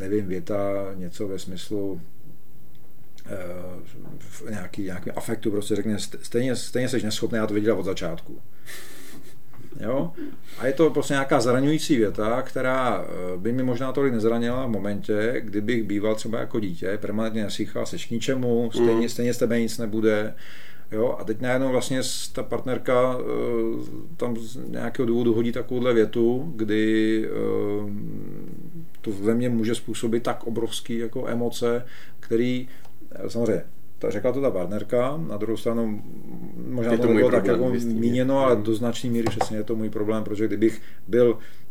nevím, 0.00 0.26
věta, 0.26 0.90
něco 0.94 1.28
ve 1.28 1.38
smyslu, 1.38 2.00
v 4.18 4.50
nějaký, 4.50 4.82
nějaký 4.82 5.10
afektu 5.10 5.50
prostě 5.50 5.76
řekne, 5.76 5.98
stejně, 5.98 6.56
stejně 6.56 6.88
jsi 6.88 7.02
neschopný, 7.02 7.36
já 7.36 7.46
to 7.46 7.54
viděla 7.54 7.78
od 7.78 7.84
začátku. 7.84 8.40
Jo? 9.80 10.12
A 10.58 10.66
je 10.66 10.72
to 10.72 10.90
prostě 10.90 11.14
nějaká 11.14 11.40
zraňující 11.40 11.96
věta, 11.96 12.42
která 12.42 13.04
eh, 13.04 13.36
by 13.36 13.52
mi 13.52 13.62
možná 13.62 13.92
tolik 13.92 14.12
nezranila 14.12 14.66
v 14.66 14.70
momentě, 14.70 15.34
kdybych 15.40 15.82
býval 15.82 16.14
třeba 16.14 16.38
jako 16.38 16.60
dítě, 16.60 16.98
permanentně 17.00 17.42
nesíchal, 17.42 17.86
seš 17.86 18.06
k 18.06 18.10
ničemu, 18.10 18.70
stejně, 18.72 18.92
mm. 18.94 19.08
stejně 19.08 19.34
z 19.34 19.38
tebe 19.38 19.60
nic 19.60 19.78
nebude. 19.78 20.34
Jo? 20.92 21.16
A 21.20 21.24
teď 21.24 21.40
najednou 21.40 21.68
vlastně 21.68 22.00
ta 22.32 22.42
partnerka 22.42 23.18
eh, 23.20 23.24
tam 24.16 24.36
z 24.36 24.56
nějakého 24.68 25.06
důvodu 25.06 25.34
hodí 25.34 25.52
takovouhle 25.52 25.94
větu, 25.94 26.52
kdy 26.56 27.24
eh, 27.26 27.30
to 29.00 29.10
ve 29.10 29.34
mně 29.34 29.48
může 29.48 29.74
způsobit 29.74 30.22
tak 30.22 30.46
obrovský 30.46 30.98
jako 30.98 31.26
emoce, 31.26 31.84
který 32.20 32.68
samozřejmě 33.28 33.64
ta, 34.00 34.10
řekla 34.10 34.32
to 34.32 34.40
ta 34.40 34.50
partnerka, 34.50 35.16
na 35.28 35.36
druhou 35.36 35.56
stranu 35.56 36.02
možná 36.68 36.96
to, 36.96 37.02
to 37.02 37.08
nebylo 37.08 37.30
tak 37.30 37.46
jako 37.46 37.72
míněno, 37.84 38.38
ale 38.38 38.56
do 38.56 38.74
značné 38.74 39.10
míry 39.10 39.26
přesně 39.30 39.56
je 39.56 39.64
to 39.64 39.76
můj 39.76 39.90
problém, 39.90 40.24
protože 40.24 40.46
kdybych 40.46 40.80
byl, 41.08 41.38
eh, 41.38 41.69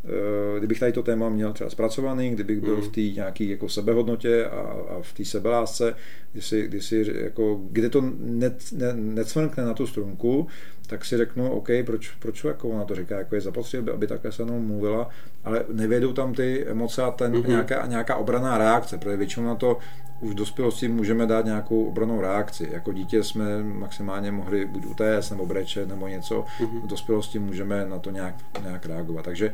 kdybych 0.58 0.80
tady 0.80 0.92
to 0.92 1.04
téma 1.04 1.30
měl 1.30 1.54
třeba 1.54 1.70
zpracovaný, 1.70 2.30
kdybych 2.30 2.62
byl 2.62 2.76
mm. 2.76 2.82
v 2.82 2.88
té 2.88 3.02
nějaké 3.02 3.44
jako 3.44 3.70
sebehodnotě 3.70 4.46
a, 4.46 4.60
a 4.90 5.02
v 5.02 5.14
té 5.14 5.26
sebelásce, 5.26 5.96
kdy 6.32 6.42
si, 6.42 6.68
kdy 6.68 6.82
si 6.82 7.06
jako, 7.24 7.62
kde 7.72 7.90
to 7.90 8.02
ne, 8.20 8.52
ne, 8.72 8.94
necvrkne 8.94 9.66
na 9.66 9.74
tu 9.74 9.88
strunku, 9.88 10.48
tak 10.88 11.06
si 11.06 11.18
řeknu, 11.18 11.52
OK, 11.52 11.70
proč, 11.86 12.12
proč 12.20 12.44
jako 12.44 12.70
ona 12.70 12.86
to 12.86 12.96
říká, 12.96 13.18
jako 13.18 13.36
je 13.36 13.42
zapotřebí, 13.42 13.92
aby 13.92 14.08
takhle 14.08 14.32
se 14.32 14.46
mnou 14.46 14.60
mluvila, 14.60 15.10
ale 15.44 15.66
nevědou 15.74 16.14
tam 16.14 16.34
ty 16.34 16.66
emoce 16.68 17.04
a 17.04 17.12
ten, 17.12 17.34
mm-hmm. 17.34 17.48
nějaká, 17.48 17.86
nějaká 17.86 18.16
obraná 18.16 18.58
reakce, 18.58 18.98
protože 18.98 19.18
většinou 19.18 19.46
na 19.46 19.56
to 19.56 19.78
už 20.22 20.32
v 20.32 20.36
dospělosti 20.36 20.88
můžeme 20.88 21.26
dát 21.28 21.46
nějakou 21.46 21.86
obranou 21.86 22.22
reakci. 22.22 22.70
Jako 22.72 22.94
dítě 22.94 23.24
jsme 23.24 23.64
maximálně 23.64 24.32
mohli 24.32 24.66
buď 24.66 24.86
utéct 24.86 25.32
nebo 25.32 25.46
brečet 25.46 25.90
nebo 25.90 26.08
něco, 26.08 26.46
mm-hmm. 26.60 26.82
v 26.82 26.88
dospělosti 26.88 27.40
můžeme 27.40 27.86
na 27.86 28.00
to 28.00 28.12
nějak, 28.12 28.36
nějak 28.64 28.86
reagovat. 28.86 29.26
Takže 29.26 29.54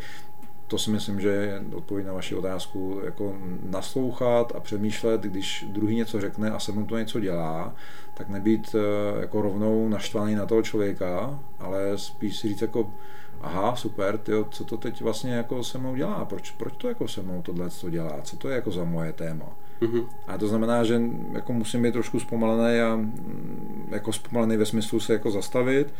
to 0.68 0.78
si 0.78 0.92
myslím, 0.92 1.22
že 1.22 1.30
je 1.30 1.62
odpověď 1.74 2.08
na 2.08 2.14
vaši 2.14 2.36
otázku, 2.36 3.02
jako 3.06 3.38
naslouchat 3.64 4.56
a 4.56 4.60
přemýšlet, 4.60 5.22
když 5.22 5.66
druhý 5.70 5.96
něco 5.96 6.22
řekne 6.22 6.52
a 6.52 6.60
se 6.60 6.72
mu 6.72 6.86
to 6.86 6.98
něco 6.98 7.20
dělá, 7.20 7.76
tak 8.14 8.30
nebýt 8.30 8.76
eh, 8.76 9.22
jako 9.22 9.42
rovnou 9.42 9.90
naštvaný 9.90 10.36
na 10.36 10.46
toho 10.46 10.62
člověka, 10.62 11.40
ale 11.60 11.98
spíš 11.98 12.38
si 12.38 12.48
říct 12.48 12.62
jako, 12.62 12.94
aha, 13.42 13.76
super, 13.76 14.18
tyjo, 14.18 14.46
co 14.52 14.64
to 14.64 14.78
teď 14.78 15.02
vlastně 15.02 15.34
jako 15.34 15.64
se 15.64 15.78
mnou 15.78 15.96
dělá, 15.96 16.26
proč, 16.26 16.52
proč 16.52 16.74
to 16.78 16.88
jako 16.88 17.08
se 17.08 17.22
mnou 17.22 17.42
tohle 17.42 17.70
to 17.70 17.90
dělá, 17.90 18.22
co 18.24 18.38
to 18.38 18.50
je 18.50 18.56
jako 18.56 18.72
za 18.72 18.84
moje 18.84 19.14
téma. 19.14 19.46
Mm-hmm. 19.82 20.06
A 20.28 20.38
to 20.38 20.48
znamená, 20.48 20.84
že 20.84 21.02
jako 21.34 21.54
musím 21.54 21.84
být 21.84 21.92
trošku 21.92 22.20
zpomalený 22.20 22.80
a 22.80 22.96
mm, 22.96 23.90
jako 23.92 24.14
zpomalený 24.14 24.58
ve 24.58 24.66
smyslu 24.66 25.00
se 25.00 25.14
jako 25.14 25.32
zastavit, 25.32 25.94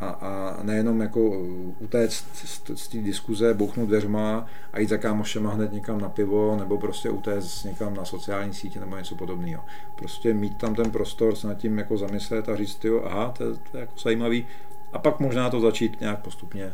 a, 0.00 0.06
a 0.08 0.62
nejenom 0.62 1.00
jako 1.00 1.42
utéct 1.78 2.24
z, 2.34 2.62
z 2.74 2.88
té 2.88 2.98
diskuze, 2.98 3.54
bouchnout 3.54 3.88
dveřma 3.88 4.46
a 4.72 4.80
jít 4.80 4.88
za 4.88 4.98
kámošema 4.98 5.50
hned 5.50 5.72
někam 5.72 6.00
na 6.00 6.08
pivo, 6.08 6.56
nebo 6.56 6.78
prostě 6.78 7.10
utéct 7.10 7.64
někam 7.64 7.94
na 7.94 8.04
sociální 8.04 8.54
sítě 8.54 8.80
nebo 8.80 8.96
něco 8.96 9.14
podobného. 9.14 9.64
Prostě 9.96 10.34
mít 10.34 10.56
tam 10.56 10.74
ten 10.74 10.90
prostor, 10.90 11.36
se 11.36 11.46
nad 11.46 11.54
tím 11.54 11.78
jako 11.78 11.96
zamyslet 11.96 12.48
a 12.48 12.56
říct, 12.56 12.84
jo, 12.84 13.02
aha, 13.04 13.34
to 13.38 13.44
je, 13.44 13.50
to 13.70 13.76
je 13.76 13.80
jako 13.80 13.92
zajímavý, 13.98 14.46
a 14.92 14.98
pak 14.98 15.20
možná 15.20 15.50
to 15.50 15.60
začít 15.60 16.00
nějak 16.00 16.18
postupně 16.18 16.72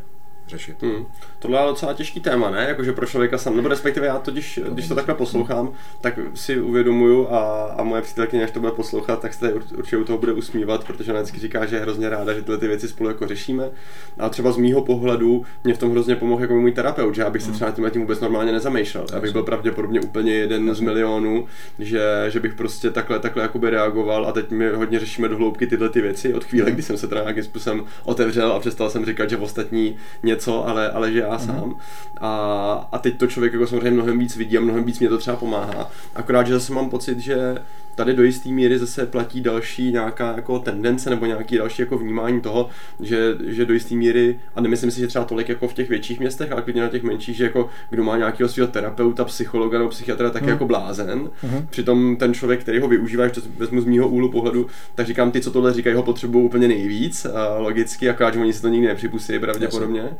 řešit. 0.48 0.82
Hmm. 0.82 1.06
Tohle 1.38 1.60
je 1.60 1.66
docela 1.66 1.92
těžký 1.92 2.20
téma, 2.20 2.50
ne? 2.50 2.64
Jakože 2.68 2.92
pro 2.92 3.06
člověka 3.06 3.38
sam, 3.38 3.56
nebo 3.56 3.68
respektive 3.68 4.06
já 4.06 4.18
totiž, 4.18 4.60
to 4.64 4.70
když 4.70 4.88
to 4.88 4.94
takhle 4.94 5.14
poslouchám, 5.14 5.72
tak 6.00 6.18
si 6.34 6.60
uvědomuju 6.60 7.28
a, 7.28 7.64
a 7.64 7.82
moje 7.82 8.02
přítelkyně, 8.02 8.44
až 8.44 8.50
to 8.50 8.60
bude 8.60 8.72
poslouchat, 8.72 9.20
tak 9.20 9.34
se 9.34 9.52
určitě 9.52 9.96
u 9.96 10.04
toho 10.04 10.18
bude 10.18 10.32
usmívat, 10.32 10.84
protože 10.84 11.12
ona 11.12 11.20
vždycky 11.20 11.40
říká, 11.40 11.66
že 11.66 11.76
je 11.76 11.82
hrozně 11.82 12.08
ráda, 12.08 12.34
že 12.34 12.42
tyhle 12.42 12.58
ty 12.58 12.68
věci 12.68 12.88
spolu 12.88 13.08
jako 13.08 13.26
řešíme. 13.26 13.70
A 14.18 14.28
třeba 14.28 14.52
z 14.52 14.56
mýho 14.56 14.82
pohledu 14.82 15.44
mě 15.64 15.74
v 15.74 15.78
tom 15.78 15.90
hrozně 15.90 16.16
pomohl 16.16 16.42
jako 16.42 16.54
můj 16.54 16.72
terapeut, 16.72 17.14
že 17.14 17.22
já 17.22 17.30
bych 17.30 17.42
se 17.42 17.48
hmm. 17.48 17.54
třeba 17.54 17.70
tím 17.70 17.90
tím 17.90 18.00
vůbec 18.00 18.20
normálně 18.20 18.52
nezamýšlel. 18.52 19.06
Já 19.12 19.20
bych 19.20 19.32
byl 19.32 19.42
pravděpodobně 19.42 20.00
úplně 20.00 20.34
jeden 20.34 20.74
z 20.74 20.80
milionů, 20.80 21.46
že, 21.78 22.02
že 22.28 22.40
bych 22.40 22.54
prostě 22.54 22.90
takhle, 22.90 23.18
takhle 23.18 23.42
jakoby 23.42 23.70
reagoval 23.70 24.26
a 24.26 24.32
teď 24.32 24.50
my 24.50 24.68
hodně 24.68 25.00
řešíme 25.00 25.28
do 25.28 25.36
hloubky 25.36 25.66
tyhle 25.66 25.88
ty 25.88 26.00
věci 26.00 26.34
od 26.34 26.44
chvíle, 26.44 26.70
kdy 26.70 26.82
jsem 26.82 26.96
se 26.96 27.08
teda 27.08 27.20
nějakým 27.20 27.44
způsobem 27.44 27.84
otevřel 28.04 28.52
a 28.52 28.60
přestal 28.60 28.90
jsem 28.90 29.04
říkat, 29.04 29.30
že 29.30 29.36
ostatní 29.36 29.96
něco, 30.34 30.68
ale, 30.68 30.90
ale 30.90 31.12
že 31.12 31.18
já 31.18 31.38
sám. 31.38 31.70
Mm-hmm. 31.70 31.76
A, 32.20 32.88
a 32.92 32.98
teď 32.98 33.18
to 33.18 33.26
člověk 33.26 33.52
jako 33.52 33.66
samozřejmě 33.66 33.90
mnohem 33.90 34.18
víc 34.18 34.36
vidí 34.36 34.58
a 34.58 34.60
mnohem 34.60 34.84
víc 34.84 35.00
mě 35.00 35.08
to 35.08 35.18
třeba 35.18 35.36
pomáhá. 35.36 35.90
Akorát, 36.14 36.46
že 36.46 36.52
zase 36.52 36.72
mám 36.72 36.90
pocit, 36.90 37.18
že 37.18 37.54
tady 37.94 38.14
do 38.14 38.22
jisté 38.22 38.48
míry 38.48 38.78
zase 38.78 39.06
platí 39.06 39.40
další 39.40 39.92
nějaká 39.92 40.32
jako 40.36 40.58
tendence 40.58 41.10
nebo 41.10 41.26
nějaký 41.26 41.58
další 41.58 41.82
jako 41.82 41.98
vnímání 41.98 42.40
toho, 42.40 42.68
že, 43.00 43.34
že 43.46 43.64
do 43.64 43.74
jisté 43.74 43.94
míry, 43.94 44.38
a 44.54 44.60
nemyslím 44.60 44.90
si, 44.90 45.00
že 45.00 45.06
třeba 45.06 45.24
tolik 45.24 45.48
jako 45.48 45.68
v 45.68 45.74
těch 45.74 45.88
větších 45.88 46.20
městech, 46.20 46.52
ale 46.52 46.62
klidně 46.62 46.82
na 46.82 46.88
těch 46.88 47.02
menších, 47.02 47.36
že 47.36 47.44
jako 47.44 47.68
kdo 47.90 48.04
má 48.04 48.16
nějakého 48.16 48.48
svého 48.48 48.68
terapeuta, 48.68 49.24
psychologa 49.24 49.78
nebo 49.78 49.90
psychiatra, 49.90 50.30
tak 50.30 50.42
mm. 50.42 50.48
jako 50.48 50.66
blázen. 50.66 51.30
Mm. 51.42 51.66
Přitom 51.70 52.16
ten 52.16 52.34
člověk, 52.34 52.60
který 52.60 52.78
ho 52.78 52.88
využívá, 52.88 53.26
že 53.26 53.32
to 53.32 53.40
vezmu 53.56 53.80
z 53.80 53.84
mýho 53.84 54.08
úhlu 54.08 54.30
pohledu, 54.30 54.66
tak 54.94 55.06
říkám, 55.06 55.30
ty, 55.30 55.40
co 55.40 55.50
tohle 55.50 55.72
říkají, 55.72 55.96
ho 55.96 56.02
potřebují 56.02 56.44
úplně 56.44 56.68
nejvíc, 56.68 57.24
a 57.24 57.58
logicky, 57.58 58.08
akorát, 58.08 58.34
že 58.34 58.40
oni 58.40 58.52
si 58.52 58.62
to 58.62 58.68
nikdy 58.68 58.88
nepřipustí 58.88 59.38
pravděpodobně. 59.38 60.00
Jasně. 60.00 60.16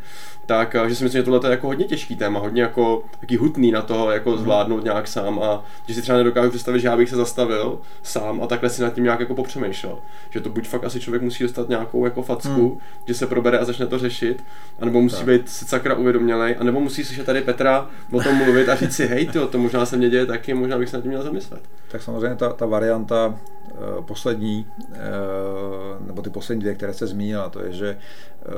Tak, 0.47 0.76
že 0.89 0.94
si 0.94 1.05
myslím, 1.05 1.20
že 1.20 1.22
tohle 1.24 1.40
je 1.48 1.51
jako 1.51 1.66
hodně 1.66 1.85
těžký 1.85 2.16
téma, 2.16 2.40
hodně 2.40 2.62
jako 2.62 3.02
taký 3.20 3.36
hutný 3.36 3.72
na 3.72 3.82
to, 3.82 4.10
jako 4.10 4.31
mm. 4.31 4.39
zvládnout 4.39 4.85
nějak 4.85 5.09
sám 5.09 5.39
a 5.43 5.64
že 5.86 5.94
si 5.94 6.02
třeba 6.02 6.18
nedokážu 6.18 6.51
představit, 6.51 6.81
že 6.81 6.89
já 6.89 6.97
bych 6.97 7.09
se 7.09 7.16
zastavil 7.16 7.78
sám 8.02 8.43
a 8.43 8.47
takhle 8.47 8.70
si 8.70 8.82
nad 8.82 8.94
tím 8.94 9.05
nějak 9.05 9.20
jako 9.20 9.35
popřemýšlel. 9.35 9.98
Že 10.31 10.40
to 10.40 10.48
buď 10.51 10.68
fakt 10.68 10.85
asi 10.85 11.01
člověk 11.01 11.22
musí 11.22 11.44
dostat 11.44 11.68
nějakou 11.68 12.05
jako 12.05 12.22
facku, 12.22 12.68
hmm. 12.68 12.78
že 13.06 13.14
se 13.14 13.26
probere 13.26 13.59
a 13.59 13.64
začne 13.64 13.86
to 13.86 13.98
řešit, 13.98 14.44
anebo 14.81 15.02
musí 15.02 15.16
tak. 15.16 15.26
být 15.26 15.48
sakra 15.48 15.94
uvědomělej, 15.94 16.56
anebo 16.59 16.81
musí 16.81 17.05
slyšet 17.05 17.26
tady 17.26 17.40
Petra 17.40 17.89
o 18.12 18.22
tom 18.22 18.35
mluvit 18.35 18.68
a 18.68 18.74
říct 18.74 18.97
si, 18.97 19.06
hej, 19.06 19.26
tyjo, 19.26 19.47
to 19.47 19.59
možná 19.59 19.86
se 19.86 19.97
mě 19.97 20.10
děje 20.10 20.26
taky, 20.26 20.55
možná 20.55 20.78
bych 20.78 20.89
se 20.89 20.97
nad 20.97 21.02
tím 21.02 21.10
měl 21.10 21.22
zamyslet. 21.22 21.62
Tak 21.89 22.02
samozřejmě 22.02 22.36
ta, 22.36 22.52
ta 22.52 22.66
varianta 22.66 23.26
uh, 23.26 24.05
poslední, 24.05 24.66
uh, 24.78 26.06
nebo 26.06 26.22
ty 26.22 26.31
poslední 26.31 26.60
dvě, 26.60 26.74
které 26.74 26.93
jste 26.93 27.06
zmínila, 27.06 27.48
to 27.48 27.62
je, 27.62 27.72
že 27.72 27.98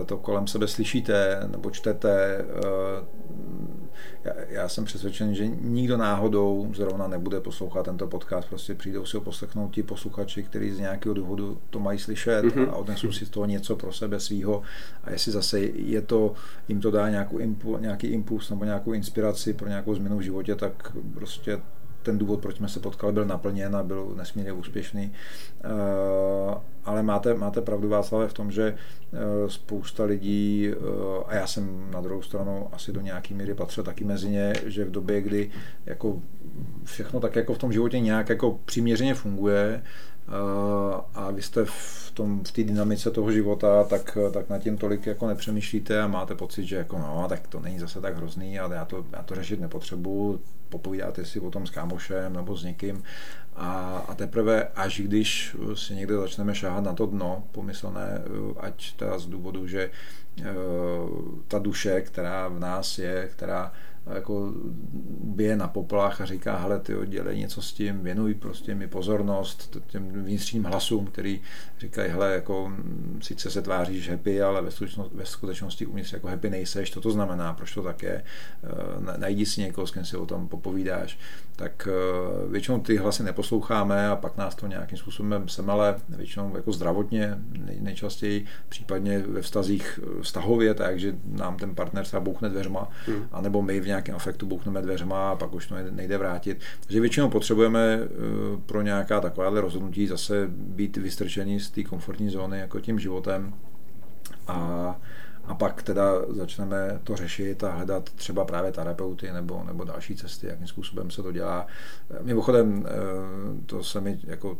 to 0.06 0.18
kolem 0.18 0.46
sebe 0.46 0.68
slyšíte 0.68 1.40
nebo 1.46 1.70
čtete, 1.70 2.44
já, 4.24 4.32
já 4.48 4.68
jsem 4.68 4.84
přesvědčen, 4.84 5.34
že 5.34 5.46
nikdo 5.46 5.96
náhodou 5.96 6.70
zrovna 6.74 7.08
nebude 7.08 7.40
poslouchat 7.40 7.82
tento 7.82 8.06
podcast, 8.06 8.48
prostě 8.48 8.74
přijdou 8.74 9.04
si 9.04 9.16
ho 9.16 9.20
poslechnout 9.20 9.70
ti 9.70 9.82
posluchači, 9.82 10.42
kteří 10.42 10.72
z 10.72 10.78
nějakého 10.78 11.14
důvodu 11.14 11.58
to 11.70 11.80
mají 11.80 11.98
slyšet 11.98 12.44
mm-hmm. 12.44 12.70
a 12.70 12.76
odnesou 12.76 13.12
si 13.12 13.26
z 13.26 13.30
toho 13.30 13.46
něco 13.46 13.76
pro 13.76 13.92
sebe 13.92 14.20
svýho 14.20 14.62
a 15.04 15.10
jestli 15.10 15.32
zase 15.32 15.60
je 15.60 16.02
to, 16.02 16.34
jim 16.68 16.80
to 16.80 16.90
dá 16.90 17.08
nějakou 17.08 17.38
impu, 17.38 17.78
nějaký 17.78 18.06
impuls 18.06 18.50
nebo 18.50 18.64
nějakou 18.64 18.92
inspiraci 18.92 19.52
pro 19.52 19.68
nějakou 19.68 19.94
změnu 19.94 20.18
v 20.18 20.22
životě, 20.22 20.54
tak 20.54 20.92
prostě 21.14 21.60
ten 22.06 22.18
důvod, 22.18 22.40
proč 22.40 22.56
jsme 22.56 22.68
se 22.68 22.80
potkali, 22.80 23.12
byl 23.12 23.24
naplněn 23.24 23.76
a 23.76 23.82
byl 23.82 24.14
nesmírně 24.16 24.52
úspěšný. 24.52 25.12
Eh, 25.64 25.68
ale 26.84 27.02
máte, 27.02 27.34
máte 27.34 27.60
pravdu 27.60 27.88
Václav 27.88 28.30
v 28.30 28.34
tom, 28.34 28.50
že 28.50 28.74
eh, 28.74 29.50
spousta 29.50 30.04
lidí, 30.04 30.70
eh, 30.70 30.74
a 31.26 31.34
já 31.34 31.46
jsem 31.46 31.90
na 31.90 32.00
druhou 32.00 32.22
stranu 32.22 32.68
asi 32.72 32.92
do 32.92 33.00
nějaký 33.00 33.34
míry 33.34 33.54
patřil 33.54 33.84
taky 33.84 34.04
mezi 34.04 34.28
ně, 34.28 34.52
že 34.66 34.84
v 34.84 34.90
době, 34.90 35.20
kdy 35.20 35.50
jako 35.86 36.22
všechno 36.84 37.20
tak 37.20 37.36
jako 37.36 37.54
v 37.54 37.58
tom 37.58 37.72
životě 37.72 38.00
nějak 38.00 38.28
jako 38.28 38.60
přiměřeně 38.64 39.14
funguje, 39.14 39.82
a 41.14 41.30
vy 41.30 41.42
jste 41.42 41.64
v 41.64 42.10
tom, 42.14 42.44
v 42.44 42.52
té 42.52 42.64
dynamice 42.64 43.10
toho 43.10 43.32
života, 43.32 43.84
tak, 43.84 44.18
tak 44.32 44.48
nad 44.48 44.58
tím 44.58 44.76
tolik 44.78 45.06
jako 45.06 45.26
nepřemýšlíte 45.26 46.02
a 46.02 46.06
máte 46.06 46.34
pocit, 46.34 46.64
že 46.64 46.76
jako 46.76 46.98
no, 46.98 47.26
tak 47.28 47.46
to 47.46 47.60
není 47.60 47.78
zase 47.78 48.00
tak 48.00 48.16
hrozný, 48.16 48.58
ale 48.58 48.76
já 48.76 48.84
to, 48.84 49.06
já 49.12 49.22
to 49.22 49.34
řešit 49.34 49.60
nepotřebuju, 49.60 50.40
popovídáte 50.68 51.24
si 51.24 51.40
o 51.40 51.50
tom 51.50 51.66
s 51.66 51.70
kámošem 51.70 52.32
nebo 52.32 52.56
s 52.56 52.64
někým. 52.64 53.02
A, 53.56 53.98
a 54.08 54.14
teprve 54.14 54.68
až 54.68 55.00
když 55.00 55.56
si 55.74 55.94
někde 55.94 56.16
začneme 56.16 56.54
šáhat 56.54 56.84
na 56.84 56.92
to 56.92 57.06
dno 57.06 57.44
pomyslné, 57.52 58.22
ať 58.60 58.96
teda 58.96 59.18
z 59.18 59.26
důvodu, 59.26 59.66
že 59.66 59.90
eh, 60.40 60.44
ta 61.48 61.58
duše, 61.58 62.00
která 62.00 62.48
v 62.48 62.58
nás 62.58 62.98
je, 62.98 63.28
která 63.32 63.72
jako 64.14 64.52
bije 65.20 65.56
na 65.56 65.68
poplach 65.68 66.20
a 66.20 66.24
říká, 66.24 66.56
hele, 66.56 66.80
ty 66.80 66.94
dělej 67.06 67.38
něco 67.38 67.62
s 67.62 67.72
tím, 67.72 68.00
věnuj 68.00 68.34
prostě 68.34 68.74
mi 68.74 68.88
pozornost 68.88 69.76
těm 69.86 70.24
vnitřním 70.24 70.64
hlasům, 70.64 71.06
který 71.06 71.40
říkají, 71.78 72.10
hele, 72.10 72.32
jako 72.32 72.72
sice 73.20 73.50
se 73.50 73.62
tváříš 73.62 74.10
happy, 74.10 74.42
ale 74.42 74.62
ve 74.62 74.70
skutečnosti, 74.70 75.16
ve 75.16 75.26
skutečnosti 75.26 75.86
uvnitř 75.86 76.12
jako 76.12 76.28
happy 76.28 76.50
nejseš, 76.50 76.90
to 76.90 77.00
to 77.00 77.10
znamená, 77.10 77.52
proč 77.54 77.74
to 77.74 77.82
tak 77.82 78.02
je, 78.02 78.22
eh, 78.64 79.18
najdi 79.18 79.46
si 79.46 79.60
někoho, 79.60 79.86
s 79.86 79.90
kým 79.90 80.04
si 80.04 80.16
o 80.16 80.26
tom 80.26 80.48
popovídáš, 80.48 81.18
tak 81.56 81.88
eh, 81.90 82.48
většinou 82.50 82.80
ty 82.80 82.96
hlasy 82.96 83.22
neposloucháme 83.22 84.08
a 84.08 84.16
pak 84.16 84.36
nás 84.36 84.54
to 84.54 84.66
nějakým 84.66 84.98
způsobem 84.98 85.48
semele, 85.48 85.96
většinou 86.08 86.56
jako 86.56 86.72
zdravotně 86.72 87.38
nejčastěji, 87.80 88.44
případně 88.68 89.18
ve 89.18 89.42
vztazích 89.42 90.00
eh, 90.02 90.22
vztahově, 90.22 90.74
takže 90.74 91.16
nám 91.24 91.56
ten 91.56 91.74
partner 91.74 92.04
třeba 92.04 92.20
bouchne 92.20 92.48
dveřma, 92.48 92.88
hmm. 93.06 93.28
anebo 93.32 93.62
my 93.62 93.80
v 93.80 93.86
nějakém 93.86 93.95
afektu 94.14 94.46
bouchneme 94.46 94.82
dveřma 94.82 95.30
a 95.30 95.36
pak 95.36 95.52
už 95.52 95.66
to 95.66 95.74
nejde 95.90 96.18
vrátit. 96.18 96.60
Takže 96.80 97.00
většinou 97.00 97.30
potřebujeme 97.30 97.98
eh, 98.00 98.06
pro 98.66 98.82
nějaká 98.82 99.20
takováhle 99.20 99.60
rozhodnutí 99.60 100.06
zase 100.06 100.44
být 100.48 100.96
vystrčení 100.96 101.60
z 101.60 101.70
té 101.70 101.84
komfortní 101.84 102.30
zóny 102.30 102.58
jako 102.58 102.80
tím 102.80 102.98
životem 102.98 103.54
a 104.48 105.00
a 105.46 105.54
pak 105.54 105.82
teda 105.82 106.04
začneme 106.28 107.00
to 107.04 107.16
řešit 107.16 107.64
a 107.64 107.70
hledat 107.70 108.10
třeba 108.10 108.44
právě 108.44 108.72
terapeuty 108.72 109.32
nebo, 109.32 109.64
nebo 109.66 109.84
další 109.84 110.16
cesty, 110.16 110.46
jakým 110.46 110.66
způsobem 110.66 111.10
se 111.10 111.22
to 111.22 111.32
dělá. 111.32 111.66
Mimochodem, 112.22 112.86
eh, 112.86 112.90
to 113.66 113.84
se 113.84 114.00
mi 114.00 114.18
jako 114.24 114.58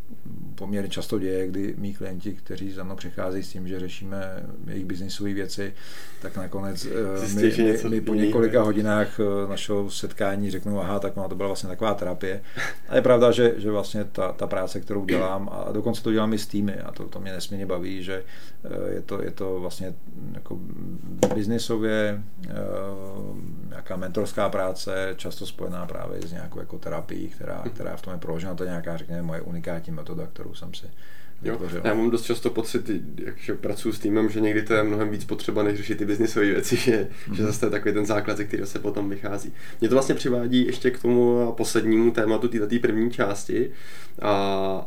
poměrně 0.55 0.91
často 0.91 1.19
děje, 1.19 1.49
kdy 1.49 1.75
mý 1.79 1.95
klienti, 1.95 2.33
kteří 2.33 2.73
za 2.73 2.85
mnou 2.85 2.97
přicházejí 2.97 3.45
s 3.45 3.49
tím, 3.49 3.69
že 3.69 3.81
řešíme 3.81 4.47
jejich 4.67 4.85
biznisové 4.85 5.33
věci, 5.33 5.75
tak 6.23 6.37
nakonec 6.37 6.87
eh, 6.87 7.35
my, 7.35 7.53
my, 7.59 7.89
my 7.89 8.01
po 8.01 8.15
několika 8.15 8.63
hodinách 8.63 9.21
eh, 9.21 9.49
našeho 9.49 9.91
setkání 9.91 10.51
řeknou, 10.51 10.81
aha, 10.81 10.99
tak 10.99 11.15
to 11.29 11.35
byla 11.35 11.49
vlastně 11.49 11.69
taková 11.69 11.95
terapie. 11.95 12.43
A 12.89 12.97
je 12.97 13.03
pravda, 13.03 13.31
že, 13.31 13.55
že 13.57 13.71
vlastně 13.71 14.05
ta, 14.05 14.33
ta 14.33 14.47
práce, 14.47 14.81
kterou 14.81 15.05
dělám, 15.05 15.49
a 15.53 15.73
dokonce 15.73 16.03
to 16.03 16.13
dělám 16.13 16.33
i 16.33 16.39
s 16.39 16.47
týmy, 16.47 16.75
a 16.75 16.93
to, 16.93 17.09
to 17.09 17.21
mě 17.21 17.33
nesmírně 17.33 17.67
baví, 17.67 18.03
že 18.03 18.25
je 18.91 19.03
to, 19.03 19.23
je 19.23 19.31
to 19.31 19.61
vlastně 19.61 19.95
jako 20.35 20.59
biznisově, 21.35 22.23
eh, 22.49 22.53
nějaká 23.69 23.97
mentorská 23.97 24.49
práce, 24.49 25.15
často 25.17 25.47
spojená 25.47 25.87
právě 25.87 26.23
s 26.23 26.33
nějakou 26.33 26.61
jako 26.61 26.79
terapií, 26.79 27.29
která, 27.29 27.61
mhm. 27.61 27.71
která 27.71 27.97
v 27.97 28.03
tom 28.03 28.13
je 28.13 28.19
proložena, 28.19 28.55
to 28.55 28.65
je 28.65 28.71
nějaká, 28.71 28.97
řekněme, 28.97 29.23
moje 29.23 29.41
unikátní 29.41 29.93
metoda, 29.93 30.27
kterou 30.27 30.55
jsem 30.55 30.75
si 30.75 30.87
Jo, 31.43 31.61
já 31.85 31.95
mám 31.95 32.11
dost 32.11 32.23
často 32.23 32.51
pocit, 32.51 32.91
že 33.37 33.55
pracuji 33.55 33.93
s 33.93 33.99
týmem, 33.99 34.31
že 34.31 34.41
někdy 34.41 34.63
to 34.63 34.75
je 34.75 34.83
mnohem 34.83 35.11
víc 35.11 35.25
potřeba, 35.25 35.63
než 35.63 35.77
řešit 35.77 35.99
ty 35.99 36.05
biznisové 36.05 36.47
věci, 36.47 36.77
že, 36.77 37.09
mm-hmm. 37.29 37.35
že 37.35 37.43
zase 37.43 37.61
to 37.61 37.67
je 37.67 37.71
takový 37.71 37.95
ten 37.95 38.07
základ, 38.07 38.37
ze 38.37 38.45
kterého 38.45 38.67
se 38.67 38.79
potom 38.79 39.11
vychází. 39.11 39.53
Mě 39.81 39.89
to 39.89 39.95
vlastně 39.95 40.15
přivádí 40.15 40.67
ještě 40.67 40.91
k 40.91 41.03
tomu 41.03 41.53
poslednímu 41.57 42.11
tématu 42.11 42.49
této 42.49 42.67
první 42.81 43.11
části 43.11 43.71
a, 44.23 44.33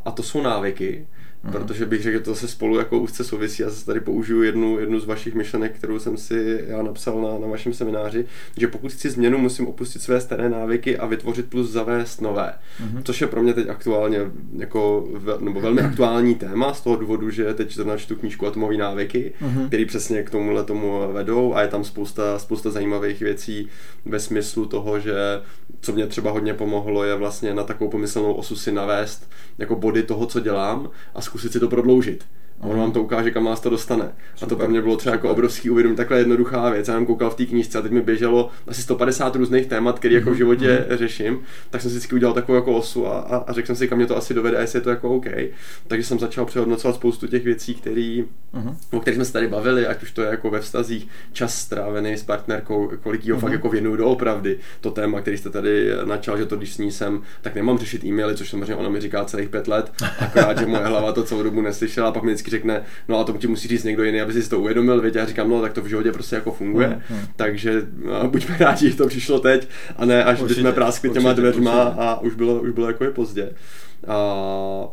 a 0.06 0.12
to 0.12 0.24
jsou 0.24 0.42
návyky. 0.42 1.08
Mm. 1.44 1.52
Protože 1.52 1.86
bych 1.86 2.02
řekl, 2.02 2.18
že 2.18 2.24
to 2.24 2.36
se 2.36 2.48
spolu 2.48 2.78
jako 2.78 3.00
úzce 3.00 3.24
souvisí. 3.24 3.64
Já 3.64 3.70
zase 3.70 3.86
tady 3.86 4.00
použiju 4.00 4.44
jednu, 4.44 4.80
jednu 4.80 5.00
z 5.00 5.06
vašich 5.06 5.34
myšlenek, 5.36 5.76
kterou 5.76 6.00
jsem 6.00 6.18
si 6.18 6.64
já 6.68 6.82
napsal 6.82 7.22
na, 7.22 7.40
na 7.40 7.48
vašem 7.48 7.74
semináři, 7.74 8.26
že 8.58 8.68
pokud 8.68 8.92
chci 8.92 9.10
změnu, 9.10 9.38
musím 9.38 9.68
opustit 9.68 10.02
své 10.02 10.22
staré 10.22 10.50
návyky 10.50 10.98
a 10.98 11.06
vytvořit 11.06 11.50
plus 11.50 11.70
zavést 11.70 12.22
nové. 12.22 12.54
Mm. 12.80 13.04
Což 13.04 13.22
je 13.22 13.28
pro 13.28 13.44
mě 13.44 13.54
teď 13.54 13.70
aktuálně 13.70 14.20
jako, 14.58 15.08
nebo 15.40 15.60
velmi 15.62 15.82
aktuální 15.82 16.36
téma 16.36 16.74
z 16.74 16.82
toho 16.82 16.96
důvodu, 16.96 17.30
že 17.30 17.54
teď 17.54 17.76
zrovna 17.76 17.98
čtu 17.98 18.16
knížku 18.16 18.48
Atomové 18.48 18.78
návyky, 18.78 19.34
mm. 19.42 19.68
který 19.68 19.86
přesně 19.86 20.24
k 20.24 20.30
tomuhle 20.30 20.64
tomu 20.64 21.14
vedou 21.14 21.56
a 21.56 21.62
je 21.62 21.68
tam 21.68 21.84
spousta, 21.84 22.40
spousta 22.40 22.70
zajímavých 22.70 23.20
věcí 23.20 23.70
ve 24.06 24.20
smyslu 24.20 24.66
toho, 24.66 25.00
že 25.00 25.14
co 25.82 25.94
mě 25.94 26.08
třeba 26.08 26.32
hodně 26.32 26.54
pomohlo, 26.54 27.04
je 27.04 27.16
vlastně 27.16 27.54
na 27.54 27.64
takovou 27.64 27.90
pomyslnou 27.90 28.34
osu 28.34 28.56
si 28.56 28.72
navést 28.72 29.30
jako 29.58 29.76
body 29.76 30.04
toho, 30.04 30.26
co 30.26 30.40
dělám 30.40 30.90
a 31.16 31.22
zkusit 31.30 31.54
si 31.54 31.60
to 31.60 31.70
prodloužit 31.70 32.26
On 32.62 32.78
vám 32.78 32.92
to 32.92 33.04
ukáže, 33.04 33.32
kam 33.32 33.46
vás 33.46 33.60
to 33.60 33.70
dostane. 33.70 34.04
Super, 34.04 34.46
a 34.46 34.50
to 34.50 34.56
pro 34.56 34.68
mě 34.68 34.82
bylo 34.82 34.98
třeba 34.98 35.14
jako 35.14 35.22
super. 35.22 35.30
jako 35.30 35.40
obrovský 35.40 35.70
uvědomí, 35.70 35.96
takhle 35.96 36.18
jednoduchá 36.18 36.70
věc. 36.70 36.88
Já 36.88 36.94
jsem 36.94 37.06
koukal 37.06 37.30
v 37.30 37.36
té 37.36 37.46
knížce 37.46 37.78
a 37.78 37.82
teď 37.82 37.92
mi 37.92 38.02
běželo 38.02 38.50
asi 38.68 38.82
150 38.82 39.36
různých 39.36 39.66
témat, 39.68 40.00
které 40.00 40.16
jako 40.16 40.32
v 40.32 40.36
životě 40.36 40.86
mm-hmm. 40.90 40.98
řeším, 40.98 41.40
tak 41.70 41.82
jsem 41.82 41.92
si 41.92 41.98
vždycky 41.98 42.16
udělal 42.16 42.34
takovou 42.34 42.56
jako 42.56 42.74
osu 42.74 43.08
a, 43.08 43.20
a, 43.20 43.38
a 43.38 43.54
řekl 43.54 43.68
jsem 43.68 43.76
si, 43.76 43.88
kam 43.88 43.98
mě 43.98 44.08
to 44.08 44.18
asi 44.18 44.34
dovede 44.34 44.58
a 44.58 44.62
jestli 44.62 44.78
je 44.78 44.82
to 44.82 44.90
jako 44.90 45.10
OK. 45.10 45.26
Takže 45.88 46.08
jsem 46.08 46.20
začal 46.20 46.46
přehodnocovat 46.46 46.96
spoustu 46.96 47.28
těch 47.28 47.44
věcí, 47.44 47.76
který, 47.76 48.26
mm-hmm. 48.54 48.76
o 48.92 49.00
kterých 49.00 49.16
jsme 49.16 49.26
se 49.26 49.34
tady 49.34 49.48
bavili, 49.48 49.88
ať 49.88 50.04
už 50.04 50.12
to 50.12 50.22
je 50.22 50.30
jako 50.30 50.50
ve 50.50 50.60
vztazích, 50.60 51.08
čas 51.32 51.56
strávený 51.56 52.14
s 52.14 52.24
partnerkou, 52.24 52.92
kolik 53.04 53.26
jí 53.26 53.32
mm-hmm. 53.32 53.40
fakt 53.40 53.52
jako 53.52 53.70
věnuju 53.70 53.96
doopravdy. 53.96 54.60
To 54.82 54.92
téma, 54.92 55.22
který 55.22 55.38
jste 55.38 55.50
tady 55.50 55.92
načal, 56.06 56.38
že 56.38 56.46
to 56.46 56.58
když 56.58 56.74
s 56.74 56.78
ní 56.78 56.92
jsem, 56.92 57.22
tak 57.42 57.56
nemám 57.56 57.78
řešit 57.78 58.04
e-maily, 58.04 58.36
což 58.36 58.50
samozřejmě 58.50 58.76
ona 58.76 58.90
mi 58.90 59.02
říká 59.02 59.26
celých 59.26 59.50
pět 59.50 59.68
let, 59.68 59.92
akorát, 60.20 60.58
že 60.58 60.66
moje 60.66 60.86
hlava 60.86 61.12
to 61.12 61.24
celou 61.24 61.44
dobu 61.44 61.62
neslyšela 61.62 62.08
a 62.08 62.12
pak 62.12 62.24
mi 62.24 62.32
vždycky 62.32 62.49
řekne, 62.50 62.84
no 63.08 63.20
a 63.20 63.24
to 63.24 63.34
ti 63.34 63.48
musí 63.48 63.68
říct 63.68 63.84
někdo 63.84 64.04
jiný, 64.04 64.22
aby 64.22 64.34
si 64.34 64.50
to 64.50 64.60
uvědomil, 64.60 65.02
věď, 65.02 65.16
já 65.16 65.26
říkám, 65.26 65.50
no 65.50 65.62
tak 65.62 65.74
to 65.74 65.82
v 65.82 65.88
životě 65.88 66.12
prostě 66.12 66.36
jako 66.36 66.52
funguje, 66.52 66.88
hmm, 66.88 67.02
hmm. 67.10 67.28
takže 67.36 67.82
no, 68.06 68.30
buďme 68.30 68.58
rádi, 68.60 68.90
že 68.90 68.96
to 68.96 69.08
přišlo 69.08 69.40
teď 69.40 69.68
a 69.98 70.06
ne 70.06 70.24
až 70.24 70.42
když 70.42 70.58
jsme 70.58 70.72
práskli 70.72 71.10
těma 71.10 71.34
dveřma 71.34 71.84
a 71.84 72.20
už 72.20 72.36
bylo, 72.36 72.62
už 72.62 72.72
bylo 72.72 72.88
jako 72.88 73.04
je 73.04 73.12
pozdě. 73.12 73.50
A, 74.08 74.16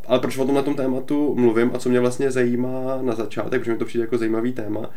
ale 0.06 0.18
proč 0.20 0.38
o 0.38 0.44
tom 0.44 0.54
na 0.54 0.62
tom 0.62 0.74
tématu 0.74 1.34
mluvím 1.34 1.70
a 1.74 1.78
co 1.78 1.88
mě 1.88 2.00
vlastně 2.00 2.30
zajímá 2.30 2.98
na 3.02 3.14
začátek, 3.14 3.60
protože 3.60 3.72
mi 3.72 3.78
to 3.78 3.84
přijde 3.84 4.04
jako 4.04 4.18
zajímavý 4.18 4.52
téma, 4.52 4.90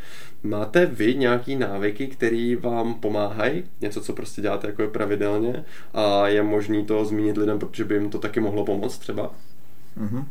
máte 0.44 0.86
vy 0.86 1.16
nějaký 1.16 1.56
návyky, 1.56 2.08
které 2.08 2.56
vám 2.60 2.94
pomáhají, 2.94 3.64
něco, 3.82 4.02
co 4.02 4.14
prostě 4.14 4.42
děláte 4.42 4.68
jako 4.68 4.82
je 4.82 4.88
pravidelně 4.88 5.64
a 5.94 6.28
je 6.28 6.44
možný 6.44 6.86
to 6.86 7.06
zmínit 7.06 7.38
lidem, 7.38 7.60
protože 7.60 7.84
by 7.84 7.96
jim 7.96 8.10
to 8.10 8.20
taky 8.20 8.40
mohlo 8.40 8.66
pomoct 8.66 8.98
třeba? 8.98 9.32
Mm-hmm. 10.02 10.26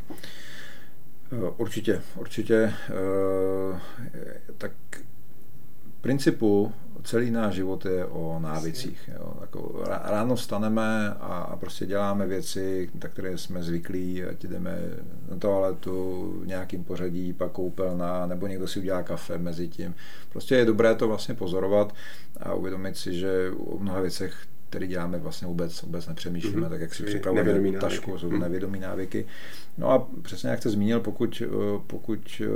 Určitě, 1.56 2.02
určitě. 2.16 2.72
Eh, 2.88 3.80
tak 4.58 4.72
v 5.98 6.00
principu 6.00 6.72
celý 7.02 7.30
náš 7.30 7.54
život 7.54 7.86
je 7.86 8.04
o 8.04 8.38
návicích. 8.40 9.10
Jo. 9.14 9.32
Jako 9.40 9.82
ráno 9.84 10.36
staneme 10.36 11.14
a 11.20 11.56
prostě 11.60 11.86
děláme 11.86 12.26
věci, 12.26 12.90
na 13.02 13.08
které 13.08 13.38
jsme 13.38 13.62
zvyklí, 13.62 14.24
ať 14.24 14.44
jdeme 14.44 14.78
na 15.30 15.36
toaletu 15.36 16.32
v 16.42 16.46
nějakým 16.46 16.84
pořadí, 16.84 17.32
pak 17.32 17.52
koupelna, 17.52 18.26
nebo 18.26 18.46
někdo 18.46 18.68
si 18.68 18.78
udělá 18.78 19.02
kafe 19.02 19.38
mezi 19.38 19.68
tím. 19.68 19.94
Prostě 20.32 20.54
je 20.54 20.64
dobré 20.64 20.94
to 20.94 21.08
vlastně 21.08 21.34
pozorovat 21.34 21.94
a 22.40 22.54
uvědomit 22.54 22.96
si, 22.96 23.14
že 23.14 23.50
o 23.66 23.78
mnoha 23.78 24.00
věcech 24.00 24.34
který 24.70 24.86
děláme, 24.86 25.18
vlastně 25.18 25.48
vůbec, 25.48 25.82
vůbec 25.82 26.06
nepřemýšlíme, 26.06 26.66
mm-hmm. 26.66 26.70
tak 26.70 26.80
jak 26.80 26.94
si 26.94 27.02
připravujeme 27.02 27.78
tašku, 27.78 28.18
jsou 28.18 28.30
mm-hmm. 28.30 28.40
nevědomí 28.40 28.80
návyky. 28.80 29.26
No 29.78 29.90
a 29.90 30.08
přesně 30.22 30.50
jak 30.50 30.58
jste 30.58 30.70
zmínil, 30.70 31.00
pokud, 31.00 31.42
eh, 31.46 31.48
pokud 31.86 32.42
eh, 32.44 32.48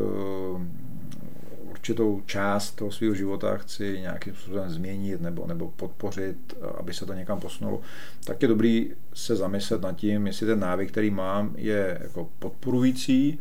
určitou 1.71 2.23
část 2.27 2.71
toho 2.71 2.91
svého 2.91 3.15
života 3.15 3.57
chci 3.57 3.99
nějakým 4.01 4.35
způsobem 4.35 4.71
změnit 4.71 5.21
nebo, 5.21 5.47
nebo 5.47 5.73
podpořit, 5.77 6.37
aby 6.79 6.95
se 6.95 7.07
to 7.07 7.13
někam 7.13 7.41
posunulo, 7.41 7.81
tak 8.25 8.43
je 8.43 8.49
dobrý 8.49 8.91
se 9.15 9.37
zamyslet 9.37 9.83
nad 9.83 9.97
tím, 9.97 10.27
jestli 10.27 10.47
ten 10.47 10.61
návyk, 10.61 10.91
který 10.91 11.11
mám, 11.11 11.55
je 11.57 11.99
jako 12.03 12.29
podporující, 12.39 13.39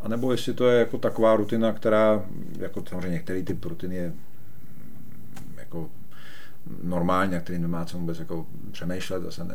anebo 0.00 0.32
jestli 0.32 0.54
to 0.54 0.68
je 0.68 0.78
jako 0.78 0.98
taková 0.98 1.36
rutina, 1.36 1.72
která, 1.72 2.24
jako 2.58 2.82
samozřejmě 2.88 3.10
některý 3.10 3.42
typ 3.42 3.64
rutiny 3.64 3.96
je 3.96 4.12
normálně, 6.82 7.40
který 7.40 7.58
nemá 7.58 7.84
co 7.84 7.98
vůbec 7.98 8.18
jako 8.18 8.46
přemýšlet, 8.70 9.22
zase 9.22 9.44
ne, 9.44 9.54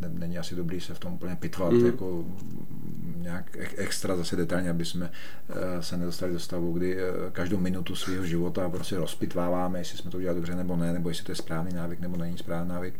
ne, 0.00 0.08
není 0.08 0.38
asi 0.38 0.54
dobrý 0.54 0.80
se 0.80 0.94
v 0.94 0.98
tom 0.98 1.12
úplně 1.12 1.36
pitvat 1.36 1.72
mm. 1.72 1.86
jako 1.86 2.24
nějak 3.16 3.56
extra 3.76 4.16
zase 4.16 4.36
detailně, 4.36 4.70
aby 4.70 4.84
jsme 4.84 5.10
eh, 5.50 5.82
se 5.82 5.96
nedostali 5.96 6.32
do 6.32 6.38
stavu, 6.38 6.72
kdy 6.72 6.96
eh, 6.96 7.10
každou 7.32 7.58
minutu 7.58 7.94
svého 7.94 8.24
života 8.24 8.68
prostě 8.68 8.96
rozpitváváme, 8.96 9.78
jestli 9.78 9.98
jsme 9.98 10.10
to 10.10 10.16
udělali 10.16 10.36
dobře 10.36 10.56
nebo 10.56 10.76
ne, 10.76 10.92
nebo 10.92 11.08
jestli 11.08 11.24
to 11.24 11.32
je 11.32 11.36
správný 11.36 11.72
návyk 11.72 12.00
nebo 12.00 12.16
není 12.16 12.38
správný 12.38 12.68
návyk. 12.68 12.94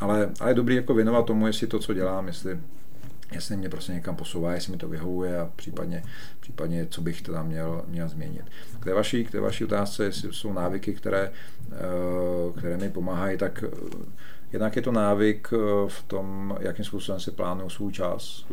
Ale, 0.00 0.30
ale 0.40 0.50
je 0.50 0.54
dobrý 0.54 0.74
jako 0.74 0.94
věnovat 0.94 1.26
tomu, 1.26 1.46
jestli 1.46 1.66
to, 1.66 1.78
co 1.78 1.94
dělám, 1.94 2.26
jestli, 2.26 2.60
jestli 3.32 3.56
mě 3.56 3.68
prostě 3.68 3.92
někam 3.92 4.16
posouvá, 4.16 4.54
jestli 4.54 4.72
mi 4.72 4.78
to 4.78 4.88
vyhovuje 4.88 5.40
a 5.40 5.50
případně, 5.56 6.02
případně 6.40 6.86
co 6.90 7.00
bych 7.00 7.22
teda 7.22 7.42
měl, 7.42 7.82
měl 7.86 8.08
změnit. 8.08 8.44
K 8.80 8.84
té, 8.84 8.94
vaší, 8.94 9.24
k 9.24 9.30
té 9.30 9.40
vaší 9.40 9.64
otázce, 9.64 10.04
jestli 10.04 10.32
jsou 10.32 10.52
návyky, 10.52 10.94
které, 10.94 11.32
eh, 11.72 12.58
které 12.58 12.76
mi 12.76 12.90
pomáhají, 12.90 13.38
tak 13.38 13.64
Jednak 14.52 14.76
je 14.76 14.82
to 14.82 14.92
návyk 14.92 15.48
v 15.88 16.02
tom, 16.06 16.56
jakým 16.60 16.84
způsobem 16.84 17.20
si 17.20 17.30
plánuju 17.30 17.70
svůj 17.70 17.92
čas. 17.92 18.44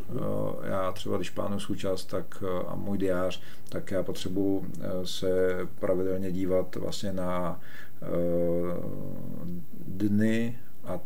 Já 0.63 0.91
třeba, 0.91 1.17
když 1.17 1.29
plánuju 1.29 1.59
svůj 1.59 1.77
čas 1.77 2.05
tak, 2.05 2.43
a 2.67 2.75
můj 2.75 2.97
diář, 2.97 3.41
tak 3.69 3.91
já 3.91 4.03
potřebuji 4.03 4.65
se 5.03 5.27
pravidelně 5.79 6.31
dívat 6.31 6.75
vlastně 6.75 7.13
na 7.13 7.59
dny 9.87 10.59
a, 10.85 10.99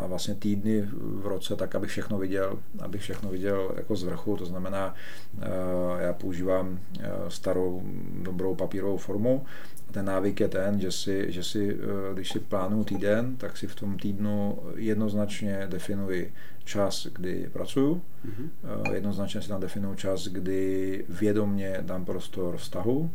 a 0.00 0.06
vlastně 0.06 0.34
týdny 0.34 0.88
v 0.96 1.26
roce, 1.26 1.56
tak 1.56 1.74
abych 1.74 1.90
všechno 1.90 2.18
viděl, 2.18 2.58
abych 2.80 3.00
všechno 3.00 3.30
viděl 3.30 3.70
jako 3.76 3.96
z 3.96 4.02
vrchu, 4.02 4.36
to 4.36 4.46
znamená, 4.46 4.94
já 5.98 6.12
používám 6.12 6.78
starou 7.28 7.82
dobrou 8.22 8.54
papírovou 8.54 8.96
formu 8.96 9.46
ten 9.92 10.04
návyk 10.04 10.40
je 10.40 10.48
ten, 10.48 10.80
že 10.80 10.92
si, 10.92 11.32
že 11.32 11.44
si 11.44 11.76
eh, 11.76 12.14
když 12.14 12.32
si 12.32 12.40
plánuju 12.40 12.84
týden, 12.84 13.36
tak 13.36 13.56
si 13.56 13.66
v 13.66 13.74
tom 13.74 13.98
týdnu 13.98 14.58
jednoznačně 14.76 15.66
definuji 15.70 16.32
čas, 16.64 17.06
kdy 17.06 17.50
pracuju, 17.52 18.02
mm-hmm. 18.26 18.92
jednoznačně 18.94 19.42
si 19.42 19.48
tam 19.48 19.60
definuji 19.60 19.96
čas, 19.96 20.28
kdy 20.28 21.04
vědomně 21.08 21.78
dám 21.80 22.04
prostor 22.04 22.56
vztahu 22.56 23.10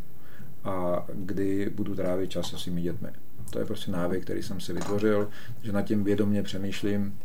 a 0.63 1.05
kdy 1.13 1.69
budu 1.75 1.95
trávit 1.95 2.29
čas 2.29 2.49
se 2.49 2.57
svými 2.57 2.81
dětmi. 2.81 3.09
To 3.49 3.59
je 3.59 3.65
prostě 3.65 3.91
návyk, 3.91 4.23
který 4.23 4.43
jsem 4.43 4.59
si 4.59 4.73
vytvořil, 4.73 5.29
že 5.61 5.71
nad 5.71 5.81
tím 5.81 6.03
vědomně 6.03 6.43
přemýšlím, 6.43 7.19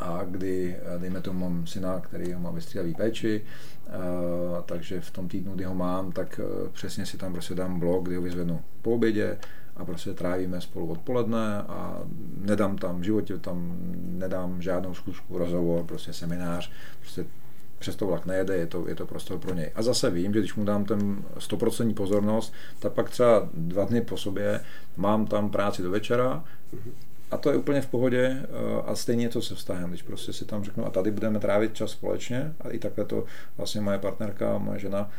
a 0.00 0.24
kdy, 0.24 0.76
eh, 0.82 0.98
dejme 0.98 1.20
tomu, 1.20 1.40
mám 1.40 1.66
syna, 1.66 2.00
který 2.00 2.32
ho 2.32 2.40
má 2.40 2.50
ve 2.50 2.60
střídavý 2.60 2.94
péči, 2.94 3.42
eh, 3.86 3.90
takže 4.66 5.00
v 5.00 5.10
tom 5.10 5.28
týdnu, 5.28 5.54
kdy 5.54 5.64
ho 5.64 5.74
mám, 5.74 6.12
tak 6.12 6.40
eh, 6.44 6.68
přesně 6.72 7.06
si 7.06 7.16
tam 7.16 7.32
prostě 7.32 7.54
dám 7.54 7.80
blok, 7.80 8.06
kdy 8.06 8.16
ho 8.16 8.22
vyzvednu 8.22 8.60
po 8.82 8.90
obědě 8.90 9.38
a 9.76 9.84
prostě 9.84 10.14
trávíme 10.14 10.60
spolu 10.60 10.90
odpoledne 10.90 11.58
a 11.58 12.02
nedám 12.36 12.78
tam 12.78 13.00
v 13.00 13.04
životě, 13.04 13.38
tam 13.38 13.76
nedám 14.02 14.62
žádnou 14.62 14.94
zkusku, 14.94 15.38
rozhovor, 15.38 15.84
prostě 15.84 16.12
seminář, 16.12 16.72
prostě 17.00 17.24
přes 17.80 17.96
to 17.96 18.06
vlak 18.06 18.26
nejede, 18.26 18.56
je 18.56 18.66
to, 18.66 18.88
je 18.88 18.94
to 18.94 19.06
prostor 19.06 19.38
pro 19.38 19.54
něj. 19.54 19.70
A 19.74 19.82
zase 19.82 20.10
vím, 20.10 20.32
že 20.32 20.38
když 20.38 20.54
mu 20.54 20.64
dám 20.64 20.84
ten 20.84 21.24
100% 21.38 21.94
pozornost, 21.94 22.52
tak 22.78 22.92
pak 22.92 23.10
třeba 23.10 23.48
dva 23.54 23.84
dny 23.84 24.00
po 24.00 24.16
sobě 24.16 24.60
mám 24.96 25.26
tam 25.26 25.50
práci 25.50 25.82
do 25.82 25.90
večera, 25.90 26.44
a 27.30 27.36
to 27.36 27.50
je 27.50 27.56
úplně 27.56 27.80
v 27.80 27.86
pohodě 27.86 28.36
eh, 28.42 28.46
a 28.86 28.94
stejně 28.94 29.28
to 29.28 29.42
se 29.42 29.54
vztahem, 29.54 29.90
když 29.90 30.02
prostě 30.02 30.32
si 30.32 30.44
tam 30.44 30.64
řeknu 30.64 30.86
a 30.86 30.90
tady 30.90 31.10
budeme 31.10 31.40
trávit 31.40 31.74
čas 31.74 31.90
společně. 31.90 32.52
A 32.60 32.68
i 32.68 32.78
takhle 32.78 33.04
to 33.04 33.24
vlastně 33.56 33.80
moje 33.80 33.98
partnerka, 33.98 34.58
moje 34.58 34.78
žena, 34.78 35.10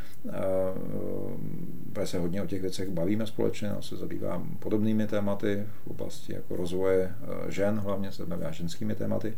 protože 1.94 2.08
se 2.08 2.20
hodně 2.20 2.42
o 2.42 2.48
těch 2.48 2.62
věcech 2.62 2.90
bavíme 2.90 3.28
společně, 3.28 3.70
no, 3.70 3.82
se 3.82 3.96
zabývám 3.98 4.58
podobnými 4.60 5.08
tématy 5.08 5.64
v 5.84 5.88
oblasti 5.88 6.34
jako 6.34 6.56
rozvoje 6.56 7.12
eh, 7.22 7.52
žen, 7.52 7.80
hlavně 7.80 8.12
se 8.12 8.26
zabývá 8.26 8.52
ženskými 8.52 8.96
tématy, 8.96 9.38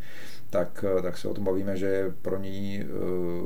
tak, 0.49 0.85
eh, 0.97 1.01
tak 1.01 1.17
se 1.17 1.27
o 1.27 1.33
tom 1.33 1.43
bavíme, 1.43 1.77
že 1.77 1.85
je 1.85 2.13
pro 2.21 2.39
ní 2.39 2.83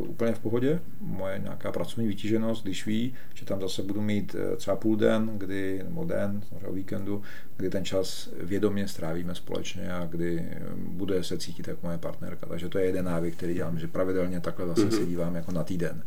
úplně 0.07 0.33
v 0.33 0.39
pohodě. 0.39 0.79
Moje 1.01 1.39
nějaká 1.39 1.71
pracovní 1.71 2.07
vytíženost, 2.07 2.63
když 2.63 2.85
ví, 2.85 3.13
že 3.33 3.45
tam 3.45 3.61
zase 3.61 3.83
budu 3.83 4.01
mít 4.01 4.35
třeba 4.57 4.75
půl 4.75 4.95
den, 4.95 5.31
kdy, 5.37 5.81
nebo 5.83 6.03
den, 6.03 6.41
o 6.67 6.73
víkendu, 6.73 7.21
kdy 7.57 7.69
ten 7.69 7.85
čas 7.85 8.29
vědomě 8.43 8.87
strávíme 9.17 9.35
společně 9.35 9.93
a 9.93 10.05
kdy 10.05 10.45
bude 10.77 11.23
se 11.23 11.37
cítit 11.37 11.67
jako 11.67 11.87
moje 11.87 11.97
partnerka. 11.97 12.45
Takže 12.45 12.69
to 12.69 12.77
je 12.77 12.85
jeden 12.85 13.05
návyk, 13.05 13.35
který 13.35 13.53
dělám, 13.53 13.79
že 13.79 13.87
pravidelně 13.87 14.39
takhle 14.39 14.65
vlastně 14.65 14.85
mm-hmm. 14.85 14.99
se 14.99 15.05
dívám 15.05 15.35
jako 15.35 15.51
na 15.51 15.63
týden. 15.63 16.03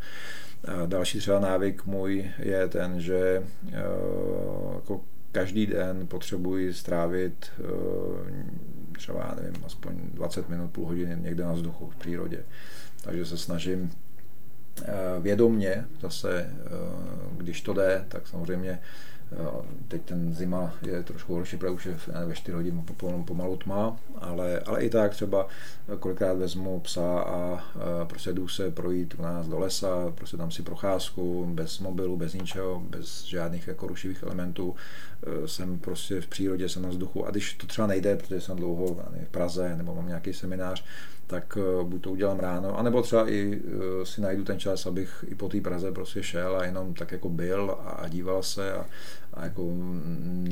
A 0.64 0.86
další 0.86 1.18
třeba 1.18 1.40
návyk 1.40 1.86
můj 1.86 2.30
je 2.38 2.68
ten, 2.68 3.00
že 3.00 3.42
eh, 3.72 3.82
jako 4.74 5.00
každý 5.32 5.66
den 5.66 6.06
potřebuji 6.06 6.74
strávit 6.74 7.46
eh, 7.58 8.92
třeba, 8.92 9.36
nevím, 9.42 9.64
aspoň 9.66 9.94
20 10.14 10.48
minut, 10.48 10.70
půl 10.70 10.86
hodiny 10.86 11.16
někde 11.20 11.44
na 11.44 11.52
vzduchu 11.52 11.90
v 11.90 11.96
přírodě. 11.96 12.44
Takže 13.02 13.26
se 13.26 13.38
snažím 13.38 13.90
eh, 14.82 15.20
vědomně 15.20 15.84
zase, 16.00 16.50
když 17.36 17.60
to 17.60 17.72
jde, 17.72 18.04
tak 18.08 18.28
samozřejmě 18.28 18.78
Teď 19.88 20.02
ten 20.02 20.34
zima 20.34 20.74
je 20.82 21.02
trošku 21.02 21.34
horší, 21.34 21.56
protože 21.56 21.70
už 21.70 21.86
je 21.86 21.96
ve 22.26 22.34
4 22.34 22.52
hodin 22.52 22.84
pomalu 23.24 23.56
tma, 23.56 23.96
ale, 24.18 24.60
ale 24.60 24.82
i 24.82 24.90
tak 24.90 25.10
třeba 25.10 25.46
kolikrát 25.98 26.32
vezmu 26.32 26.80
psa 26.80 27.20
a 27.20 27.64
prostě 28.04 28.32
jdu 28.32 28.48
se 28.48 28.70
projít 28.70 29.14
u 29.18 29.22
nás 29.22 29.48
do 29.48 29.58
lesa, 29.58 30.12
prostě 30.14 30.36
tam 30.36 30.50
si 30.50 30.62
procházku, 30.62 31.46
bez 31.54 31.78
mobilu, 31.78 32.16
bez 32.16 32.34
ničeho, 32.34 32.82
bez 32.88 33.24
žádných 33.24 33.68
jako 33.68 33.86
rušivých 33.86 34.22
elementů. 34.22 34.74
E, 35.44 35.48
jsem 35.48 35.78
prostě 35.78 36.20
v 36.20 36.26
přírodě, 36.26 36.68
jsem 36.68 36.82
na 36.82 36.88
vzduchu 36.88 37.26
a 37.26 37.30
když 37.30 37.54
to 37.54 37.66
třeba 37.66 37.86
nejde, 37.86 38.16
protože 38.16 38.40
jsem 38.40 38.56
dlouho 38.56 38.86
v 39.24 39.28
Praze 39.30 39.76
nebo 39.76 39.94
mám 39.94 40.08
nějaký 40.08 40.32
seminář, 40.32 40.84
tak 41.30 41.58
eh, 41.60 41.84
buď 41.84 42.02
to 42.02 42.10
udělám 42.10 42.38
ráno, 42.38 42.78
anebo 42.78 43.02
třeba 43.02 43.30
i 43.30 43.62
si 44.04 44.20
najdu 44.20 44.44
ten 44.44 44.58
čas, 44.58 44.86
abych 44.86 45.24
i 45.28 45.34
po 45.34 45.48
té 45.48 45.60
Praze 45.60 45.92
prostě 45.92 46.22
šel 46.22 46.56
a 46.56 46.64
jenom 46.64 46.94
tak 46.94 47.12
jako 47.12 47.28
byl 47.28 47.78
a 47.84 48.08
díval 48.08 48.42
se 48.42 48.72
a, 48.72 48.86
a 49.34 49.44
jako 49.44 49.72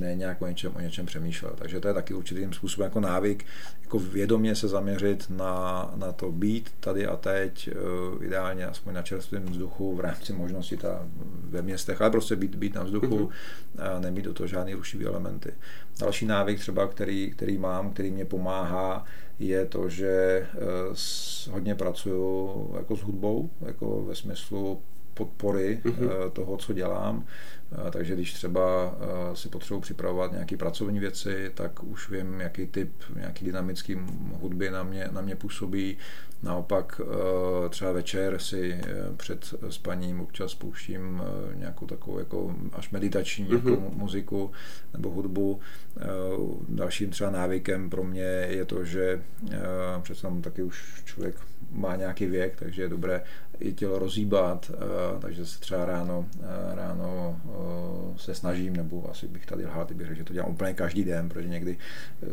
ne 0.00 0.14
nějak 0.14 0.42
o 0.42 0.46
něčem, 0.46 0.72
o 0.76 0.80
něčem 0.80 1.06
přemýšlel. 1.06 1.52
Takže 1.58 1.80
to 1.80 1.88
je 1.88 1.94
taky 1.94 2.14
určitým 2.14 2.52
způsobem 2.52 2.84
jako 2.84 3.00
návyk, 3.00 3.44
jako 3.82 3.98
vědomě 3.98 4.54
se 4.54 4.68
zaměřit 4.68 5.30
na, 5.30 5.90
na 5.96 6.12
to 6.12 6.32
být 6.32 6.70
tady 6.80 7.06
a 7.06 7.16
teď, 7.16 7.68
eh, 7.72 8.24
ideálně 8.24 8.66
aspoň 8.66 8.94
na 8.94 9.02
čerstvém 9.02 9.44
vzduchu 9.44 9.96
v 9.96 10.00
rámci 10.00 10.32
možnosti 10.32 10.76
ta 10.76 11.06
ve 11.50 11.62
městech, 11.62 12.00
ale 12.00 12.10
prostě 12.10 12.36
být, 12.36 12.54
být 12.54 12.74
na 12.74 12.82
vzduchu 12.82 13.06
mm-hmm. 13.06 13.96
a 13.96 14.00
nemít 14.00 14.24
do 14.24 14.34
toho 14.34 14.46
žádný 14.46 14.74
rušivý 14.74 15.06
elementy. 15.06 15.52
Další 16.00 16.26
návyk 16.26 16.60
třeba, 16.60 16.86
který, 16.86 17.30
který 17.30 17.58
mám, 17.58 17.90
který 17.90 18.10
mě 18.10 18.24
pomáhá, 18.24 19.04
je 19.38 19.66
to, 19.66 19.88
že 19.88 20.08
eh, 20.08 21.50
hodně 21.50 21.74
pracuju 21.74 22.74
jako 22.76 22.96
s 22.96 23.00
hudbou, 23.00 23.50
jako 23.60 24.04
ve 24.04 24.14
smyslu 24.14 24.80
podpory 25.14 25.80
mm-hmm. 25.84 26.30
toho, 26.30 26.56
co 26.56 26.72
dělám. 26.72 27.24
Eh, 27.72 27.90
takže 27.90 28.14
když 28.14 28.32
třeba 28.32 28.96
si 29.34 29.48
potřebuji 29.48 29.80
připravovat 29.80 30.32
nějaké 30.32 30.56
pracovní 30.56 30.98
věci, 30.98 31.50
tak 31.54 31.84
už 31.84 32.10
vím, 32.10 32.40
jaký 32.40 32.66
typ, 32.66 32.92
nějaký 33.16 33.44
dynamický 33.44 33.96
hudby 34.40 34.70
na 34.70 34.82
mě, 34.82 35.08
na 35.12 35.20
mě 35.20 35.36
působí. 35.36 35.96
Naopak 36.42 37.00
třeba 37.68 37.92
večer 37.92 38.38
si 38.38 38.80
před 39.16 39.54
spaním 39.70 40.20
občas 40.20 40.54
pouštím 40.54 41.22
nějakou 41.54 41.86
takovou 41.86 42.18
jako 42.18 42.56
až 42.72 42.90
meditační 42.90 43.46
mm-hmm. 43.46 43.70
jako 43.70 43.90
muziku 43.90 44.50
nebo 44.92 45.10
hudbu. 45.10 45.60
Dalším 46.68 47.10
třeba 47.10 47.30
návykem 47.30 47.90
pro 47.90 48.04
mě 48.04 48.46
je 48.48 48.64
to, 48.64 48.84
že 48.84 49.22
přece 50.02 50.28
taky 50.40 50.62
už 50.62 51.02
člověk 51.04 51.36
má 51.72 51.96
nějaký 51.96 52.26
věk, 52.26 52.56
takže 52.58 52.82
je 52.82 52.88
dobré 52.88 53.22
i 53.60 53.72
tělo 53.72 53.98
rozhýbat, 53.98 54.70
takže 55.20 55.46
se 55.46 55.60
třeba 55.60 55.84
ráno, 55.84 56.26
ráno 56.74 57.40
se 58.16 58.34
snažím, 58.34 58.76
nebo 58.76 59.10
asi 59.10 59.28
bych 59.28 59.46
tady 59.46 59.66
lhal, 59.66 59.86
bych 59.94 60.06
řekl, 60.06 60.18
že 60.18 60.24
to 60.24 60.32
dělám 60.32 60.50
úplně 60.50 60.74
každý 60.74 61.04
den, 61.04 61.28
protože 61.28 61.48
někdy 61.48 61.78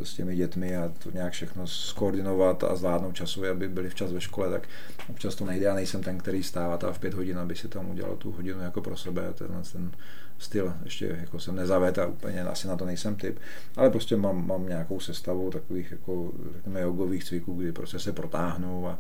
s 0.04 0.14
těmi 0.14 0.36
dětmi 0.36 0.78
a 0.78 0.92
to 1.04 1.12
nějak 1.12 1.34
všechno 1.34 1.68
skoordinovat 1.68 2.64
a 2.64 2.76
zvládnout 2.76 3.16
časově, 3.16 3.50
aby 3.50 3.70
byli 3.70 3.90
včas 3.90 4.12
ve 4.12 4.22
škole, 4.22 4.50
tak 4.50 4.68
občas 5.10 5.36
to 5.36 5.46
nejde. 5.46 5.66
Já 5.66 5.74
nejsem 5.74 6.04
ten, 6.04 6.18
který 6.18 6.44
stává 6.44 6.92
v 6.92 7.00
pět 7.00 7.14
hodin, 7.14 7.38
aby 7.38 7.56
si 7.56 7.68
tam 7.68 7.90
udělal 7.90 8.16
tu 8.16 8.32
hodinu 8.32 8.62
jako 8.62 8.82
pro 8.82 8.98
sebe. 8.98 9.34
Tenhle 9.34 9.62
ten 9.72 9.92
styl 10.38 10.74
ještě 10.84 11.18
jako 11.22 11.40
jsem 11.40 11.56
nezavet 11.56 11.98
a 11.98 12.08
úplně 12.08 12.44
asi 12.44 12.68
na 12.68 12.76
to 12.76 12.86
nejsem 12.86 13.16
typ, 13.16 13.40
ale 13.76 13.90
prostě 13.90 14.18
mám, 14.18 14.48
mám 14.48 14.68
nějakou 14.68 15.00
sestavu 15.00 15.52
takových 15.52 15.92
jako 15.92 16.32
řekněme 16.54 16.82
jogových 16.82 17.24
cviků, 17.24 17.54
kdy 17.54 17.72
prostě 17.72 18.00
se 18.00 18.14
protáhnu 18.14 18.88
a 18.88 19.00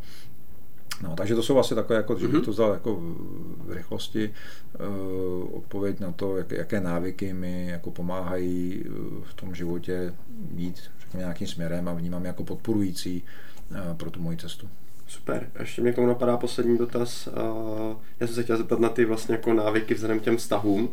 No, 1.03 1.15
takže 1.15 1.35
to 1.35 1.43
jsou 1.43 1.59
asi 1.59 1.75
takové, 1.75 1.95
jako, 1.95 2.19
že 2.19 2.27
bych 2.27 2.35
mhm. 2.35 2.45
to 2.45 2.51
vzal 2.51 2.73
jako 2.73 2.95
v 3.57 3.71
rychlosti 3.71 4.33
uh, 4.79 5.57
odpověď 5.57 5.99
na 5.99 6.11
to, 6.11 6.37
jak, 6.37 6.51
jaké 6.51 6.81
návyky 6.81 7.33
mi 7.33 7.67
jako 7.67 7.91
pomáhají 7.91 8.83
uh, 8.83 9.23
v 9.23 9.33
tom 9.33 9.55
životě 9.55 10.13
jít 10.55 10.81
řekněme, 10.99 11.23
nějakým 11.23 11.47
směrem 11.47 11.87
a 11.87 11.93
vnímám 11.93 12.25
jako 12.25 12.43
podporující 12.43 13.23
uh, 13.71 13.97
pro 13.97 14.11
tu 14.11 14.21
moji 14.21 14.37
cestu. 14.37 14.69
Super. 15.07 15.49
Ještě 15.59 15.81
mě 15.81 15.91
k 15.91 15.95
tomu 15.95 16.07
napadá 16.07 16.37
poslední 16.37 16.77
dotaz. 16.77 17.29
Já 18.19 18.27
jsem 18.27 18.35
se 18.35 18.43
chtěl 18.43 18.57
zeptat 18.57 18.79
na 18.79 18.89
ty 18.89 19.05
vlastně 19.05 19.35
jako 19.35 19.53
návyky 19.53 19.93
vzhledem 19.93 20.19
k 20.19 20.23
těm 20.23 20.37
vztahům. 20.37 20.89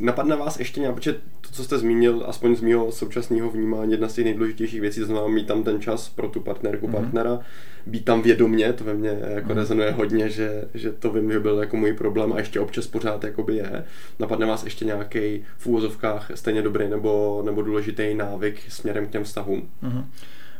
Napadne 0.00 0.36
vás 0.36 0.58
ještě 0.58 0.80
nějak, 0.80 0.94
protože 0.94 1.12
to, 1.12 1.48
co 1.52 1.64
jste 1.64 1.78
zmínil, 1.78 2.24
aspoň 2.26 2.56
z 2.56 2.60
mého 2.60 2.92
současného 2.92 3.50
vnímání, 3.50 3.92
jedna 3.92 4.08
z 4.08 4.14
těch 4.14 4.24
nejdůležitějších 4.24 4.80
věcí, 4.80 5.00
to 5.00 5.06
znamená 5.06 5.28
mít 5.28 5.46
tam 5.46 5.62
ten 5.62 5.80
čas 5.80 6.08
pro 6.08 6.28
tu 6.28 6.40
partnerku, 6.40 6.88
mm-hmm. 6.88 6.92
partnera, 6.92 7.40
být 7.86 8.04
tam 8.04 8.22
vědomě, 8.22 8.72
to 8.72 8.84
ve 8.84 8.94
mně 8.94 9.18
jako 9.28 9.48
mm-hmm. 9.48 9.54
rezonuje 9.54 9.90
hodně, 9.90 10.30
že, 10.30 10.64
že 10.74 10.92
to 10.92 11.12
vím, 11.12 11.32
že 11.32 11.40
byl 11.40 11.58
jako 11.58 11.76
můj 11.76 11.92
problém 11.92 12.32
a 12.32 12.38
ještě 12.38 12.60
občas 12.60 12.86
pořád 12.86 13.24
jakoby 13.24 13.56
je. 13.56 13.84
Napadne 14.18 14.46
vás 14.46 14.64
ještě 14.64 14.84
nějaký 14.84 15.44
v 15.58 15.66
úvozovkách 15.66 16.30
stejně 16.34 16.62
dobrý 16.62 16.88
nebo, 16.88 17.42
nebo 17.46 17.62
důležitý 17.62 18.14
návyk 18.14 18.60
směrem 18.68 19.06
k 19.06 19.10
těm 19.10 19.24
vztahům? 19.24 19.68
Mm-hmm. 19.82 20.04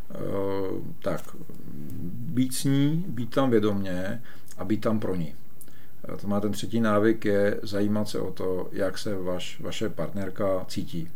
Uh, 0.09 0.79
tak, 1.03 1.21
být 2.09 2.55
s 2.55 2.65
ní, 2.65 3.05
být 3.09 3.31
tam 3.31 3.51
vědomě 3.51 4.23
a 4.59 4.65
být 4.65 4.81
tam 4.81 5.01
pro 5.01 5.15
ní. 5.15 5.35
To 6.21 6.27
má 6.29 6.41
ten 6.41 6.53
třetí 6.53 6.81
návyk, 6.81 7.25
je 7.25 7.61
zajímat 7.63 8.09
se 8.09 8.21
o 8.21 8.31
to, 8.31 8.69
jak 8.73 8.99
se 8.99 9.17
vaš, 9.17 9.61
vaše 9.61 9.89
partnerka 9.89 10.65
cítí. 10.69 11.11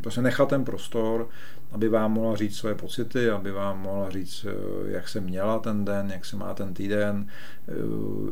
Prostě 0.00 0.22
nechat 0.22 0.48
ten 0.48 0.64
prostor, 0.64 1.28
aby 1.72 1.88
vám 1.88 2.12
mohla 2.12 2.36
říct 2.36 2.56
své 2.56 2.74
pocity, 2.74 3.30
aby 3.30 3.50
vám 3.50 3.80
mohla 3.80 4.10
říct, 4.10 4.46
jak 4.86 5.08
se 5.08 5.20
měla 5.20 5.58
ten 5.58 5.84
den, 5.84 6.10
jak 6.12 6.24
se 6.24 6.36
má 6.36 6.54
ten 6.54 6.74
týden. 6.74 7.26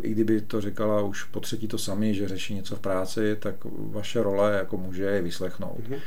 I 0.03 0.11
kdyby 0.11 0.41
to 0.41 0.61
říkala 0.61 1.03
už 1.03 1.25
po 1.25 1.41
třetí 1.41 1.69
to 1.69 1.79
sami, 1.79 2.15
že 2.15 2.29
řeší 2.29 2.55
něco 2.55 2.77
v 2.77 2.81
práci, 2.81 3.37
tak 3.37 3.55
vaše 3.79 4.23
role 4.23 4.53
jako 4.53 4.77
muže 4.77 5.05
je 5.05 5.23
vyslechnout. 5.23 5.81
Mm-hmm. 5.89 5.99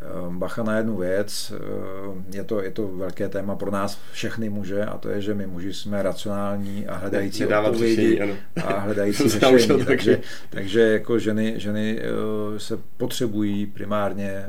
Ehm, 0.00 0.38
bacha 0.38 0.62
na 0.62 0.76
jednu 0.76 0.96
věc, 0.96 1.52
ehm, 1.52 2.24
je 2.32 2.44
to, 2.44 2.62
je 2.62 2.70
to 2.70 2.88
velké 2.88 3.28
téma 3.28 3.56
pro 3.56 3.70
nás 3.70 3.98
všechny 4.12 4.48
muže 4.48 4.84
a 4.84 4.98
to 4.98 5.08
je, 5.08 5.22
že 5.22 5.34
my 5.34 5.46
muži 5.46 5.74
jsme 5.74 6.02
racionální 6.02 6.86
a 6.86 6.96
hledající 6.96 7.42
Nedávat 7.42 7.70
odpovědi 7.70 8.10
řešení, 8.10 8.38
a 8.64 8.78
hledající 8.78 9.28
řešení. 9.28 9.84
Takže, 9.84 10.20
takže 10.50 10.80
jako 10.80 11.18
ženy, 11.18 11.54
ženy 11.56 12.00
ehm, 12.00 12.60
se 12.60 12.78
potřebují 12.96 13.66
primárně 13.66 14.44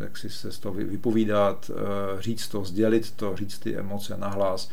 jak 0.00 0.18
si 0.18 0.30
se 0.30 0.52
z 0.52 0.58
toho 0.58 0.74
vypovídat, 0.74 1.70
říct 2.18 2.48
to, 2.48 2.64
sdělit 2.64 3.10
to, 3.10 3.36
říct 3.36 3.58
ty 3.58 3.76
emoce 3.76 4.16
nahlas 4.16 4.70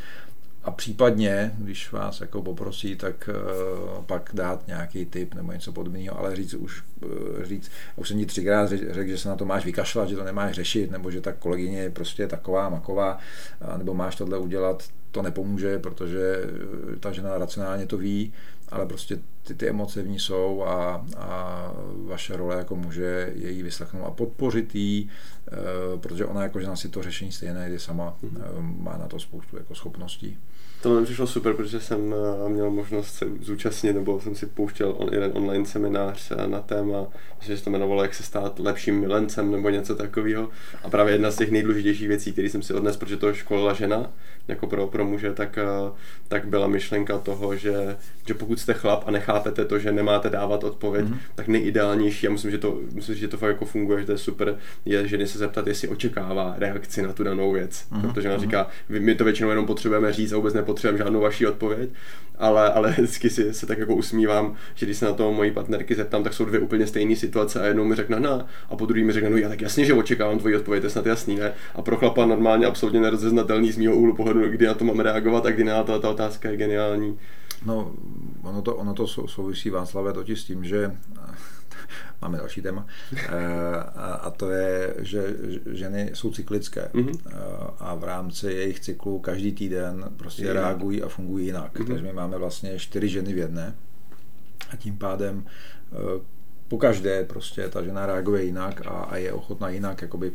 a 0.63 0.71
případně, 0.71 1.51
když 1.57 1.91
vás 1.91 2.21
jako 2.21 2.41
poprosí, 2.41 2.95
tak 2.95 3.29
uh, 3.29 4.03
pak 4.03 4.29
dát 4.33 4.67
nějaký 4.67 5.05
tip 5.05 5.33
nebo 5.33 5.51
něco 5.51 5.71
podobného, 5.71 6.19
ale 6.19 6.35
říct 6.35 6.53
už, 6.53 6.83
uh, 7.05 7.43
říct, 7.43 7.71
už 7.95 8.07
jsem 8.07 8.19
ti 8.19 8.25
třikrát 8.25 8.69
řekl, 8.69 9.09
že 9.09 9.17
se 9.17 9.29
na 9.29 9.35
to 9.35 9.45
máš 9.45 9.65
vykašlat, 9.65 10.09
že 10.09 10.15
to 10.15 10.23
nemáš 10.23 10.55
řešit, 10.55 10.91
nebo 10.91 11.11
že 11.11 11.21
ta 11.21 11.31
kolegyně 11.31 11.79
je 11.79 11.89
prostě 11.89 12.27
taková, 12.27 12.69
maková, 12.69 13.19
nebo 13.77 13.93
máš 13.93 14.15
tohle 14.15 14.37
udělat, 14.37 14.83
to 15.11 15.21
nepomůže, 15.21 15.79
protože 15.79 16.37
ta 16.99 17.11
žena 17.11 17.37
racionálně 17.37 17.85
to 17.85 17.97
ví, 17.97 18.33
ale 18.73 18.85
prostě 18.85 19.19
ty, 19.43 19.55
ty 19.55 19.69
emoce 19.69 20.01
v 20.01 20.07
ní 20.07 20.19
jsou 20.19 20.63
a, 20.63 21.05
a 21.17 21.71
vaše 22.05 22.37
role 22.37 22.57
jako 22.57 22.75
muže 22.75 23.33
je 23.35 23.51
jí 23.51 23.63
vyslechnout 23.63 24.05
a 24.05 24.11
podpořit 24.11 24.75
jí, 24.75 25.09
e, 25.47 25.97
protože 25.97 26.25
ona 26.25 26.43
jako 26.43 26.59
žena 26.59 26.75
si 26.75 26.89
to 26.89 27.03
řešení 27.03 27.31
stejně 27.31 27.53
najde 27.53 27.79
sama, 27.79 28.17
mm-hmm. 28.23 28.41
e, 28.59 28.83
má 28.83 28.97
na 28.97 29.07
to 29.07 29.19
spoustu 29.19 29.57
jako 29.57 29.75
schopností. 29.75 30.37
To 30.83 30.99
mi 30.99 31.05
přišlo 31.05 31.27
super, 31.27 31.53
protože 31.53 31.79
jsem 31.79 32.13
eh, 32.45 32.49
měl 32.49 32.69
možnost 32.69 33.13
se 33.13 33.25
zúčastnit, 33.41 33.93
nebo 33.93 34.19
jsem 34.19 34.35
si 34.35 34.45
pouštěl 34.45 34.95
on, 34.97 35.09
jeden 35.11 35.31
online 35.33 35.65
seminář 35.65 36.31
eh, 36.31 36.47
na 36.47 36.59
téma, 36.59 37.07
že 37.39 37.57
se 37.57 37.63
to 37.63 37.69
jmenovalo, 37.69 38.03
jak 38.03 38.13
se 38.13 38.23
stát 38.23 38.59
lepším 38.59 38.99
milencem 38.99 39.51
nebo 39.51 39.69
něco 39.69 39.95
takového. 39.95 40.49
A 40.83 40.89
právě 40.89 41.13
jedna 41.13 41.31
z 41.31 41.35
těch 41.35 41.51
nejdůležitějších 41.51 42.07
věcí, 42.07 42.31
které 42.31 42.49
jsem 42.49 42.61
si 42.61 42.73
odnes, 42.73 42.97
protože 42.97 43.17
to 43.17 43.33
školila 43.33 43.73
žena, 43.73 44.11
jako 44.47 44.67
pro, 44.67 44.87
pro 44.87 45.05
muže, 45.05 45.33
tak, 45.33 45.57
eh, 45.57 45.91
tak 46.27 46.47
byla 46.47 46.67
myšlenka 46.67 47.17
toho, 47.17 47.55
že, 47.55 47.97
že 48.27 48.33
pokud 48.33 48.59
jste 48.59 48.73
chlap 48.73 49.03
a 49.07 49.11
nechápete 49.11 49.65
to, 49.65 49.79
že 49.79 49.91
nemáte 49.91 50.29
dávat 50.29 50.63
odpověď, 50.63 51.05
mm-hmm. 51.05 51.17
tak 51.35 51.47
nejideálnější, 51.47 52.27
a 52.27 52.31
myslím, 52.31 52.51
že 52.51 52.57
to, 52.57 52.79
myslím, 52.93 53.15
že 53.15 53.27
to 53.27 53.37
fakt 53.37 53.49
jako 53.49 53.65
funguje, 53.65 53.99
že 53.99 54.05
to 54.05 54.11
je 54.11 54.17
super, 54.17 54.57
je 54.85 55.07
ženy 55.07 55.27
se 55.27 55.37
zeptat, 55.37 55.67
jestli 55.67 55.87
očekává 55.87 56.55
reakci 56.57 57.01
na 57.01 57.13
tu 57.13 57.23
danou 57.23 57.51
věc. 57.51 57.85
Mm-hmm. 57.91 58.01
Protože 58.01 58.27
ona 58.27 58.37
mhm. 58.37 58.45
říká, 58.45 58.67
my 58.89 59.15
to 59.15 59.23
většinou 59.23 59.49
jenom 59.49 59.65
potřebujeme 59.65 60.13
říct 60.13 60.33
a 60.33 60.35
vůbec 60.35 60.53
nepotřebujeme 60.53 60.72
žádnou 60.81 61.21
vaši 61.21 61.47
odpověď, 61.47 61.89
ale, 62.37 62.73
ale 62.73 62.91
vždycky 62.91 63.29
si 63.29 63.53
se 63.53 63.65
tak 63.65 63.77
jako 63.77 63.95
usmívám, 63.95 64.55
že 64.75 64.85
když 64.85 64.97
se 64.97 65.05
na 65.05 65.13
to 65.13 65.31
mojí 65.31 65.51
partnerky 65.51 65.95
zeptám, 65.95 66.23
tak 66.23 66.33
jsou 66.33 66.45
dvě 66.45 66.59
úplně 66.59 66.87
stejné 66.87 67.15
situace 67.15 67.61
a 67.61 67.65
jednou 67.65 67.85
mi 67.85 67.95
řekne 67.95 68.19
na 68.19 68.47
a 68.69 68.75
po 68.75 68.85
druhý 68.85 69.03
mi 69.03 69.13
řekne, 69.13 69.29
no 69.29 69.37
já 69.37 69.49
tak 69.49 69.61
jasně, 69.61 69.85
že 69.85 69.93
očekávám 69.93 70.39
tvoji 70.39 70.55
odpověď, 70.55 70.81
to 70.81 70.85
je 70.85 70.91
snad 70.91 71.05
jasný, 71.05 71.35
ne? 71.35 71.53
A 71.75 71.81
pro 71.81 71.97
chlapa 71.97 72.25
normálně 72.25 72.65
absolutně 72.65 73.01
nerozeznatelný 73.01 73.71
z 73.71 73.77
mého 73.77 73.95
úhlu 73.95 74.15
pohledu, 74.15 74.49
kdy 74.49 74.65
na 74.65 74.73
to 74.73 74.85
mám 74.85 74.99
reagovat 74.99 75.45
a 75.45 75.51
kdy 75.51 75.63
na 75.63 75.83
to 75.83 75.99
ta 75.99 76.09
otázka 76.09 76.49
je 76.49 76.57
geniální. 76.57 77.19
No, 77.65 77.91
ono 78.43 78.61
to, 78.61 78.75
ono 78.75 78.93
to 78.93 79.07
souvisí 79.07 79.69
Václave 79.69 80.13
totiž 80.13 80.41
s 80.41 80.43
tím, 80.43 80.65
že 80.65 80.91
máme 82.21 82.37
další 82.37 82.61
téma, 82.61 82.87
eh, 83.17 83.29
a 84.21 84.29
to 84.37 84.49
je, 84.51 84.95
že 84.99 85.35
ženy 85.71 86.11
jsou 86.13 86.31
cyklické 86.31 86.89
mm-hmm. 86.93 87.19
a 87.79 87.95
v 87.95 88.03
rámci 88.03 88.47
jejich 88.47 88.79
cyklu 88.79 89.19
každý 89.19 89.51
týden 89.51 90.05
prostě 90.17 90.41
jinak. 90.41 90.55
reagují 90.55 91.03
a 91.03 91.07
fungují 91.07 91.45
jinak. 91.45 91.73
Mm-hmm. 91.73 91.87
Takže 91.87 92.03
my 92.03 92.13
máme 92.13 92.37
vlastně 92.37 92.79
čtyři 92.79 93.09
ženy 93.09 93.33
v 93.33 93.37
jedné 93.37 93.75
a 94.69 94.75
tím 94.75 94.97
pádem 94.97 95.45
eh, 95.45 96.21
po 96.67 96.77
každé 96.77 97.23
prostě 97.23 97.69
ta 97.69 97.83
žena 97.83 98.05
reaguje 98.05 98.43
jinak 98.43 98.81
a, 98.85 98.89
a 98.89 99.17
je 99.17 99.33
ochotná 99.33 99.69
jinak 99.69 100.01
jakoby 100.01 100.31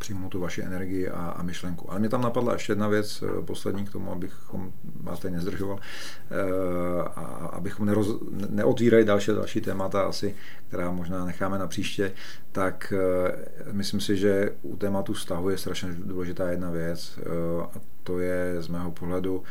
přijmou 0.00 0.28
tu 0.28 0.40
vaši 0.40 0.62
energii 0.62 1.08
a, 1.08 1.34
a 1.38 1.42
myšlenku. 1.42 1.90
Ale 1.90 2.00
mě 2.00 2.08
tam 2.08 2.22
napadla 2.22 2.52
ještě 2.52 2.72
jedna 2.72 2.88
věc, 2.88 3.22
eh, 3.22 3.42
poslední 3.42 3.84
k 3.84 3.92
tomu, 3.92 4.12
abychom 4.12 4.72
vás 5.00 5.20
tady 5.20 5.34
nezdržoval, 5.34 5.78
eh, 5.78 7.02
a 7.02 7.50
abychom 7.52 7.86
neroz, 7.86 8.08
neotvírali 8.48 9.04
další 9.04 9.30
další 9.30 9.60
témata 9.60 10.02
asi, 10.02 10.34
která 10.68 10.90
možná 10.90 11.24
necháme 11.24 11.58
na 11.58 11.66
příště, 11.66 12.12
tak 12.52 12.92
eh, 12.96 13.72
myslím 13.72 14.00
si, 14.00 14.16
že 14.16 14.52
u 14.62 14.76
tématu 14.76 15.12
vztahu 15.12 15.50
je 15.50 15.58
strašně 15.58 15.88
důležitá 15.98 16.50
jedna 16.50 16.70
věc 16.70 17.18
a 17.62 17.78
to 18.02 18.18
je 18.18 18.62
z 18.62 18.68
mého 18.68 18.90
pohledu 18.90 19.42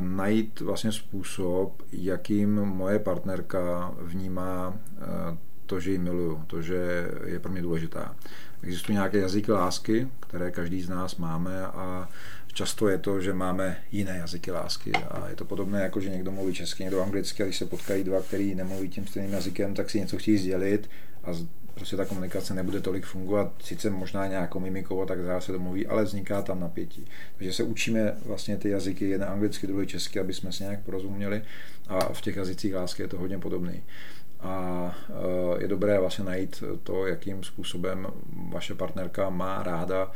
najít 0.00 0.60
vlastně 0.60 0.92
způsob, 0.92 1.82
jakým 1.92 2.54
moje 2.54 2.98
partnerka 2.98 3.94
vnímá 4.00 4.74
to, 5.66 5.80
že 5.80 5.90
ji 5.90 5.98
miluju, 5.98 6.44
to, 6.46 6.62
že 6.62 7.10
je 7.24 7.40
pro 7.40 7.52
mě 7.52 7.62
důležitá. 7.62 8.14
Existují 8.64 8.96
nějaké 8.96 9.18
jazyky 9.18 9.52
lásky, 9.52 10.08
které 10.20 10.50
každý 10.50 10.82
z 10.82 10.88
nás 10.88 11.16
máme 11.16 11.66
a 11.66 12.08
často 12.52 12.88
je 12.88 12.98
to, 12.98 13.20
že 13.20 13.32
máme 13.32 13.76
jiné 13.92 14.16
jazyky 14.16 14.50
lásky. 14.50 14.92
A 14.92 15.28
je 15.28 15.36
to 15.36 15.44
podobné 15.44 15.82
jako, 15.82 16.00
že 16.00 16.10
někdo 16.10 16.30
mluví 16.32 16.54
česky, 16.54 16.82
někdo 16.82 17.02
anglicky 17.02 17.42
a 17.42 17.46
když 17.46 17.58
se 17.58 17.66
potkají 17.66 18.04
dva, 18.04 18.22
který 18.22 18.54
nemluví 18.54 18.88
tím 18.88 19.06
stejným 19.06 19.32
jazykem, 19.32 19.74
tak 19.74 19.90
si 19.90 20.00
něco 20.00 20.18
chtějí 20.18 20.38
sdělit 20.38 20.90
a 21.24 21.30
prostě 21.74 21.96
ta 21.96 22.04
komunikace 22.04 22.54
nebude 22.54 22.80
tolik 22.80 23.04
fungovat, 23.04 23.52
sice 23.64 23.90
možná 23.90 24.26
nějakou 24.26 24.60
mimikou 24.60 25.06
tak 25.06 25.22
dále 25.22 25.40
se 25.40 25.52
domluví, 25.52 25.86
ale 25.86 26.04
vzniká 26.04 26.42
tam 26.42 26.60
napětí. 26.60 27.06
Takže 27.36 27.52
se 27.52 27.62
učíme 27.62 28.16
vlastně 28.26 28.56
ty 28.56 28.70
jazyky, 28.70 29.08
jeden 29.08 29.28
anglicky, 29.28 29.66
druhý 29.66 29.86
česky, 29.86 30.20
aby 30.20 30.34
jsme 30.34 30.52
se 30.52 30.64
nějak 30.64 30.80
porozuměli. 30.80 31.42
A 31.88 32.12
v 32.12 32.20
těch 32.20 32.36
jazycích 32.36 32.74
lásky 32.74 33.02
je 33.02 33.08
to 33.08 33.18
hodně 33.18 33.38
podobný 33.38 33.82
a 34.44 34.94
eh, 35.10 35.62
je 35.62 35.68
dobré 35.68 36.00
vlastně 36.00 36.24
najít 36.24 36.64
to, 36.82 37.06
jakým 37.06 37.44
způsobem 37.44 38.06
vaše 38.52 38.74
partnerka 38.74 39.30
má 39.30 39.62
ráda 39.62 40.10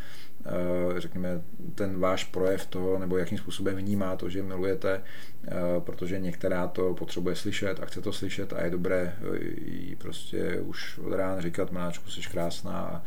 řekněme, 0.97 1.41
ten 1.75 1.99
váš 2.01 2.25
projev 2.25 2.67
toho, 2.67 2.99
nebo 2.99 3.19
jakým 3.19 3.39
způsobem 3.39 3.77
vnímá 3.77 4.17
to, 4.17 4.31
že 4.31 4.43
milujete, 4.43 5.03
eh, 5.47 5.51
protože 5.81 6.21
některá 6.21 6.67
to 6.67 6.95
potřebuje 6.95 7.37
slyšet 7.37 7.81
a 7.81 7.87
chce 7.87 8.01
to 8.01 8.13
slyšet 8.13 8.53
a 8.53 8.65
je 8.65 8.71
dobré 8.71 9.15
eh, 9.21 9.45
jí 9.71 9.97
prostě 9.97 10.61
už 10.61 10.99
od 10.99 11.13
rána 11.13 11.41
říkat, 11.41 11.73
Máčku, 11.73 12.11
jsi 12.11 12.21
krásná, 12.21 13.05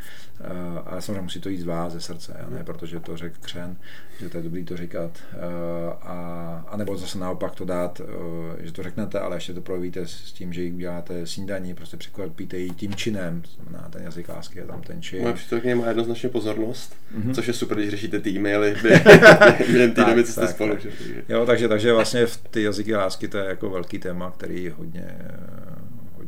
ale 0.86 1.02
samozřejmě 1.02 1.22
musí 1.22 1.42
to 1.42 1.50
jít 1.50 1.62
z 1.62 1.64
vás, 1.64 1.94
ze 1.94 2.02
srdce, 2.02 2.34
a 2.34 2.50
ne 2.50 2.64
protože 2.64 3.00
to 3.00 3.18
řekl 3.18 3.36
křen, 3.42 3.78
že 4.20 4.30
to 4.30 4.38
je 4.38 4.44
dobrý 4.44 4.66
to 4.66 4.78
říkat, 4.78 5.20
a, 6.02 6.66
a 6.68 6.78
nebo 6.78 6.98
zase 6.98 7.20
naopak 7.20 7.56
to 7.56 7.66
dát, 7.66 8.02
že 8.60 8.72
to 8.72 8.84
řeknete, 8.84 9.20
ale 9.20 9.36
ještě 9.36 9.54
to 9.54 9.62
projevíte 9.62 10.08
s 10.08 10.32
tím, 10.32 10.54
že 10.54 10.62
jí 10.64 10.72
uděláte 10.72 11.28
snídaní, 11.28 11.74
prostě 11.74 11.98
překvapíte 11.98 12.58
jí 12.58 12.72
tím 12.74 12.96
činem, 12.96 13.44
znamená 13.56 13.90
ten 13.90 14.04
jazyk 14.04 14.30
lásky 14.30 14.60
je 14.60 14.66
tam 14.66 14.82
ten 14.82 15.02
čin. 15.02 15.22
Moje 15.22 15.34
přítelkyně 15.34 15.76
má 15.76 15.88
jednoznačně 15.88 16.30
pozornost. 16.30 16.96
Mm-hmm 17.18 17.21
mm-hmm. 17.24 17.34
což 17.34 17.48
je 17.48 17.54
super, 17.54 17.78
když 17.78 17.90
řešíte 17.90 18.20
ty 18.20 18.30
e-maily 18.30 18.76
během 19.72 19.92
té 19.92 20.06
doby, 20.06 20.24
co 20.24 20.32
jste 20.32 20.48
spolu. 20.48 20.76
Tak. 20.76 20.86
Jo, 21.30 21.46
takže, 21.46 21.68
takže 21.68 21.94
vlastně 21.94 22.26
v 22.26 22.38
ty 22.38 22.64
jazyky 22.64 22.96
lásky 22.96 23.28
to 23.28 23.38
je 23.38 23.46
jako 23.46 23.70
velký 23.70 24.00
téma, 24.00 24.32
který 24.38 24.70
hodně 24.70 25.18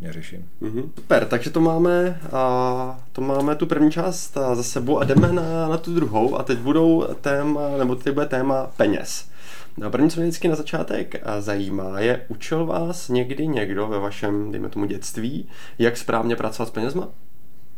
hodně 0.03 0.13
řeším. 0.13 0.49
Mm-hmm. 0.61 0.89
Super, 0.95 1.25
takže 1.25 1.49
to 1.49 1.61
máme, 1.61 2.19
a, 2.31 3.03
to 3.11 3.21
máme 3.21 3.55
tu 3.55 3.65
první 3.65 3.91
část 3.91 4.33
za 4.33 4.63
sebou 4.63 4.99
a 4.99 5.03
jdeme 5.03 5.33
na, 5.33 5.67
na 5.67 5.77
tu 5.77 5.93
druhou 5.93 6.35
a 6.39 6.43
teď 6.43 6.59
budou 6.59 7.07
téma, 7.21 7.77
nebo 7.77 7.95
teď 7.95 8.13
bude 8.13 8.25
téma 8.25 8.71
peněz. 8.77 9.29
No, 9.77 9.91
první, 9.91 10.09
co 10.09 10.19
mě 10.19 10.27
vždycky 10.27 10.47
na 10.47 10.55
začátek 10.55 11.15
zajímá, 11.39 11.99
je, 11.99 12.25
učil 12.27 12.65
vás 12.65 13.09
někdy 13.09 13.47
někdo 13.47 13.87
ve 13.87 13.99
vašem, 13.99 14.51
dejme 14.51 14.69
tomu, 14.69 14.85
dětství, 14.85 15.47
jak 15.79 15.97
správně 15.97 16.35
pracovat 16.35 16.69
s 16.69 16.71
penězma? 16.71 17.09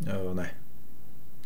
No, 0.06 0.34
ne. 0.34 0.52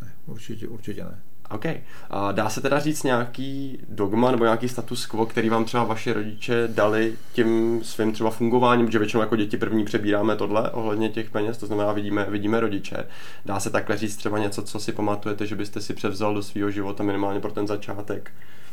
ne. 0.02 0.12
Určitě, 0.26 0.68
určitě 0.68 1.04
ne. 1.04 1.18
OK. 1.50 1.64
A 2.10 2.32
dá 2.32 2.48
se 2.48 2.60
teda 2.60 2.78
říct 2.78 3.02
nějaký 3.02 3.78
dogma 3.88 4.30
nebo 4.30 4.44
nějaký 4.44 4.68
status 4.68 5.06
quo, 5.06 5.26
který 5.26 5.48
vám 5.48 5.64
třeba 5.64 5.84
vaši 5.84 6.12
rodiče 6.12 6.68
dali 6.68 7.14
tím 7.32 7.80
svým 7.84 8.12
třeba 8.12 8.30
fungováním, 8.30 8.90
že 8.90 8.98
většinou 8.98 9.20
jako 9.20 9.36
děti 9.36 9.56
první 9.56 9.84
přebíráme 9.84 10.36
tohle 10.36 10.70
ohledně 10.70 11.08
těch 11.08 11.30
peněz, 11.30 11.58
to 11.58 11.66
znamená 11.66 11.92
vidíme, 11.92 12.26
vidíme 12.28 12.60
rodiče. 12.60 13.06
Dá 13.44 13.60
se 13.60 13.70
takhle 13.70 13.96
říct 13.96 14.16
třeba 14.16 14.38
něco, 14.38 14.62
co 14.62 14.80
si 14.80 14.92
pamatujete, 14.92 15.46
že 15.46 15.56
byste 15.56 15.80
si 15.80 15.94
převzal 15.94 16.34
do 16.34 16.42
svého 16.42 16.70
života 16.70 17.04
minimálně 17.04 17.40
pro 17.40 17.52
ten 17.52 17.66
začátek 17.66 18.30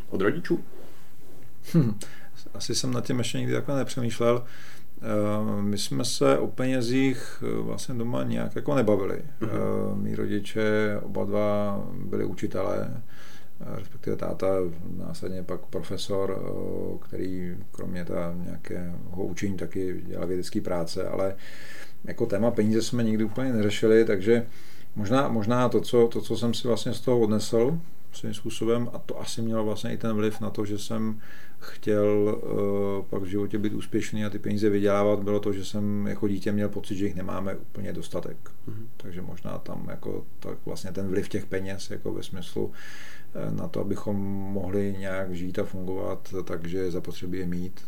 od 0.09 0.21
rodičů? 0.21 0.63
Hm, 1.73 1.99
asi 2.53 2.75
jsem 2.75 2.93
nad 2.93 3.05
tím 3.05 3.17
ještě 3.17 3.37
nikdy 3.37 3.53
takhle 3.53 3.77
nepřemýšlel. 3.77 4.43
Eh, 4.45 4.76
my 5.61 5.77
jsme 5.77 6.05
se 6.05 6.37
o 6.37 6.47
penězích 6.47 7.43
eh, 7.43 7.61
vlastně 7.61 7.95
doma 7.95 8.23
nějak 8.23 8.55
jako 8.55 8.75
nebavili. 8.75 9.21
Uh-huh. 9.41 9.95
Mí 9.95 10.15
rodiče 10.15 10.97
oba 11.03 11.25
dva 11.25 11.83
byli 12.05 12.25
učitelé, 12.25 13.01
respektive 13.59 14.15
táta 14.15 14.47
následně 14.97 15.43
pak 15.43 15.61
profesor, 15.61 16.53
který 17.01 17.57
kromě 17.71 18.05
ta 18.05 18.33
nějakého 18.43 19.25
učení 19.25 19.57
taky 19.57 20.01
dělal 20.05 20.27
vědecké 20.27 20.61
práce, 20.61 21.07
ale 21.07 21.35
jako 22.03 22.25
téma 22.25 22.51
peníze 22.51 22.81
jsme 22.81 23.03
nikdy 23.03 23.23
úplně 23.23 23.53
neřešili, 23.53 24.05
takže 24.05 24.45
možná, 24.95 25.27
možná 25.27 25.69
to, 25.69 25.81
co, 25.81 26.07
to, 26.07 26.21
co 26.21 26.37
jsem 26.37 26.53
si 26.53 26.67
vlastně 26.67 26.93
z 26.93 27.01
toho 27.01 27.19
odnesl 27.19 27.79
svým 28.17 28.33
způsobem, 28.33 28.89
a 28.93 28.99
to 28.99 29.21
asi 29.21 29.41
mělo 29.41 29.65
vlastně 29.65 29.93
i 29.93 29.97
ten 29.97 30.15
vliv 30.15 30.41
na 30.41 30.49
to, 30.49 30.65
že 30.65 30.77
jsem 30.77 31.21
chtěl 31.59 32.05
uh, 32.07 33.05
pak 33.05 33.21
v 33.21 33.25
životě 33.25 33.57
být 33.57 33.73
úspěšný 33.73 34.25
a 34.25 34.29
ty 34.29 34.39
peníze 34.39 34.69
vydělávat, 34.69 35.23
bylo 35.23 35.39
to, 35.39 35.53
že 35.53 35.65
jsem 35.65 36.07
jako 36.07 36.27
dítě 36.27 36.51
měl 36.51 36.69
pocit, 36.69 36.95
že 36.95 37.05
jich 37.05 37.15
nemáme 37.15 37.55
úplně 37.55 37.93
dostatek. 37.93 38.37
Mm-hmm. 38.69 38.85
Takže 38.97 39.21
možná 39.21 39.57
tam 39.57 39.87
jako 39.89 40.25
tak 40.39 40.57
vlastně 40.65 40.91
ten 40.91 41.07
vliv 41.07 41.29
těch 41.29 41.45
peněz 41.45 41.89
jako 41.89 42.13
ve 42.13 42.23
smyslu 42.23 42.65
uh, 42.65 43.57
na 43.57 43.67
to, 43.67 43.81
abychom 43.81 44.15
mohli 44.53 44.95
nějak 44.99 45.35
žít 45.35 45.59
a 45.59 45.63
fungovat, 45.63 46.33
takže 46.43 46.91
zapotřebí 46.91 47.37
je 47.37 47.45
mít. 47.45 47.81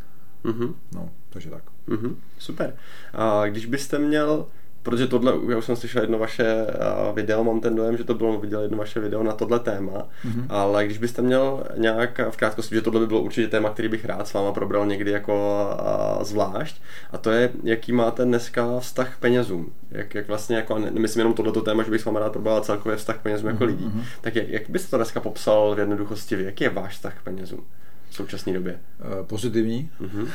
Mm-hmm. 0.44 0.74
No, 0.96 1.10
takže 1.30 1.50
tak. 1.50 1.64
Mm-hmm. 1.88 2.16
Super. 2.38 2.76
A 3.14 3.48
když 3.48 3.66
byste 3.66 4.00
měl 4.00 4.46
protože 4.84 5.08
tohle, 5.08 5.34
já 5.50 5.58
už 5.58 5.66
jsem 5.66 5.76
slyšel 5.76 6.02
jedno 6.02 6.18
vaše 6.18 6.68
video, 7.14 7.44
mám 7.44 7.60
ten 7.60 7.76
dojem, 7.76 7.98
že 7.98 8.04
to 8.04 8.14
bylo, 8.14 8.40
viděl 8.40 8.62
jedno 8.62 8.78
vaše 8.78 9.00
video 9.00 9.24
na 9.24 9.34
tohle 9.34 9.60
téma, 9.60 9.92
mm-hmm. 9.92 10.46
ale 10.50 10.86
když 10.86 10.98
byste 10.98 11.22
měl 11.22 11.64
nějak 11.78 12.20
v 12.30 12.38
krátkosti, 12.38 12.76
že 12.76 12.82
tohle 12.82 13.00
by 13.00 13.08
bylo 13.08 13.22
určitě 13.22 13.48
téma, 13.48 13.70
který 13.70 13.88
bych 13.88 14.06
rád 14.06 14.28
s 14.28 14.34
váma 14.34 14.52
probral 14.52 14.86
někdy 14.86 15.12
jako 15.12 15.68
a, 15.80 16.24
zvlášť, 16.24 16.82
a 17.12 17.18
to 17.18 17.32
je, 17.32 17.50
jaký 17.64 17.92
máte 17.92 18.26
dneska 18.26 18.80
vztah 18.80 19.16
k 19.16 19.20
penězům. 19.20 19.72
Jak, 19.92 20.16
jak 20.16 20.28
vlastně, 20.28 20.56
jako, 20.56 20.80
nemyslím 20.80 21.20
jenom 21.20 21.34
tohleto 21.34 21.62
téma, 21.62 21.84
že 21.84 21.92
bych 21.92 22.02
s 22.02 22.06
váma 22.06 22.20
rád 22.20 22.32
probral 22.32 22.62
celkově 22.62 22.98
vztah 22.98 23.18
k 23.18 23.22
penězům 23.22 23.50
mm-hmm. 23.50 23.54
jako 23.54 23.64
mhm, 23.64 23.74
lidí, 23.74 23.86
mm-hmm. 23.86 24.04
tak 24.22 24.36
jak, 24.36 24.50
jak 24.50 24.70
byste 24.70 24.90
to 24.90 24.98
dneska 24.98 25.20
popsal 25.20 25.76
v 25.76 25.80
jednoduchosti, 25.80 26.44
jaký 26.44 26.64
je 26.64 26.70
váš 26.70 26.94
vztah 26.94 27.20
k 27.20 27.24
penězům? 27.24 27.66
V 28.10 28.16
současné 28.16 28.54
době? 28.54 28.80
Eh, 29.00 29.24
pozitivní. 29.24 29.92
Mm-hmm. 30.02 30.28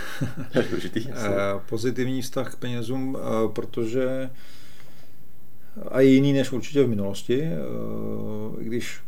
Důležitý, 0.70 1.08
Pozitivní 1.68 2.22
vztah 2.22 2.52
k 2.54 2.56
penězům, 2.56 3.16
eh, 3.18 3.48
protože 3.52 4.30
a 5.88 6.00
je 6.00 6.08
jiný 6.08 6.32
než 6.32 6.52
určitě 6.52 6.84
v 6.84 6.88
minulosti, 6.88 7.48
i 8.60 8.64
když 8.64 9.00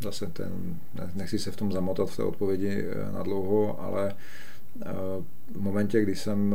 zase 0.00 0.26
ten, 0.26 0.76
nechci 1.14 1.38
se 1.38 1.50
v 1.50 1.56
tom 1.56 1.72
zamotat 1.72 2.10
v 2.10 2.16
té 2.16 2.22
odpovědi 2.22 2.84
na 3.12 3.22
dlouho, 3.22 3.80
ale 3.80 4.14
v 5.52 5.60
momentě, 5.60 6.02
kdy 6.02 6.16
jsem 6.16 6.54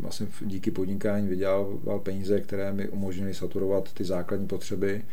vlastně 0.00 0.26
díky 0.40 0.70
podnikání 0.70 1.28
vydělával 1.28 1.98
peníze, 2.02 2.40
které 2.40 2.72
mi 2.72 2.88
umožnily 2.88 3.34
saturovat 3.34 3.92
ty 3.92 4.04
základní 4.04 4.46
potřeby, 4.46 5.04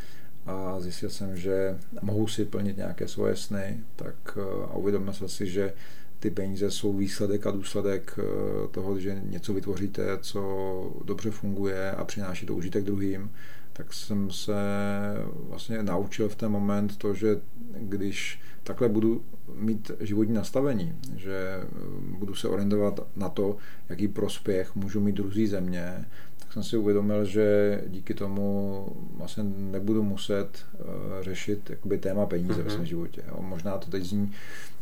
a 0.50 0.80
zjistil 0.80 1.10
jsem, 1.10 1.38
že 1.38 1.78
mohu 2.02 2.28
si 2.28 2.46
plnit 2.46 2.78
nějaké 2.78 3.08
svoje 3.08 3.36
sny, 3.36 3.80
tak 3.96 4.16
eh, 4.38 4.66
a 4.72 4.76
uvědomil 4.76 5.14
jsem 5.14 5.30
si, 5.30 5.48
že 5.48 5.74
ty 6.20 6.30
peníze 6.30 6.72
jsou 6.72 6.94
výsledek 6.94 7.48
a 7.48 7.52
důsledek 7.52 8.20
eh, 8.20 8.68
toho, 8.68 9.00
že 9.00 9.22
něco 9.24 9.54
vytvoříte, 9.54 10.18
co 10.22 11.02
dobře 11.06 11.32
funguje 11.32 11.92
a 11.92 12.04
přináší 12.04 12.46
to 12.46 12.56
užitek 12.56 12.84
druhým, 12.84 13.32
tak 13.74 13.94
jsem 13.94 14.32
se 14.32 14.54
vlastně 15.50 15.84
naučil 15.84 16.30
v 16.30 16.36
ten 16.36 16.52
moment 16.52 16.98
to, 16.98 17.14
že 17.14 17.42
když 17.78 18.40
takhle 18.64 18.90
budu 18.90 19.24
mít 19.56 19.92
životní 20.00 20.34
nastavení, 20.34 20.96
že 21.16 21.60
eh, 21.62 21.66
budu 22.18 22.36
se 22.36 22.48
orientovat 22.48 23.00
na 23.16 23.30
to, 23.30 23.58
jaký 23.90 24.08
prospěch 24.08 24.76
můžu 24.76 25.00
mít 25.00 25.16
druzí 25.16 25.48
země, 25.48 26.06
tak 26.50 26.54
jsem 26.54 26.64
si 26.64 26.78
uvědomil, 26.78 27.26
že 27.26 27.82
díky 27.88 28.14
tomu 28.14 28.86
vlastně 29.18 29.44
nebudu 29.44 30.04
muset 30.04 30.50
uh, 30.80 30.86
řešit 31.22 31.70
jakoby 31.70 31.98
téma 31.98 32.26
peníze 32.26 32.54
mm-hmm. 32.54 32.58
ve 32.58 32.64
mhm. 32.64 32.72
svém 32.72 32.86
životě. 32.86 33.24
Jo. 33.28 33.42
Možná 33.42 33.78
to 33.78 33.92
teď 33.92 34.04
zní 34.04 34.32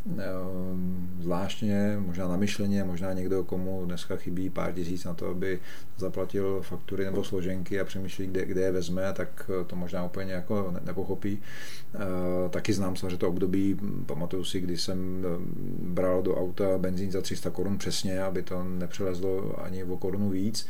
uh, 0.06 0.22
zvláštně, 1.20 1.98
možná 2.00 2.28
namyšleně, 2.28 2.84
možná 2.84 3.14
někdo, 3.14 3.44
komu 3.44 3.86
dneska 3.86 4.16
chybí 4.16 4.50
pár 4.50 4.74
tisíc 4.74 5.04
na 5.04 5.14
to, 5.14 5.28
aby 5.28 5.60
zaplatil 5.98 6.62
faktury 6.62 7.06
nebo 7.06 7.24
složenky 7.24 7.80
a 7.80 7.86
přemýšlí, 7.86 8.28
kde, 8.28 8.46
kde 8.46 8.62
je 8.62 8.72
vezme, 8.72 9.14
tak 9.14 9.52
to 9.68 9.76
možná 9.76 10.06
úplně 10.06 10.34
jako 10.34 10.72
ne, 10.72 10.80
nepochopí. 10.86 11.40
Uh, 11.96 12.02
taky 12.50 12.74
znám 12.74 12.96
samozřejmě 12.96 13.18
to 13.18 13.30
období, 13.30 13.78
pamatuju 14.06 14.44
si, 14.44 14.60
kdy 14.60 14.78
jsem 14.78 15.26
bral 15.80 16.22
do 16.22 16.36
auta 16.36 16.78
benzín 16.78 17.12
za 17.12 17.22
300 17.22 17.50
korun 17.50 17.78
přesně, 17.78 18.22
aby 18.22 18.44
to 18.44 18.64
nepřelezlo 18.64 19.64
ani 19.64 19.84
o 19.84 19.98
korunu 19.98 20.30
víc. 20.30 20.68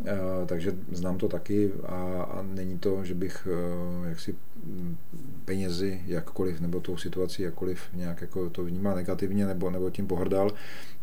Uh, 0.00 0.46
takže 0.46 0.74
znám 0.92 1.18
to 1.18 1.28
taky 1.28 1.72
a, 1.86 2.22
a 2.22 2.42
není 2.42 2.78
to, 2.78 3.04
že 3.04 3.14
bych 3.14 3.48
uh, 4.00 4.08
jaksi 4.08 4.34
penězi 5.44 6.02
jakkoliv, 6.06 6.60
nebo 6.60 6.80
tou 6.80 6.96
situací 6.96 7.42
jakkoliv 7.42 7.80
nějak 7.92 8.20
jako 8.20 8.50
to 8.50 8.64
vnímá 8.64 8.94
negativně, 8.94 9.46
nebo, 9.46 9.70
nebo 9.70 9.90
tím 9.90 10.06
pohrdal, 10.06 10.50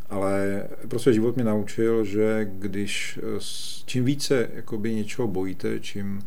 ale 0.09 0.63
prostě 0.87 1.13
život 1.13 1.37
mi 1.37 1.43
naučil, 1.43 2.05
že 2.05 2.49
když 2.59 3.19
čím 3.85 4.05
více 4.05 4.49
jakoby 4.53 4.95
něčeho 4.95 5.27
bojíte, 5.27 5.79
čím 5.79 6.21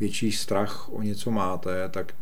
větší 0.00 0.32
strach 0.32 0.88
o 0.92 1.02
něco 1.02 1.30
máte, 1.30 1.88
tak 1.88 2.14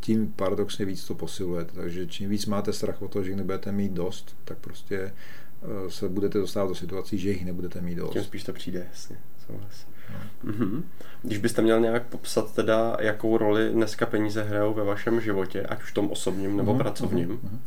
tím 0.00 0.32
paradoxně 0.32 0.84
víc 0.84 1.04
to 1.04 1.14
posilujete. 1.14 1.72
Takže 1.72 2.06
čím 2.06 2.30
víc 2.30 2.46
máte 2.46 2.72
strach 2.72 3.02
o 3.02 3.08
to, 3.08 3.22
že 3.22 3.36
nebudete 3.36 3.72
mít 3.72 3.92
dost, 3.92 4.36
tak 4.44 4.58
prostě 4.58 4.96
eh, 4.96 5.90
se 5.90 6.08
budete 6.08 6.38
dostávat 6.38 6.68
do 6.68 6.74
situací, 6.74 7.18
že 7.18 7.30
jich 7.30 7.44
nebudete 7.44 7.80
mít 7.80 7.94
dost. 7.94 8.12
Tím 8.12 8.24
spíš 8.24 8.44
to 8.44 8.52
přijde, 8.52 8.86
jasně. 8.90 9.16
Souhlas. 9.46 9.86
No. 10.12 10.52
Mm-hmm. 10.52 10.82
Když 11.22 11.38
byste 11.38 11.62
měl 11.62 11.80
nějak 11.80 12.06
popsat 12.06 12.54
teda, 12.54 12.96
jakou 13.00 13.38
roli 13.38 13.70
dneska 13.70 14.06
peníze 14.06 14.42
hrajou 14.42 14.74
ve 14.74 14.84
vašem 14.84 15.20
životě, 15.20 15.62
ať 15.62 15.82
už 15.82 15.90
v 15.90 15.94
tom 15.94 16.10
osobním 16.10 16.56
nebo 16.56 16.74
mm-hmm. 16.74 16.78
pracovním? 16.78 17.28
Mm-hmm. 17.28 17.58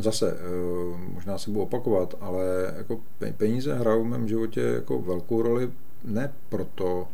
Zase, 0.00 0.32
eh, 0.32 1.12
možná 1.14 1.38
se 1.38 1.50
budu 1.50 1.62
opakovat, 1.62 2.14
ale 2.20 2.44
jako 2.76 3.00
peníze 3.36 3.74
hrajou 3.74 4.04
v 4.04 4.06
mém 4.06 4.28
životě 4.28 4.60
jako 4.60 4.98
velkou 5.02 5.42
roli 5.42 5.70
ne 6.04 6.32
proto, 6.48 7.08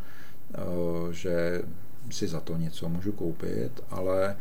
že 1.11 1.63
si 2.11 2.29
za 2.29 2.41
to 2.41 2.57
něco 2.57 2.89
můžu 2.89 3.13
koupit, 3.13 3.71
ale 3.91 4.37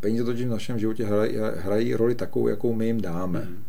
peníze 0.00 0.24
totiž 0.24 0.46
v 0.46 0.50
našem 0.50 0.78
životě 0.78 1.06
hrají, 1.06 1.36
hrají 1.56 1.94
roli 1.94 2.14
takovou, 2.14 2.48
jakou 2.48 2.72
my 2.72 2.86
jim 2.86 3.00
dáme. 3.00 3.40
Mm. 3.40 3.62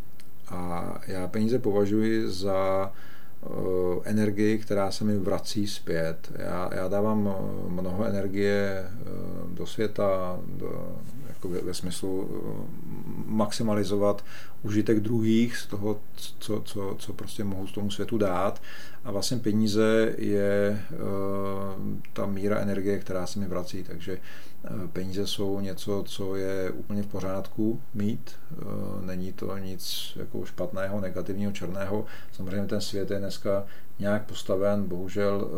A 0.50 1.02
já 1.08 1.28
peníze 1.28 1.60
považuji 1.60 2.30
za 2.30 2.92
Eh, 2.92 3.13
energii, 4.04 4.58
která 4.58 4.92
se 4.92 5.04
mi 5.04 5.18
vrací 5.18 5.68
zpět. 5.68 6.32
Já, 6.36 6.70
já 6.76 6.88
dávám 6.88 7.36
eh, 7.36 7.70
mnoho 7.70 8.06
energie 8.06 8.86
eh, 8.86 9.10
do 9.48 9.66
světa, 9.66 10.40
do, 10.48 10.98
jako 11.30 11.50
ve, 11.50 11.62
ve 11.62 11.74
smyslu 11.74 12.30
maximalizovat 13.26 14.24
užitek 14.64 15.00
druhých 15.00 15.58
z 15.58 15.66
toho, 15.66 16.00
co, 16.40 16.62
co, 16.66 16.96
co 17.00 17.14
prostě 17.14 17.44
mohu 17.44 17.68
z 17.68 17.72
tomu 17.72 17.92
světu 17.92 18.18
dát. 18.18 18.62
A 19.04 19.12
vlastně 19.12 19.38
peníze 19.38 20.16
je 20.18 20.84
ta 22.14 22.26
míra 22.26 22.60
energie, 22.60 23.00
která 23.00 23.28
se 23.28 23.40
mi 23.40 23.46
vrací. 23.46 23.84
Takže 23.84 24.18
peníze 24.94 25.28
jsou 25.28 25.60
něco, 25.60 26.04
co 26.08 26.36
je 26.36 26.72
úplně 26.72 27.04
v 27.04 27.08
pořádku 27.08 27.82
mít. 27.94 28.32
Není 29.02 29.34
to 29.34 29.58
nic 29.58 30.14
jako 30.16 30.46
špatného, 30.46 31.02
negativního, 31.02 31.52
černého. 31.52 32.06
Samozřejmě 32.32 32.68
ten 32.68 32.82
svět 32.82 33.12
je 33.12 33.20
dneska 33.20 33.66
nějak 34.00 34.26
postaven, 34.26 34.84
bohužel 34.84 35.50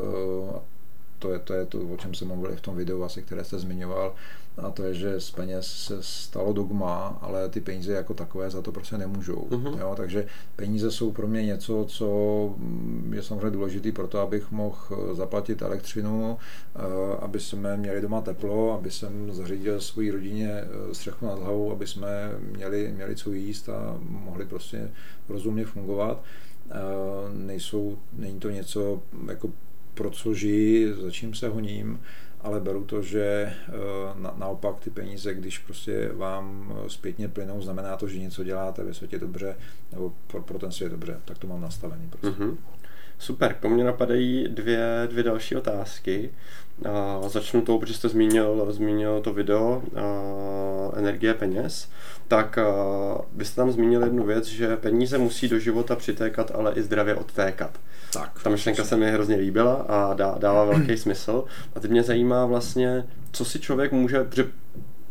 to 1.25 1.33
je, 1.33 1.39
to 1.39 1.53
je 1.53 1.65
to, 1.65 1.79
o 1.79 1.97
čem 1.97 2.13
jsem 2.13 2.27
mluvil 2.27 2.55
v 2.55 2.61
tom 2.61 2.75
videu, 2.75 3.03
asi, 3.03 3.21
které 3.21 3.43
jste 3.43 3.59
zmiňoval, 3.59 4.15
a 4.57 4.69
to 4.69 4.83
je, 4.83 4.93
že 4.93 5.19
z 5.19 5.31
peněz 5.31 5.67
se 5.67 5.97
stalo 6.01 6.53
dogma, 6.53 7.17
ale 7.21 7.49
ty 7.49 7.61
peníze 7.61 7.93
jako 7.93 8.13
takové 8.13 8.49
za 8.49 8.61
to 8.61 8.71
prostě 8.71 8.97
nemůžou. 8.97 9.47
Uh-huh. 9.49 9.79
Jo? 9.79 9.93
Takže 9.97 10.27
peníze 10.55 10.91
jsou 10.91 11.11
pro 11.11 11.27
mě 11.27 11.45
něco, 11.45 11.85
co 11.89 12.07
je 13.11 13.23
samozřejmě 13.23 13.49
důležité 13.49 13.91
pro 13.91 14.07
to, 14.07 14.19
abych 14.19 14.51
mohl 14.51 14.77
zaplatit 15.13 15.61
elektřinu, 15.61 16.37
eh, 16.75 16.79
aby 17.19 17.39
jsme 17.39 17.77
měli 17.77 18.01
doma 18.01 18.21
teplo, 18.21 18.73
aby 18.73 18.91
jsem 18.91 19.33
zařídil 19.33 19.81
svoji 19.81 20.11
rodině 20.11 20.51
eh, 20.51 20.93
střechu 20.93 21.25
nad 21.25 21.39
hlavou, 21.39 21.71
aby 21.71 21.87
jsme 21.87 22.31
měli, 22.39 22.91
měli 22.95 23.15
co 23.15 23.31
jíst 23.31 23.69
a 23.69 23.97
mohli 23.99 24.45
prostě 24.45 24.91
rozumně 25.29 25.65
fungovat. 25.65 26.23
Eh, 26.71 26.73
nejsou, 27.33 27.97
není 28.13 28.39
to 28.39 28.49
něco 28.49 29.01
jako 29.27 29.49
pro 29.95 30.09
co 30.09 30.33
žiji, 30.33 30.93
za 30.93 31.11
čím 31.11 31.33
se 31.33 31.47
honím, 31.47 31.99
ale 32.41 32.59
beru 32.59 32.83
to, 32.83 33.01
že 33.01 33.23
eh, 33.23 33.71
na, 34.15 34.33
naopak 34.37 34.79
ty 34.79 34.89
peníze, 34.89 35.33
když 35.33 35.57
prostě 35.57 36.11
vám 36.13 36.73
eh, 36.85 36.89
zpětně 36.89 37.27
plynou, 37.27 37.61
znamená 37.61 37.97
to, 37.97 38.07
že 38.07 38.19
něco 38.19 38.43
děláte 38.43 38.83
ve 38.83 38.93
světě 38.93 39.19
dobře, 39.19 39.57
nebo 39.91 40.13
pro, 40.27 40.41
pro 40.41 40.59
ten 40.59 40.71
svět 40.71 40.89
dobře, 40.89 41.19
tak 41.25 41.37
to 41.37 41.47
mám 41.47 41.61
nastavený. 41.61 42.09
Prostě. 42.09 42.27
Mm-hmm. 42.27 42.57
Super, 43.19 43.55
po 43.59 43.69
mně 43.69 43.83
napadají 43.83 44.47
dvě, 44.47 45.07
dvě 45.07 45.23
další 45.23 45.55
otázky. 45.55 46.29
A 46.89 47.21
začnu 47.29 47.61
tou, 47.61 47.79
protože 47.79 47.93
jste 47.93 48.09
zmínil, 48.09 48.67
zmínil 48.69 49.21
to 49.21 49.33
video 49.33 49.83
a, 49.95 50.97
energie 50.97 51.33
peněz. 51.33 51.89
Tak 52.27 52.57
a, 52.57 52.65
vy 53.35 53.45
jste 53.45 53.55
tam 53.55 53.71
zmínil 53.71 54.03
jednu 54.03 54.23
věc, 54.23 54.45
že 54.45 54.77
peníze 54.77 55.17
musí 55.17 55.47
do 55.47 55.59
života 55.59 55.95
přitékat, 55.95 56.51
ale 56.55 56.73
i 56.73 56.81
zdravě 56.81 57.15
odtékat. 57.15 57.79
Tak, 58.13 58.43
Ta 58.43 58.49
myšlenka 58.49 58.83
se 58.83 58.97
mi 58.97 59.11
hrozně 59.11 59.35
líbila 59.35 59.73
a 59.73 60.13
dá, 60.13 60.35
dává 60.39 60.65
velký 60.65 60.97
smysl. 60.97 61.43
A 61.75 61.79
teď 61.79 61.91
mě 61.91 62.03
zajímá 62.03 62.45
vlastně, 62.45 63.03
co 63.31 63.45
si 63.45 63.59
člověk 63.59 63.91
může, 63.91 64.23
protože 64.23 64.47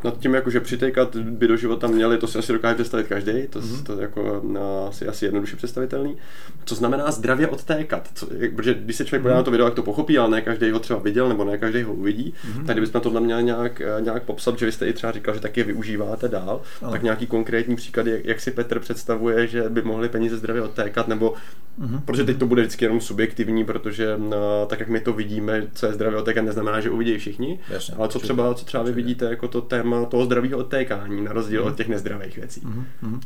nad 0.04 0.18
tím, 0.18 0.34
jako, 0.34 0.50
že 0.50 0.60
přitékat 0.60 1.16
by 1.16 1.48
do 1.48 1.56
života 1.56 1.86
měli, 1.86 2.18
to 2.18 2.26
si 2.26 2.38
asi 2.38 2.52
dokáže 2.52 2.74
představit 2.74 3.06
každý, 3.06 3.46
to, 3.50 3.60
mm-hmm. 3.60 3.82
to 3.82 4.00
jako 4.00 4.40
no, 4.44 4.86
asi, 4.88 5.08
asi 5.08 5.24
jednoduše 5.24 5.56
představitelný. 5.56 6.16
Co 6.64 6.74
znamená 6.74 7.10
zdravě 7.10 7.48
odtékat? 7.48 8.08
Co, 8.14 8.26
protože 8.56 8.74
když 8.74 8.96
se 8.96 9.04
člověk 9.04 9.22
podívá 9.22 9.34
mm-hmm. 9.34 9.40
na 9.40 9.44
to 9.44 9.50
video, 9.50 9.66
jak 9.66 9.74
to 9.74 9.82
pochopí, 9.82 10.18
ale 10.18 10.30
ne 10.30 10.42
každý 10.42 10.70
ho 10.70 10.78
třeba 10.78 10.98
viděl, 10.98 11.28
nebo 11.28 11.44
ne 11.44 11.58
každý 11.58 11.82
ho 11.82 11.92
uvidí, 11.92 12.34
mm-hmm. 12.34 12.66
tak 12.66 12.76
kdybychom 12.76 13.00
tohle 13.00 13.20
měli 13.20 13.44
nějak, 13.44 13.82
nějak 14.00 14.22
popsat, 14.22 14.58
že 14.58 14.66
vy 14.66 14.72
jste 14.72 14.86
i 14.86 14.92
třeba 14.92 15.12
říkal, 15.12 15.34
že 15.34 15.40
taky 15.40 15.60
je 15.60 15.64
využíváte 15.64 16.28
dál, 16.28 16.60
no. 16.82 16.90
tak 16.90 17.02
nějaký 17.02 17.26
konkrétní 17.26 17.76
příklad, 17.76 18.06
jak, 18.06 18.24
jak 18.24 18.40
si 18.40 18.50
Petr 18.50 18.78
představuje, 18.80 19.46
že 19.46 19.62
by 19.68 19.82
mohly 19.82 20.08
peníze 20.08 20.36
zdravě 20.36 20.62
odtékat, 20.62 21.08
nebo 21.08 21.34
mm-hmm. 21.80 22.00
protože 22.04 22.24
teď 22.24 22.38
to 22.38 22.46
bude 22.46 22.62
vždycky 22.62 22.84
jenom 22.84 23.00
subjektivní, 23.00 23.64
protože 23.64 24.14
no, 24.16 24.66
tak 24.66 24.80
jak 24.80 24.88
my 24.88 25.00
to 25.00 25.12
vidíme, 25.12 25.66
co 25.74 25.86
je 25.86 25.92
zdravě 25.92 26.18
odtékat, 26.18 26.44
neznamená, 26.44 26.80
že 26.80 26.90
uvidí 26.90 27.18
všichni, 27.18 27.58
Jasně, 27.70 27.94
ale 27.98 28.08
co 28.08 28.18
třeba, 28.18 28.54
co 28.54 28.64
třeba 28.64 28.82
vy 28.82 28.92
vidíte 28.92 29.24
jako 29.24 29.48
to 29.48 29.60
téma 29.60 29.93
téma 29.94 30.06
toho 30.06 30.24
zdravého 30.24 30.58
odtékání, 30.58 31.24
na 31.24 31.32
rozdíl 31.32 31.62
mm. 31.62 31.68
od 31.68 31.76
těch 31.76 31.88
nezdravých 31.88 32.36
věcí. 32.36 32.60
Mm-hmm. 32.60 33.20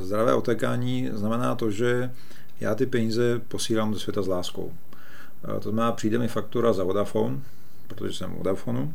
Zdravé 0.00 0.34
odtékání 0.34 1.10
znamená 1.12 1.54
to, 1.54 1.70
že 1.70 2.10
já 2.60 2.74
ty 2.74 2.86
peníze 2.86 3.40
posílám 3.48 3.92
do 3.92 3.98
světa 3.98 4.22
s 4.22 4.28
láskou. 4.28 4.72
Eh, 5.44 5.60
to 5.60 5.70
znamená, 5.70 5.92
přijde 5.92 6.18
mi 6.18 6.28
faktura 6.28 6.72
za 6.72 6.84
Vodafone, 6.84 7.38
protože 7.88 8.14
jsem 8.14 8.30
Vodafonu, 8.30 8.94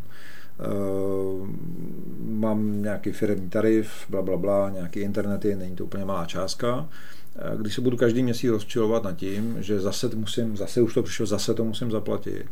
mám 2.19 2.81
nějaký 2.81 3.11
firmní 3.11 3.49
tarif, 3.49 3.91
bla, 4.09 4.21
bla, 4.21 4.37
bla, 4.37 4.69
nějaký 4.69 4.99
internety, 4.99 5.55
není 5.55 5.75
to 5.75 5.85
úplně 5.85 6.05
malá 6.05 6.25
částka. 6.25 6.89
Když 7.57 7.75
se 7.75 7.81
budu 7.81 7.97
každý 7.97 8.23
měsíc 8.23 8.49
rozčilovat 8.49 9.03
nad 9.03 9.15
tím, 9.15 9.55
že 9.59 9.79
zase 9.79 10.09
musím, 10.15 10.57
zase 10.57 10.81
už 10.81 10.93
to 10.93 11.03
přišlo, 11.03 11.25
zase 11.25 11.53
to 11.53 11.63
musím 11.63 11.91
zaplatit, 11.91 12.45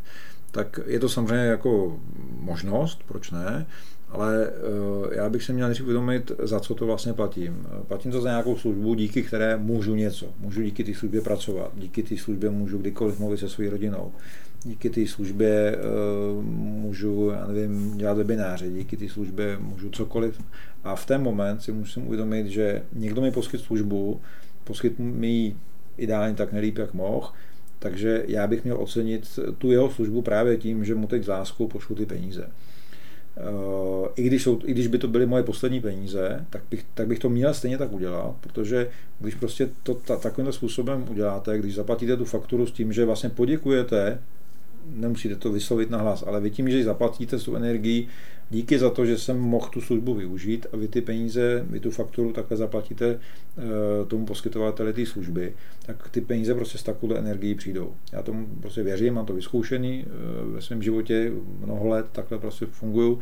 tak 0.52 0.80
je 0.86 1.00
to 1.00 1.10
samozřejmě 1.10 1.46
jako 1.46 2.00
možnost, 2.40 3.04
proč 3.08 3.32
ne, 3.32 3.66
ale 4.12 4.50
eh, 4.50 5.16
já 5.16 5.30
bych 5.30 5.44
se 5.44 5.54
měl 5.54 5.68
nejdřív 5.68 5.84
uvědomit, 5.84 6.32
za 6.40 6.60
co 6.60 6.76
to 6.76 6.86
vlastně 6.86 7.14
platím. 7.14 7.68
Platím 7.88 8.12
to 8.12 8.22
za 8.22 8.30
nějakou 8.30 8.58
službu, 8.58 8.96
díky 8.96 9.24
které 9.24 9.58
můžu 9.58 9.96
něco. 9.96 10.34
Můžu 10.40 10.62
díky 10.62 10.84
té 10.84 10.94
službě 10.94 11.22
pracovat, 11.22 11.72
díky 11.76 12.04
té 12.04 12.18
službě 12.18 12.50
můžu 12.50 12.78
kdykoliv 12.78 13.20
mluvit 13.20 13.38
se 13.38 13.50
svou 13.50 13.70
rodinou, 13.70 14.12
díky 14.64 14.90
té 14.90 15.08
službě 15.08 15.76
eh, 15.76 15.80
můžu, 16.52 17.30
já 17.34 17.48
nevím, 17.48 17.98
dělat 17.98 18.18
webináře, 18.18 18.70
díky 18.70 18.98
té 18.98 19.10
službě 19.10 19.58
můžu 19.60 19.90
cokoliv. 19.90 20.42
A 20.84 20.96
v 20.96 21.06
ten 21.06 21.22
moment 21.22 21.62
si 21.62 21.72
musím 21.72 22.08
uvědomit, 22.08 22.48
že 22.48 22.84
někdo 22.94 23.22
mi 23.22 23.32
poskyt 23.32 23.62
službu, 23.62 24.22
poskyt 24.64 25.00
mi 25.00 25.56
ideálně 25.98 26.36
tak 26.36 26.54
nelíp, 26.54 26.78
jak 26.78 26.94
mohl, 26.94 27.30
takže 27.80 28.24
já 28.28 28.48
bych 28.48 28.64
měl 28.64 28.78
ocenit 28.82 29.40
tu 29.58 29.72
jeho 29.72 29.92
službu 29.92 30.22
právě 30.22 30.58
tím, 30.58 30.86
že 30.86 30.96
mu 30.96 31.08
teď 31.08 31.24
z 31.24 31.28
láskou 31.28 31.68
pošlu 31.68 31.96
ty 31.96 32.06
peníze. 32.06 32.48
Eh, 33.38 34.10
I 34.16 34.24
když, 34.24 34.44
jsou, 34.44 34.60
I 34.66 34.72
když 34.72 34.88
by 34.88 34.98
to 34.98 35.08
byly 35.08 35.26
moje 35.26 35.44
poslední 35.44 35.82
peníze, 35.82 36.46
tak 36.50 36.62
bych, 36.72 36.86
tak 36.94 37.08
bych 37.08 37.20
to 37.20 37.30
měl 37.30 37.54
stejně 37.54 37.78
tak 37.78 37.92
udělat, 37.92 38.36
protože 38.42 38.90
když 39.20 39.36
prostě 39.36 39.70
to 39.84 39.94
ta, 39.94 40.16
takovým 40.16 40.52
způsobem 40.52 41.06
uděláte, 41.10 41.58
když 41.58 41.76
zaplatíte 41.76 42.18
tu 42.18 42.26
fakturu 42.26 42.66
s 42.66 42.72
tím, 42.72 42.94
že 42.94 43.06
vlastně 43.06 43.30
poděkujete 43.30 44.20
nemusíte 44.86 45.36
to 45.36 45.52
vyslovit 45.52 45.90
na 45.90 45.98
hlas, 45.98 46.24
ale 46.28 46.42
vy 46.42 46.52
tím, 46.52 46.70
že 46.70 46.84
zaplatíte 46.84 47.38
tu 47.38 47.56
energii, 47.56 48.08
díky 48.50 48.80
za 48.80 48.90
to, 48.90 49.06
že 49.06 49.18
jsem 49.18 49.40
mohl 49.40 49.70
tu 49.70 49.82
službu 49.82 50.14
využít 50.14 50.68
a 50.74 50.78
vy 50.78 50.88
ty 50.88 51.02
peníze, 51.02 51.66
vy 51.70 51.80
tu 51.80 51.92
fakturu 51.92 52.34
takhle 52.34 52.58
zaplatíte 52.58 53.06
e, 53.10 53.20
tomu 54.06 54.26
poskytovateli 54.26 54.94
té 54.94 55.06
služby, 55.06 55.54
tak 55.86 56.10
ty 56.10 56.22
peníze 56.22 56.56
prostě 56.56 56.78
s 56.78 56.84
takovou 56.84 57.16
energií 57.16 57.56
přijdou. 57.56 57.94
Já 58.12 58.22
tomu 58.22 58.48
prostě 58.62 58.84
věřím, 58.84 59.14
mám 59.14 59.26
to 59.26 59.34
vyzkoušený 59.34 60.06
e, 60.06 60.06
ve 60.54 60.62
svém 60.62 60.84
životě 60.84 61.32
mnoho 61.66 61.88
let, 61.88 62.06
takhle 62.12 62.38
prostě 62.38 62.66
funguju. 62.66 63.20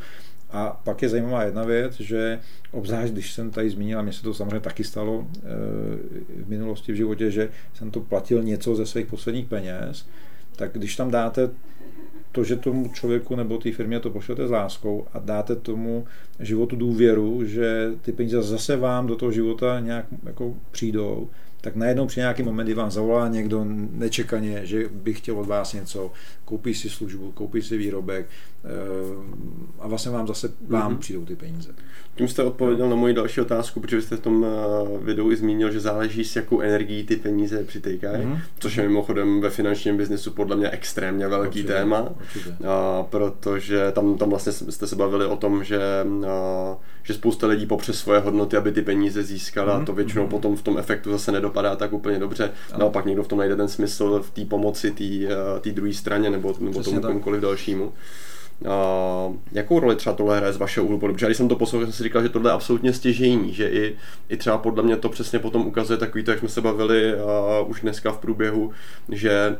A 0.52 0.81
pak 0.84 1.02
je 1.02 1.10
zajímavá 1.10 1.44
jedna 1.44 1.64
věc, 1.64 1.99
že 1.99 2.40
obzvlášť, 2.72 3.14
když 3.14 3.34
jsem 3.34 3.52
tady 3.52 3.69
zmínil, 3.69 3.99
a 3.99 4.02
mně 4.02 4.14
se 4.14 4.23
to 4.23 4.34
samozřejmě 4.34 4.60
taky 4.60 4.84
stalo 4.84 5.27
e, 5.38 5.41
v 6.44 6.49
minulosti 6.49 6.91
v 6.91 6.95
životě, 6.95 7.31
že 7.31 7.49
jsem 7.73 7.91
to 7.91 7.99
platil 7.99 8.44
něco 8.44 8.76
ze 8.76 8.86
svých 8.86 9.06
posledních 9.06 9.45
peněz, 9.45 10.06
tak 10.60 10.72
když 10.73 10.95
tam 10.95 11.11
dáte 11.11 11.49
to, 12.31 12.44
že 12.44 12.56
tomu 12.56 12.90
člověku 12.94 13.36
nebo 13.36 13.57
té 13.57 13.72
firmě 13.72 13.99
to 13.99 14.10
pošlete 14.10 14.48
s 14.48 14.52
láskou 14.52 15.06
a 15.14 15.19
dáte 15.19 15.56
tomu 15.56 16.06
životu 16.40 16.76
důvěru, 16.76 17.45
že 17.45 17.91
ty 18.02 18.11
peníze 18.11 18.41
zase 18.41 18.77
vám 18.77 19.07
do 19.07 19.15
toho 19.15 19.31
života 19.31 19.80
nějak 19.80 20.06
jako 20.23 20.56
přijdou, 20.72 21.30
tak 21.61 21.76
najednou 21.76 22.07
při 22.07 22.19
nějaký 22.19 22.44
moment, 22.44 22.65
kdy 22.65 22.73
vám 22.73 22.91
zavolá 22.91 23.27
někdo 23.27 23.65
nečekaně, 23.91 24.65
že 24.65 24.90
by 24.91 25.14
chtěl 25.14 25.40
od 25.40 25.48
vás 25.48 25.73
něco, 25.73 26.11
koupí 26.45 26.73
si 26.73 26.90
službu, 26.90 27.31
koupí 27.31 27.61
si 27.61 27.77
výrobek 27.77 28.26
eh, 28.26 28.69
a 29.80 29.88
vlastně 29.88 30.11
vám 30.11 30.27
zase 30.27 30.52
vám 30.68 30.94
mm-hmm. 30.94 30.98
přijdou 30.98 31.26
ty 31.26 31.36
peníze. 31.36 31.69
Tím 32.15 32.27
jste 32.27 32.44
odpověděl 32.44 32.90
na 32.90 32.95
moji 32.95 33.14
další 33.14 33.41
otázku, 33.41 33.80
protože 33.80 34.02
jste 34.02 34.15
v 34.15 34.19
tom 34.19 34.45
eh, 34.45 35.06
videu 35.06 35.31
i 35.31 35.36
zmínil, 35.36 35.72
že 35.72 35.80
záleží 35.80 36.23
s 36.26 36.36
jakou 36.36 36.61
energií 36.61 37.03
ty 37.03 37.15
peníze 37.15 37.64
přitejkají, 37.64 38.23
mm-hmm. 38.23 38.40
což 38.60 38.77
je 38.77 38.84
mimochodem 38.84 39.41
ve 39.41 39.49
finančním 39.49 39.98
biznesu 39.98 40.31
podle 40.31 40.56
mě 40.56 40.69
extrémně 40.69 41.27
velký 41.27 41.48
určitě, 41.48 41.68
téma, 41.68 42.10
určitě. 42.19 42.56
A, 42.68 43.03
protože 43.03 43.91
tam, 43.91 44.18
tam 44.18 44.30
vlastně 44.30 44.52
jste 44.52 44.88
se 44.88 44.95
bavili 44.95 45.26
o 45.26 45.38
tom, 45.38 45.64
že, 45.64 45.80
a, 46.27 46.77
že 47.03 47.14
spousta 47.14 47.48
lidí 47.48 47.65
popřes 47.65 47.99
svoje 47.99 48.19
hodnoty, 48.19 48.57
aby 48.57 48.72
ty 48.72 48.81
peníze 48.81 49.23
získala, 49.23 49.77
mm-hmm. 49.77 49.81
a 49.81 49.86
to 49.86 49.94
většinou 49.94 50.26
mm-hmm. 50.26 50.30
potom 50.30 50.56
v 50.56 50.61
tom 50.61 50.77
efektu 50.77 51.11
zase 51.11 51.31
nedopadá 51.49 51.76
tak 51.76 51.93
úplně 51.93 52.19
dobře. 52.19 52.51
Ano. 52.69 52.80
Naopak 52.80 53.05
někdo 53.05 53.23
v 53.23 53.27
tom 53.27 53.39
najde 53.39 53.55
ten 53.55 53.67
smysl 53.67 54.21
v 54.21 54.31
té 54.31 54.45
pomoci 54.45 54.91
té 55.61 55.71
druhé 55.71 55.93
straně 55.93 56.30
nebo, 56.30 56.55
nebo 56.59 56.84
tomu 56.84 57.01
komukoliv 57.01 57.41
dalšímu. 57.41 57.93
Uh, 58.59 59.35
jakou 59.51 59.80
roli 59.80 59.95
třeba 59.95 60.15
tohle 60.15 60.38
hraje 60.38 60.53
z 60.53 60.57
vašeho 60.57 60.85
úhlu 60.85 60.99
Protože 60.99 61.26
když 61.26 61.38
jsem 61.38 61.47
to 61.47 61.55
poslouchal, 61.55 61.85
jsem 61.85 61.93
si 61.93 62.03
říkal, 62.03 62.23
že 62.23 62.30
tohle 62.30 62.49
je 62.49 62.53
absolutně 62.53 62.93
stěžejní, 62.93 63.53
že 63.53 63.69
i, 63.69 63.95
i 64.30 64.38
třeba 64.38 64.57
podle 64.57 64.84
mě 64.84 64.97
to 64.97 65.09
přesně 65.09 65.39
potom 65.39 65.67
ukazuje 65.67 65.97
takový 65.97 66.23
to, 66.23 66.31
jak 66.31 66.39
jsme 66.39 66.49
se 66.49 66.61
bavili 66.61 67.13
uh, 67.15 67.69
už 67.69 67.81
dneska 67.81 68.11
v 68.11 68.17
průběhu, 68.17 68.71
že 69.09 69.57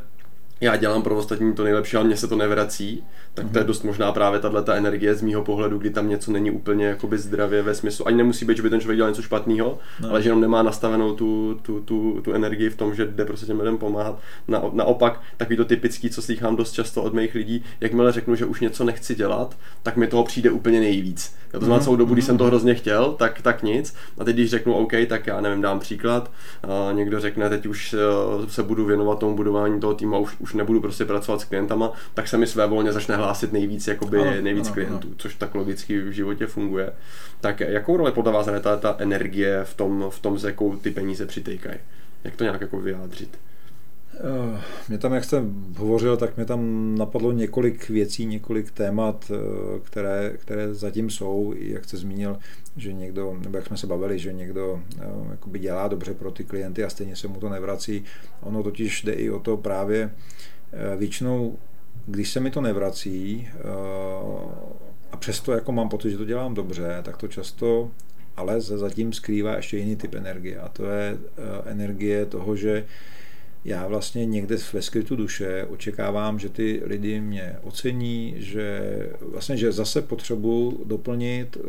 já 0.60 0.76
dělám 0.76 1.02
pro 1.02 1.16
ostatní 1.16 1.54
to 1.54 1.64
nejlepší, 1.64 1.96
ale 1.96 2.06
mně 2.06 2.16
se 2.16 2.28
to 2.28 2.36
nevrací, 2.36 3.04
tak 3.34 3.50
to 3.50 3.58
je 3.58 3.62
mhm. 3.62 3.66
dost 3.66 3.82
možná 3.82 4.12
právě 4.12 4.40
tahle 4.40 4.62
ta 4.62 4.74
energie 4.74 5.14
z 5.14 5.22
mýho 5.22 5.44
pohledu, 5.44 5.78
kdy 5.78 5.90
tam 5.90 6.08
něco 6.08 6.32
není 6.32 6.50
úplně 6.50 6.86
jakoby 6.86 7.18
zdravě 7.18 7.62
ve 7.62 7.74
smyslu. 7.74 8.06
Ani 8.06 8.16
nemusí 8.16 8.44
být, 8.44 8.56
že 8.56 8.62
by 8.62 8.70
ten 8.70 8.80
člověk 8.80 8.96
dělal 8.96 9.10
něco 9.10 9.22
špatného, 9.22 9.78
no. 10.00 10.10
ale 10.10 10.22
že 10.22 10.28
jenom 10.28 10.40
nemá 10.40 10.62
nastavenou 10.62 11.14
tu, 11.14 11.60
tu, 11.62 11.80
tu, 11.80 12.20
tu 12.24 12.32
energii 12.32 12.70
v 12.70 12.76
tom, 12.76 12.94
že 12.94 13.06
jde 13.06 13.24
prostě 13.24 13.46
těm 13.46 13.58
lidem 13.58 13.78
pomáhat. 13.78 14.18
Na, 14.48 14.62
naopak, 14.72 15.20
takový 15.36 15.56
to 15.56 15.64
typický, 15.64 16.10
co 16.10 16.22
slychám 16.22 16.56
dost 16.56 16.72
často 16.72 17.02
od 17.02 17.14
mých 17.14 17.34
lidí, 17.34 17.64
jakmile 17.80 18.12
řeknu, 18.12 18.34
že 18.34 18.44
už 18.44 18.60
něco 18.60 18.84
nechci 18.84 19.14
dělat, 19.14 19.56
tak 19.82 19.96
mi 19.96 20.06
toho 20.06 20.24
přijde 20.24 20.50
úplně 20.50 20.80
nejvíc. 20.80 21.39
Já 21.52 21.58
to 21.58 21.64
znamená 21.64 21.76
mhm. 21.76 21.84
celou 21.84 21.96
dobu, 21.96 22.14
když 22.14 22.24
jsem 22.24 22.38
to 22.38 22.44
hrozně 22.44 22.74
chtěl, 22.74 23.12
tak, 23.12 23.42
tak 23.42 23.62
nic. 23.62 23.94
A 24.18 24.24
teď, 24.24 24.36
když 24.36 24.50
řeknu 24.50 24.74
OK, 24.74 24.92
tak 25.08 25.26
já 25.26 25.40
nevím, 25.40 25.62
dám 25.62 25.80
příklad. 25.80 26.30
A 26.62 26.92
někdo 26.92 27.20
řekne, 27.20 27.48
teď 27.48 27.66
už 27.66 27.94
eh, 27.94 27.98
se 28.48 28.62
budu 28.62 28.84
věnovat 28.84 29.18
tomu 29.18 29.36
budování 29.36 29.80
toho 29.80 29.94
týmu 29.94 30.16
a 30.16 30.18
už, 30.18 30.36
už 30.38 30.54
nebudu 30.54 30.80
prostě 30.80 31.04
pracovat 31.04 31.40
s 31.40 31.44
klientama, 31.44 31.92
tak 32.14 32.28
se 32.28 32.38
mi 32.38 32.46
své 32.46 32.66
volně 32.66 32.92
začne 32.92 33.16
hlásit 33.16 33.52
nejvíc, 33.52 33.86
jakoby 33.88 34.18
ano, 34.18 34.30
nejvíc 34.40 34.66
ano, 34.66 34.74
klientů, 34.74 35.08
ano. 35.08 35.16
což 35.18 35.34
tak 35.34 35.54
logicky 35.54 36.00
v 36.00 36.12
životě 36.12 36.46
funguje. 36.46 36.92
Tak 37.40 37.60
jakou 37.60 37.96
roli 37.96 38.12
podle 38.12 38.32
vás 38.32 38.48
ta, 38.60 38.76
ta 38.76 38.96
energie 38.98 39.64
v 39.64 39.74
tom, 39.74 40.06
v 40.10 40.18
tom, 40.18 40.38
z 40.38 40.44
jakou 40.44 40.76
ty 40.76 40.90
peníze 40.90 41.26
přitejkají? 41.26 41.78
Jak 42.24 42.36
to 42.36 42.44
nějak 42.44 42.60
jako 42.60 42.80
vyjádřit? 42.80 43.38
Eh, 44.22 44.60
mě 44.88 44.98
tam, 44.98 45.12
jak 45.12 45.24
jsem 45.24 45.74
hovořil, 45.78 46.16
tak 46.16 46.36
mě 46.36 46.44
tam 46.46 46.94
napadlo 46.98 47.32
několik 47.32 47.88
věcí, 47.88 48.26
několik 48.26 48.70
témat, 48.70 49.32
eh, 49.34 49.80
které, 49.82 50.32
které 50.38 50.74
zatím 50.74 51.10
jsou. 51.10 51.54
Jak 51.58 51.84
jste 51.84 51.96
zmínil, 51.96 52.38
že 52.76 52.92
někdo, 52.92 53.38
nebo 53.42 53.56
jak 53.56 53.66
jsme 53.66 53.76
se 53.76 53.86
bavili, 53.86 54.18
že 54.18 54.32
někdo 54.32 54.82
eh, 55.00 55.06
jakoby 55.30 55.58
dělá 55.58 55.88
dobře 55.88 56.14
pro 56.14 56.30
ty 56.30 56.44
klienty 56.44 56.84
a 56.84 56.90
stejně 56.90 57.16
se 57.16 57.28
mu 57.28 57.40
to 57.40 57.48
nevrací. 57.48 58.04
Ono 58.40 58.62
totiž 58.62 59.02
jde 59.02 59.12
i 59.12 59.30
o 59.30 59.38
to 59.38 59.56
právě 59.56 60.10
většinou, 60.96 61.58
když 62.06 62.30
se 62.30 62.40
mi 62.40 62.50
to 62.50 62.60
nevrací 62.60 63.48
a 65.12 65.16
přesto 65.16 65.52
jako 65.52 65.72
mám 65.72 65.88
pocit, 65.88 66.10
že 66.10 66.16
to 66.16 66.24
dělám 66.24 66.54
dobře, 66.54 67.00
tak 67.02 67.16
to 67.16 67.28
často 67.28 67.90
ale 68.36 68.60
zatím 68.60 69.12
skrývá 69.12 69.56
ještě 69.56 69.76
jiný 69.76 69.96
typ 69.96 70.14
energie 70.14 70.60
a 70.60 70.68
to 70.68 70.84
je 70.86 71.18
energie 71.66 72.26
toho, 72.26 72.56
že 72.56 72.86
já 73.64 73.86
vlastně 73.86 74.26
někde 74.26 74.56
ve 74.72 74.82
skrytu 74.82 75.16
duše 75.16 75.66
očekávám, 75.70 76.38
že 76.38 76.48
ty 76.48 76.82
lidi 76.84 77.20
mě 77.20 77.56
ocení, 77.62 78.34
že 78.36 78.80
vlastně, 79.20 79.56
že 79.56 79.72
zase 79.72 80.02
potřebuji 80.02 80.84
doplnit 80.84 81.56
uh, 81.56 81.62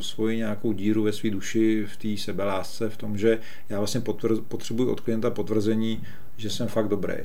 svoji 0.00 0.36
nějakou 0.36 0.72
díru 0.72 1.02
ve 1.02 1.12
své 1.12 1.30
duši 1.30 1.86
v 1.86 1.96
té 1.96 2.22
sebelásce, 2.22 2.90
v 2.90 2.96
tom, 2.96 3.18
že 3.18 3.38
já 3.68 3.78
vlastně 3.78 4.00
potřebuji 4.48 4.90
od 4.90 5.00
klienta 5.00 5.30
potvrzení, 5.30 6.02
že 6.36 6.50
jsem 6.50 6.68
fakt 6.68 6.88
dobrý. 6.88 7.16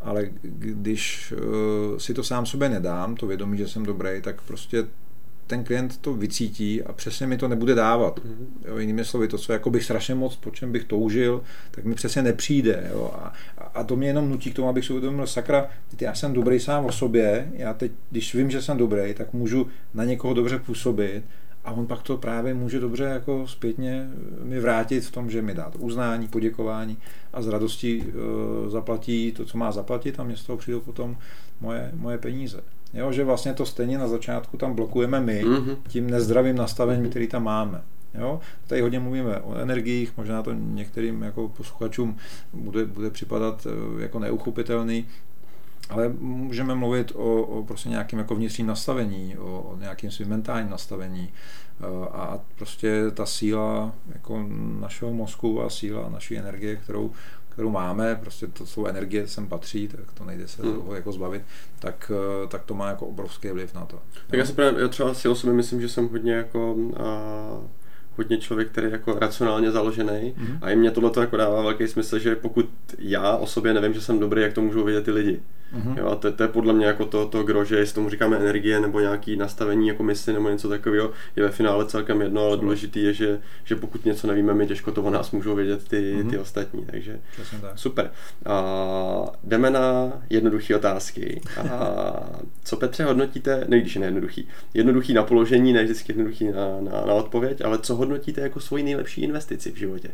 Ale 0.00 0.30
když 0.48 1.32
uh, 1.32 1.98
si 1.98 2.14
to 2.14 2.24
sám 2.24 2.46
sobě 2.46 2.68
nedám, 2.68 3.14
to 3.14 3.26
vědomí, 3.26 3.58
že 3.58 3.68
jsem 3.68 3.82
dobrý, 3.82 4.22
tak 4.22 4.42
prostě 4.42 4.86
ten 5.50 5.64
klient 5.64 5.98
to 5.98 6.14
vycítí 6.14 6.82
a 6.82 6.92
přesně 6.92 7.26
mi 7.26 7.36
to 7.36 7.48
nebude 7.48 7.74
dávat. 7.74 8.18
Mm-hmm. 8.18 8.68
Jo, 8.68 8.78
jinými 8.78 9.04
slovy, 9.04 9.28
to, 9.28 9.38
co 9.38 9.52
jako 9.52 9.70
bych 9.70 9.84
strašně 9.84 10.14
moc, 10.14 10.36
po 10.36 10.50
čem 10.50 10.72
bych 10.72 10.84
toužil, 10.84 11.42
tak 11.70 11.84
mi 11.84 11.94
přesně 11.94 12.22
nepřijde. 12.22 12.90
Jo. 12.92 13.10
A, 13.14 13.32
a 13.74 13.84
to 13.84 13.96
mě 13.96 14.08
jenom 14.08 14.30
nutí 14.30 14.50
k 14.50 14.54
tomu, 14.54 14.68
abych 14.68 14.84
si 14.84 14.92
uvědomil, 14.92 15.26
sakra, 15.26 15.68
já 16.00 16.14
jsem 16.14 16.32
dobrý 16.32 16.60
sám 16.60 16.84
o 16.84 16.92
sobě, 16.92 17.52
já 17.52 17.74
teď, 17.74 17.92
když 18.10 18.34
vím, 18.34 18.50
že 18.50 18.62
jsem 18.62 18.76
dobrý, 18.76 19.14
tak 19.14 19.32
můžu 19.32 19.66
na 19.94 20.04
někoho 20.04 20.34
dobře 20.34 20.58
působit 20.58 21.22
a 21.64 21.72
on 21.72 21.86
pak 21.86 22.02
to 22.02 22.16
právě 22.16 22.54
může 22.54 22.80
dobře 22.80 23.04
jako 23.04 23.46
zpětně 23.48 24.08
mi 24.42 24.60
vrátit 24.60 25.00
v 25.00 25.10
tom, 25.10 25.30
že 25.30 25.42
mi 25.42 25.54
dá 25.54 25.70
to 25.70 25.78
uznání, 25.78 26.28
poděkování 26.28 26.98
a 27.32 27.42
z 27.42 27.48
radostí 27.48 28.02
e, 28.02 28.70
zaplatí 28.70 29.32
to, 29.32 29.44
co 29.44 29.58
má 29.58 29.72
zaplatit 29.72 30.20
a 30.20 30.24
mě 30.24 30.36
z 30.36 30.42
toho 30.42 30.56
přijdou 30.56 30.80
potom 30.80 31.16
moje, 31.60 31.90
moje 31.94 32.18
peníze. 32.18 32.62
Jo, 32.94 33.12
že 33.12 33.24
vlastně 33.24 33.54
to 33.54 33.66
stejně 33.66 33.98
na 33.98 34.08
začátku 34.08 34.56
tam 34.56 34.74
blokujeme 34.74 35.20
my 35.20 35.44
mm-hmm. 35.44 35.76
tím 35.88 36.10
nezdravým 36.10 36.56
nastavením, 36.56 37.10
který 37.10 37.26
tam 37.26 37.44
máme. 37.44 37.82
Jo? 38.14 38.40
Tady 38.66 38.80
hodně 38.80 39.00
mluvíme 39.00 39.40
o 39.40 39.54
energiích, 39.54 40.16
možná 40.16 40.42
to 40.42 40.52
některým 40.52 41.22
jako 41.22 41.48
posluchačům 41.48 42.16
bude, 42.52 42.84
bude 42.84 43.10
připadat 43.10 43.66
eh, 43.66 44.02
jako 44.02 44.18
neuchopitelný, 44.18 45.06
ale 45.90 46.08
můžeme 46.18 46.74
mluvit 46.74 47.12
o, 47.14 47.42
o 47.42 47.64
prostě 47.64 47.88
nějakém 47.88 48.18
jako 48.18 48.34
vnitřním 48.34 48.66
nastavení, 48.66 49.38
o, 49.38 49.60
o 49.60 49.76
nějakém 49.80 50.10
svým 50.10 50.28
mentálním 50.28 50.70
nastavení 50.70 51.28
eh, 51.80 51.84
a 52.12 52.40
prostě 52.56 53.10
ta 53.14 53.26
síla 53.26 53.94
jako 54.12 54.46
našeho 54.80 55.12
mozku 55.12 55.62
a 55.62 55.70
síla 55.70 56.08
naší 56.08 56.38
energie, 56.38 56.76
kterou, 56.76 57.10
kterou 57.50 57.70
máme, 57.70 58.14
prostě 58.20 58.46
to 58.46 58.66
jsou 58.66 58.86
energie 58.86 59.28
sem 59.28 59.46
patří, 59.46 59.88
tak 59.88 60.12
to 60.14 60.24
nejde 60.24 60.48
se 60.48 60.62
hmm. 60.62 60.74
toho 60.74 60.94
jako 60.94 61.12
zbavit, 61.12 61.42
tak, 61.78 62.12
eh, 62.44 62.48
tak 62.48 62.62
to 62.62 62.74
má 62.74 62.88
jako 62.88 63.06
obrovský 63.06 63.48
vliv 63.48 63.74
na 63.74 63.84
to. 63.84 63.98
Tak 64.26 64.38
já 64.38 64.46
si 64.46 64.52
právě, 64.52 64.82
já 64.82 64.88
třeba 64.88 65.14
si 65.14 65.28
o 65.28 65.34
sobě 65.34 65.54
myslím, 65.54 65.80
že 65.80 65.88
jsem 65.88 66.08
hodně 66.08 66.32
jako 66.32 66.76
a, 66.96 67.10
hodně 68.16 68.38
člověk, 68.38 68.68
který 68.68 68.86
je 68.86 68.92
jako 68.92 69.18
racionálně 69.18 69.70
založený 69.70 70.34
mm-hmm. 70.38 70.58
a 70.62 70.70
i 70.70 70.76
mě 70.76 70.90
tohle 70.90 71.10
jako 71.20 71.36
dává 71.36 71.62
velký 71.62 71.88
smysl, 71.88 72.18
že 72.18 72.36
pokud 72.36 72.70
já 72.98 73.36
o 73.36 73.46
sobě 73.46 73.74
nevím, 73.74 73.94
že 73.94 74.00
jsem 74.00 74.18
dobrý, 74.18 74.42
jak 74.42 74.52
to 74.52 74.60
můžou 74.60 74.84
vidět 74.84 75.04
ty 75.04 75.10
lidi. 75.10 75.40
Mm-hmm. 75.74 75.98
Jo, 75.98 76.06
a 76.06 76.14
to, 76.14 76.32
to, 76.32 76.42
je 76.42 76.48
podle 76.48 76.72
mě 76.72 76.86
jako 76.86 77.06
to, 77.06 77.26
to 77.26 77.42
gro, 77.42 77.64
že 77.64 77.76
jestli 77.76 77.94
tomu 77.94 78.10
říkáme 78.10 78.36
energie 78.36 78.80
nebo 78.80 79.00
nějaký 79.00 79.36
nastavení 79.36 79.88
jako 79.88 80.02
mysli 80.02 80.32
nebo 80.32 80.48
něco 80.48 80.68
takového, 80.68 81.10
je 81.36 81.42
ve 81.42 81.50
finále 81.50 81.86
celkem 81.86 82.20
jedno, 82.20 82.46
ale 82.46 82.56
důležitý 82.56 83.02
je, 83.02 83.14
že, 83.14 83.40
že 83.64 83.76
pokud 83.76 84.04
něco 84.04 84.26
nevíme, 84.26 84.54
my 84.54 84.66
těžko 84.66 84.92
to 84.92 85.02
o 85.02 85.10
nás 85.10 85.30
můžou 85.30 85.54
vědět 85.54 85.88
ty, 85.88 86.14
mm-hmm. 86.14 86.30
ty 86.30 86.38
ostatní. 86.38 86.86
Takže 86.86 87.20
super. 87.74 88.10
A 88.46 89.32
jdeme 89.44 89.70
na 89.70 90.12
jednoduché 90.30 90.76
otázky. 90.76 91.40
A 91.56 92.14
co 92.64 92.76
Petře 92.76 93.04
hodnotíte, 93.04 93.64
ne 93.68 93.80
když 93.80 93.94
je 93.94 94.00
nejednoduchý, 94.00 94.48
jednoduchý 94.74 95.14
na 95.14 95.22
položení, 95.22 95.72
ne 95.72 95.84
vždycky 95.84 96.12
jednoduchý 96.12 96.44
na, 96.44 96.80
na, 96.80 97.06
na 97.06 97.14
odpověď, 97.14 97.60
ale 97.64 97.78
co 97.78 97.94
hodnotíte 97.94 98.40
jako 98.40 98.60
svoji 98.60 98.82
nejlepší 98.82 99.22
investici 99.22 99.72
v 99.72 99.76
životě? 99.76 100.10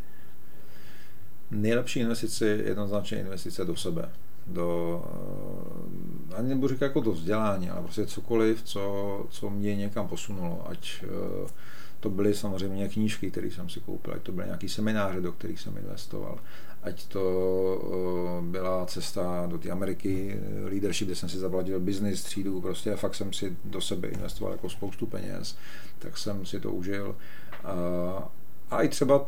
Nejlepší 1.51 2.01
investice 2.01 2.47
je 2.47 2.63
jednoznačně 2.67 3.19
investice 3.19 3.65
do 3.65 3.77
sebe 3.77 4.09
do, 4.47 5.03
eh, 6.33 6.37
ani 6.37 6.49
nebudu 6.49 6.75
říkat 6.75 6.87
jako 6.87 7.01
do 7.01 7.13
vzdělání, 7.13 7.71
ale 7.71 7.83
prostě 7.83 8.07
cokoliv, 8.07 8.63
co, 8.63 9.27
co 9.31 9.51
mě 9.51 9.77
někam 9.77 10.09
posunulo, 10.09 10.65
ať 10.69 11.05
eh, 11.05 11.51
to 12.01 12.11
byly 12.11 12.35
samozřejmě 12.35 12.89
knížky, 12.89 13.31
které 13.31 13.51
jsem 13.51 13.69
si 13.69 13.81
koupil, 13.81 14.15
ať 14.15 14.23
to 14.23 14.33
byly 14.33 14.47
nějaký 14.47 14.69
semináře, 14.69 15.21
do 15.21 15.33
kterých 15.33 15.61
jsem 15.61 15.77
investoval, 15.77 16.39
ať 16.83 17.07
to 17.07 17.23
eh, 18.39 18.43
byla 18.51 18.87
cesta 18.87 19.47
do 19.51 19.59
té 19.59 19.71
Ameriky, 19.71 20.41
leadership, 20.65 21.07
kde 21.07 21.15
jsem 21.15 21.29
si 21.29 21.39
zaplatil 21.39 21.81
business 21.81 22.23
třídu, 22.23 22.61
prostě 22.61 22.97
fakt 22.97 23.15
jsem 23.15 23.33
si 23.33 23.57
do 23.65 23.81
sebe 23.81 24.09
investoval 24.09 24.53
jako 24.53 24.69
spoustu 24.69 25.07
peněz, 25.07 25.57
tak 25.99 26.19
jsem 26.19 26.47
si 26.47 26.61
to 26.61 26.73
užil 26.73 27.17
i 28.71 28.89
třeba 28.89 29.27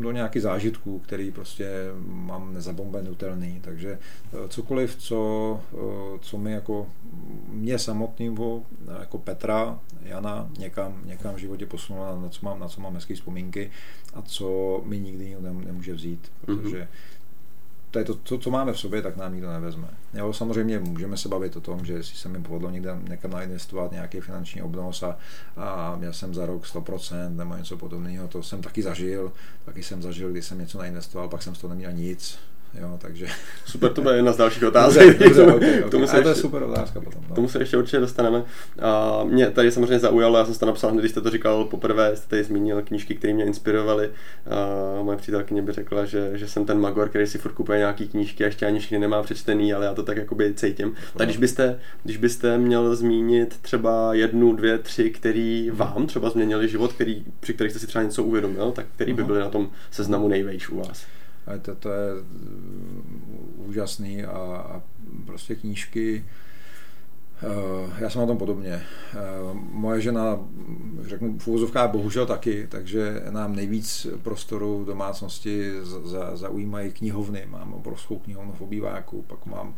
do 0.00 0.12
nějakých 0.12 0.42
zážitků, 0.42 0.98
který 0.98 1.30
prostě 1.30 1.68
mám 2.06 2.54
nezabombenutelný, 2.54 3.60
takže 3.60 3.98
eh, 3.98 4.48
cokoliv, 4.48 4.96
co, 4.96 5.60
eh, 5.72 6.18
co 6.20 6.38
mi 6.38 6.52
jako 6.52 6.86
mě 7.48 7.78
samotného, 7.78 8.62
jako 9.00 9.18
Petra, 9.18 9.78
Jana, 10.02 10.50
někam, 10.58 11.02
někam 11.04 11.34
v 11.34 11.38
životě 11.38 11.66
posunulo, 11.66 12.20
na 12.20 12.28
co 12.28 12.46
mám, 12.46 12.60
na 12.60 12.68
co 12.68 12.80
mám 12.80 12.94
hezké 12.94 13.14
vzpomínky 13.14 13.70
a 14.14 14.22
co 14.22 14.80
mi 14.84 15.00
nikdy 15.00 15.24
nikdo 15.24 15.40
nemůže 15.40 15.94
vzít, 15.94 16.32
protože 16.44 16.78
mm-hmm 16.78 17.13
to 17.94 17.98
je 17.98 18.04
to, 18.04 18.14
co, 18.24 18.38
co 18.38 18.50
máme 18.50 18.72
v 18.72 18.78
sobě, 18.78 19.02
tak 19.02 19.16
nám 19.16 19.32
nikdo 19.32 19.52
nevezme. 19.52 19.88
Jo, 20.14 20.32
samozřejmě 20.32 20.78
můžeme 20.78 21.16
se 21.16 21.28
bavit 21.28 21.56
o 21.56 21.60
tom, 21.60 21.84
že 21.84 22.02
si 22.02 22.16
se 22.16 22.28
mi 22.28 22.42
povedlo 22.42 22.70
někde 22.70 22.98
někam 23.08 23.30
nainvestovat 23.30 23.92
nějaký 23.92 24.20
finanční 24.20 24.62
obnos 24.62 25.02
a, 25.02 25.18
a 25.56 25.96
měl 25.96 26.12
jsem 26.12 26.34
za 26.34 26.46
rok 26.46 26.64
100% 26.64 27.36
nebo 27.36 27.56
něco 27.56 27.76
podobného, 27.76 28.28
to 28.28 28.42
jsem 28.42 28.62
taky 28.62 28.82
zažil, 28.82 29.32
taky 29.64 29.82
jsem 29.82 30.02
zažil, 30.02 30.30
když 30.30 30.44
jsem 30.44 30.58
něco 30.58 30.78
nainvestoval, 30.78 31.28
pak 31.28 31.42
jsem 31.42 31.54
z 31.54 31.58
toho 31.58 31.74
neměl 31.74 31.92
nic, 31.92 32.38
Jo, 32.80 32.98
takže... 32.98 33.26
Super, 33.66 33.92
to 33.92 34.02
bude 34.02 34.16
jedna 34.16 34.32
z 34.32 34.36
dalších 34.36 34.64
otázek. 34.68 35.18
Dobře, 35.18 35.24
dobře, 35.28 35.42
okay, 35.42 35.78
okay. 35.78 35.90
tomu 35.90 36.06
se 36.06 36.16
ještě, 36.16 36.22
to 36.22 36.28
je 36.28 36.34
super 36.34 36.62
otázka 36.62 37.00
potom. 37.00 37.22
No. 37.28 37.34
Tomu 37.34 37.48
se 37.48 37.58
ještě 37.58 37.76
určitě 37.76 38.00
dostaneme. 38.00 38.44
A 38.78 39.20
mě 39.24 39.50
tady 39.50 39.72
samozřejmě 39.72 39.98
zaujalo, 39.98 40.38
já 40.38 40.44
jsem 40.44 40.54
to 40.54 40.66
napsal, 40.66 40.92
když 40.92 41.10
jste 41.10 41.20
to 41.20 41.30
říkal 41.30 41.64
poprvé, 41.64 42.16
jste 42.16 42.28
tady 42.28 42.44
zmínil 42.44 42.82
knížky, 42.82 43.14
které 43.14 43.32
mě 43.34 43.44
inspirovaly. 43.44 44.10
A 44.50 45.02
moje 45.02 45.18
přítelkyně 45.18 45.62
by 45.62 45.72
řekla, 45.72 46.04
že, 46.04 46.30
že 46.34 46.48
jsem 46.48 46.64
ten 46.64 46.80
magor, 46.80 47.08
který 47.08 47.26
si 47.26 47.38
furt 47.38 47.52
kupuje 47.52 47.78
nějaký 47.78 48.08
knížky 48.08 48.44
a 48.44 48.46
ještě 48.46 48.66
ani 48.66 48.78
všechny 48.78 48.98
nemá 48.98 49.22
přečtený, 49.22 49.74
ale 49.74 49.86
já 49.86 49.94
to 49.94 50.02
tak 50.02 50.16
jakoby 50.16 50.54
cítím. 50.54 50.94
Tak 51.16 51.26
když 51.26 51.36
byste, 51.36 51.80
když 52.04 52.16
byste 52.16 52.58
měl 52.58 52.96
zmínit 52.96 53.58
třeba 53.62 54.14
jednu, 54.14 54.52
dvě, 54.52 54.78
tři, 54.78 55.10
který 55.10 55.70
vám 55.72 56.06
třeba 56.06 56.30
změnili 56.30 56.68
život, 56.68 56.92
který, 56.92 57.24
při 57.40 57.54
kterých 57.54 57.72
jste 57.72 57.80
si 57.80 57.86
třeba 57.86 58.02
něco 58.02 58.24
uvědomil, 58.24 58.72
tak 58.72 58.86
který 58.94 59.12
by 59.12 59.24
byly 59.24 59.40
na 59.40 59.48
tom 59.48 59.70
seznamu 59.90 60.28
nejvejš 60.28 60.68
u 60.68 60.76
vás? 60.76 61.06
To, 61.62 61.74
to 61.74 61.92
je 61.92 62.14
mm, 62.14 63.54
úžasný 63.56 64.24
a, 64.24 64.30
a 64.32 64.82
prostě 65.26 65.54
knížky, 65.54 66.24
já 67.98 68.10
jsem 68.10 68.20
na 68.20 68.26
tom 68.26 68.38
podobně. 68.38 68.72
Eh, 68.72 69.18
moje 69.70 70.00
žena, 70.00 70.38
řeknu, 71.02 71.38
v 71.38 71.48
úvozovkách 71.48 71.90
bohužel 71.90 72.26
taky, 72.26 72.66
takže 72.70 73.22
nám 73.30 73.56
nejvíc 73.56 74.06
prostoru 74.22 74.82
v 74.82 74.86
domácnosti 74.86 75.72
zaujímají 76.34 76.92
knihovny. 76.92 77.46
Mám 77.50 77.74
obrovskou 77.74 78.18
knihovnu 78.18 78.52
v 78.52 78.60
obýváku, 78.60 79.22
pak 79.22 79.46
mám 79.46 79.74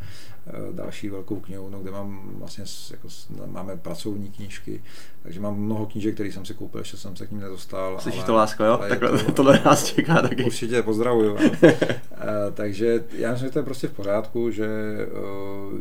Eh, 0.49 0.73
další 0.73 1.09
velkou 1.09 1.35
knihovnu, 1.35 1.81
kde 1.81 1.91
mám 1.91 2.31
vlastně, 2.33 2.63
jako, 2.91 3.07
máme 3.45 3.77
pracovní 3.77 4.31
knížky, 4.31 4.81
takže 5.23 5.39
mám 5.39 5.55
mnoho 5.55 5.85
knížek, 5.85 6.13
které 6.13 6.31
jsem 6.31 6.45
si 6.45 6.53
koupil, 6.53 6.81
ještě 6.81 6.97
jsem 6.97 7.15
se 7.15 7.27
k 7.27 7.31
ním 7.31 7.39
nedostal. 7.39 7.99
Slyšíš 7.99 8.23
to 8.23 8.33
lásko, 8.33 8.63
jo? 8.63 8.79
Takhle, 8.89 9.23
to, 9.23 9.31
tohle 9.35 9.61
nás 9.65 9.85
čeká 9.85 10.21
taky. 10.21 10.43
Určitě, 10.43 10.83
pozdravuju. 10.83 11.37
Eh, 12.27 12.51
takže 12.53 13.03
já 13.11 13.31
myslím, 13.31 13.47
že 13.47 13.53
to 13.53 13.59
je 13.59 13.65
prostě 13.65 13.87
v 13.87 13.93
pořádku, 13.93 14.51
že 14.51 14.67
eh, 14.67 15.07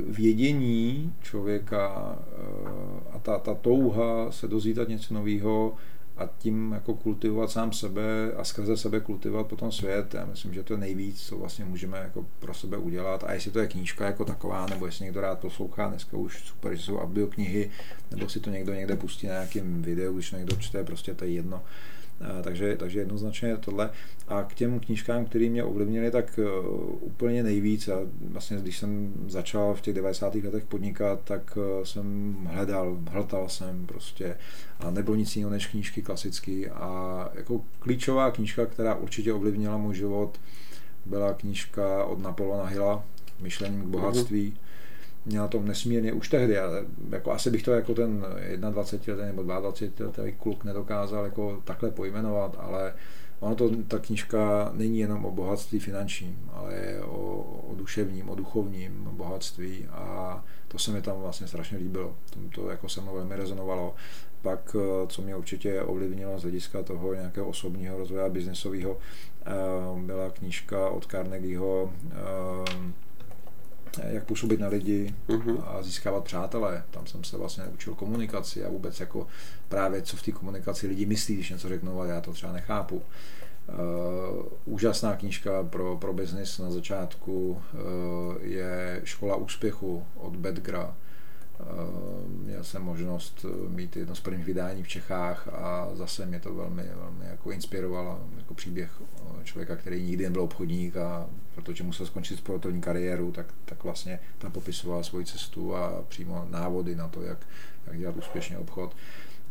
vědění 0.09 1.15
člověka 1.23 1.87
a 3.13 3.19
ta, 3.19 3.39
ta 3.39 3.55
touha 3.55 4.33
se 4.33 4.49
dozvídat 4.49 4.89
něco 4.89 5.15
nového, 5.15 5.77
a 6.17 6.29
tím 6.39 6.73
jako 6.73 6.95
kultivovat 6.95 7.51
sám 7.51 7.73
sebe 7.73 8.33
a 8.37 8.45
skrze 8.45 8.77
sebe 8.77 9.01
kultivovat 9.01 9.47
potom 9.47 9.73
svět. 9.73 10.15
Já 10.15 10.27
myslím, 10.27 10.55
že 10.55 10.63
to 10.63 10.73
je 10.73 10.79
nejvíc, 10.79 11.23
co 11.23 11.39
vlastně 11.39 11.65
můžeme 11.65 11.99
jako 11.99 12.27
pro 12.39 12.55
sebe 12.55 12.77
udělat. 12.77 13.25
A 13.25 13.33
jestli 13.33 13.51
to 13.51 13.59
je 13.59 13.67
knížka 13.67 14.07
jako 14.07 14.25
taková, 14.25 14.67
nebo 14.67 14.87
jestli 14.87 15.05
někdo 15.05 15.21
rád 15.21 15.39
poslouchá, 15.39 15.89
dneska 15.89 16.17
už 16.17 16.45
super, 16.45 16.75
že 16.75 16.83
jsou 16.83 16.99
audioknihy, 16.99 17.71
nebo 18.11 18.29
si 18.29 18.41
to 18.41 18.51
někdo 18.51 18.75
někde 18.75 18.97
pustí 18.97 19.27
na 19.27 19.33
nějakém 19.33 19.83
videu, 19.83 20.15
když 20.15 20.33
někdo 20.33 20.57
čte, 20.57 20.85
prostě 20.85 21.15
to 21.15 21.25
je 21.25 21.31
jedno. 21.31 21.63
Takže, 22.43 22.77
takže 22.77 22.99
jednoznačně 22.99 23.57
tohle. 23.57 23.91
A 24.29 24.43
k 24.43 24.55
těm 24.55 24.81
knížkám, 24.81 25.25
které 25.25 25.49
mě 25.49 25.65
ovlivnily, 25.65 26.11
tak 26.11 26.39
e, 26.39 26.43
úplně 27.01 27.43
nejvíc. 27.43 27.89
A 27.89 27.99
vlastně, 28.21 28.57
když 28.57 28.79
jsem 28.79 29.13
začal 29.29 29.75
v 29.75 29.81
těch 29.81 29.95
90. 29.95 30.35
letech 30.35 30.65
podnikat, 30.65 31.21
tak 31.25 31.59
e, 31.59 31.87
jsem 31.87 32.37
hledal, 32.51 32.99
hltal 33.11 33.49
jsem 33.49 33.87
prostě 33.87 34.37
a 34.81 34.91
nebylo 34.91 35.17
nic 35.17 35.37
jiného 35.37 35.51
než 35.51 35.67
knížky 35.67 36.03
klasické. 36.03 36.71
A 36.71 37.31
jako 37.35 37.61
klíčová 37.79 38.31
knížka, 38.31 38.67
která 38.67 38.95
určitě 38.95 39.33
ovlivnila 39.33 39.77
můj 39.77 39.95
život, 39.95 40.41
byla 41.07 41.33
knížka 41.35 42.05
od 42.05 42.23
Napoleona 42.23 42.65
Hilla, 42.65 43.05
Myšlením 43.41 43.83
k 43.83 43.87
bohatství. 43.87 44.51
Mm-hmm 44.51 44.66
mě 45.27 45.39
na 45.39 45.49
tom 45.49 45.67
nesmírně 45.67 46.13
už 46.13 46.29
tehdy, 46.29 46.59
ale 46.59 46.85
jako 47.11 47.33
asi 47.33 47.51
bych 47.51 47.63
to 47.63 47.73
jako 47.73 47.95
ten 47.95 48.25
21 48.71 49.25
letý 49.25 49.27
nebo 49.27 49.43
22 49.43 50.07
letý 50.07 50.37
kluk 50.39 50.65
nedokázal 50.65 51.25
jako 51.25 51.63
takhle 51.65 51.91
pojmenovat, 51.91 52.57
ale 52.59 52.95
ono 53.41 53.55
to, 53.55 53.71
ta 53.89 53.99
knížka 53.99 54.71
není 54.75 54.99
jenom 54.99 55.25
o 55.25 55.31
bohatství 55.31 55.79
finančním, 55.79 56.51
ale 56.53 56.75
je 56.75 57.03
o, 57.03 57.43
o 57.71 57.75
duševním, 57.75 58.29
o 58.29 58.35
duchovním 58.35 59.09
bohatství 59.11 59.87
a 59.91 60.45
to 60.69 60.79
se 60.79 60.91
mi 60.91 61.03
tam 61.03 61.21
vlastně 61.21 61.47
strašně 61.47 61.79
líbilo. 61.79 62.17
To, 62.31 62.41
to 62.55 62.71
jako 62.71 62.89
se 62.89 63.01
mnou 63.01 63.15
velmi 63.15 63.37
rezonovalo. 63.37 63.95
Pak, 64.43 64.77
co 65.09 65.23
mě 65.23 65.37
určitě 65.37 65.83
ovlivnilo 65.83 66.39
z 66.39 66.43
hlediska 66.43 66.83
toho 66.83 67.15
nějakého 67.15 67.49
osobního 67.49 67.99
rozvoje 67.99 68.25
a 68.25 68.29
biznesového, 68.29 68.99
eh, 69.47 69.53
byla 70.01 70.31
knížka 70.31 70.89
od 70.89 71.07
Carnegieho 71.07 71.93
eh, 72.11 72.93
jak 74.05 74.25
působit 74.25 74.61
na 74.61 74.69
lidi 74.69 75.15
uh-huh. 75.29 75.63
a 75.67 75.83
získávat 75.83 76.25
přátelé. 76.25 76.83
Tam 76.91 77.07
jsem 77.07 77.25
se 77.25 77.37
vlastně 77.37 77.65
učil 77.65 77.95
komunikaci 77.95 78.65
a 78.65 78.69
vůbec 78.69 79.01
jako 79.01 79.27
právě 79.69 80.03
co 80.03 80.17
v 80.17 80.23
té 80.23 80.33
komunikaci 80.33 80.87
lidi 80.87 81.07
myslí, 81.07 81.35
když 81.35 81.51
něco 81.51 81.69
řeknou 81.69 82.01
a 82.01 82.07
já 82.07 82.21
to 82.21 82.33
třeba 82.33 82.53
nechápu. 82.53 83.03
Uh, 83.69 84.45
úžasná 84.65 85.17
knížka 85.17 85.63
pro, 85.63 85.97
pro 85.97 86.13
biznis 86.13 86.59
na 86.59 86.71
začátku 86.71 87.51
uh, 87.51 87.59
je 88.41 89.01
Škola 89.05 89.37
úspěchu 89.37 90.07
od 90.15 90.37
Bedgra. 90.37 90.95
Uh, 91.61 92.29
měl 92.29 92.65
jsem 92.65 92.83
možnost 92.83 93.47
mít 93.69 93.97
jedno 93.97 94.15
z 94.15 94.21
prvních 94.21 94.47
vydání 94.47 94.83
v 94.83 94.89
Čechách 94.89 95.49
a 95.49 95.89
zase 95.95 96.27
mě 96.27 96.41
to 96.41 96.55
velmi, 96.55 96.83
velmi 96.95 97.25
jako 97.25 97.51
inspirovalo 97.51 98.21
jako 98.39 98.55
příběh 98.55 99.03
člověka, 99.45 99.77
který 99.77 100.03
nikdy 100.03 100.25
nebyl 100.25 100.43
obchodník 100.43 100.97
a 100.97 101.27
protože 101.55 101.85
musel 101.85 102.07
skončit 102.07 102.37
sportovní 102.37 102.81
kariéru, 102.81 103.33
tak, 103.33 103.47
tak 103.65 103.85
vlastně 103.85 104.19
tam 104.39 104.53
popisoval 104.53 105.05
svoji 105.05 105.27
cestu 105.27 105.77
a 105.77 106.03
přímo 106.09 106.47
návody 106.51 106.97
na 106.97 107.09
to, 107.09 107.23
jak, 107.23 107.39
jak 107.87 107.99
dělat 107.99 108.17
úspěšně 108.17 108.59
obchod. 108.59 108.97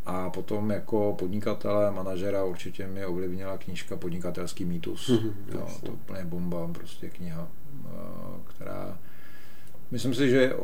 A 0.06 0.30
potom 0.30 0.72
jako 0.72 1.16
podnikatele, 1.20 1.92
manažera 1.92 2.44
určitě 2.44 2.88
mě 2.88 3.06
ovlivnila 3.06 3.58
knížka 3.58 3.96
Podnikatelský 3.96 4.66
mýtus. 4.66 5.10
Mm-hmm, 5.10 5.34
jo, 5.54 5.68
to 5.86 5.92
úplně 5.92 6.26
bomba, 6.26 6.68
prostě 6.74 7.10
kniha, 7.10 7.48
eh, 7.86 7.90
která 8.46 8.98
Myslím 9.92 10.14
si, 10.14 10.30
že 10.30 10.54
eh, 10.54 10.56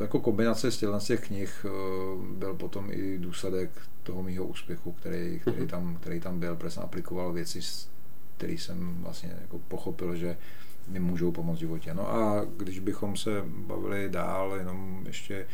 jako 0.00 0.20
kombinace 0.20 0.70
z 0.70 0.78
těch 1.06 1.20
knih 1.20 1.66
eh, 1.66 1.70
byl 2.32 2.54
potom 2.54 2.88
i 2.90 3.18
důsledek 3.18 3.70
toho 4.02 4.22
mýho 4.22 4.46
úspěchu, 4.46 4.92
který, 4.92 5.40
který, 5.40 5.56
mhm. 5.56 5.68
tam, 5.68 5.96
který 6.00 6.20
tam 6.20 6.40
byl, 6.40 6.56
protože 6.56 6.70
jsem 6.70 6.82
aplikoval 6.82 7.32
věci, 7.32 7.60
které 8.36 8.52
jsem 8.52 8.96
vlastně 9.02 9.36
jako 9.40 9.58
pochopil, 9.58 10.16
že 10.16 10.36
mi 10.88 11.00
můžou 11.00 11.32
pomoct 11.32 11.56
v 11.56 11.60
životě. 11.60 11.94
No 11.94 12.10
a 12.10 12.46
když 12.56 12.78
bychom 12.78 13.16
se 13.16 13.30
bavili 13.46 14.08
dál, 14.10 14.54
jenom 14.58 15.04
ještě 15.06 15.46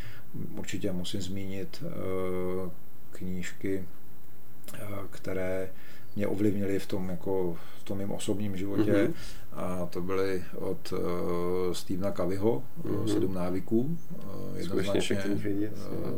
určitě 0.57 0.93
musím 0.93 1.21
zmínit 1.21 1.83
uh, 1.83 2.71
knížky, 3.11 3.85
které 5.11 5.71
mě 6.17 6.27
ovlivnily 6.27 6.79
v 6.79 6.87
tom, 6.87 7.09
jako, 7.09 7.57
v 7.81 7.85
tom 7.85 7.99
mém 7.99 8.11
osobním 8.11 8.57
životě 8.57 8.93
mm-hmm. 8.93 9.13
A 9.55 9.87
to 9.91 10.01
byly 10.01 10.45
od 10.55 10.93
uh, 10.93 10.99
Stevena 11.73 12.11
Kaviho, 12.11 12.63
mm-hmm. 12.83 13.07
Sedm 13.07 13.35
návyků, 13.35 13.81
uh, 13.81 14.59
jednoznačně, 14.59 15.25
uh, 15.25 16.11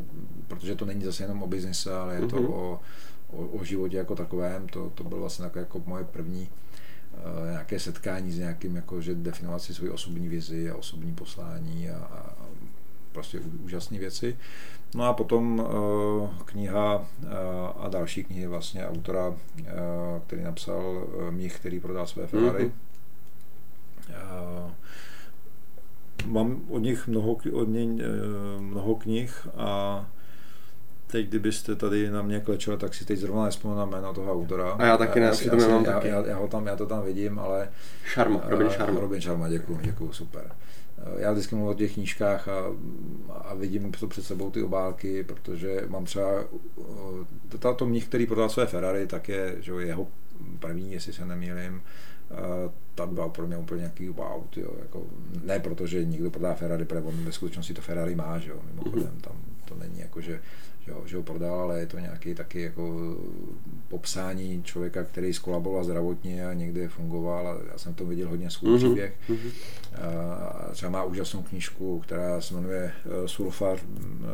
protože 0.48 0.74
to 0.74 0.84
není 0.84 1.04
zase 1.04 1.24
jenom 1.24 1.42
o 1.42 1.46
biznise, 1.46 1.94
ale 1.94 2.14
je 2.14 2.20
mm-hmm. 2.20 2.30
to 2.30 2.36
mhm. 2.36 2.50
o, 2.50 2.80
o, 3.30 3.46
o 3.46 3.64
životě 3.64 3.96
jako 3.96 4.14
takovém, 4.14 4.68
to, 4.68 4.90
to 4.94 5.04
bylo 5.04 5.20
vlastně 5.20 5.42
takové 5.42 5.60
jako 5.60 5.82
moje 5.86 6.04
první 6.04 6.48
Eh, 7.16 7.50
nějaké 7.50 7.80
setkání 7.80 8.32
s 8.32 8.38
nějakým, 8.38 8.76
jako, 8.76 9.00
že 9.00 9.14
definovat 9.14 9.58
si 9.58 9.74
svoji 9.74 9.90
osobní 9.90 10.28
vizi 10.28 10.70
a 10.70 10.76
osobní 10.76 11.14
poslání 11.14 11.90
a, 11.90 11.96
a 11.96 12.34
prostě 13.12 13.40
úžasné 13.64 13.98
věci. 13.98 14.36
No 14.94 15.04
a 15.04 15.12
potom 15.12 15.58
uh, 15.58 16.30
kniha 16.44 16.96
uh, 16.96 17.28
a 17.76 17.88
další 17.88 18.24
knihy 18.24 18.46
vlastně 18.46 18.86
autora, 18.86 19.28
uh, 19.28 19.36
který 20.26 20.42
napsal 20.42 20.82
uh, 20.82 21.30
Mních, 21.30 21.56
který 21.56 21.80
prodal 21.80 22.06
své 22.06 22.26
Ferrari. 22.26 22.64
Mm-hmm. 22.64 22.95
Mám 26.26 26.60
od 26.68 26.78
nich 26.78 27.06
mnoho, 27.06 27.36
od 27.52 27.68
něj, 27.68 27.86
uh, 27.86 28.62
mnoho 28.62 28.94
knih 28.94 29.48
a 29.56 30.06
teď, 31.06 31.28
kdybyste 31.28 31.76
tady 31.76 32.10
na 32.10 32.22
mě 32.22 32.40
klečel, 32.40 32.76
tak 32.76 32.94
si 32.94 33.04
teď 33.04 33.18
zrovna 33.18 33.44
nespomenu 33.44 33.78
na 33.78 33.86
jméno 33.86 34.14
toho 34.14 34.32
autora. 34.32 34.70
A 34.70 34.86
já 34.86 34.96
taky 34.96 35.20
ne, 35.20 35.26
já, 35.26 35.32
já, 35.42 35.50
to 35.50 35.56
já, 35.56 35.82
taky. 35.82 36.08
Já, 36.08 36.26
já, 36.26 36.36
ho 36.36 36.48
tam, 36.48 36.66
já 36.66 36.76
to 36.76 36.86
tam 36.86 37.04
vidím, 37.04 37.38
ale... 37.38 37.68
Sharma, 38.14 38.40
Robin 38.44 38.70
Sharma. 38.70 39.00
Robin 39.00 39.20
Sharma, 39.20 39.48
děkuji, 39.48 39.78
děkuji, 39.82 40.12
super. 40.12 40.50
Já 41.18 41.32
vždycky 41.32 41.54
mluvím 41.54 41.70
o 41.70 41.74
těch 41.74 41.94
knížkách 41.94 42.48
a, 42.48 42.64
a 43.44 43.54
vidím 43.54 43.92
to 43.92 44.08
před 44.08 44.24
sebou 44.24 44.50
ty 44.50 44.62
obálky, 44.62 45.24
protože 45.24 45.84
mám 45.88 46.04
třeba, 46.04 46.44
to, 47.58 47.74
to 47.74 47.86
mních, 47.86 48.08
který 48.08 48.26
prodal 48.26 48.48
své 48.48 48.66
Ferrari, 48.66 49.06
tak 49.06 49.28
je 49.28 49.56
že 49.60 49.72
jeho 49.72 50.08
první, 50.58 50.92
jestli 50.92 51.12
se 51.12 51.24
nemýlím, 51.26 51.82
tak 52.94 53.08
byla 53.08 53.28
pro 53.28 53.46
mě 53.46 53.56
úplně 53.56 53.80
nějaký 53.80 54.08
wow, 54.08 54.42
tyjo, 54.50 54.70
jako, 54.78 55.02
ne 55.44 55.60
protože 55.60 56.04
někdo 56.04 56.30
prodá 56.30 56.54
Ferrari, 56.54 56.84
protože 56.84 57.04
on 57.04 57.24
ve 57.24 57.32
skutečnosti 57.32 57.74
to 57.74 57.80
Ferrari 57.80 58.14
má, 58.14 58.38
že 58.38 58.50
jo, 58.50 58.56
mimochodem, 58.70 59.10
mhm. 59.12 59.20
tam 59.20 59.32
to 59.64 59.74
není 59.74 60.00
jako, 60.00 60.20
že, 60.20 60.40
že, 60.86 60.92
ho, 60.92 61.02
že 61.06 61.16
ho 61.16 61.22
prodal, 61.22 61.60
ale 61.60 61.80
je 61.80 61.86
to 61.86 61.98
nějaký 61.98 62.34
taky 62.34 62.62
jako 62.62 63.16
popsání 63.88 64.62
člověka, 64.62 65.04
který 65.04 65.32
skolaboval 65.32 65.84
zdravotně 65.84 66.46
a 66.46 66.52
někde 66.52 66.88
fungoval 66.88 67.48
a 67.48 67.58
já 67.72 67.78
jsem 67.78 67.94
to 67.94 68.06
viděl 68.06 68.28
hodně 68.28 68.50
svůj 68.50 68.70
mm-hmm. 68.70 68.78
příběh. 68.78 69.14
Mm-hmm. 69.28 69.50
A 70.02 70.70
třeba 70.72 70.90
má 70.90 71.04
úžasnou 71.04 71.42
knížku, 71.42 72.00
která 72.00 72.40
se 72.40 72.54
jmenuje 72.54 72.92
uh, 73.04 73.26
Sulfar 73.26 73.78
uh, 73.84 74.28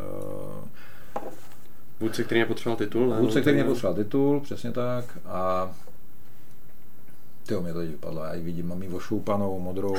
Vůdce, 2.00 2.24
který 2.24 2.40
nepotřeboval 2.40 2.76
titul, 2.76 3.08
ne? 3.08 3.20
Vůdce, 3.20 3.40
který 3.40 3.58
nepotřeboval 3.58 4.04
titul, 4.04 4.40
přesně 4.40 4.72
tak. 4.72 5.18
A 5.24 5.70
ty 7.56 7.62
mě 7.62 7.72
to 7.72 7.78
teď 7.78 7.90
vypadlo, 7.90 8.24
já 8.24 8.34
ji 8.34 8.42
vidím, 8.42 8.68
mám 8.68 8.82
ji 8.82 8.88
ošoupanou, 8.88 9.60
modrou, 9.60 9.96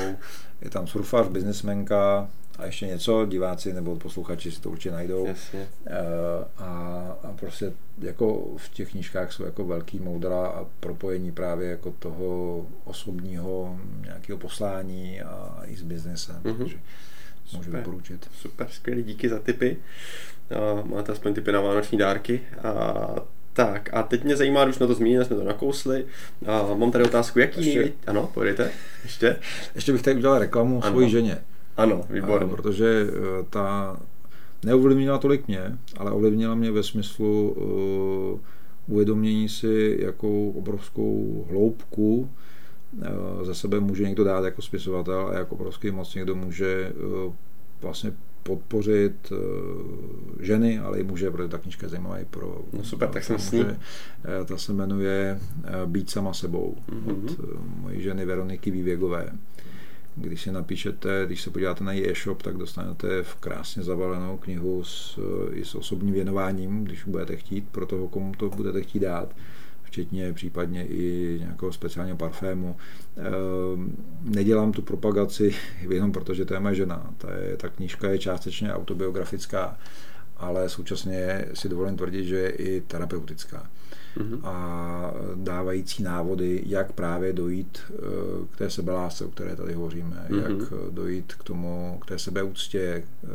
je 0.62 0.70
tam 0.70 0.86
surfař, 0.86 1.28
biznesmenka 1.28 2.28
a 2.58 2.64
ještě 2.64 2.86
něco, 2.86 3.26
diváci 3.26 3.72
nebo 3.72 3.96
posluchači 3.96 4.52
si 4.52 4.60
to 4.60 4.70
určitě 4.70 4.90
najdou. 4.90 5.26
Jasně. 5.26 5.68
Eh, 5.86 5.94
a, 6.58 6.68
a 7.22 7.32
prostě 7.40 7.72
jako 7.98 8.54
v 8.56 8.68
těch 8.68 8.90
knížkách 8.90 9.32
jsou 9.32 9.44
jako 9.44 9.64
velký 9.64 9.98
moudra 9.98 10.46
a 10.46 10.66
propojení 10.80 11.32
právě 11.32 11.70
jako 11.70 11.94
toho 11.98 12.66
osobního 12.84 13.78
nějakého 14.04 14.38
poslání 14.38 15.20
a 15.20 15.62
i 15.66 15.76
s 15.76 15.82
biznesem. 15.82 16.36
Mm-hmm. 16.36 16.58
Takže 16.58 16.76
můžu 17.52 17.64
Super. 17.64 17.80
doporučit. 17.80 18.30
Super, 18.34 18.66
skvělý, 18.70 19.02
díky 19.02 19.28
za 19.28 19.38
tipy. 19.38 19.76
Máte 20.84 21.12
aspoň 21.12 21.34
tipy 21.34 21.52
na 21.52 21.60
vánoční 21.60 21.98
dárky. 21.98 22.40
A 22.62 23.04
tak 23.54 23.90
a 23.92 24.02
teď 24.02 24.24
mě 24.24 24.36
zajímá, 24.36 24.64
už 24.64 24.74
jsme 24.74 24.86
to 24.86 24.94
zmínili, 24.94 25.24
jsme 25.24 25.36
to 25.36 25.44
nakousli. 25.44 26.04
A 26.46 26.74
mám 26.74 26.90
tady 26.90 27.04
otázku, 27.04 27.38
jaký 27.38 27.66
ještě, 27.66 27.92
Ano, 28.06 28.30
pojedete? 28.34 28.70
Ještě? 29.02 29.36
Ještě 29.74 29.92
bych 29.92 30.02
tady 30.02 30.16
udělal 30.16 30.38
reklamu 30.38 30.80
ano. 30.82 30.92
svojí 30.92 31.10
ženě. 31.10 31.38
Ano, 31.76 32.04
výborně. 32.10 32.48
Protože 32.50 33.06
eh, 33.08 33.44
ta 33.50 33.96
neovlivnila 34.64 35.18
tolik 35.18 35.48
mě, 35.48 35.78
ale 35.96 36.10
ovlivnila 36.10 36.54
mě 36.54 36.70
ve 36.70 36.82
smyslu 36.82 37.50
uh, 37.50 38.94
uvědomění 38.94 39.48
si, 39.48 39.98
jakou 40.00 40.50
obrovskou 40.50 41.46
hloubku 41.50 42.30
uh, 42.92 43.44
za 43.44 43.54
sebe 43.54 43.80
může 43.80 44.02
někdo 44.02 44.24
dát 44.24 44.44
jako 44.44 44.62
spisovatel 44.62 45.28
a 45.28 45.38
jak 45.38 45.52
obrovský 45.52 45.90
moc 45.90 46.14
někdo 46.14 46.34
může 46.34 46.92
uh, 47.26 47.32
vlastně 47.80 48.12
podpořit 48.44 49.32
eh, 49.32 49.36
ženy, 50.44 50.78
ale 50.78 50.98
i 50.98 51.02
muže, 51.02 51.30
protože 51.30 51.48
ta 51.48 51.58
knižka 51.58 51.86
je 51.86 51.90
zajímavá 51.90 52.18
i 52.18 52.24
pro 52.24 52.60
no 52.72 52.84
super, 52.84 53.08
tak 53.08 53.24
jsem 53.24 53.38
s 53.38 53.52
ní. 53.52 53.64
Eh, 53.64 54.44
ta 54.44 54.58
se 54.58 54.72
jmenuje 54.72 55.40
eh, 55.64 55.70
Být 55.86 56.10
sama 56.10 56.34
sebou 56.34 56.76
mm-hmm. 56.88 57.24
od 57.24 57.38
mojí 57.76 58.02
ženy 58.02 58.24
Veroniky 58.24 58.70
Vývěgové. 58.70 59.32
Když 60.16 60.42
si 60.42 60.52
napíšete, 60.52 61.22
když 61.26 61.42
se 61.42 61.50
podíváte 61.50 61.84
na 61.84 61.92
její 61.92 62.10
e-shop, 62.10 62.42
tak 62.42 62.56
dostanete 62.56 63.22
v 63.22 63.34
krásně 63.34 63.82
zavalenou 63.82 64.36
knihu 64.36 64.84
s, 64.84 65.18
i 65.52 65.64
s 65.64 65.74
osobním 65.74 66.14
věnováním, 66.14 66.84
když 66.84 67.04
budete 67.04 67.36
chtít, 67.36 67.68
pro 67.68 67.86
toho, 67.86 68.08
komu 68.08 68.32
to 68.32 68.48
budete 68.48 68.82
chtít 68.82 69.00
dát 69.00 69.34
včetně 69.94 70.32
případně 70.32 70.86
i 70.86 71.36
nějakého 71.40 71.72
speciálního 71.72 72.16
parfému. 72.16 72.76
Ehm, 73.16 73.96
nedělám 74.22 74.72
tu 74.72 74.82
propagaci 74.82 75.54
jenom 75.90 76.12
protože 76.12 76.44
to 76.44 76.54
je 76.54 76.60
moje 76.60 76.74
žena. 76.74 77.10
Ta, 77.18 77.32
je, 77.32 77.56
ta 77.56 77.68
knížka 77.68 78.10
je 78.10 78.18
částečně 78.18 78.74
autobiografická, 78.74 79.78
ale 80.36 80.68
současně 80.68 81.44
si 81.54 81.68
dovolím 81.68 81.96
tvrdit, 81.96 82.24
že 82.24 82.36
je 82.36 82.50
i 82.50 82.80
terapeutická. 82.80 83.70
Mm-hmm. 84.16 84.40
a 84.44 85.14
dávající 85.34 86.02
návody, 86.02 86.62
jak 86.66 86.92
právě 86.92 87.32
dojít 87.32 87.78
eh, 87.90 87.94
k 88.50 88.56
té 88.56 88.70
sebelásce, 88.70 89.24
o 89.24 89.30
které 89.30 89.56
tady 89.56 89.72
hovoříme, 89.72 90.26
mm-hmm. 90.28 90.42
jak 90.42 90.72
dojít 90.90 91.34
k 91.34 91.44
tomu, 91.44 91.98
k 92.02 92.06
té 92.06 92.18
sebeúctě, 92.18 93.04
eh, 93.24 93.28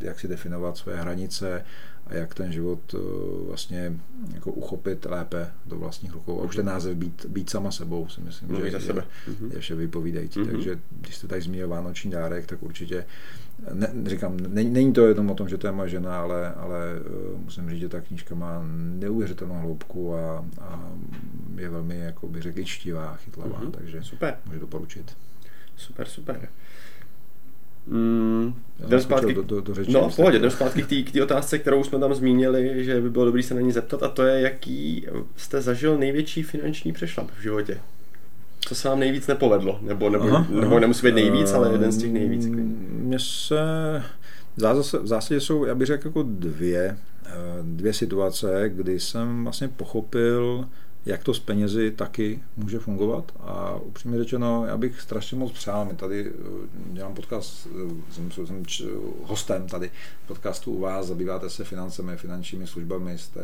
jak 0.00 0.20
si 0.20 0.28
definovat 0.28 0.76
své 0.76 0.96
hranice 0.96 1.64
a 2.06 2.14
jak 2.14 2.34
ten 2.34 2.52
život 2.52 2.94
eh, 2.94 2.98
vlastně 3.46 3.92
jako 4.34 4.52
uchopit 4.52 5.04
lépe 5.04 5.50
do 5.66 5.76
vlastních 5.76 6.12
rukou. 6.12 6.40
A 6.40 6.44
už 6.44 6.56
ten 6.56 6.66
název 6.66 6.96
být, 6.96 7.26
být 7.26 7.50
sama 7.50 7.70
sebou 7.70 8.08
si 8.08 8.20
myslím, 8.20 8.48
Mluví 8.48 8.70
že 8.70 8.70
za 8.70 8.80
sebe. 8.80 9.04
je, 9.26 9.32
mhm. 9.32 9.52
je 9.52 9.60
vše 9.60 9.74
vypovídající. 9.74 10.40
Mm-hmm. 10.40 10.50
Takže 10.50 10.78
když 11.00 11.16
jste 11.16 11.28
tady 11.28 11.40
zmínil 11.40 11.68
Vánoční 11.68 12.10
dárek, 12.10 12.46
tak 12.46 12.62
určitě 12.62 13.04
ne, 13.72 13.88
říkám, 14.06 14.36
není, 14.36 14.70
není 14.70 14.92
to 14.92 15.06
jenom 15.06 15.30
o 15.30 15.34
tom, 15.34 15.48
že 15.48 15.58
to 15.58 15.66
je 15.66 15.72
moje 15.72 15.88
žena, 15.88 16.20
ale, 16.20 16.54
ale 16.54 16.78
eh, 16.96 17.38
musím 17.38 17.70
říct, 17.70 17.80
že 17.80 17.88
ta 17.88 18.00
knížka 18.00 18.34
má 18.34 18.62
neuvěřitelnou 18.98 19.54
hloubku 19.54 20.14
a, 20.14 20.44
a 20.60 20.92
je 21.56 21.68
velmi, 21.68 21.98
jako 21.98 22.28
bych 22.28 22.42
řekl, 22.42 22.62
čtivá, 22.64 23.16
chytlavá, 23.16 23.60
mm-hmm. 23.60 23.70
takže 23.70 24.02
super. 24.02 24.36
můžu 24.46 24.60
doporučit. 24.60 25.16
Super, 25.76 26.08
super. 26.08 26.48
Mm, 27.86 28.54
jdem 28.86 29.00
zpátky, 29.00 29.34
do, 29.34 29.42
do, 29.42 29.60
do 29.60 29.74
řeči, 29.74 29.92
no, 29.92 30.08
v 30.08 30.16
pohodě, 30.16 30.38
jdem 30.38 30.50
zpátky 30.50 31.02
k 31.02 31.12
té 31.12 31.22
otázce, 31.22 31.58
kterou 31.58 31.84
jsme 31.84 31.98
tam 31.98 32.14
zmínili, 32.14 32.84
že 32.84 33.00
by 33.00 33.10
bylo 33.10 33.24
dobré 33.24 33.42
se 33.42 33.54
na 33.54 33.60
ní 33.60 33.72
zeptat 33.72 34.02
a 34.02 34.08
to 34.08 34.22
je, 34.22 34.40
jaký 34.40 35.06
jste 35.36 35.60
zažil 35.60 35.98
největší 35.98 36.42
finanční 36.42 36.92
přešlap 36.92 37.30
v 37.38 37.42
životě? 37.42 37.80
Co 38.60 38.74
se 38.74 38.88
vám 38.88 38.98
nejvíc 38.98 39.26
nepovedlo? 39.26 39.78
Nebo, 39.82 40.10
nebo, 40.10 40.24
aha, 40.24 40.46
nebo 40.50 40.66
aha. 40.66 40.80
nemusí 40.80 41.06
být 41.06 41.14
nejvíc, 41.14 41.52
ale 41.52 41.72
jeden 41.72 41.92
z 41.92 41.98
těch 41.98 42.12
nejvíc. 42.12 42.46
Mně 42.90 43.18
se 43.18 43.56
v 44.56 45.06
zásadě 45.06 45.40
jsou, 45.40 45.64
já 45.64 45.74
bych 45.74 45.86
řekl, 45.86 46.08
jako 46.08 46.22
dvě, 46.22 46.96
eh, 47.26 47.32
dvě 47.62 47.92
situace, 47.92 48.64
kdy 48.68 49.00
jsem 49.00 49.42
vlastně 49.44 49.68
pochopil, 49.68 50.68
jak 51.06 51.24
to 51.24 51.34
s 51.34 51.38
penězi 51.38 51.90
taky 51.90 52.42
může 52.56 52.78
fungovat. 52.78 53.32
A 53.40 53.74
upřímně 53.74 54.18
řečeno, 54.18 54.66
já 54.66 54.76
bych 54.76 55.00
strašně 55.00 55.38
moc 55.38 55.52
přál, 55.52 55.84
my 55.84 55.94
tady 55.94 56.26
eh, 56.26 56.32
dělám 56.92 57.14
podcast, 57.14 57.66
eh, 57.66 58.12
jsem, 58.12 58.30
jsem 58.30 58.62
hostem 59.22 59.68
tady 59.68 59.90
podcastu 60.26 60.72
u 60.72 60.80
vás, 60.80 61.06
zabýváte 61.06 61.50
se 61.50 61.64
financemi, 61.64 62.16
finančními 62.16 62.66
službami, 62.66 63.18
jste 63.18 63.40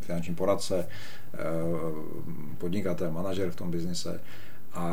finanční 0.00 0.34
poradce, 0.34 0.88
eh, 1.34 1.38
podnikatel, 2.58 3.10
manažer 3.10 3.50
v 3.50 3.56
tom 3.56 3.70
biznise. 3.70 4.20
A 4.72 4.84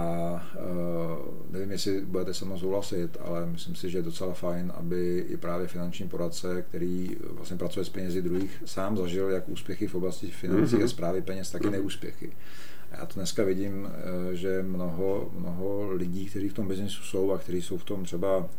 uh, 0.56 1.54
nevím, 1.54 1.72
jestli 1.72 2.02
budete 2.02 2.34
se 2.34 2.46
mnou 2.46 2.60
souhlasit, 2.60 3.18
ale 3.20 3.46
myslím 3.46 3.76
si, 3.76 3.90
že 3.90 3.98
je 3.98 4.02
docela 4.02 4.34
fajn, 4.34 4.74
aby 4.76 5.26
i 5.30 5.38
právě 5.38 5.68
finanční 5.68 6.08
poradce, 6.10 6.62
který 6.62 7.18
vlastně 7.32 7.58
pracuje 7.58 7.86
s 7.86 7.90
penězi 7.90 8.22
druhých, 8.22 8.64
sám 8.66 8.98
zažil 8.98 9.30
jak 9.30 9.50
úspěchy 9.50 9.88
v 9.88 9.96
oblasti 9.96 10.32
financí 10.32 10.76
mm-hmm. 10.76 10.84
a 10.84 10.88
zprávy 10.88 11.22
peněz, 11.22 11.52
tak 11.52 11.66
i 11.66 11.70
neúspěchy. 11.70 12.32
A 12.92 13.00
já 13.00 13.06
to 13.06 13.14
dneska 13.14 13.44
vidím, 13.44 13.88
eh, 13.88 14.36
že 14.36 14.64
mnoho, 14.64 15.32
mnoho 15.34 15.92
lidí, 15.92 16.26
kteří 16.26 16.50
v 16.50 16.54
tom 16.54 16.68
biznesu 16.68 17.04
jsou 17.04 17.32
a 17.32 17.38
kteří 17.38 17.62
jsou 17.62 17.78
v 17.78 17.84
tom 17.84 18.04
třeba 18.04 18.50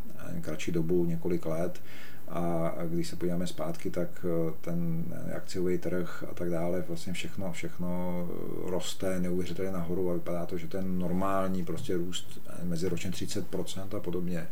kratší 0.41 0.73
dobu, 0.73 1.05
několik 1.05 1.47
let, 1.47 1.81
a, 2.29 2.75
když 2.89 3.09
se 3.09 3.17
podíváme 3.17 3.47
zpátky, 3.47 3.91
tak 3.91 4.09
eh, 4.25 4.53
ten 4.61 5.05
akciový 5.37 5.79
trh 5.79 6.25
a 6.31 6.35
tak 6.35 6.51
dále, 6.51 6.85
vlastně 6.89 7.13
všechno, 7.13 7.53
všechno 7.53 8.29
eh, 8.31 8.71
roste 8.71 9.21
neuvěřitelně 9.21 9.73
nahoru 9.73 10.11
a 10.11 10.15
vypadá 10.15 10.47
to, 10.47 10.59
že 10.59 10.67
ten 10.67 10.99
normální 10.99 11.65
prostě 11.65 11.97
růst 11.97 12.41
mezi 12.63 12.89
ročně 12.89 13.11
30% 13.11 13.97
a 13.97 14.01
podobně. 14.01 14.49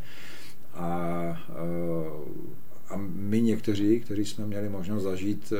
A, 0.73 1.11
eh, 1.49 2.53
a 2.89 2.97
my 3.15 3.41
někteří, 3.41 3.99
kteří 3.99 4.25
jsme 4.25 4.45
měli 4.45 4.69
možnost 4.69 5.03
zažít 5.03 5.53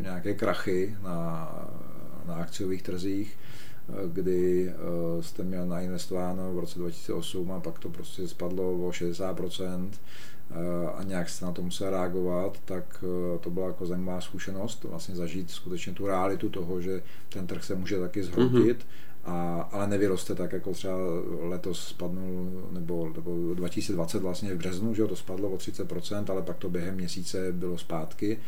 nějaké 0.00 0.34
krachy 0.34 0.96
na, 1.02 1.48
na 2.26 2.34
akciových 2.34 2.82
trzích, 2.82 3.38
kdy 4.06 4.72
jste 5.20 5.42
měl 5.42 5.66
nainvestováno 5.66 6.54
v 6.54 6.58
roce 6.58 6.78
2008 6.78 7.52
a 7.52 7.60
pak 7.60 7.78
to 7.78 7.88
prostě 7.88 8.28
spadlo 8.28 8.72
o 8.72 8.90
60%, 8.90 9.90
a 10.94 11.02
nějak 11.02 11.28
se 11.28 11.44
na 11.44 11.52
to 11.52 11.62
musel 11.62 11.90
reagovat, 11.90 12.58
tak 12.64 13.04
eh, 13.04 13.38
to 13.38 13.50
byla 13.50 13.66
jako 13.66 13.86
zajímavá 13.86 14.20
zkušenost, 14.20 14.84
vlastně 14.84 15.16
zažít 15.16 15.50
skutečně 15.50 15.92
tu 15.92 16.06
realitu 16.06 16.50
toho, 16.50 16.80
že 16.80 17.02
ten 17.28 17.46
trh 17.46 17.64
se 17.64 17.74
může 17.74 18.00
taky 18.00 18.22
zhroutit, 18.22 18.78
mm-hmm. 18.78 19.30
a, 19.32 19.60
ale 19.72 19.86
nevyroste 19.86 20.34
tak, 20.34 20.52
jako 20.52 20.72
třeba 20.72 20.94
letos 21.40 21.88
spadnul, 21.88 22.68
nebo, 22.72 23.12
nebo 23.14 23.54
2020 23.54 24.22
vlastně 24.22 24.54
v 24.54 24.58
březnu, 24.58 24.94
že 24.94 25.06
to 25.06 25.16
spadlo 25.16 25.50
o 25.50 25.56
30%, 25.56 26.24
ale 26.28 26.42
pak 26.42 26.56
to 26.56 26.70
během 26.70 26.94
měsíce 26.94 27.52
bylo 27.52 27.78
zpátky, 27.78 28.38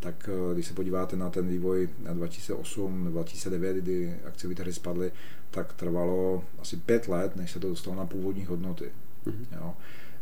tak 0.00 0.28
eh, 0.28 0.54
když 0.54 0.66
se 0.66 0.74
podíváte 0.74 1.16
na 1.16 1.30
ten 1.30 1.48
vývoj 1.48 1.88
na 2.02 2.12
2008, 2.12 3.04
2009, 3.04 3.76
kdy 3.76 4.16
akciové 4.24 4.54
trhy 4.54 4.72
spadly, 4.72 5.12
tak 5.50 5.72
trvalo 5.72 6.44
asi 6.58 6.76
pět 6.76 7.08
let, 7.08 7.36
než 7.36 7.50
se 7.50 7.60
to 7.60 7.68
dostalo 7.68 7.96
na 7.96 8.06
původní 8.06 8.44
hodnoty. 8.44 8.92
Mm-hmm. 9.26 9.46
Jo. 9.56 9.74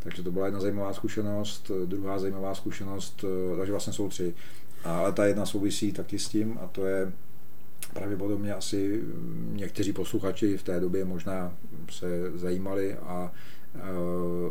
Takže 0.03 0.23
to 0.23 0.33
byla 0.33 0.47
jedna 0.47 0.61
zajímavá 0.61 0.93
zkušenost. 0.93 1.70
Druhá 1.87 2.19
zajímavá 2.19 2.55
zkušenost, 2.55 3.24
eh, 3.24 3.57
takže 3.57 3.73
vlastně 3.73 3.93
jsou 3.93 4.09
tři. 4.09 4.35
Ale 4.85 5.12
ta 5.12 5.24
jedna 5.24 5.47
souvisí 5.47 5.93
taky 5.93 6.19
s 6.19 6.29
tím 6.29 6.59
a 6.62 6.66
to 6.66 6.87
je 6.87 7.12
pravděpodobně 7.95 8.55
asi 8.55 9.01
mm, 9.05 9.53
někteří 9.57 9.93
posluchači 9.93 10.57
v 10.57 10.62
té 10.62 10.81
době 10.81 11.05
možná 11.05 11.55
se 11.91 12.07
zajímali 12.35 12.95
a 12.95 13.33
eh, 13.74 13.81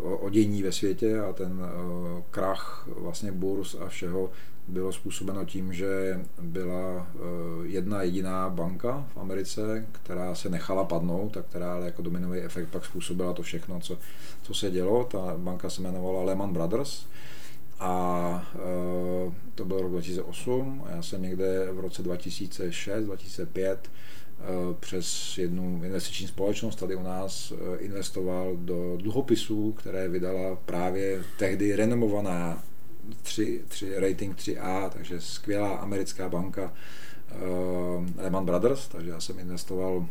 o, 0.02 0.30
dění 0.30 0.64
ve 0.64 0.72
světě 0.72 1.19
a 1.19 1.34
ten 1.34 1.60
eh, 1.64 2.23
krach 2.32 2.88
vlastně 2.98 3.32
burs 3.32 3.76
a 3.76 3.88
všeho 3.88 4.32
bylo 4.72 4.91
způsobeno 4.93 5.45
tím, 5.45 5.73
že 5.73 6.19
byla 6.41 7.07
jedna 7.64 8.02
jediná 8.02 8.49
banka 8.49 9.07
v 9.14 9.18
Americe, 9.18 9.85
která 9.91 10.35
se 10.35 10.49
nechala 10.49 10.84
padnout 10.84 11.38
a 11.38 11.41
která 11.41 11.73
ale 11.73 11.85
jako 11.85 12.02
dominový 12.02 12.39
efekt 12.39 12.69
pak 12.69 12.85
způsobila 12.85 13.34
to 13.34 13.41
všechno, 13.41 13.80
co, 13.80 13.98
co 14.43 14.53
se 14.53 14.72
dělo. 14.72 15.03
Ta 15.03 15.34
banka 15.38 15.69
se 15.69 15.81
jmenovala 15.81 16.23
Lehman 16.23 16.53
Brothers 16.53 17.06
a 17.80 18.52
to 19.56 19.65
byl 19.65 19.81
rok 19.81 19.91
2008 19.91 20.84
a 20.85 20.91
já 20.91 21.02
jsem 21.02 21.22
někde 21.22 21.72
v 21.72 21.80
roce 21.80 22.03
2006-2005 22.03 23.77
Eh, 24.43 24.73
přes 24.80 25.38
jednu 25.38 25.81
investiční 25.84 26.27
společnost 26.27 26.76
tady 26.76 26.95
u 26.95 27.03
nás 27.03 27.52
eh, 27.52 27.77
investoval 27.77 28.56
do 28.56 28.98
dluhopisů, 28.98 29.72
které 29.72 30.07
vydala 30.07 30.56
právě 30.56 31.23
tehdy 31.38 31.76
renomovaná 31.76 32.64
3, 33.22 33.61
3, 33.68 33.99
rating 33.99 34.38
3A, 34.38 34.90
takže 34.90 35.22
skvělá 35.22 35.78
americká 35.78 36.30
banka 36.30 36.73
uh, 37.34 38.06
Lehman 38.18 38.45
Brothers, 38.45 38.88
takže 38.88 39.10
já 39.10 39.19
jsem 39.19 39.40
investoval 39.40 40.07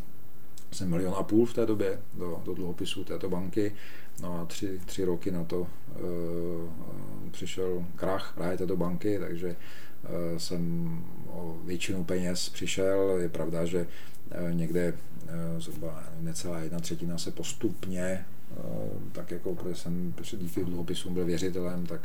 jsem 0.73 0.91
milion 0.91 1.15
a 1.19 1.23
půl 1.23 1.47
v 1.47 1.55
té 1.55 1.67
době 1.67 2.01
do, 2.15 2.43
do 2.45 2.55
dluhopisů 2.55 3.05
této 3.05 3.29
banky. 3.29 3.73
No 4.23 4.41
a 4.41 4.45
tři, 4.45 4.81
tři 4.87 5.05
roky 5.05 5.31
na 5.31 5.45
to 5.45 5.61
uh, 5.61 5.69
přišel 7.31 7.85
krach 7.97 8.33
právě 8.35 8.59
této 8.59 8.77
banky, 8.77 9.19
takže 9.19 9.49
uh, 9.49 10.39
jsem 10.39 11.05
o 11.27 11.57
většinu 11.65 12.05
peněz 12.05 12.49
přišel. 12.49 13.19
Je 13.19 13.29
pravda, 13.29 13.65
že 13.65 13.87
Eh, 14.31 14.55
někde 14.55 14.95
eh, 15.29 15.61
zhruba 15.61 16.05
necelá 16.21 16.59
jedna 16.59 16.81
třetina 16.81 17.19
se 17.19 17.31
postupně, 17.31 18.25
tak 19.13 19.31
jako 19.31 19.55
protože 19.55 19.75
jsem 19.75 20.15
díky 20.37 20.65
dluhopisům 20.65 21.15
byl 21.15 21.25
věřitelem, 21.25 21.87
tak 21.87 22.01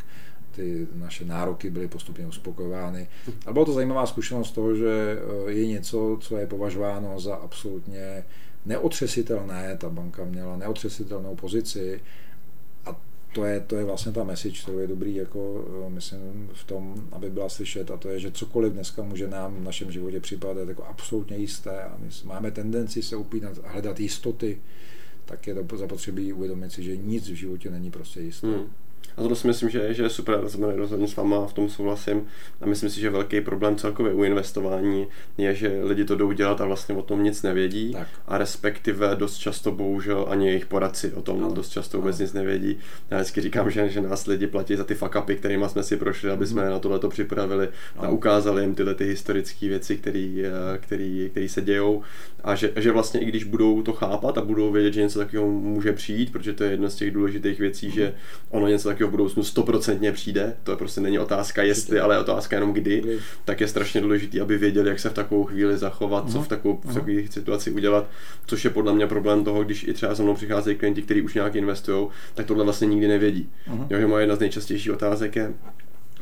ty 0.55 0.87
naše 0.95 1.25
nároky 1.25 1.69
byly 1.69 1.87
postupně 1.87 2.27
uspokojovány. 2.27 3.07
A 3.45 3.53
byla 3.53 3.65
to 3.65 3.73
zajímavá 3.73 4.05
zkušenost 4.05 4.51
toho, 4.51 4.75
že 4.75 5.17
je 5.47 5.67
něco, 5.67 6.17
co 6.21 6.37
je 6.37 6.47
považováno 6.47 7.19
za 7.19 7.35
absolutně 7.35 8.23
neotřesitelné, 8.65 9.77
ta 9.77 9.89
banka 9.89 10.25
měla 10.25 10.57
neotřesitelnou 10.57 11.35
pozici 11.35 12.01
to 13.35 13.45
je, 13.45 13.59
to 13.59 13.75
je 13.75 13.83
vlastně 13.83 14.11
ta 14.11 14.23
message, 14.23 14.61
kterou 14.61 14.77
je 14.77 14.87
dobrý, 14.87 15.15
jako 15.15 15.65
eh, 15.87 15.89
myslím, 15.89 16.49
v 16.53 16.63
tom, 16.63 17.07
aby 17.11 17.29
byla 17.29 17.49
slyšet, 17.49 17.91
a 17.91 17.97
to 17.97 18.09
je, 18.09 18.19
že 18.19 18.31
cokoliv 18.31 18.73
dneska 18.73 19.03
může 19.03 19.27
nám 19.27 19.55
v 19.55 19.63
našem 19.63 19.91
životě 19.91 20.19
připadat 20.19 20.69
jako 20.69 20.83
absolutně 20.83 21.37
jisté 21.37 21.83
a 21.83 21.97
my 21.99 22.09
máme 22.23 22.51
tendenci 22.51 23.03
se 23.03 23.15
upínat 23.15 23.59
a 23.63 23.69
hledat 23.69 23.99
jistoty, 23.99 24.61
tak 25.25 25.47
je 25.47 25.55
to 25.55 25.77
zapotřebí 25.77 26.33
uvědomit 26.33 26.71
si, 26.71 26.83
že 26.83 26.97
nic 26.97 27.29
v 27.29 27.33
životě 27.33 27.69
není 27.69 27.91
prostě 27.91 28.21
jisté. 28.21 28.47
Hmm. 28.47 28.69
A 29.17 29.23
to 29.23 29.35
si 29.35 29.47
myslím, 29.47 29.69
že, 29.69 29.93
že 29.93 30.03
je 30.03 30.09
super, 30.09 30.39
rozhodně 30.75 31.07
s 31.07 31.15
váma 31.15 31.47
v 31.47 31.53
tom 31.53 31.69
souhlasím. 31.69 32.27
A 32.61 32.65
myslím 32.65 32.89
si, 32.89 32.99
že 32.99 33.09
velký 33.09 33.41
problém 33.41 33.75
celkově 33.75 34.13
u 34.13 34.23
investování 34.23 35.07
je, 35.37 35.55
že 35.55 35.79
lidi 35.83 36.05
to 36.05 36.15
jdou 36.15 36.31
dělat 36.31 36.61
a 36.61 36.65
vlastně 36.65 36.95
o 36.95 37.01
tom 37.01 37.23
nic 37.23 37.43
nevědí. 37.43 37.91
Tak. 37.91 38.07
A 38.27 38.37
respektive 38.37 39.15
dost 39.15 39.37
často 39.37 39.71
bohužel 39.71 40.25
ani 40.29 40.47
jejich 40.47 40.65
poradci 40.65 41.13
o 41.13 41.21
tom 41.21 41.41
no. 41.41 41.53
dost 41.53 41.69
často 41.69 41.97
vůbec 41.97 42.19
no. 42.19 42.23
nic 42.23 42.33
nevědí. 42.33 42.77
Já 43.11 43.17
vždycky 43.17 43.41
říkám, 43.41 43.71
že, 43.71 43.89
že 43.89 44.01
nás 44.01 44.27
lidi 44.27 44.47
platí 44.47 44.75
za 44.75 44.83
ty 44.83 44.95
fakapy, 44.95 45.35
kterými 45.35 45.65
jsme 45.67 45.83
si 45.83 45.97
prošli, 45.97 46.31
aby 46.31 46.47
jsme 46.47 46.65
mm. 46.65 46.71
na 46.71 46.79
tohle 46.79 46.99
to 46.99 47.09
připravili 47.09 47.69
no. 47.95 48.03
a 48.03 48.09
ukázali 48.09 48.61
jim 48.61 48.75
tyhle 48.75 48.95
ty 48.95 49.05
historické 49.05 49.67
věci, 49.67 49.97
které 49.97 51.47
se 51.47 51.61
dějou. 51.61 52.03
A 52.45 52.55
že, 52.55 52.71
že 52.75 52.91
vlastně 52.91 53.19
i 53.19 53.25
když 53.25 53.43
budou 53.43 53.81
to 53.81 53.93
chápat 53.93 54.37
a 54.37 54.41
budou 54.41 54.71
vědět, 54.71 54.93
že 54.93 55.01
něco 55.01 55.19
takového 55.19 55.51
může 55.51 55.93
přijít, 55.93 56.31
protože 56.31 56.53
to 56.53 56.63
je 56.63 56.71
jedna 56.71 56.89
z 56.89 56.95
těch 56.95 57.11
důležitých 57.11 57.59
věcí, 57.59 57.91
že 57.91 58.13
ono 58.49 58.67
něco 58.67 58.87
takového 58.87 59.07
v 59.07 59.11
budoucnu 59.11 59.43
stoprocentně 59.43 60.11
přijde, 60.11 60.55
to 60.63 60.77
prostě 60.77 61.01
není 61.01 61.19
otázka 61.19 61.63
jestli, 61.63 61.99
ale 61.99 62.15
je 62.15 62.19
otázka 62.19 62.55
jenom 62.55 62.73
kdy, 62.73 63.01
kdy, 63.01 63.19
tak 63.45 63.61
je 63.61 63.67
strašně 63.67 64.01
důležité, 64.01 64.41
aby 64.41 64.57
věděli, 64.57 64.89
jak 64.89 64.99
se 64.99 65.09
v 65.09 65.13
takovou 65.13 65.43
chvíli 65.43 65.77
zachovat, 65.77 66.31
co 66.31 66.41
v, 66.41 66.47
takovou, 66.47 66.81
v 66.83 66.93
takové 66.93 67.27
situaci 67.29 67.71
udělat, 67.71 68.09
což 68.45 68.63
je 68.63 68.69
podle 68.69 68.93
mě 68.93 69.07
problém 69.07 69.43
toho, 69.43 69.63
když 69.63 69.83
i 69.83 69.93
třeba 69.93 70.13
za 70.13 70.23
mnou 70.23 70.35
přicházejí 70.35 70.77
klienti, 70.77 71.01
kteří 71.01 71.21
už 71.21 71.33
nějak 71.33 71.55
investují, 71.55 72.07
tak 72.35 72.45
tohle 72.45 72.63
vlastně 72.63 72.87
nikdy 72.87 73.07
nevědí. 73.07 73.49
Uh-huh. 73.71 73.87
Jo, 73.89 73.99
že 73.99 74.07
moje 74.07 74.23
jedna 74.23 74.35
z 74.35 74.39
nejčastějších 74.39 74.91
otázek 74.91 75.35
je, 75.35 75.53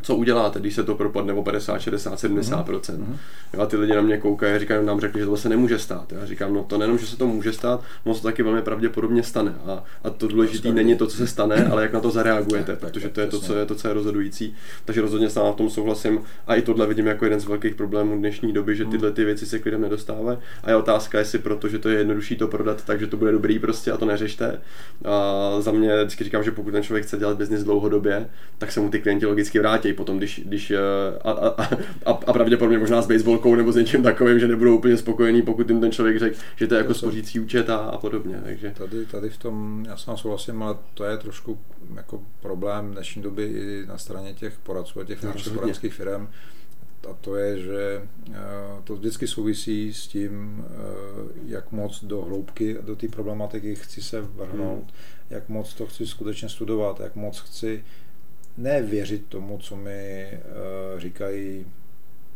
co 0.04 0.16
uděláte, 0.16 0.60
když 0.60 0.76
se 0.76 0.84
to 0.84 0.96
propadne 0.96 1.34
o 1.34 1.44
50, 1.44 1.80
60, 1.80 2.20
70 2.20 2.68
mm-hmm. 2.68 3.18
Jo, 3.54 3.62
a 3.62 3.66
ty 3.66 3.78
lidi 3.78 3.96
na 3.96 4.02
mě 4.02 4.18
koukají 4.18 4.54
a 4.54 4.60
říkají, 4.60 4.86
nám 4.86 5.00
řekli, 5.00 5.20
že 5.20 5.26
to 5.26 5.38
se 5.38 5.50
nemůže 5.50 5.80
stát. 5.80 6.12
Já 6.12 6.26
říkám, 6.26 6.54
no 6.54 6.64
to 6.64 6.78
nejenom, 6.78 6.98
že 6.98 7.06
se 7.06 7.18
to 7.18 7.28
může 7.28 7.54
stát, 7.54 7.84
moc 8.06 8.22
to 8.22 8.28
taky 8.28 8.44
velmi 8.44 8.62
pravděpodobně 8.62 9.24
stane. 9.24 9.56
A, 9.66 9.84
a 10.04 10.10
to 10.10 10.28
důležité 10.28 10.72
není 10.72 10.96
to, 10.96 11.08
co 11.08 11.18
se 11.18 11.28
stane, 11.28 11.68
ale 11.72 11.82
jak 11.82 11.94
na 11.94 12.00
to 12.00 12.12
zareagujete, 12.12 12.76
protože 12.76 13.10
to 13.10 13.22
je 13.22 13.28
to, 13.28 13.40
co 13.40 13.56
je 13.56 13.66
to, 13.66 13.76
co 13.76 13.88
je 13.88 13.94
rozhodující. 13.94 14.56
Takže 14.86 15.02
rozhodně 15.02 15.30
s 15.30 15.36
na 15.36 15.54
tom 15.54 15.70
souhlasím. 15.70 16.20
A 16.48 16.56
i 16.56 16.62
tohle 16.62 16.88
vidím 16.88 17.08
jako 17.08 17.26
jeden 17.26 17.40
z 17.40 17.46
velkých 17.46 17.76
problémů 17.76 18.18
dnešní 18.18 18.54
doby, 18.54 18.76
že 18.76 18.86
tyhle 18.86 19.12
ty 19.12 19.26
věci 19.26 19.46
se 19.46 19.60
k 19.60 19.66
lidem 19.66 19.82
nedostávají. 19.82 20.38
A 20.64 20.70
je 20.70 20.76
otázka, 20.76 21.20
jestli 21.20 21.40
proto, 21.40 21.68
že 21.68 21.80
to 21.80 21.90
je 21.90 21.98
jednodušší 21.98 22.36
to 22.36 22.48
prodat, 22.48 22.86
takže 22.86 23.08
to 23.08 23.18
bude 23.18 23.32
dobrý 23.32 23.60
prostě 23.60 23.92
a 23.92 23.98
to 23.98 24.06
neřešte. 24.06 24.62
A 25.06 25.56
za 25.60 25.72
mě 25.72 25.98
vždycky 25.98 26.24
říkám, 26.24 26.44
že 26.44 26.52
pokud 26.52 26.72
ten 26.72 26.84
člověk 26.84 27.06
chce 27.06 27.18
dělat 27.18 27.38
biznis 27.38 27.64
dlouhodobě, 27.64 28.30
tak 28.58 28.72
se 28.72 28.80
mu 28.80 28.90
ty 28.90 29.00
klienti 29.00 29.26
logicky 29.26 29.60
vrátí 29.60 29.93
potom, 29.94 30.18
když, 30.18 30.42
když 30.46 30.72
eh, 30.72 30.80
a, 31.22 31.32
a, 31.32 31.64
a, 32.06 32.12
a 32.12 32.34
pravděpodobně 32.34 32.78
možná 32.78 33.02
s 33.02 33.08
baseballkou 33.08 33.56
nebo 33.56 33.72
s 33.72 33.76
něčím 33.76 34.04
takovým, 34.04 34.40
že 34.40 34.48
nebudou 34.48 34.78
úplně 34.78 34.98
spokojení, 34.98 35.42
pokud 35.42 35.70
jim 35.70 35.82
ten 35.82 35.92
člověk 35.92 36.20
řekl, 36.20 36.38
že 36.56 36.68
to 36.68 36.76
je 36.76 36.78
jako 36.78 36.94
spořící 36.94 37.40
účet 37.40 37.70
a, 37.70 37.78
a 37.78 37.98
podobně. 37.98 38.42
Takže. 38.44 38.74
Tady, 38.78 39.06
tady 39.06 39.30
v 39.30 39.38
tom, 39.38 39.86
já 39.88 39.98
jsem 39.98 40.18
souhlasím, 40.18 40.64
ale 40.64 40.76
to 40.94 41.04
je 41.04 41.18
trošku 41.18 41.60
jako 41.96 42.24
problém 42.42 42.92
dnešní 42.92 43.22
doby 43.22 43.44
i 43.44 43.86
na 43.88 43.98
straně 43.98 44.34
těch 44.34 44.60
poradců 44.64 45.00
a 45.00 45.04
těch 45.04 45.20
finančních 45.20 45.56
poradských 45.56 45.94
firm, 45.94 46.28
a 47.10 47.14
to 47.22 47.36
je, 47.36 47.60
že 47.60 48.02
eh, 48.32 48.34
to 48.84 48.96
vždycky 48.96 49.28
souvisí 49.28 49.94
s 49.94 50.08
tím, 50.08 50.66
eh, 50.68 50.74
jak 51.48 51.72
moc 51.72 52.04
do 52.04 52.22
hloubky 52.22 52.78
do 52.82 52.96
té 52.96 53.08
problematiky 53.08 53.76
chci 53.76 54.02
se 54.02 54.22
vrhnout, 54.22 54.84
hmm. 54.84 54.92
jak 55.30 55.50
moc 55.50 55.74
to 55.74 55.88
chci 55.88 56.08
skutečně 56.08 56.50
studovat, 56.50 57.00
jak 57.00 57.16
moc 57.16 57.40
chci 57.40 57.84
ne 58.58 58.82
věřit 58.82 59.26
tomu, 59.26 59.58
co 59.58 59.76
mi 59.76 60.30
uh, 60.32 61.00
říkají, 61.00 61.66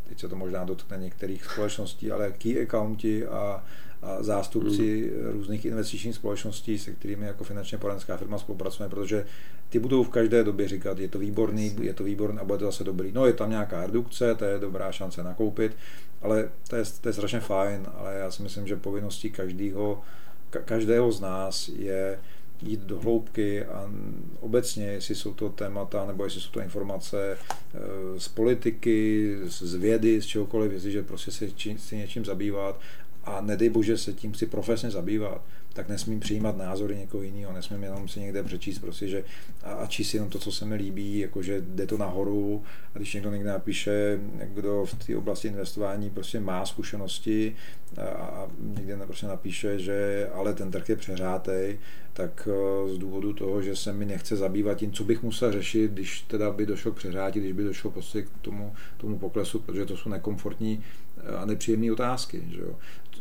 teď 0.10 0.20
se 0.20 0.30
to 0.30 0.36
možná 0.36 0.66
dotkne 0.66 0.98
některých 0.98 1.46
společností, 1.46 2.12
ale 2.12 2.32
key 2.32 2.64
accounti 2.64 3.28
a, 3.28 3.64
a 4.02 4.24
zástupci 4.24 5.12
mm. 5.16 5.32
různých 5.32 5.66
investičních 5.66 6.16
společností, 6.16 6.80
se 6.80 6.92
kterými 6.92 7.26
jako 7.26 7.44
finančně 7.44 7.78
porenská 7.78 8.18
firma 8.18 8.38
spolupracujeme, 8.38 8.90
protože 8.90 9.26
ty 9.70 9.80
budou 9.80 10.04
v 10.04 10.10
každé 10.10 10.44
době 10.44 10.68
říkat, 10.68 11.00
je 11.00 11.08
to 11.08 11.20
výborný, 11.20 11.76
je 11.82 11.94
to 11.94 12.04
výborný 12.04 12.40
a 12.40 12.44
bude 12.44 12.58
to 12.58 12.66
zase 12.66 12.84
dobrý. 12.84 13.12
No 13.12 13.26
je 13.26 13.34
tam 13.34 13.50
nějaká 13.50 13.86
redukce, 13.86 14.36
to 14.36 14.46
je 14.46 14.60
dobrá 14.60 14.92
šance 14.92 15.24
nakoupit, 15.24 15.78
ale 16.22 16.50
to 16.70 16.76
je, 16.76 16.84
to 17.02 17.10
je 17.10 17.14
strašně 17.14 17.40
fajn, 17.40 17.86
ale 17.98 18.16
já 18.16 18.32
si 18.32 18.44
myslím, 18.44 18.68
že 18.68 18.76
povinností 18.76 19.32
každého, 19.32 20.02
každého 20.50 21.12
z 21.12 21.22
nás 21.22 21.68
je 21.68 22.20
jít 22.62 22.80
do 22.80 23.00
hloubky 23.00 23.66
a 23.66 23.92
obecně, 24.40 24.86
jestli 24.86 25.16
jsou 25.16 25.34
to 25.34 25.50
témata 25.50 26.06
nebo 26.06 26.24
jestli 26.24 26.42
jsou 26.42 26.52
to 26.52 26.60
informace 26.60 27.38
eh, 27.38 27.80
z 28.20 28.28
politiky, 28.28 29.36
z 29.46 29.74
vědy, 29.74 30.22
z 30.22 30.26
čehokoliv, 30.26 30.72
jestliže 30.72 31.04
prostě 31.04 31.32
se 31.32 31.48
chci 31.48 31.98
něčím 31.98 32.26
zabývat 32.26 32.80
a 33.24 33.42
nedej 33.42 33.70
bože 33.70 33.98
se 33.98 34.14
tím 34.14 34.32
chci 34.32 34.46
profesně 34.46 34.92
zabývat, 34.92 35.42
tak 35.78 35.90
nesmím 35.90 36.20
přijímat 36.20 36.58
názory 36.58 36.96
někoho 36.96 37.24
jiného, 37.24 37.54
nesmím 37.54 37.84
jenom 37.84 38.08
si 38.08 38.20
někde 38.20 38.44
přečíst 38.44 38.80
prostě, 38.80 39.08
že 39.08 39.24
a, 39.64 39.74
a 39.74 39.88
číst 39.88 40.14
jenom 40.14 40.30
to, 40.30 40.40
co 40.40 40.52
se 40.52 40.66
mi 40.66 40.76
líbí, 40.76 41.20
jakože 41.20 41.62
jde 41.62 41.88
to 41.88 41.98
nahoru 41.98 42.64
a 42.96 42.98
když 42.98 43.14
někdo 43.14 43.32
někde 43.32 43.50
napíše, 43.50 44.20
kdo 44.44 44.86
v 44.86 44.94
té 44.94 45.18
oblasti 45.18 45.48
investování 45.48 46.10
prostě 46.10 46.40
má 46.40 46.66
zkušenosti 46.66 47.56
a, 47.98 48.02
a 48.04 48.48
někde 48.60 48.98
prostě 49.06 49.28
napíše, 49.28 49.80
že 49.80 50.30
ale 50.34 50.54
ten 50.54 50.72
trh 50.72 50.90
je 50.90 50.96
přeřátej, 50.96 51.80
tak 52.14 52.50
eh, 52.52 52.94
z 52.94 52.98
důvodu 52.98 53.34
toho, 53.34 53.62
že 53.62 53.76
se 53.76 53.94
mi 53.94 54.06
nechce 54.06 54.36
zabývat 54.36 54.78
tím, 54.78 54.92
co 54.92 55.04
bych 55.04 55.24
musel 55.24 55.52
řešit, 55.52 55.92
když 55.92 56.22
teda 56.22 56.52
by 56.52 56.66
došlo 56.66 56.92
k 56.92 56.96
přeřátí, 56.96 57.40
když 57.40 57.52
by 57.52 57.64
došlo 57.64 57.92
prostě 57.92 58.22
k 58.22 58.30
tomu, 58.42 58.76
tomu 58.98 59.20
poklesu, 59.20 59.60
protože 59.60 59.86
to 59.86 59.98
jsou 59.98 60.10
nekomfortní 60.10 60.84
eh, 61.18 61.36
a 61.36 61.46
nepříjemné 61.46 61.92
otázky. 61.92 62.44
Že 62.50 62.60
jo 62.60 62.76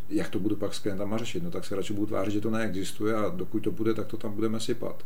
jak 0.08 0.28
to 0.28 0.38
budu 0.38 0.56
pak 0.56 0.74
s 0.74 0.78
klientama 0.78 1.18
řešit? 1.18 1.42
No 1.42 1.50
tak 1.50 1.64
se 1.64 1.76
radši 1.76 1.92
budu 1.92 2.06
tvářit, 2.06 2.30
že 2.30 2.40
to 2.40 2.50
neexistuje 2.50 3.14
a 3.14 3.28
dokud 3.28 3.60
to 3.60 3.70
bude, 3.70 3.94
tak 3.94 4.06
to 4.06 4.16
tam 4.16 4.32
budeme 4.32 4.60
sypat. 4.60 5.02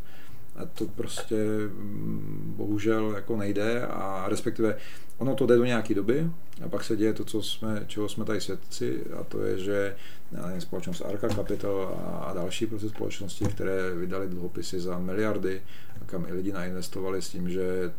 A 0.55 0.65
to 0.65 0.87
prostě 0.87 1.35
mm, 1.67 2.53
bohužel 2.57 3.11
jako 3.15 3.37
nejde 3.37 3.85
a 3.85 4.25
respektive 4.27 4.77
ono 5.21 5.35
to 5.35 5.45
jde 5.45 5.57
do 5.57 5.65
nějaké 5.65 5.93
doby 5.93 6.29
a 6.65 6.69
pak 6.69 6.83
se 6.83 6.97
děje 6.97 7.13
to, 7.13 7.25
co 7.25 7.43
jsme, 7.43 7.83
čeho 7.87 8.09
jsme 8.09 8.25
tady 8.25 8.41
svědci 8.41 9.03
a 9.19 9.23
to 9.23 9.43
je, 9.43 9.59
že 9.59 9.95
nevím, 10.31 10.61
společnost 10.61 11.01
Arca 11.01 11.29
Capital 11.29 11.99
a, 12.21 12.33
další 12.33 12.65
prostě 12.65 12.89
společnosti, 12.89 13.45
které 13.45 13.95
vydali 13.95 14.27
dluhopisy 14.27 14.79
za 14.79 14.99
miliardy, 14.99 15.61
kam 16.05 16.25
i 16.29 16.33
lidi 16.33 16.51
nainvestovali 16.51 17.21
s 17.21 17.29
tím, 17.29 17.49
že 17.49 17.91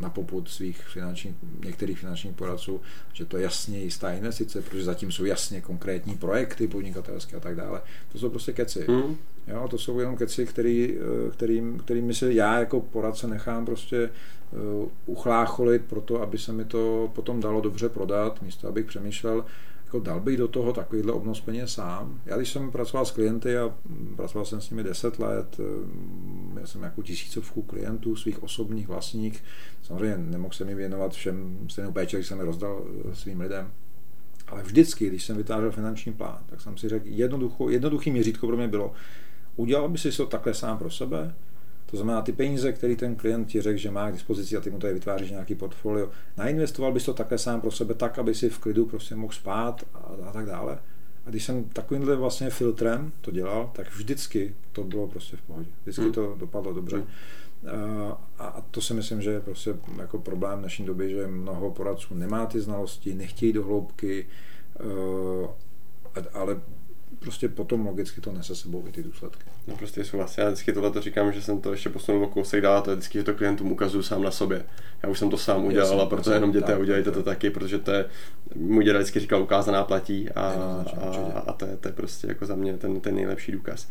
na 0.00 0.10
poput 0.10 0.48
svých 0.48 0.82
finančních, 0.82 1.34
některých 1.64 1.98
finančních 1.98 2.34
poradců, 2.34 2.80
že 3.12 3.24
to 3.24 3.36
je 3.36 3.42
jasně 3.42 3.78
jistá 3.78 4.12
investice, 4.12 4.62
protože 4.62 4.84
zatím 4.84 5.12
jsou 5.12 5.24
jasně 5.24 5.60
konkrétní 5.60 6.14
projekty 6.14 6.68
podnikatelské 6.68 7.36
a 7.36 7.40
tak 7.40 7.56
dále. 7.56 7.80
To 8.12 8.18
jsou 8.18 8.30
prostě 8.30 8.52
keci. 8.52 8.86
Mm. 8.88 9.16
Jo, 9.46 9.68
to 9.70 9.78
jsou 9.78 10.00
jenom 10.00 10.16
keci, 10.16 10.46
který, 10.46 10.98
eh, 10.98 11.30
kterým, 11.30 11.78
kterými 11.78 12.14
se 12.14 12.32
já 12.32 12.58
jako 12.58 12.80
poradce 12.80 13.26
nechám 13.28 13.66
prostě 13.66 14.10
uchlácholit 15.06 15.84
pro 15.84 16.00
to, 16.00 16.22
aby 16.22 16.38
se 16.38 16.52
mi 16.52 16.64
to 16.64 17.10
potom 17.14 17.40
dalo 17.40 17.60
dobře 17.60 17.88
prodat, 17.88 18.42
místo 18.42 18.68
abych 18.68 18.86
přemýšlel, 18.86 19.44
jako 19.84 20.00
dal 20.00 20.20
bych 20.20 20.36
do 20.36 20.48
toho 20.48 20.72
takovýhle 20.72 21.12
obnos 21.12 21.40
peněz 21.40 21.72
sám. 21.72 22.20
Já 22.26 22.36
když 22.36 22.52
jsem 22.52 22.70
pracoval 22.70 23.06
s 23.06 23.10
klienty 23.10 23.58
a 23.58 23.74
pracoval 24.16 24.44
jsem 24.44 24.60
s 24.60 24.70
nimi 24.70 24.82
10 24.82 25.18
let, 25.18 25.60
eh, 25.60 26.60
já 26.60 26.66
jsem 26.66 26.82
jako 26.82 27.02
tisícovku 27.02 27.62
klientů 27.62 28.16
svých 28.16 28.42
osobních, 28.42 28.88
vlastních, 28.88 29.44
samozřejmě 29.82 30.16
nemohl 30.18 30.54
jsem 30.54 30.66
mi 30.66 30.74
věnovat 30.74 31.12
všem 31.12 31.58
stejnou 31.68 31.92
péči, 31.92 32.16
když 32.16 32.26
jsem 32.28 32.38
je 32.38 32.44
rozdal 32.44 32.84
svým 33.12 33.40
lidem, 33.40 33.70
ale 34.46 34.62
vždycky, 34.62 35.08
když 35.08 35.24
jsem 35.24 35.36
vytvářel 35.36 35.72
finanční 35.72 36.12
plán, 36.12 36.38
tak 36.46 36.60
jsem 36.60 36.76
si 36.76 36.88
řekl, 36.88 37.06
jednoduchý 37.68 38.10
měřítko 38.10 38.46
pro 38.46 38.56
mě 38.56 38.68
bylo, 38.68 38.92
Udělal 39.56 39.88
by 39.88 39.98
si 39.98 40.16
to 40.16 40.26
takhle 40.26 40.54
sám 40.54 40.78
pro 40.78 40.90
sebe? 40.90 41.34
To 41.94 41.98
znamená, 41.98 42.22
ty 42.22 42.32
peníze, 42.32 42.72
které 42.72 42.96
ten 42.96 43.14
klient 43.14 43.44
ti 43.44 43.60
řekl, 43.60 43.78
že 43.78 43.90
má 43.90 44.10
k 44.10 44.12
dispozici 44.12 44.56
a 44.56 44.60
ty 44.60 44.70
mu 44.70 44.78
tady 44.78 44.94
vytváříš 44.94 45.30
nějaký 45.30 45.54
portfolio, 45.54 46.10
nainvestoval 46.36 46.92
bys 46.92 47.04
to 47.04 47.14
takhle 47.14 47.38
sám 47.38 47.60
pro 47.60 47.70
sebe 47.70 47.94
tak, 47.94 48.18
aby 48.18 48.34
si 48.34 48.50
v 48.50 48.58
klidu 48.58 48.86
prostě 48.86 49.14
mohl 49.14 49.32
spát 49.32 49.84
a, 49.94 49.98
a 50.28 50.32
tak 50.32 50.46
dále. 50.46 50.78
A 51.26 51.30
když 51.30 51.44
jsem 51.44 51.64
takovýmhle 51.64 52.16
vlastně 52.16 52.50
filtrem 52.50 53.12
to 53.20 53.30
dělal, 53.30 53.70
tak 53.74 53.94
vždycky 53.94 54.54
to 54.72 54.84
bylo 54.84 55.06
prostě 55.06 55.36
v 55.36 55.42
pohodě. 55.42 55.70
Vždycky 55.82 56.02
hmm. 56.02 56.12
to 56.12 56.36
dopadlo 56.38 56.72
dobře. 56.72 56.96
Hmm. 56.96 57.06
A 58.38 58.62
to 58.70 58.80
si 58.80 58.94
myslím, 58.94 59.22
že 59.22 59.30
je 59.30 59.40
prostě 59.40 59.74
jako 59.98 60.18
problém 60.18 60.58
dnešní 60.58 60.86
doby, 60.86 61.10
že 61.10 61.26
mnoho 61.26 61.70
poradců 61.70 62.14
nemá 62.14 62.46
ty 62.46 62.60
znalosti, 62.60 63.14
nechtějí 63.14 63.52
do 63.52 63.64
hloubky, 63.64 64.26
ale 66.32 66.60
prostě 67.24 67.48
potom 67.48 67.86
logicky 67.86 68.20
to 68.20 68.32
nese 68.32 68.56
sebou 68.56 68.84
i 68.88 68.92
ty 68.92 69.02
důsledky. 69.02 69.44
No 69.66 69.76
prostě 69.76 70.04
souhlas. 70.04 70.38
Já 70.38 70.46
vždycky 70.46 70.72
tohle 70.72 70.90
to 70.90 71.00
říkám, 71.00 71.32
že 71.32 71.42
jsem 71.42 71.60
to 71.60 71.72
ještě 71.72 71.88
posunul 71.88 72.24
o 72.24 72.28
kousek 72.28 72.62
dál, 72.62 72.82
to 72.82 72.90
je 72.90 72.96
vždycky, 72.96 73.18
že 73.18 73.24
to 73.24 73.34
klientům 73.34 73.72
ukazuju 73.72 74.02
sám 74.02 74.22
na 74.22 74.30
sobě. 74.30 74.64
Já 75.02 75.08
už 75.08 75.18
jsem 75.18 75.30
to 75.30 75.38
sám 75.38 75.64
udělal 75.64 76.00
a 76.00 76.06
proto 76.06 76.32
jenom 76.32 76.52
děte, 76.52 76.66
tak, 76.66 76.80
udělejte 76.80 77.10
tak. 77.10 77.14
to 77.14 77.22
taky, 77.22 77.50
protože 77.50 77.78
to 77.78 77.90
je, 77.90 78.04
můj 78.54 78.84
děda 78.84 78.98
vždycky 78.98 79.20
říkal, 79.20 79.42
ukázaná 79.42 79.84
platí 79.84 80.30
a, 80.30 80.40
a, 81.00 81.42
a 81.46 81.52
to, 81.52 81.66
je, 81.66 81.76
to 81.76 81.88
je 81.88 81.92
prostě 81.92 82.26
jako 82.26 82.46
za 82.46 82.54
mě 82.54 82.76
ten, 82.76 83.00
ten 83.00 83.14
nejlepší 83.14 83.52
důkaz. 83.52 83.88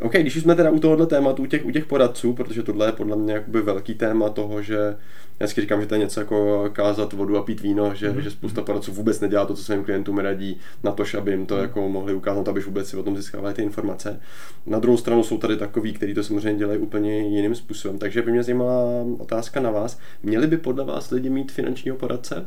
OK, 0.00 0.12
když 0.12 0.36
už 0.36 0.42
jsme 0.42 0.54
teda 0.54 0.70
u 0.70 0.78
tohohle 0.78 1.06
tématu, 1.06 1.42
u 1.42 1.46
těch, 1.46 1.64
u 1.64 1.70
těch 1.70 1.86
poradců, 1.86 2.32
protože 2.32 2.62
tohle 2.62 2.86
je 2.86 2.92
podle 2.92 3.16
mě 3.16 3.32
jakoby 3.32 3.62
velký 3.62 3.94
téma 3.94 4.28
toho, 4.28 4.62
že 4.62 4.96
já 5.40 5.44
vždycky 5.44 5.60
říkám, 5.60 5.80
že 5.80 5.86
to 5.86 5.94
je 5.94 5.98
něco 5.98 6.20
jako 6.20 6.70
kázat 6.72 7.12
vodu 7.12 7.36
a 7.36 7.42
pít 7.42 7.60
víno, 7.60 7.94
že, 7.94 8.10
mm-hmm. 8.10 8.18
že 8.18 8.30
spousta 8.30 8.62
poradců 8.62 8.92
vůbec 8.92 9.20
nedělá 9.20 9.46
to, 9.46 9.54
co 9.54 9.64
svým 9.64 9.84
klientům 9.84 10.18
radí, 10.18 10.60
na 10.82 10.92
to, 10.92 11.04
aby 11.18 11.30
jim 11.30 11.46
to 11.46 11.54
mm-hmm. 11.54 11.62
jako 11.62 11.88
mohli 11.88 12.14
ukázat, 12.14 12.48
aby 12.48 12.60
vůbec 12.60 12.88
si 12.88 12.96
o 12.96 13.02
tom 13.02 13.16
získávali 13.16 13.54
ty 13.54 13.62
informace. 13.62 14.20
Na 14.66 14.78
druhou 14.78 14.96
stranu 14.96 15.22
jsou 15.22 15.38
tady 15.38 15.56
takový, 15.56 15.92
kteří 15.92 16.14
to 16.14 16.24
samozřejmě 16.24 16.58
dělají 16.58 16.78
úplně 16.78 17.18
jiným 17.18 17.54
způsobem. 17.54 17.98
Takže 17.98 18.22
by 18.22 18.32
mě 18.32 18.42
zajímala 18.42 18.82
otázka 19.18 19.60
na 19.60 19.70
vás. 19.70 19.98
Měli 20.22 20.46
by 20.46 20.56
podle 20.56 20.84
vás 20.84 21.10
lidi 21.10 21.30
mít 21.30 21.52
finančního 21.52 21.96
poradce? 21.96 22.46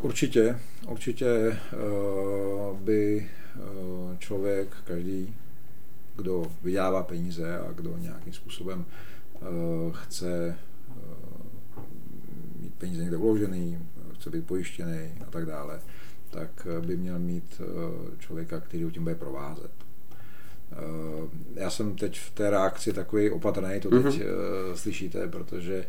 Určitě, 0.00 0.58
určitě 0.88 1.26
eh, 1.26 1.56
by 2.80 3.28
eh, 3.56 4.16
člověk, 4.18 4.68
každý, 4.84 5.34
kdo 6.16 6.46
vydělává 6.62 7.02
peníze 7.02 7.58
a 7.58 7.72
kdo 7.72 7.94
nějakým 7.98 8.32
způsobem 8.32 8.84
Eh, 8.84 9.13
chce 9.92 10.58
eh, 10.90 11.80
mít 12.60 12.74
peníze 12.74 13.02
někde 13.02 13.16
vložený, 13.16 13.78
chce 14.14 14.30
být 14.30 14.46
pojištěný 14.46 15.10
a 15.26 15.30
tak 15.30 15.46
dále, 15.46 15.80
tak 16.30 16.66
eh, 16.66 16.86
by 16.86 16.96
měl 16.96 17.18
mít 17.18 17.60
člověka, 18.18 18.60
který 18.60 18.84
ho 18.84 18.90
tím 18.90 19.02
bude 19.02 19.14
provázet. 19.14 19.70
Já 21.54 21.70
jsem 21.70 21.96
teď 21.96 22.20
v 22.20 22.30
té 22.30 22.50
reakci 22.50 22.92
takový 22.92 23.30
opatrný, 23.30 23.80
to 23.80 23.90
teď 23.90 24.02
mm-hmm. 24.02 24.74
slyšíte, 24.74 25.28
protože 25.28 25.84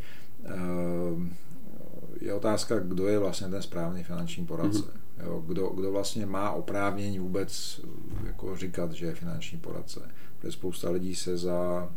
je 2.22 2.34
otázka, 2.34 2.80
kdo 2.80 3.08
je 3.08 3.20
vlastně 3.20 3.48
ten 3.48 3.62
správný 3.62 4.04
finanční 4.04 4.46
poradce. 4.46 4.80
Mm-hmm. 4.80 5.24
Jo, 5.26 5.44
kdo, 5.48 5.68
kdo 5.68 5.92
vlastně 5.92 6.26
má 6.26 6.52
oprávnění 6.52 7.20
vůbec 7.20 7.82
jako 8.26 8.56
říkat, 8.56 8.92
že 8.92 9.06
je 9.06 9.16
finanční 9.16 9.58
poradce. 9.58 10.00
Protože 10.40 10.52
spousta 10.52 10.90
lidí 10.90 11.16
se 11.16 11.38
za 11.38 11.90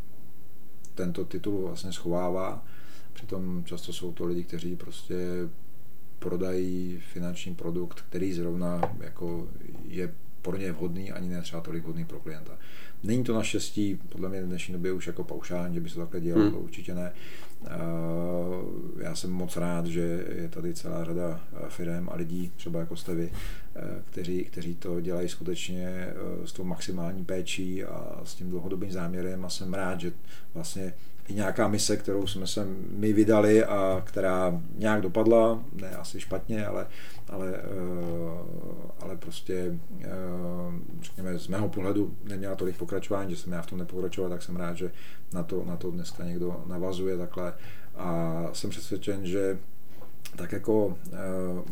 tento 0.98 1.24
titul 1.24 1.62
vlastně 1.62 1.92
schovává. 1.92 2.64
Přitom 3.12 3.64
často 3.64 3.92
jsou 3.92 4.12
to 4.12 4.24
lidi, 4.24 4.44
kteří 4.44 4.76
prostě 4.76 5.16
prodají 6.18 7.02
finanční 7.12 7.54
produkt, 7.54 8.02
který 8.08 8.32
zrovna 8.32 8.80
jako 9.00 9.48
je 9.88 10.14
pro 10.42 10.56
ně 10.56 10.72
vhodný, 10.72 11.12
ani 11.12 11.28
ne 11.28 11.42
třeba 11.42 11.62
tolik 11.62 11.84
vhodný 11.84 12.04
pro 12.04 12.20
klienta. 12.20 12.58
Není 13.02 13.24
to 13.24 13.34
naštěstí, 13.34 13.98
podle 14.08 14.28
mě 14.28 14.42
v 14.42 14.46
dnešní 14.46 14.72
době 14.72 14.92
už 14.92 15.06
jako 15.06 15.24
paušální, 15.24 15.74
že 15.74 15.80
by 15.80 15.88
se 15.88 15.94
to 15.94 16.00
takhle 16.00 16.20
dělalo, 16.20 16.42
hmm. 16.44 16.52
to 16.52 16.58
určitě 16.58 16.94
ne. 16.94 17.12
Já 18.98 19.14
jsem 19.14 19.30
moc 19.30 19.56
rád, 19.56 19.86
že 19.86 20.24
je 20.36 20.48
tady 20.48 20.74
celá 20.74 21.04
řada 21.04 21.40
firm 21.68 22.08
a 22.08 22.16
lidí, 22.16 22.52
třeba 22.56 22.80
jako 22.80 22.96
jste 22.96 23.14
vy, 23.14 23.30
kteří, 24.10 24.44
kteří 24.44 24.74
to 24.74 25.00
dělají 25.00 25.28
skutečně 25.28 26.06
s 26.44 26.52
tou 26.52 26.64
maximální 26.64 27.24
péčí 27.24 27.84
a 27.84 28.20
s 28.24 28.34
tím 28.34 28.50
dlouhodobým 28.50 28.92
záměrem 28.92 29.44
a 29.44 29.48
jsem 29.48 29.74
rád, 29.74 30.00
že 30.00 30.12
vlastně 30.54 30.94
i 31.28 31.34
nějaká 31.34 31.68
mise, 31.68 31.96
kterou 31.96 32.26
jsme 32.26 32.46
se 32.46 32.66
my 32.90 33.12
vydali 33.12 33.64
a 33.64 34.02
která 34.06 34.60
nějak 34.74 35.00
dopadla, 35.00 35.62
ne 35.72 35.90
asi 35.90 36.20
špatně, 36.20 36.66
ale, 36.66 36.86
ale, 37.28 37.54
eh, 37.54 37.62
ale 39.00 39.16
prostě 39.16 39.78
eh, 40.00 40.08
řekněme 41.02 41.38
z 41.38 41.48
mého 41.48 41.68
pohledu 41.68 42.16
neměla 42.24 42.56
tolik 42.56 42.76
pokračování, 42.76 43.34
že 43.34 43.42
jsem 43.42 43.52
já 43.52 43.62
v 43.62 43.66
tom 43.66 43.78
nepokračoval, 43.78 44.30
tak 44.30 44.42
jsem 44.42 44.56
rád, 44.56 44.76
že 44.76 44.92
na 45.32 45.42
to, 45.42 45.64
na 45.64 45.76
to 45.76 45.90
dneska 45.90 46.24
někdo 46.24 46.64
navazuje 46.66 47.18
takhle. 47.18 47.54
A 47.96 48.34
jsem 48.52 48.70
přesvědčen, 48.70 49.26
že 49.26 49.58
tak 50.36 50.52
jako 50.52 50.98
eh, 51.12 51.62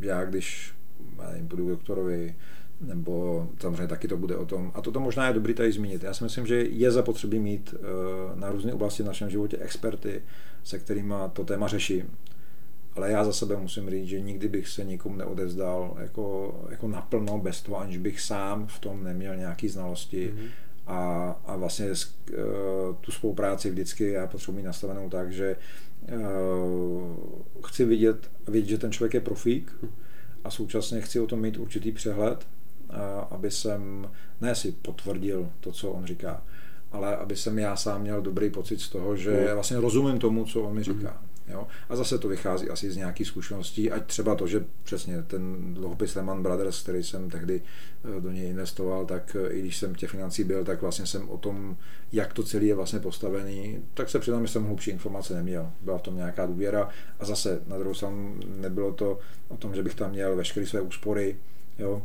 já, 0.00 0.24
když 0.24 0.74
já 1.22 1.30
nevím, 1.30 1.48
půjdu 1.48 1.68
doktorovi, 1.68 2.34
nebo 2.80 3.48
samozřejmě 3.60 3.86
taky 3.86 4.08
to 4.08 4.16
bude 4.16 4.36
o 4.36 4.46
tom, 4.46 4.72
a 4.74 4.80
toto 4.80 5.00
možná 5.00 5.26
je 5.26 5.34
dobrý 5.34 5.54
tady 5.54 5.72
zmínit. 5.72 6.02
Já 6.02 6.14
si 6.14 6.24
myslím, 6.24 6.46
že 6.46 6.56
je 6.56 6.90
zapotřebí 6.90 7.38
mít 7.38 7.74
eh, 7.74 8.40
na 8.40 8.50
různé 8.50 8.72
oblasti 8.72 9.02
v 9.02 9.06
našem 9.06 9.30
životě 9.30 9.56
experty, 9.56 10.22
se 10.64 10.78
kterými 10.78 11.14
to 11.32 11.44
téma 11.44 11.68
řeším. 11.68 12.10
Ale 12.96 13.10
já 13.10 13.24
za 13.24 13.32
sebe 13.32 13.56
musím 13.56 13.90
říct, 13.90 14.08
že 14.08 14.20
nikdy 14.20 14.48
bych 14.48 14.68
se 14.68 14.84
nikomu 14.84 15.16
neodevzdal 15.16 15.96
jako, 16.00 16.54
jako 16.70 16.88
naplno 16.88 17.38
bez 17.38 17.62
toho, 17.62 17.78
aniž 17.78 17.96
bych 17.96 18.20
sám 18.20 18.66
v 18.66 18.78
tom 18.78 19.04
neměl 19.04 19.36
nějaké 19.36 19.68
znalosti. 19.68 20.34
Mm-hmm. 20.34 20.48
A, 20.86 21.30
a 21.46 21.56
vlastně 21.56 21.90
uh, 21.90 21.96
tu 23.00 23.12
spolupráci 23.12 23.70
vždycky 23.70 24.10
já 24.10 24.26
potřebuji 24.26 24.56
mít 24.56 24.62
nastavenou 24.62 25.10
tak, 25.10 25.32
že 25.32 25.56
uh, 26.12 27.16
chci 27.66 27.84
vidět, 27.84 28.30
vidět, 28.48 28.68
že 28.68 28.78
ten 28.78 28.92
člověk 28.92 29.14
je 29.14 29.20
profík 29.20 29.72
mhm. 29.82 29.92
a 30.44 30.50
současně 30.50 31.00
chci 31.00 31.20
o 31.20 31.26
tom 31.26 31.40
mít 31.40 31.56
určitý 31.56 31.92
přehled 31.92 32.46
aby 33.30 33.50
jsem 33.50 34.10
ne 34.40 34.54
si 34.54 34.72
potvrdil 34.72 35.50
to, 35.60 35.72
co 35.72 35.90
on 35.90 36.06
říká, 36.06 36.42
ale 36.92 37.16
aby 37.16 37.36
jsem 37.36 37.58
já 37.58 37.76
sám 37.76 38.00
měl 38.00 38.22
dobrý 38.22 38.50
pocit 38.50 38.80
z 38.80 38.88
toho, 38.88 39.16
že 39.16 39.30
mm. 39.30 39.54
vlastně 39.54 39.80
rozumím 39.80 40.18
tomu, 40.18 40.44
co 40.44 40.62
on 40.62 40.74
mi 40.74 40.82
říká. 40.82 41.18
Mm. 41.22 41.30
Jo? 41.50 41.66
A 41.88 41.96
zase 41.96 42.18
to 42.18 42.28
vychází 42.28 42.70
asi 42.70 42.90
z 42.90 42.96
nějakých 42.96 43.26
zkušeností, 43.26 43.90
ať 43.90 44.06
třeba 44.06 44.34
to, 44.34 44.46
že 44.46 44.64
přesně 44.82 45.22
ten 45.22 45.74
dluhopis 45.74 46.14
Lehman 46.14 46.42
Brothers, 46.42 46.82
který 46.82 47.04
jsem 47.04 47.30
tehdy 47.30 47.62
eh, 48.16 48.20
do 48.20 48.30
něj 48.30 48.50
investoval, 48.50 49.06
tak 49.06 49.36
eh, 49.40 49.52
i 49.52 49.60
když 49.60 49.76
jsem 49.76 49.94
těch 49.94 50.10
financí 50.10 50.44
byl, 50.44 50.64
tak 50.64 50.82
vlastně 50.82 51.06
jsem 51.06 51.28
o 51.28 51.38
tom, 51.38 51.76
jak 52.12 52.32
to 52.32 52.42
celé 52.42 52.64
je 52.64 52.74
vlastně 52.74 53.00
postavený, 53.00 53.82
tak 53.94 54.10
se 54.10 54.18
přiznám, 54.18 54.46
že 54.46 54.52
jsem 54.52 54.64
hlubší 54.64 54.90
informace 54.90 55.34
neměl. 55.34 55.70
Byla 55.80 55.98
v 55.98 56.02
tom 56.02 56.16
nějaká 56.16 56.46
důvěra 56.46 56.88
a 57.18 57.24
zase 57.24 57.60
na 57.66 57.78
druhou 57.78 57.94
stranu 57.94 58.36
nebylo 58.46 58.92
to 58.92 59.18
o 59.48 59.56
tom, 59.56 59.74
že 59.74 59.82
bych 59.82 59.94
tam 59.94 60.10
měl 60.10 60.36
veškeré 60.36 60.66
své 60.66 60.80
úspory, 60.80 61.36
jo, 61.78 62.02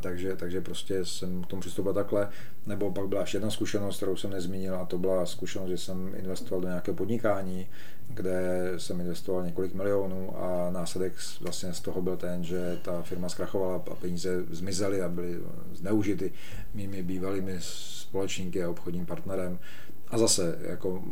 takže, 0.00 0.36
takže 0.36 0.60
prostě 0.60 1.04
jsem 1.04 1.42
k 1.42 1.46
tomu 1.46 1.60
přistoupil 1.60 1.92
takhle. 1.92 2.28
Nebo 2.66 2.90
pak 2.92 3.08
byla 3.08 3.20
ještě 3.20 3.36
jedna 3.36 3.50
zkušenost, 3.50 3.96
kterou 3.96 4.16
jsem 4.16 4.30
nezmínil, 4.30 4.76
a 4.76 4.84
to 4.84 4.98
byla 4.98 5.26
zkušenost, 5.26 5.68
že 5.68 5.78
jsem 5.78 6.12
investoval 6.16 6.60
do 6.60 6.68
nějakého 6.68 6.94
podnikání, 6.94 7.66
kde 8.08 8.72
jsem 8.76 9.00
investoval 9.00 9.44
několik 9.44 9.74
milionů 9.74 10.36
a 10.38 10.70
následek 10.70 11.12
vlastně 11.40 11.72
z 11.72 11.80
toho 11.80 12.02
byl 12.02 12.16
ten, 12.16 12.44
že 12.44 12.78
ta 12.82 13.02
firma 13.02 13.28
zkrachovala 13.28 13.76
a 13.76 13.94
peníze 13.94 14.44
zmizely 14.50 15.02
a 15.02 15.08
byly 15.08 15.40
zneužity 15.72 16.32
mými 16.74 17.02
bývalými 17.02 17.56
společníky 17.60 18.64
a 18.64 18.70
obchodním 18.70 19.06
partnerem. 19.06 19.58
A 20.08 20.18
zase, 20.18 20.58
jako, 20.62 21.02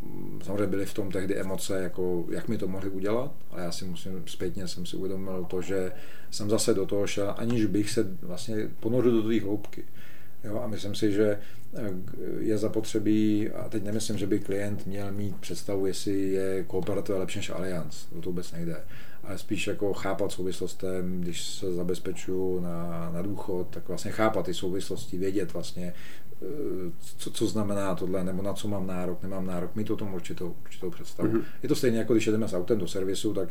samozřejmě 0.42 0.66
byly 0.66 0.86
v 0.86 0.94
tom 0.94 1.10
tehdy 1.10 1.40
emoce, 1.40 1.82
jako, 1.82 2.24
jak 2.30 2.48
mi 2.48 2.58
to 2.58 2.68
mohli 2.68 2.90
udělat, 2.90 3.34
ale 3.50 3.62
já 3.62 3.72
si 3.72 3.84
musím, 3.84 4.22
zpětně 4.26 4.68
jsem 4.68 4.86
si 4.86 4.96
uvědomil 4.96 5.46
to, 5.50 5.62
že 5.62 5.92
jsem 6.30 6.50
zase 6.50 6.74
do 6.74 6.86
toho 6.86 7.06
šel, 7.06 7.34
aniž 7.38 7.66
bych 7.66 7.90
se 7.90 8.16
vlastně 8.22 8.68
ponořil 8.80 9.22
do 9.22 9.28
té 9.28 9.40
hloubky. 9.40 9.84
Jo, 10.44 10.60
a 10.60 10.66
myslím 10.66 10.94
si, 10.94 11.12
že 11.12 11.38
eh, 11.74 11.90
je 12.38 12.58
zapotřebí, 12.58 13.50
a 13.50 13.68
teď 13.68 13.82
nemyslím, 13.84 14.18
že 14.18 14.26
by 14.26 14.40
klient 14.40 14.86
měl 14.86 15.12
mít 15.12 15.36
představu, 15.36 15.86
jestli 15.86 16.32
je 16.32 16.64
kooperativa 16.64 17.18
lepší 17.18 17.38
než 17.38 17.50
Allianz, 17.50 18.04
to, 18.04 18.20
to 18.20 18.30
vůbec 18.30 18.52
nejde, 18.52 18.76
ale 19.24 19.38
spíš 19.38 19.66
jako 19.66 19.92
chápat 19.94 20.32
souvislostem, 20.32 21.20
když 21.20 21.42
se 21.42 21.72
zabezpečuju 21.72 22.60
na, 22.60 23.10
na 23.14 23.22
důchod, 23.22 23.66
tak 23.70 23.88
vlastně 23.88 24.10
chápat 24.10 24.46
ty 24.46 24.54
souvislosti, 24.54 25.18
vědět 25.18 25.52
vlastně, 25.52 25.94
co, 27.16 27.30
co 27.30 27.46
znamená 27.46 27.94
tohle, 27.94 28.24
nebo 28.24 28.42
na 28.42 28.52
co 28.52 28.68
mám 28.68 28.86
nárok, 28.86 29.22
nemám 29.22 29.46
nárok, 29.46 29.74
mít 29.76 29.90
o 29.90 29.96
tom 29.96 30.14
určitou, 30.14 30.56
určitou 30.64 30.90
představu. 30.90 31.28
Mm-hmm. 31.28 31.44
Je 31.62 31.68
to 31.68 31.74
stejně 31.74 31.98
jako 31.98 32.12
když 32.12 32.26
jedeme 32.26 32.48
s 32.48 32.54
autem 32.54 32.78
do 32.78 32.86
servisu, 32.86 33.34
tak 33.34 33.48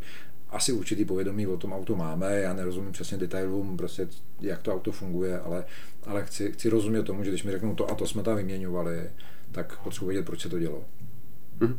asi 0.50 0.72
určitý 0.72 1.06
povědomí 1.06 1.48
o 1.48 1.58
tom 1.58 1.74
auto 1.74 1.96
máme, 1.96 2.40
já 2.40 2.54
nerozumím 2.54 2.92
přesně 2.92 3.18
detailům, 3.18 3.78
prostě 3.78 4.08
jak 4.42 4.62
to 4.62 4.74
auto 4.74 4.92
funguje, 4.92 5.40
ale, 5.40 5.66
ale 6.06 6.26
chci, 6.26 6.52
chci 6.52 6.70
rozumět 6.70 7.04
tomu, 7.04 7.24
že 7.24 7.30
když 7.30 7.44
mi 7.44 7.52
řeknou 7.52 7.76
to 7.76 7.92
a 7.92 7.96
to 7.96 8.08
jsme 8.08 8.24
tam 8.24 8.38
vyměňovali, 8.38 9.12
tak 9.52 9.80
potřebuji 9.84 10.08
vědět, 10.08 10.26
proč 10.26 10.42
se 10.42 10.50
to 10.50 10.60
dělo. 10.60 10.84
Mm-hmm. 11.60 11.76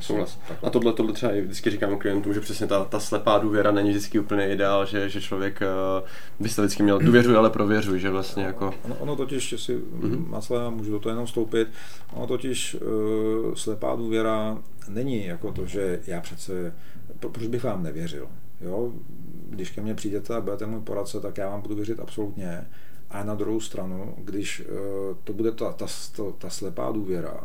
Souhlas. 0.00 0.38
A 0.62 0.70
tohle, 0.70 0.92
tohle 0.92 1.12
třeba 1.12 1.32
vždycky 1.32 1.70
říkám 1.70 1.98
klientům, 1.98 2.34
že 2.34 2.40
přesně 2.40 2.66
ta, 2.66 2.84
ta 2.84 3.00
slepá 3.00 3.38
důvěra 3.38 3.70
není 3.70 3.90
vždycky 3.90 4.18
úplně 4.18 4.52
ideál, 4.52 4.86
že, 4.86 5.08
že 5.08 5.20
člověk 5.20 5.60
uh, 5.60 6.08
by 6.40 6.48
se 6.48 6.62
vždycky 6.62 6.82
měl 6.82 6.98
důvěřuj, 6.98 7.36
ale 7.36 7.50
prověřuj, 7.50 8.00
že 8.00 8.10
vlastně 8.10 8.44
jako... 8.44 8.74
Ono, 8.82 8.94
ono 8.94 9.16
totiž, 9.16 9.52
jestli 9.52 9.76
mm-hmm. 9.76 10.28
má 10.28 10.40
sleva, 10.40 10.70
můžu 10.70 10.90
do 10.90 10.98
toho 10.98 11.10
jenom 11.10 11.26
vstoupit, 11.26 11.68
ono 12.12 12.26
totiž 12.26 12.74
uh, 12.74 13.54
slepá 13.54 13.96
důvěra 13.96 14.58
není 14.88 15.26
jako 15.26 15.52
to, 15.52 15.66
že 15.66 16.00
já 16.06 16.20
přece, 16.20 16.74
proč 17.18 17.46
bych 17.46 17.64
vám 17.64 17.82
nevěřil, 17.82 18.28
jo? 18.60 18.92
Když 19.50 19.70
ke 19.70 19.80
mně 19.80 19.94
přijdete 19.94 20.34
a 20.34 20.40
budete 20.40 20.66
můj 20.66 20.80
poradce, 20.80 21.20
tak 21.20 21.38
já 21.38 21.48
vám 21.48 21.60
budu 21.60 21.74
věřit 21.74 22.00
absolutně, 22.00 22.66
a 23.10 23.24
na 23.24 23.34
druhou 23.34 23.60
stranu, 23.60 24.14
když 24.18 24.60
uh, 24.60 25.16
to 25.24 25.32
bude 25.32 25.52
ta, 25.52 25.72
ta, 25.72 25.86
ta, 26.16 26.22
ta 26.38 26.50
slepá 26.50 26.92
důvěra, 26.92 27.40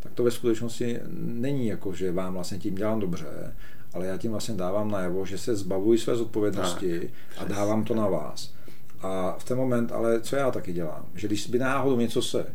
tak 0.00 0.12
to 0.12 0.24
ve 0.24 0.30
skutečnosti 0.30 0.98
není 1.18 1.66
jako, 1.66 1.92
že 1.92 2.12
vám 2.12 2.34
vlastně 2.34 2.58
tím 2.58 2.74
dělám 2.74 3.00
dobře, 3.00 3.54
ale 3.92 4.06
já 4.06 4.18
tím 4.18 4.30
vlastně 4.30 4.54
dávám 4.54 4.90
najevo, 4.90 5.26
že 5.26 5.38
se 5.38 5.56
zbavuji 5.56 5.98
své 5.98 6.16
zodpovědnosti 6.16 7.10
tak, 7.38 7.44
a 7.44 7.52
dávám 7.54 7.84
to 7.84 7.94
na 7.94 8.08
vás. 8.08 8.54
A 9.02 9.36
v 9.38 9.44
ten 9.44 9.56
moment, 9.56 9.92
ale 9.92 10.20
co 10.20 10.36
já 10.36 10.50
taky 10.50 10.72
dělám, 10.72 11.06
že 11.14 11.26
když 11.26 11.46
by 11.46 11.58
náhodou 11.58 11.96
něco 11.96 12.22
se 12.22 12.46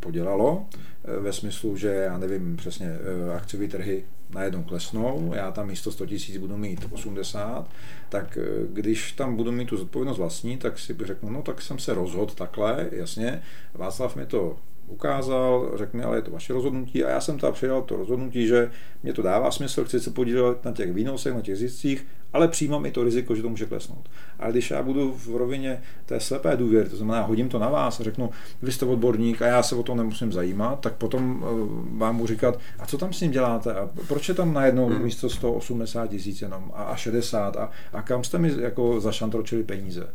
podělalo, 0.00 0.66
eh, 1.04 1.20
ve 1.20 1.32
smyslu, 1.32 1.76
že 1.76 1.88
já 1.88 2.18
nevím 2.18 2.56
přesně, 2.56 2.86
eh, 2.86 3.36
akciové 3.36 3.68
trhy 3.68 4.04
najednou 4.30 4.62
klesnou, 4.62 5.32
já 5.34 5.50
tam 5.50 5.66
místo 5.66 5.92
100 5.92 6.06
tisíc 6.06 6.36
budu 6.36 6.56
mít 6.56 6.86
80, 6.90 7.70
tak 8.08 8.38
eh, 8.40 8.66
když 8.72 9.12
tam 9.12 9.36
budu 9.36 9.52
mít 9.52 9.68
tu 9.68 9.76
zodpovědnost 9.76 10.18
vlastní, 10.18 10.56
tak 10.56 10.78
si 10.78 10.96
řeknu, 11.04 11.30
no 11.30 11.42
tak 11.42 11.62
jsem 11.62 11.78
se 11.78 11.94
rozhodl 11.94 12.32
takhle, 12.34 12.88
jasně, 12.92 13.42
Václav 13.74 14.16
mi 14.16 14.26
to 14.26 14.56
ukázal, 14.86 15.70
řekl 15.74 15.96
mi, 15.96 16.02
ale 16.02 16.18
je 16.18 16.22
to 16.22 16.30
vaše 16.30 16.52
rozhodnutí 16.52 17.04
a 17.04 17.10
já 17.10 17.20
jsem 17.20 17.38
tam 17.38 17.52
přijal 17.52 17.82
to 17.82 17.96
rozhodnutí, 17.96 18.46
že 18.46 18.70
mě 19.02 19.12
to 19.12 19.22
dává 19.22 19.50
smysl, 19.50 19.84
chci 19.84 20.00
se 20.00 20.10
podílet 20.10 20.64
na 20.64 20.72
těch 20.72 20.92
výnosech, 20.92 21.34
na 21.34 21.40
těch 21.40 21.56
ziscích, 21.56 22.06
ale 22.32 22.48
přijímám 22.48 22.86
i 22.86 22.90
to 22.90 23.04
riziko, 23.04 23.34
že 23.34 23.42
to 23.42 23.48
může 23.48 23.66
klesnout. 23.66 24.08
Ale 24.38 24.52
když 24.52 24.70
já 24.70 24.82
budu 24.82 25.12
v 25.12 25.36
rovině 25.36 25.82
té 26.06 26.20
slepé 26.20 26.56
důvěry, 26.56 26.88
to 26.88 26.96
znamená, 26.96 27.22
hodím 27.22 27.48
to 27.48 27.58
na 27.58 27.68
vás 27.68 28.00
a 28.00 28.04
řeknu, 28.04 28.30
vy 28.62 28.72
jste 28.72 28.86
odborník 28.86 29.42
a 29.42 29.46
já 29.46 29.62
se 29.62 29.74
o 29.74 29.82
to 29.82 29.94
nemusím 29.94 30.32
zajímat, 30.32 30.80
tak 30.80 30.94
potom 30.94 31.44
eh, 31.44 31.98
vám 31.98 32.16
budu 32.16 32.26
říkat, 32.26 32.58
a 32.78 32.86
co 32.86 32.98
tam 32.98 33.12
s 33.12 33.20
ním 33.20 33.30
děláte 33.30 33.74
a 33.74 33.90
proč 34.08 34.28
je 34.28 34.34
tam 34.34 34.54
najednou 34.54 34.86
hmm. 34.86 35.02
místo 35.02 35.30
180 35.30 36.06
tisíc 36.06 36.42
jenom 36.42 36.72
a, 36.74 36.82
a 36.82 36.96
60 36.96 37.56
a, 37.56 37.70
a 37.92 38.02
kam 38.02 38.24
jste 38.24 38.38
mi 38.38 38.52
jako 38.60 39.00
zašantročili 39.00 39.62
peníze. 39.62 40.08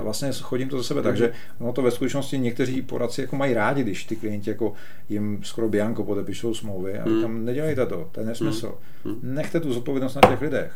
A 0.00 0.02
vlastně 0.02 0.30
chodím 0.40 0.68
to 0.68 0.76
za 0.76 0.82
sebe, 0.82 1.02
takže 1.02 1.32
ono 1.58 1.72
to 1.72 1.82
ve 1.82 1.90
skutečnosti 1.90 2.38
někteří 2.38 2.82
poradci 2.82 3.20
jako 3.20 3.36
mají 3.36 3.54
rádi, 3.54 3.82
když 3.82 4.04
ty 4.04 4.16
klienti 4.16 4.50
jako 4.50 4.72
jim 5.08 5.40
skoro 5.42 5.68
bianko 5.68 6.04
podepíšou 6.04 6.54
smlouvy 6.54 6.98
a 6.98 7.04
tam 7.04 7.24
hmm. 7.24 7.44
nedělejte 7.44 7.86
to, 7.86 8.08
to 8.12 8.20
je 8.20 8.26
nesmysl. 8.26 8.74
Hmm. 9.04 9.18
Nechte 9.22 9.60
tu 9.60 9.72
zodpovědnost 9.72 10.14
na 10.14 10.30
těch 10.30 10.40
lidech. 10.40 10.72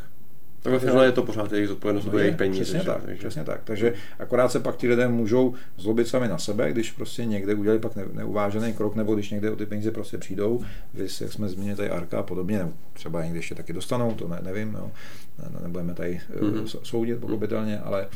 Tak 0.65 0.73
ve 0.73 0.78
finále 0.78 1.07
je 1.07 1.12
to 1.12 1.23
pořád 1.23 1.53
jejich 1.53 1.69
zodpovědnost, 1.69 2.05
no 2.12 2.19
jejich 2.19 2.36
peníze. 2.36 2.62
Přesně 2.62 2.81
že? 2.81 2.86
tak, 2.86 3.03
takže... 3.05 3.19
přesně 3.19 3.45
tak. 3.45 3.61
Takže 3.65 3.95
akorát 4.19 4.53
se 4.53 4.61
pak 4.61 4.77
ti 4.77 4.89
lidé 4.89 5.09
můžou 5.09 5.55
zlobit 5.77 6.09
sami 6.09 6.28
na 6.28 6.39
sebe, 6.39 6.73
když 6.73 6.91
prostě 6.93 7.24
někde 7.24 7.55
udělali 7.55 7.81
pak 7.81 7.93
neuvážený 8.12 8.73
krok, 8.73 8.97
nebo 8.97 9.15
když 9.15 9.31
někde 9.31 9.51
o 9.51 9.57
ty 9.57 9.66
peníze 9.66 9.91
prostě 9.91 10.19
přijdou, 10.19 10.65
vys, 10.95 11.20
jak 11.20 11.32
jsme 11.32 11.49
zmínili 11.49 11.77
tady 11.77 11.91
Arka 11.91 12.19
a 12.19 12.23
podobně, 12.23 12.59
nebo 12.59 12.73
třeba 12.93 13.24
někdy 13.24 13.39
ještě 13.39 13.55
taky 13.55 13.73
dostanou, 13.73 14.15
to 14.15 14.28
ne, 14.28 14.39
nevím. 14.43 14.73
Ne, 14.73 15.61
nebudeme 15.62 15.95
tady 15.95 16.20
mm-hmm. 16.41 16.81
soudit 16.82 17.20
pochopitelně, 17.20 17.78
ale 17.78 18.07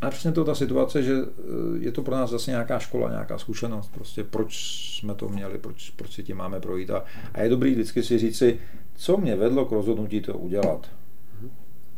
a 0.00 0.10
přesně 0.10 0.32
to 0.32 0.44
ta 0.44 0.54
situace, 0.54 1.02
že 1.02 1.14
eh, 1.14 1.78
je 1.78 1.92
to 1.92 2.02
pro 2.02 2.14
nás 2.14 2.30
zase 2.30 2.50
nějaká 2.50 2.78
škola, 2.78 3.10
nějaká 3.10 3.38
zkušenost, 3.38 3.90
prostě 3.94 4.24
proč 4.24 4.54
jsme 4.98 5.14
to 5.14 5.28
měli, 5.28 5.58
proč, 5.58 5.90
proč 5.90 6.12
si 6.12 6.22
tím 6.22 6.36
máme 6.36 6.60
projít. 6.60 6.90
A, 6.90 7.04
a 7.34 7.42
je 7.42 7.48
dobrý 7.48 7.72
vždycky 7.72 8.02
si 8.02 8.18
říci, 8.18 8.58
co 8.94 9.16
mě 9.16 9.36
vedlo 9.36 9.64
k 9.64 9.72
rozhodnutí 9.72 10.20
to 10.20 10.38
udělat. 10.38 10.90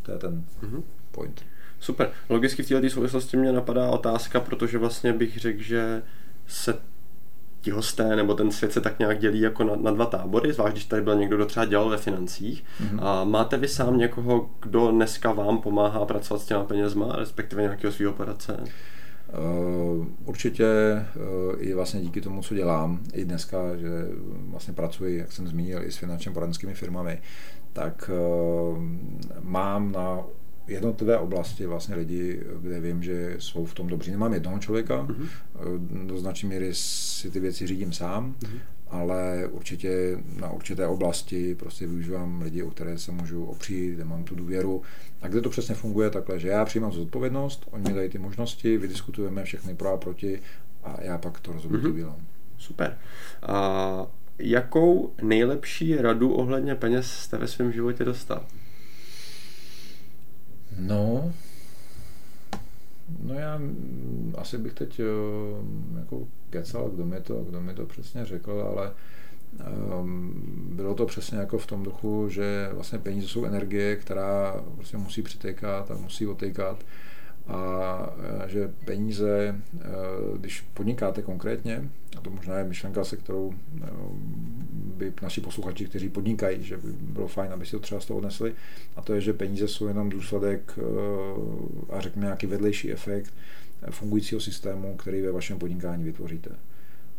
To 0.03 0.13
je 0.13 0.19
ten 0.19 0.45
mm-hmm. 0.63 0.83
point. 1.11 1.45
Super. 1.81 2.11
Logicky 2.29 2.63
v 2.63 2.69
této 2.69 2.91
souvislosti 2.91 3.37
mě 3.37 3.53
napadá 3.53 3.91
otázka, 3.91 4.41
protože 4.41 4.79
vlastně 4.79 5.13
bych 5.13 5.39
řekl, 5.39 5.63
že 5.63 6.03
se 6.47 6.75
ti 7.69 7.73
hosté 7.73 8.17
nebo 8.17 8.35
ten 8.35 8.53
svět 8.53 8.73
se 8.73 8.81
tak 8.81 8.99
nějak 8.99 9.19
dělí 9.19 9.41
jako 9.41 9.65
na, 9.65 9.77
na 9.77 9.91
dva 9.91 10.07
tábory, 10.07 10.53
zvlášť 10.53 10.73
když 10.73 10.85
tady 10.85 11.03
byl 11.03 11.15
někdo, 11.15 11.37
kdo 11.37 11.47
třeba 11.47 11.67
dělal 11.67 11.89
ve 11.89 11.97
financích. 11.97 12.65
Mm-hmm. 12.65 12.99
A 13.03 13.25
máte 13.25 13.57
vy 13.57 13.69
sám 13.69 13.99
někoho, 13.99 14.51
kdo 14.63 14.91
dneska 14.91 15.33
vám 15.33 15.59
pomáhá 15.59 16.05
pracovat 16.05 16.43
s 16.43 16.47
těma 16.47 16.65
penězma, 16.65 17.17
respektive 17.17 17.63
nějakého 17.63 17.93
svého 17.93 18.13
operace? 18.13 18.65
Uh, 19.99 20.07
určitě 20.25 20.67
uh, 20.67 21.55
i 21.59 21.75
vlastně 21.75 22.01
díky 22.01 22.21
tomu, 22.21 22.43
co 22.43 22.55
dělám, 22.55 23.01
i 23.13 23.25
dneska, 23.25 23.77
že 23.77 23.89
vlastně 24.51 24.75
pracuji, 24.75 25.19
jak 25.19 25.33
jsem 25.33 25.49
zmínil, 25.49 25.83
i 25.83 25.93
s 25.93 25.97
finančně 25.97 26.33
poradenskými 26.33 26.75
firmami, 26.75 27.23
tak 27.73 28.11
uh, 28.73 28.79
mám 29.43 29.93
na 29.93 30.25
jednotlivé 30.69 31.19
oblasti 31.19 31.67
vlastně 31.67 31.95
lidi, 31.95 32.41
kde 32.61 32.81
vím, 32.81 33.03
že 33.03 33.37
jsou 33.39 33.65
v 33.65 33.75
tom 33.75 33.87
dobří. 33.87 34.11
Nemám 34.11 34.35
jednoho 34.35 34.59
člověka, 34.59 35.07
mm-hmm. 35.07 36.07
do 36.07 36.19
značné 36.19 36.49
míry 36.49 36.71
si 36.73 37.31
ty 37.31 37.41
věci 37.41 37.67
řídím 37.67 37.93
sám, 37.93 38.35
mm-hmm. 38.41 38.59
ale 38.89 39.49
určitě 39.51 40.19
na 40.41 40.51
určité 40.51 40.87
oblasti 40.87 41.55
prostě 41.55 41.87
využívám 41.87 42.43
lidi, 42.43 42.63
o 42.63 42.71
které 42.71 42.99
se 42.99 43.13
můžu 43.13 43.45
opřít, 43.45 43.95
kde 43.95 44.05
mám 44.05 44.25
tu 44.25 44.35
důvěru. 44.35 44.83
A 45.23 45.29
kde 45.29 45.41
to 45.41 45.51
přesně 45.51 45.75
funguje 45.75 46.11
takhle, 46.11 46.39
že 46.39 46.49
já 46.49 46.65
přijímám 46.65 46.93
zodpovědnost, 46.93 47.67
oni 47.71 47.85
mi 47.89 47.95
dají 47.95 48.09
ty 48.09 48.19
možnosti, 48.19 48.79
vydiskutujeme 48.79 49.45
všechny 49.45 49.75
pro 49.75 49.93
a 49.93 49.97
proti 49.97 50.41
a 50.85 50.97
já 51.03 51.19
pak 51.19 51.41
to 51.41 51.53
rozhodnutí 51.53 51.87
mm-hmm. 51.87 51.93
udělám. 51.93 52.27
Super. 52.59 52.99
A 53.43 54.07
jakou 54.39 55.13
nejlepší 55.23 55.97
radu 55.97 56.33
ohledně 56.33 56.75
peněz 56.75 57.11
jste 57.11 57.39
ve 57.39 57.47
svém 57.47 57.73
životě 57.73 58.05
dostal? 58.05 58.45
No, 60.77 61.33
no 63.23 63.35
já 63.35 63.61
asi 64.35 64.59
bych 64.59 64.73
teď 64.75 65.01
eh, 65.01 65.05
jako 66.01 66.29
kecal, 66.51 66.89
kdo 66.89 67.05
mi 67.07 67.21
to, 67.21 67.45
kdo 67.45 67.61
mi 67.61 67.75
to 67.75 67.87
přesně 67.87 68.25
řekl, 68.25 68.67
ale 68.71 68.93
um, 70.01 70.33
bylo 70.75 70.95
to 70.95 71.07
přesně 71.07 71.39
jako 71.39 71.59
v 71.59 71.67
tom 71.67 71.83
duchu, 71.83 72.29
že 72.29 72.71
vlastně 72.73 72.99
peníze 72.99 73.29
jsou 73.29 73.45
energie, 73.45 73.97
která 73.97 74.65
prostě 74.75 74.97
musí 74.97 75.23
přitékat 75.23 75.91
a 75.91 75.95
musí 75.95 76.27
otejkat 76.27 76.85
a 77.49 78.13
e, 78.45 78.49
že 78.49 78.71
peníze, 78.85 79.39
e, 79.39 79.85
když 80.39 80.61
podnikáte 80.61 81.23
konkrétně, 81.23 81.91
a 82.17 82.21
to 82.21 82.31
možná 82.31 82.59
je 82.59 82.65
myšlenka, 82.65 83.05
se 83.05 83.17
kterou 83.17 83.53
e, 83.53 83.87
by 84.73 85.13
naši 85.23 85.41
posluchači, 85.41 85.85
kteří 85.85 86.09
podnikají, 86.09 86.65
že 86.65 86.77
by 86.77 86.93
bylo 86.93 87.29
fajn, 87.29 87.53
aby 87.53 87.67
si 87.67 87.71
to 87.71 87.81
třeba 87.81 88.01
z 88.01 88.07
toho 88.07 88.19
odnesli, 88.19 88.55
a 88.97 89.03
to 89.03 89.15
je, 89.15 89.21
že 89.21 89.33
peníze 89.33 89.69
jsou 89.69 89.87
jenom 89.87 90.11
důsledek 90.11 90.79
a 91.91 92.01
řekněme 92.01 92.27
nějaký 92.27 92.47
vedlejší 92.47 92.93
efekt 92.93 93.33
fungujícího 93.91 94.41
systému, 94.41 94.97
který 94.97 95.23
ve 95.23 95.33
vašem 95.33 95.59
podnikání 95.59 96.05
vytvoříte. 96.05 96.51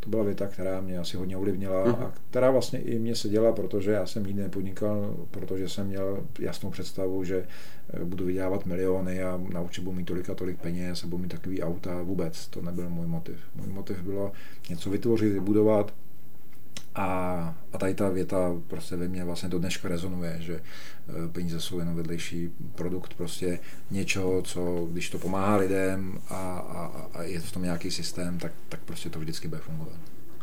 To 0.10 0.11
byla 0.11 0.23
věta, 0.23 0.48
která 0.48 0.81
mě 0.81 0.99
asi 0.99 1.18
hodně 1.18 1.38
ovlivnila 1.38 1.91
a 1.91 2.14
která 2.30 2.52
vlastně 2.52 2.80
i 2.80 2.99
mě 2.99 3.15
seděla, 3.15 3.52
protože 3.52 3.91
já 3.91 4.06
jsem 4.06 4.26
nikdy 4.26 4.41
nepodnikal, 4.41 5.15
protože 5.31 5.69
jsem 5.69 5.88
měl 5.88 6.23
jasnou 6.40 6.69
představu, 6.69 7.23
že 7.23 7.48
eh, 7.94 8.06
budu 8.06 8.26
vydělávat 8.26 8.65
miliony 8.65 9.23
a 9.23 9.41
na 9.53 9.61
určitě 9.61 9.86
budu 9.86 9.95
mít 9.95 10.06
tolik 10.06 10.30
a 10.30 10.36
tolik 10.36 10.60
peněz 10.60 11.03
a 11.03 11.07
budu 11.07 11.23
mít 11.23 11.31
takový 11.31 11.64
auta. 11.64 12.02
Vůbec 12.02 12.48
to 12.48 12.61
nebyl 12.61 12.90
můj 12.90 13.07
motiv. 13.07 13.38
Můj 13.56 13.68
motiv 13.68 14.02
bylo 14.02 14.31
něco 14.69 14.90
vytvořit, 14.90 15.34
vybudovat 15.34 15.94
a, 16.95 17.06
a 17.74 17.78
tady 17.78 17.94
ta 17.94 18.10
věta 18.10 18.56
prostě 18.68 18.95
ve 18.95 19.07
mně 19.07 19.24
vlastně 19.24 19.49
do 19.49 19.60
dneška 19.60 19.88
rezonuje, 19.88 20.38
že 20.40 20.56
eh, 20.56 21.28
peníze 21.32 21.61
jsou 21.61 21.80
jenom 21.80 21.95
vedlejší 21.95 22.49
produkt 22.76 23.14
prostě 23.14 23.60
něčeho, 23.91 24.41
co 24.41 24.88
když 24.91 25.10
to 25.10 25.20
pomáhá 25.20 25.56
lidem 25.56 26.20
a, 26.30 26.36
a, 26.57 27.07
a 27.14 27.24
je 27.24 27.40
v 27.40 27.52
tom 27.52 27.64
nějaký 27.64 27.91
systém, 27.91 28.40
tak, 28.40 28.52
tak 28.70 28.80
prostě 28.80 29.10
to 29.10 29.20
vždycky 29.20 29.48
bude 29.48 29.61
fungovat. 29.61 29.94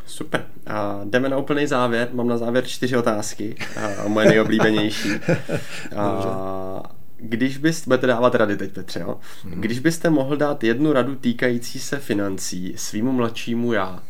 Super. 0.06 0.46
A 0.66 1.00
jdeme 1.04 1.28
na 1.28 1.36
úplný 1.36 1.66
závěr. 1.66 2.08
Mám 2.12 2.28
na 2.28 2.38
závěr 2.38 2.64
čtyři 2.66 2.96
otázky. 2.96 3.56
A 3.76 4.08
moje 4.08 4.28
nejoblíbenější. 4.28 5.10
A 5.96 6.82
když 7.16 7.58
byste, 7.58 7.84
budete 7.86 8.06
dávat 8.06 8.34
rady 8.34 8.56
teď, 8.56 8.72
Petře, 8.72 9.00
jo? 9.00 9.18
Mm-hmm. 9.44 9.60
Když 9.60 9.78
byste 9.78 10.10
mohl 10.10 10.36
dát 10.36 10.64
jednu 10.64 10.92
radu 10.92 11.14
týkající 11.14 11.78
se 11.80 11.98
financí 11.98 12.74
svýmu 12.76 13.12
mladšímu 13.12 13.72
já, 13.72 14.02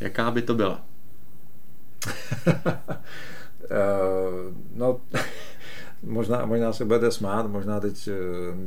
jaká 0.00 0.30
by 0.30 0.42
to 0.42 0.54
byla? 0.54 0.87
Uh, 2.46 2.54
no, 4.74 5.00
možná, 6.02 6.46
možná 6.46 6.72
se 6.72 6.84
budete 6.84 7.10
smát, 7.10 7.50
možná 7.50 7.80
teď 7.80 8.08
uh, 8.08 8.58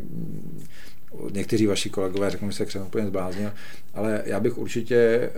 někteří 1.32 1.68
vaši 1.68 1.90
kolegové 1.90 2.30
řeknou, 2.30 2.50
že 2.50 2.58
se 2.58 2.66
křem 2.66 2.82
úplně 2.82 3.08
zbláznil, 3.08 3.52
ale 3.94 4.22
já 4.26 4.40
bych 4.40 4.58
určitě 4.58 5.30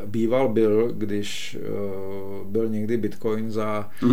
uh, 0.00 0.10
býval 0.10 0.48
byl, 0.48 0.92
když 0.92 1.58
uh, 1.60 2.46
byl 2.46 2.68
někdy 2.68 2.96
Bitcoin 2.96 3.50
za 3.50 3.90
uh, 4.02 4.12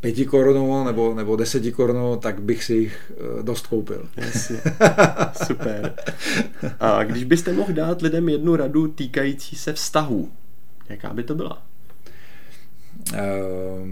pěti 0.00 0.26
korunu 0.26 0.84
nebo, 0.84 1.14
nebo 1.14 1.36
deseti 1.36 1.72
korunu, 1.72 2.16
tak 2.16 2.42
bych 2.42 2.64
si 2.64 2.74
jich 2.74 3.12
uh, 3.36 3.42
dost 3.42 3.66
koupil. 3.66 4.08
Jasně. 4.16 4.60
Super. 5.46 5.94
A 6.80 7.04
když 7.04 7.24
byste 7.24 7.52
mohl 7.52 7.72
dát 7.72 8.02
lidem 8.02 8.28
jednu 8.28 8.56
radu 8.56 8.88
týkající 8.88 9.56
se 9.56 9.72
vztahů, 9.72 10.30
jaká 10.88 11.14
by 11.14 11.22
to 11.22 11.34
byla? 11.34 11.62
Uh, 13.12 13.88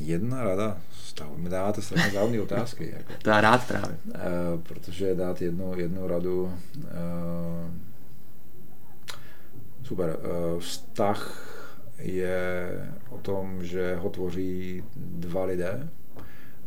jedna 0.00 0.44
rada, 0.44 0.78
stavu, 0.92 1.36
mi 1.36 1.48
dáváte 1.48 1.82
strašně 1.82 2.10
záhodné 2.10 2.40
otázky. 2.40 2.92
Jako. 2.96 3.12
To 3.22 3.30
já 3.30 3.40
rád 3.40 3.66
právě. 3.68 3.96
Uh, 4.06 4.60
protože 4.62 5.14
dát 5.14 5.42
jednu, 5.42 5.78
jednu 5.78 6.08
radu, 6.08 6.52
uh, 6.76 7.70
super, 9.82 10.16
uh, 10.54 10.60
vztah 10.60 11.50
je 11.98 12.68
o 13.10 13.18
tom, 13.18 13.64
že 13.64 13.96
ho 13.96 14.10
tvoří 14.10 14.84
dva 14.96 15.44
lidé 15.44 15.88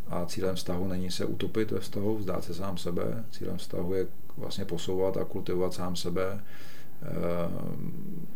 a 0.09 0.25
cílem 0.25 0.55
vztahu 0.55 0.87
není 0.87 1.11
se 1.11 1.25
utopit 1.25 1.71
ve 1.71 1.79
vztahu, 1.79 2.17
vzdát 2.17 2.43
se 2.43 2.53
sám 2.53 2.77
sebe. 2.77 3.23
Cílem 3.31 3.57
vztahu 3.57 3.93
je 3.93 4.07
vlastně 4.37 4.65
posouvat 4.65 5.17
a 5.17 5.25
kultivovat 5.25 5.73
sám 5.73 5.95
sebe 5.95 6.39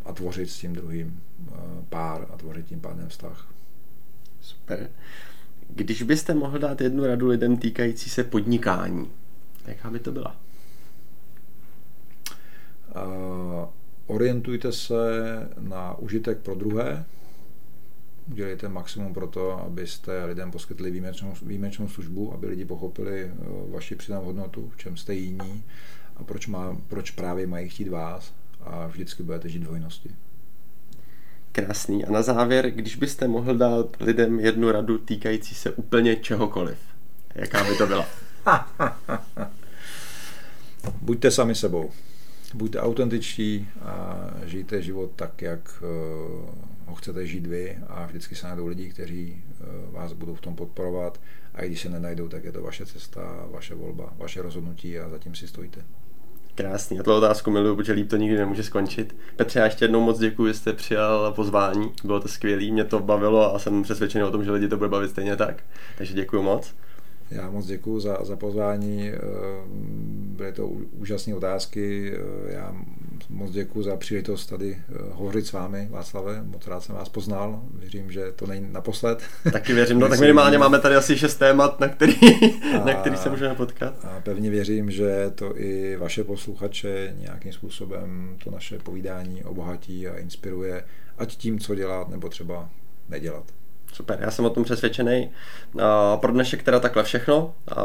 a 0.04 0.12
tvořit 0.12 0.50
s 0.50 0.58
tím 0.58 0.72
druhým 0.72 1.22
pár 1.88 2.26
a 2.34 2.36
tvořit 2.36 2.66
tím 2.66 2.80
pádem 2.80 3.08
vztah. 3.08 3.48
Super. 4.40 4.90
Když 5.68 6.02
byste 6.02 6.34
mohl 6.34 6.58
dát 6.58 6.80
jednu 6.80 7.06
radu 7.06 7.28
lidem 7.28 7.56
týkající 7.56 8.10
se 8.10 8.24
podnikání, 8.24 9.10
jaká 9.66 9.90
by 9.90 9.98
to 9.98 10.12
byla? 10.12 10.36
Uh, 12.94 13.68
orientujte 14.06 14.72
se 14.72 14.94
na 15.60 15.98
užitek 15.98 16.38
pro 16.38 16.54
druhé, 16.54 17.04
udělejte 18.30 18.68
maximum 18.68 19.14
pro 19.14 19.26
to, 19.26 19.52
abyste 19.52 20.24
lidem 20.24 20.50
poskytli 20.50 20.90
výjimečnou, 20.90 21.34
výjimečnou 21.42 21.88
službu, 21.88 22.34
aby 22.34 22.46
lidi 22.46 22.64
pochopili 22.64 23.30
vaši 23.68 23.96
přidanou 23.96 24.24
hodnotu, 24.24 24.70
v 24.74 24.76
čem 24.76 24.96
jste 24.96 25.14
jiní 25.14 25.64
a 26.16 26.24
proč, 26.24 26.46
má, 26.46 26.76
proč 26.88 27.10
právě 27.10 27.46
mají 27.46 27.68
chtít 27.68 27.88
vás 27.88 28.32
a 28.64 28.86
vždycky 28.86 29.22
budete 29.22 29.48
žít 29.48 29.58
dvojnosti. 29.58 30.10
Krásný. 31.52 32.04
A 32.04 32.10
na 32.10 32.22
závěr, 32.22 32.70
když 32.70 32.96
byste 32.96 33.28
mohl 33.28 33.54
dát 33.56 33.96
lidem 34.00 34.40
jednu 34.40 34.72
radu 34.72 34.98
týkající 34.98 35.54
se 35.54 35.70
úplně 35.70 36.16
čehokoliv, 36.16 36.78
jaká 37.34 37.64
by 37.64 37.76
to 37.76 37.86
byla? 37.86 38.06
Buďte 41.02 41.30
sami 41.30 41.54
sebou. 41.54 41.90
Buďte 42.54 42.80
autentičtí 42.80 43.68
a 43.82 44.16
žijte 44.44 44.82
život 44.82 45.10
tak, 45.16 45.42
jak 45.42 45.82
eh, 45.82 45.86
ho 46.86 46.94
chcete 46.94 47.26
žít 47.26 47.46
vy 47.46 47.78
a 47.88 48.06
vždycky 48.06 48.34
se 48.34 48.46
najdou 48.46 48.66
lidi, 48.66 48.88
kteří 48.88 49.42
eh, 49.44 49.64
vás 49.90 50.12
budou 50.12 50.34
v 50.34 50.40
tom 50.40 50.56
podporovat 50.56 51.20
a 51.54 51.62
i 51.62 51.68
když 51.68 51.80
se 51.80 51.88
nenajdou, 51.88 52.28
tak 52.28 52.44
je 52.44 52.52
to 52.52 52.62
vaše 52.62 52.86
cesta, 52.86 53.46
vaše 53.50 53.74
volba, 53.74 54.12
vaše 54.16 54.42
rozhodnutí 54.42 54.98
a 54.98 55.08
zatím 55.08 55.34
si 55.34 55.48
stojíte. 55.48 55.84
Krásný. 56.54 57.00
A 57.00 57.02
tu 57.02 57.12
otázku 57.12 57.50
miluju, 57.50 57.76
protože 57.76 57.92
líp 57.92 58.10
to 58.10 58.16
nikdy 58.16 58.38
nemůže 58.38 58.62
skončit. 58.62 59.16
Petře, 59.36 59.58
já 59.58 59.64
ještě 59.64 59.84
jednou 59.84 60.00
moc 60.00 60.18
děkuji, 60.18 60.46
že 60.46 60.54
jste 60.54 60.72
přijal 60.72 61.32
pozvání. 61.32 61.92
Bylo 62.04 62.20
to 62.20 62.28
skvělé, 62.28 62.64
mě 62.64 62.84
to 62.84 63.00
bavilo 63.00 63.54
a 63.54 63.58
jsem 63.58 63.82
přesvědčený 63.82 64.24
o 64.24 64.30
tom, 64.30 64.44
že 64.44 64.50
lidi 64.50 64.68
to 64.68 64.76
bude 64.76 64.88
bavit 64.88 65.10
stejně 65.10 65.36
tak. 65.36 65.62
Takže 65.98 66.14
děkuji 66.14 66.42
moc. 66.42 66.74
Já 67.32 67.50
moc 67.50 67.66
děkuji 67.66 68.00
za, 68.00 68.18
za 68.22 68.36
pozvání, 68.36 69.10
eh, 69.10 69.18
byly 70.36 70.52
to 70.52 70.66
úžasné 70.68 71.34
otázky. 71.34 72.12
Eh, 72.14 72.52
já 72.52 72.76
moc 73.28 73.50
děkuji 73.50 73.82
za 73.82 73.96
příležitost 73.96 74.46
tady 74.46 74.78
eh, 74.78 74.94
hovořit 75.12 75.46
s 75.46 75.52
vámi, 75.52 75.88
Václave. 75.90 76.42
Moc 76.42 76.66
rád 76.66 76.84
jsem 76.84 76.94
vás 76.94 77.08
poznal. 77.08 77.62
Věřím, 77.74 78.12
že 78.12 78.32
to 78.32 78.46
není 78.46 78.72
naposled. 78.72 79.22
Taky 79.52 79.72
věřím, 79.72 79.98
no 79.98 80.08
tak 80.08 80.20
minimálně 80.20 80.58
máme 80.58 80.78
tady 80.78 80.96
asi 80.96 81.18
šest 81.18 81.34
témat, 81.34 81.80
na 81.80 81.88
který, 81.88 82.14
a, 82.80 82.84
na 82.84 82.94
který 82.94 83.16
se 83.16 83.30
můžeme 83.30 83.54
potkat. 83.54 83.94
A 84.04 84.20
pevně 84.20 84.50
věřím, 84.50 84.90
že 84.90 85.30
to 85.34 85.60
i 85.60 85.96
vaše 85.96 86.24
posluchače 86.24 87.14
nějakým 87.18 87.52
způsobem 87.52 88.36
to 88.44 88.50
naše 88.50 88.78
povídání 88.78 89.44
obohatí 89.44 90.08
a 90.08 90.18
inspiruje, 90.18 90.84
ať 91.18 91.36
tím, 91.36 91.58
co 91.58 91.74
dělat, 91.74 92.08
nebo 92.08 92.28
třeba 92.28 92.70
nedělat. 93.08 93.44
Super, 93.92 94.18
já 94.20 94.30
jsem 94.30 94.44
o 94.44 94.50
tom 94.50 94.64
přesvědčený. 94.64 95.30
A 95.82 96.16
pro 96.16 96.32
dnešek 96.32 96.62
teda 96.62 96.80
takhle 96.80 97.02
všechno. 97.04 97.54
A 97.76 97.82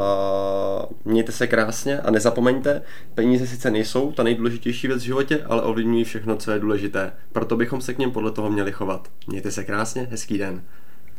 mějte 1.05 1.31
se 1.31 1.47
krásně 1.47 1.99
a 1.99 2.11
nezapomeňte, 2.11 2.81
peníze 3.15 3.47
sice 3.47 3.71
nejsou 3.71 4.11
ta 4.11 4.23
nejdůležitější 4.23 4.87
věc 4.87 5.01
v 5.01 5.05
životě, 5.05 5.43
ale 5.45 5.61
ovlivňují 5.61 6.03
všechno, 6.03 6.35
co 6.35 6.51
je 6.51 6.59
důležité. 6.59 7.13
Proto 7.31 7.55
bychom 7.55 7.81
se 7.81 7.93
k 7.93 7.97
něm 7.97 8.11
podle 8.11 8.31
toho 8.31 8.49
měli 8.49 8.71
chovat. 8.71 9.07
Mějte 9.27 9.51
se 9.51 9.63
krásně, 9.63 10.07
hezký 10.11 10.37
den. 10.37 10.63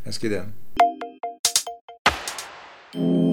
Hezký 0.04 0.28
den. 0.28 0.52
thank 2.92 3.04
you 3.04 3.27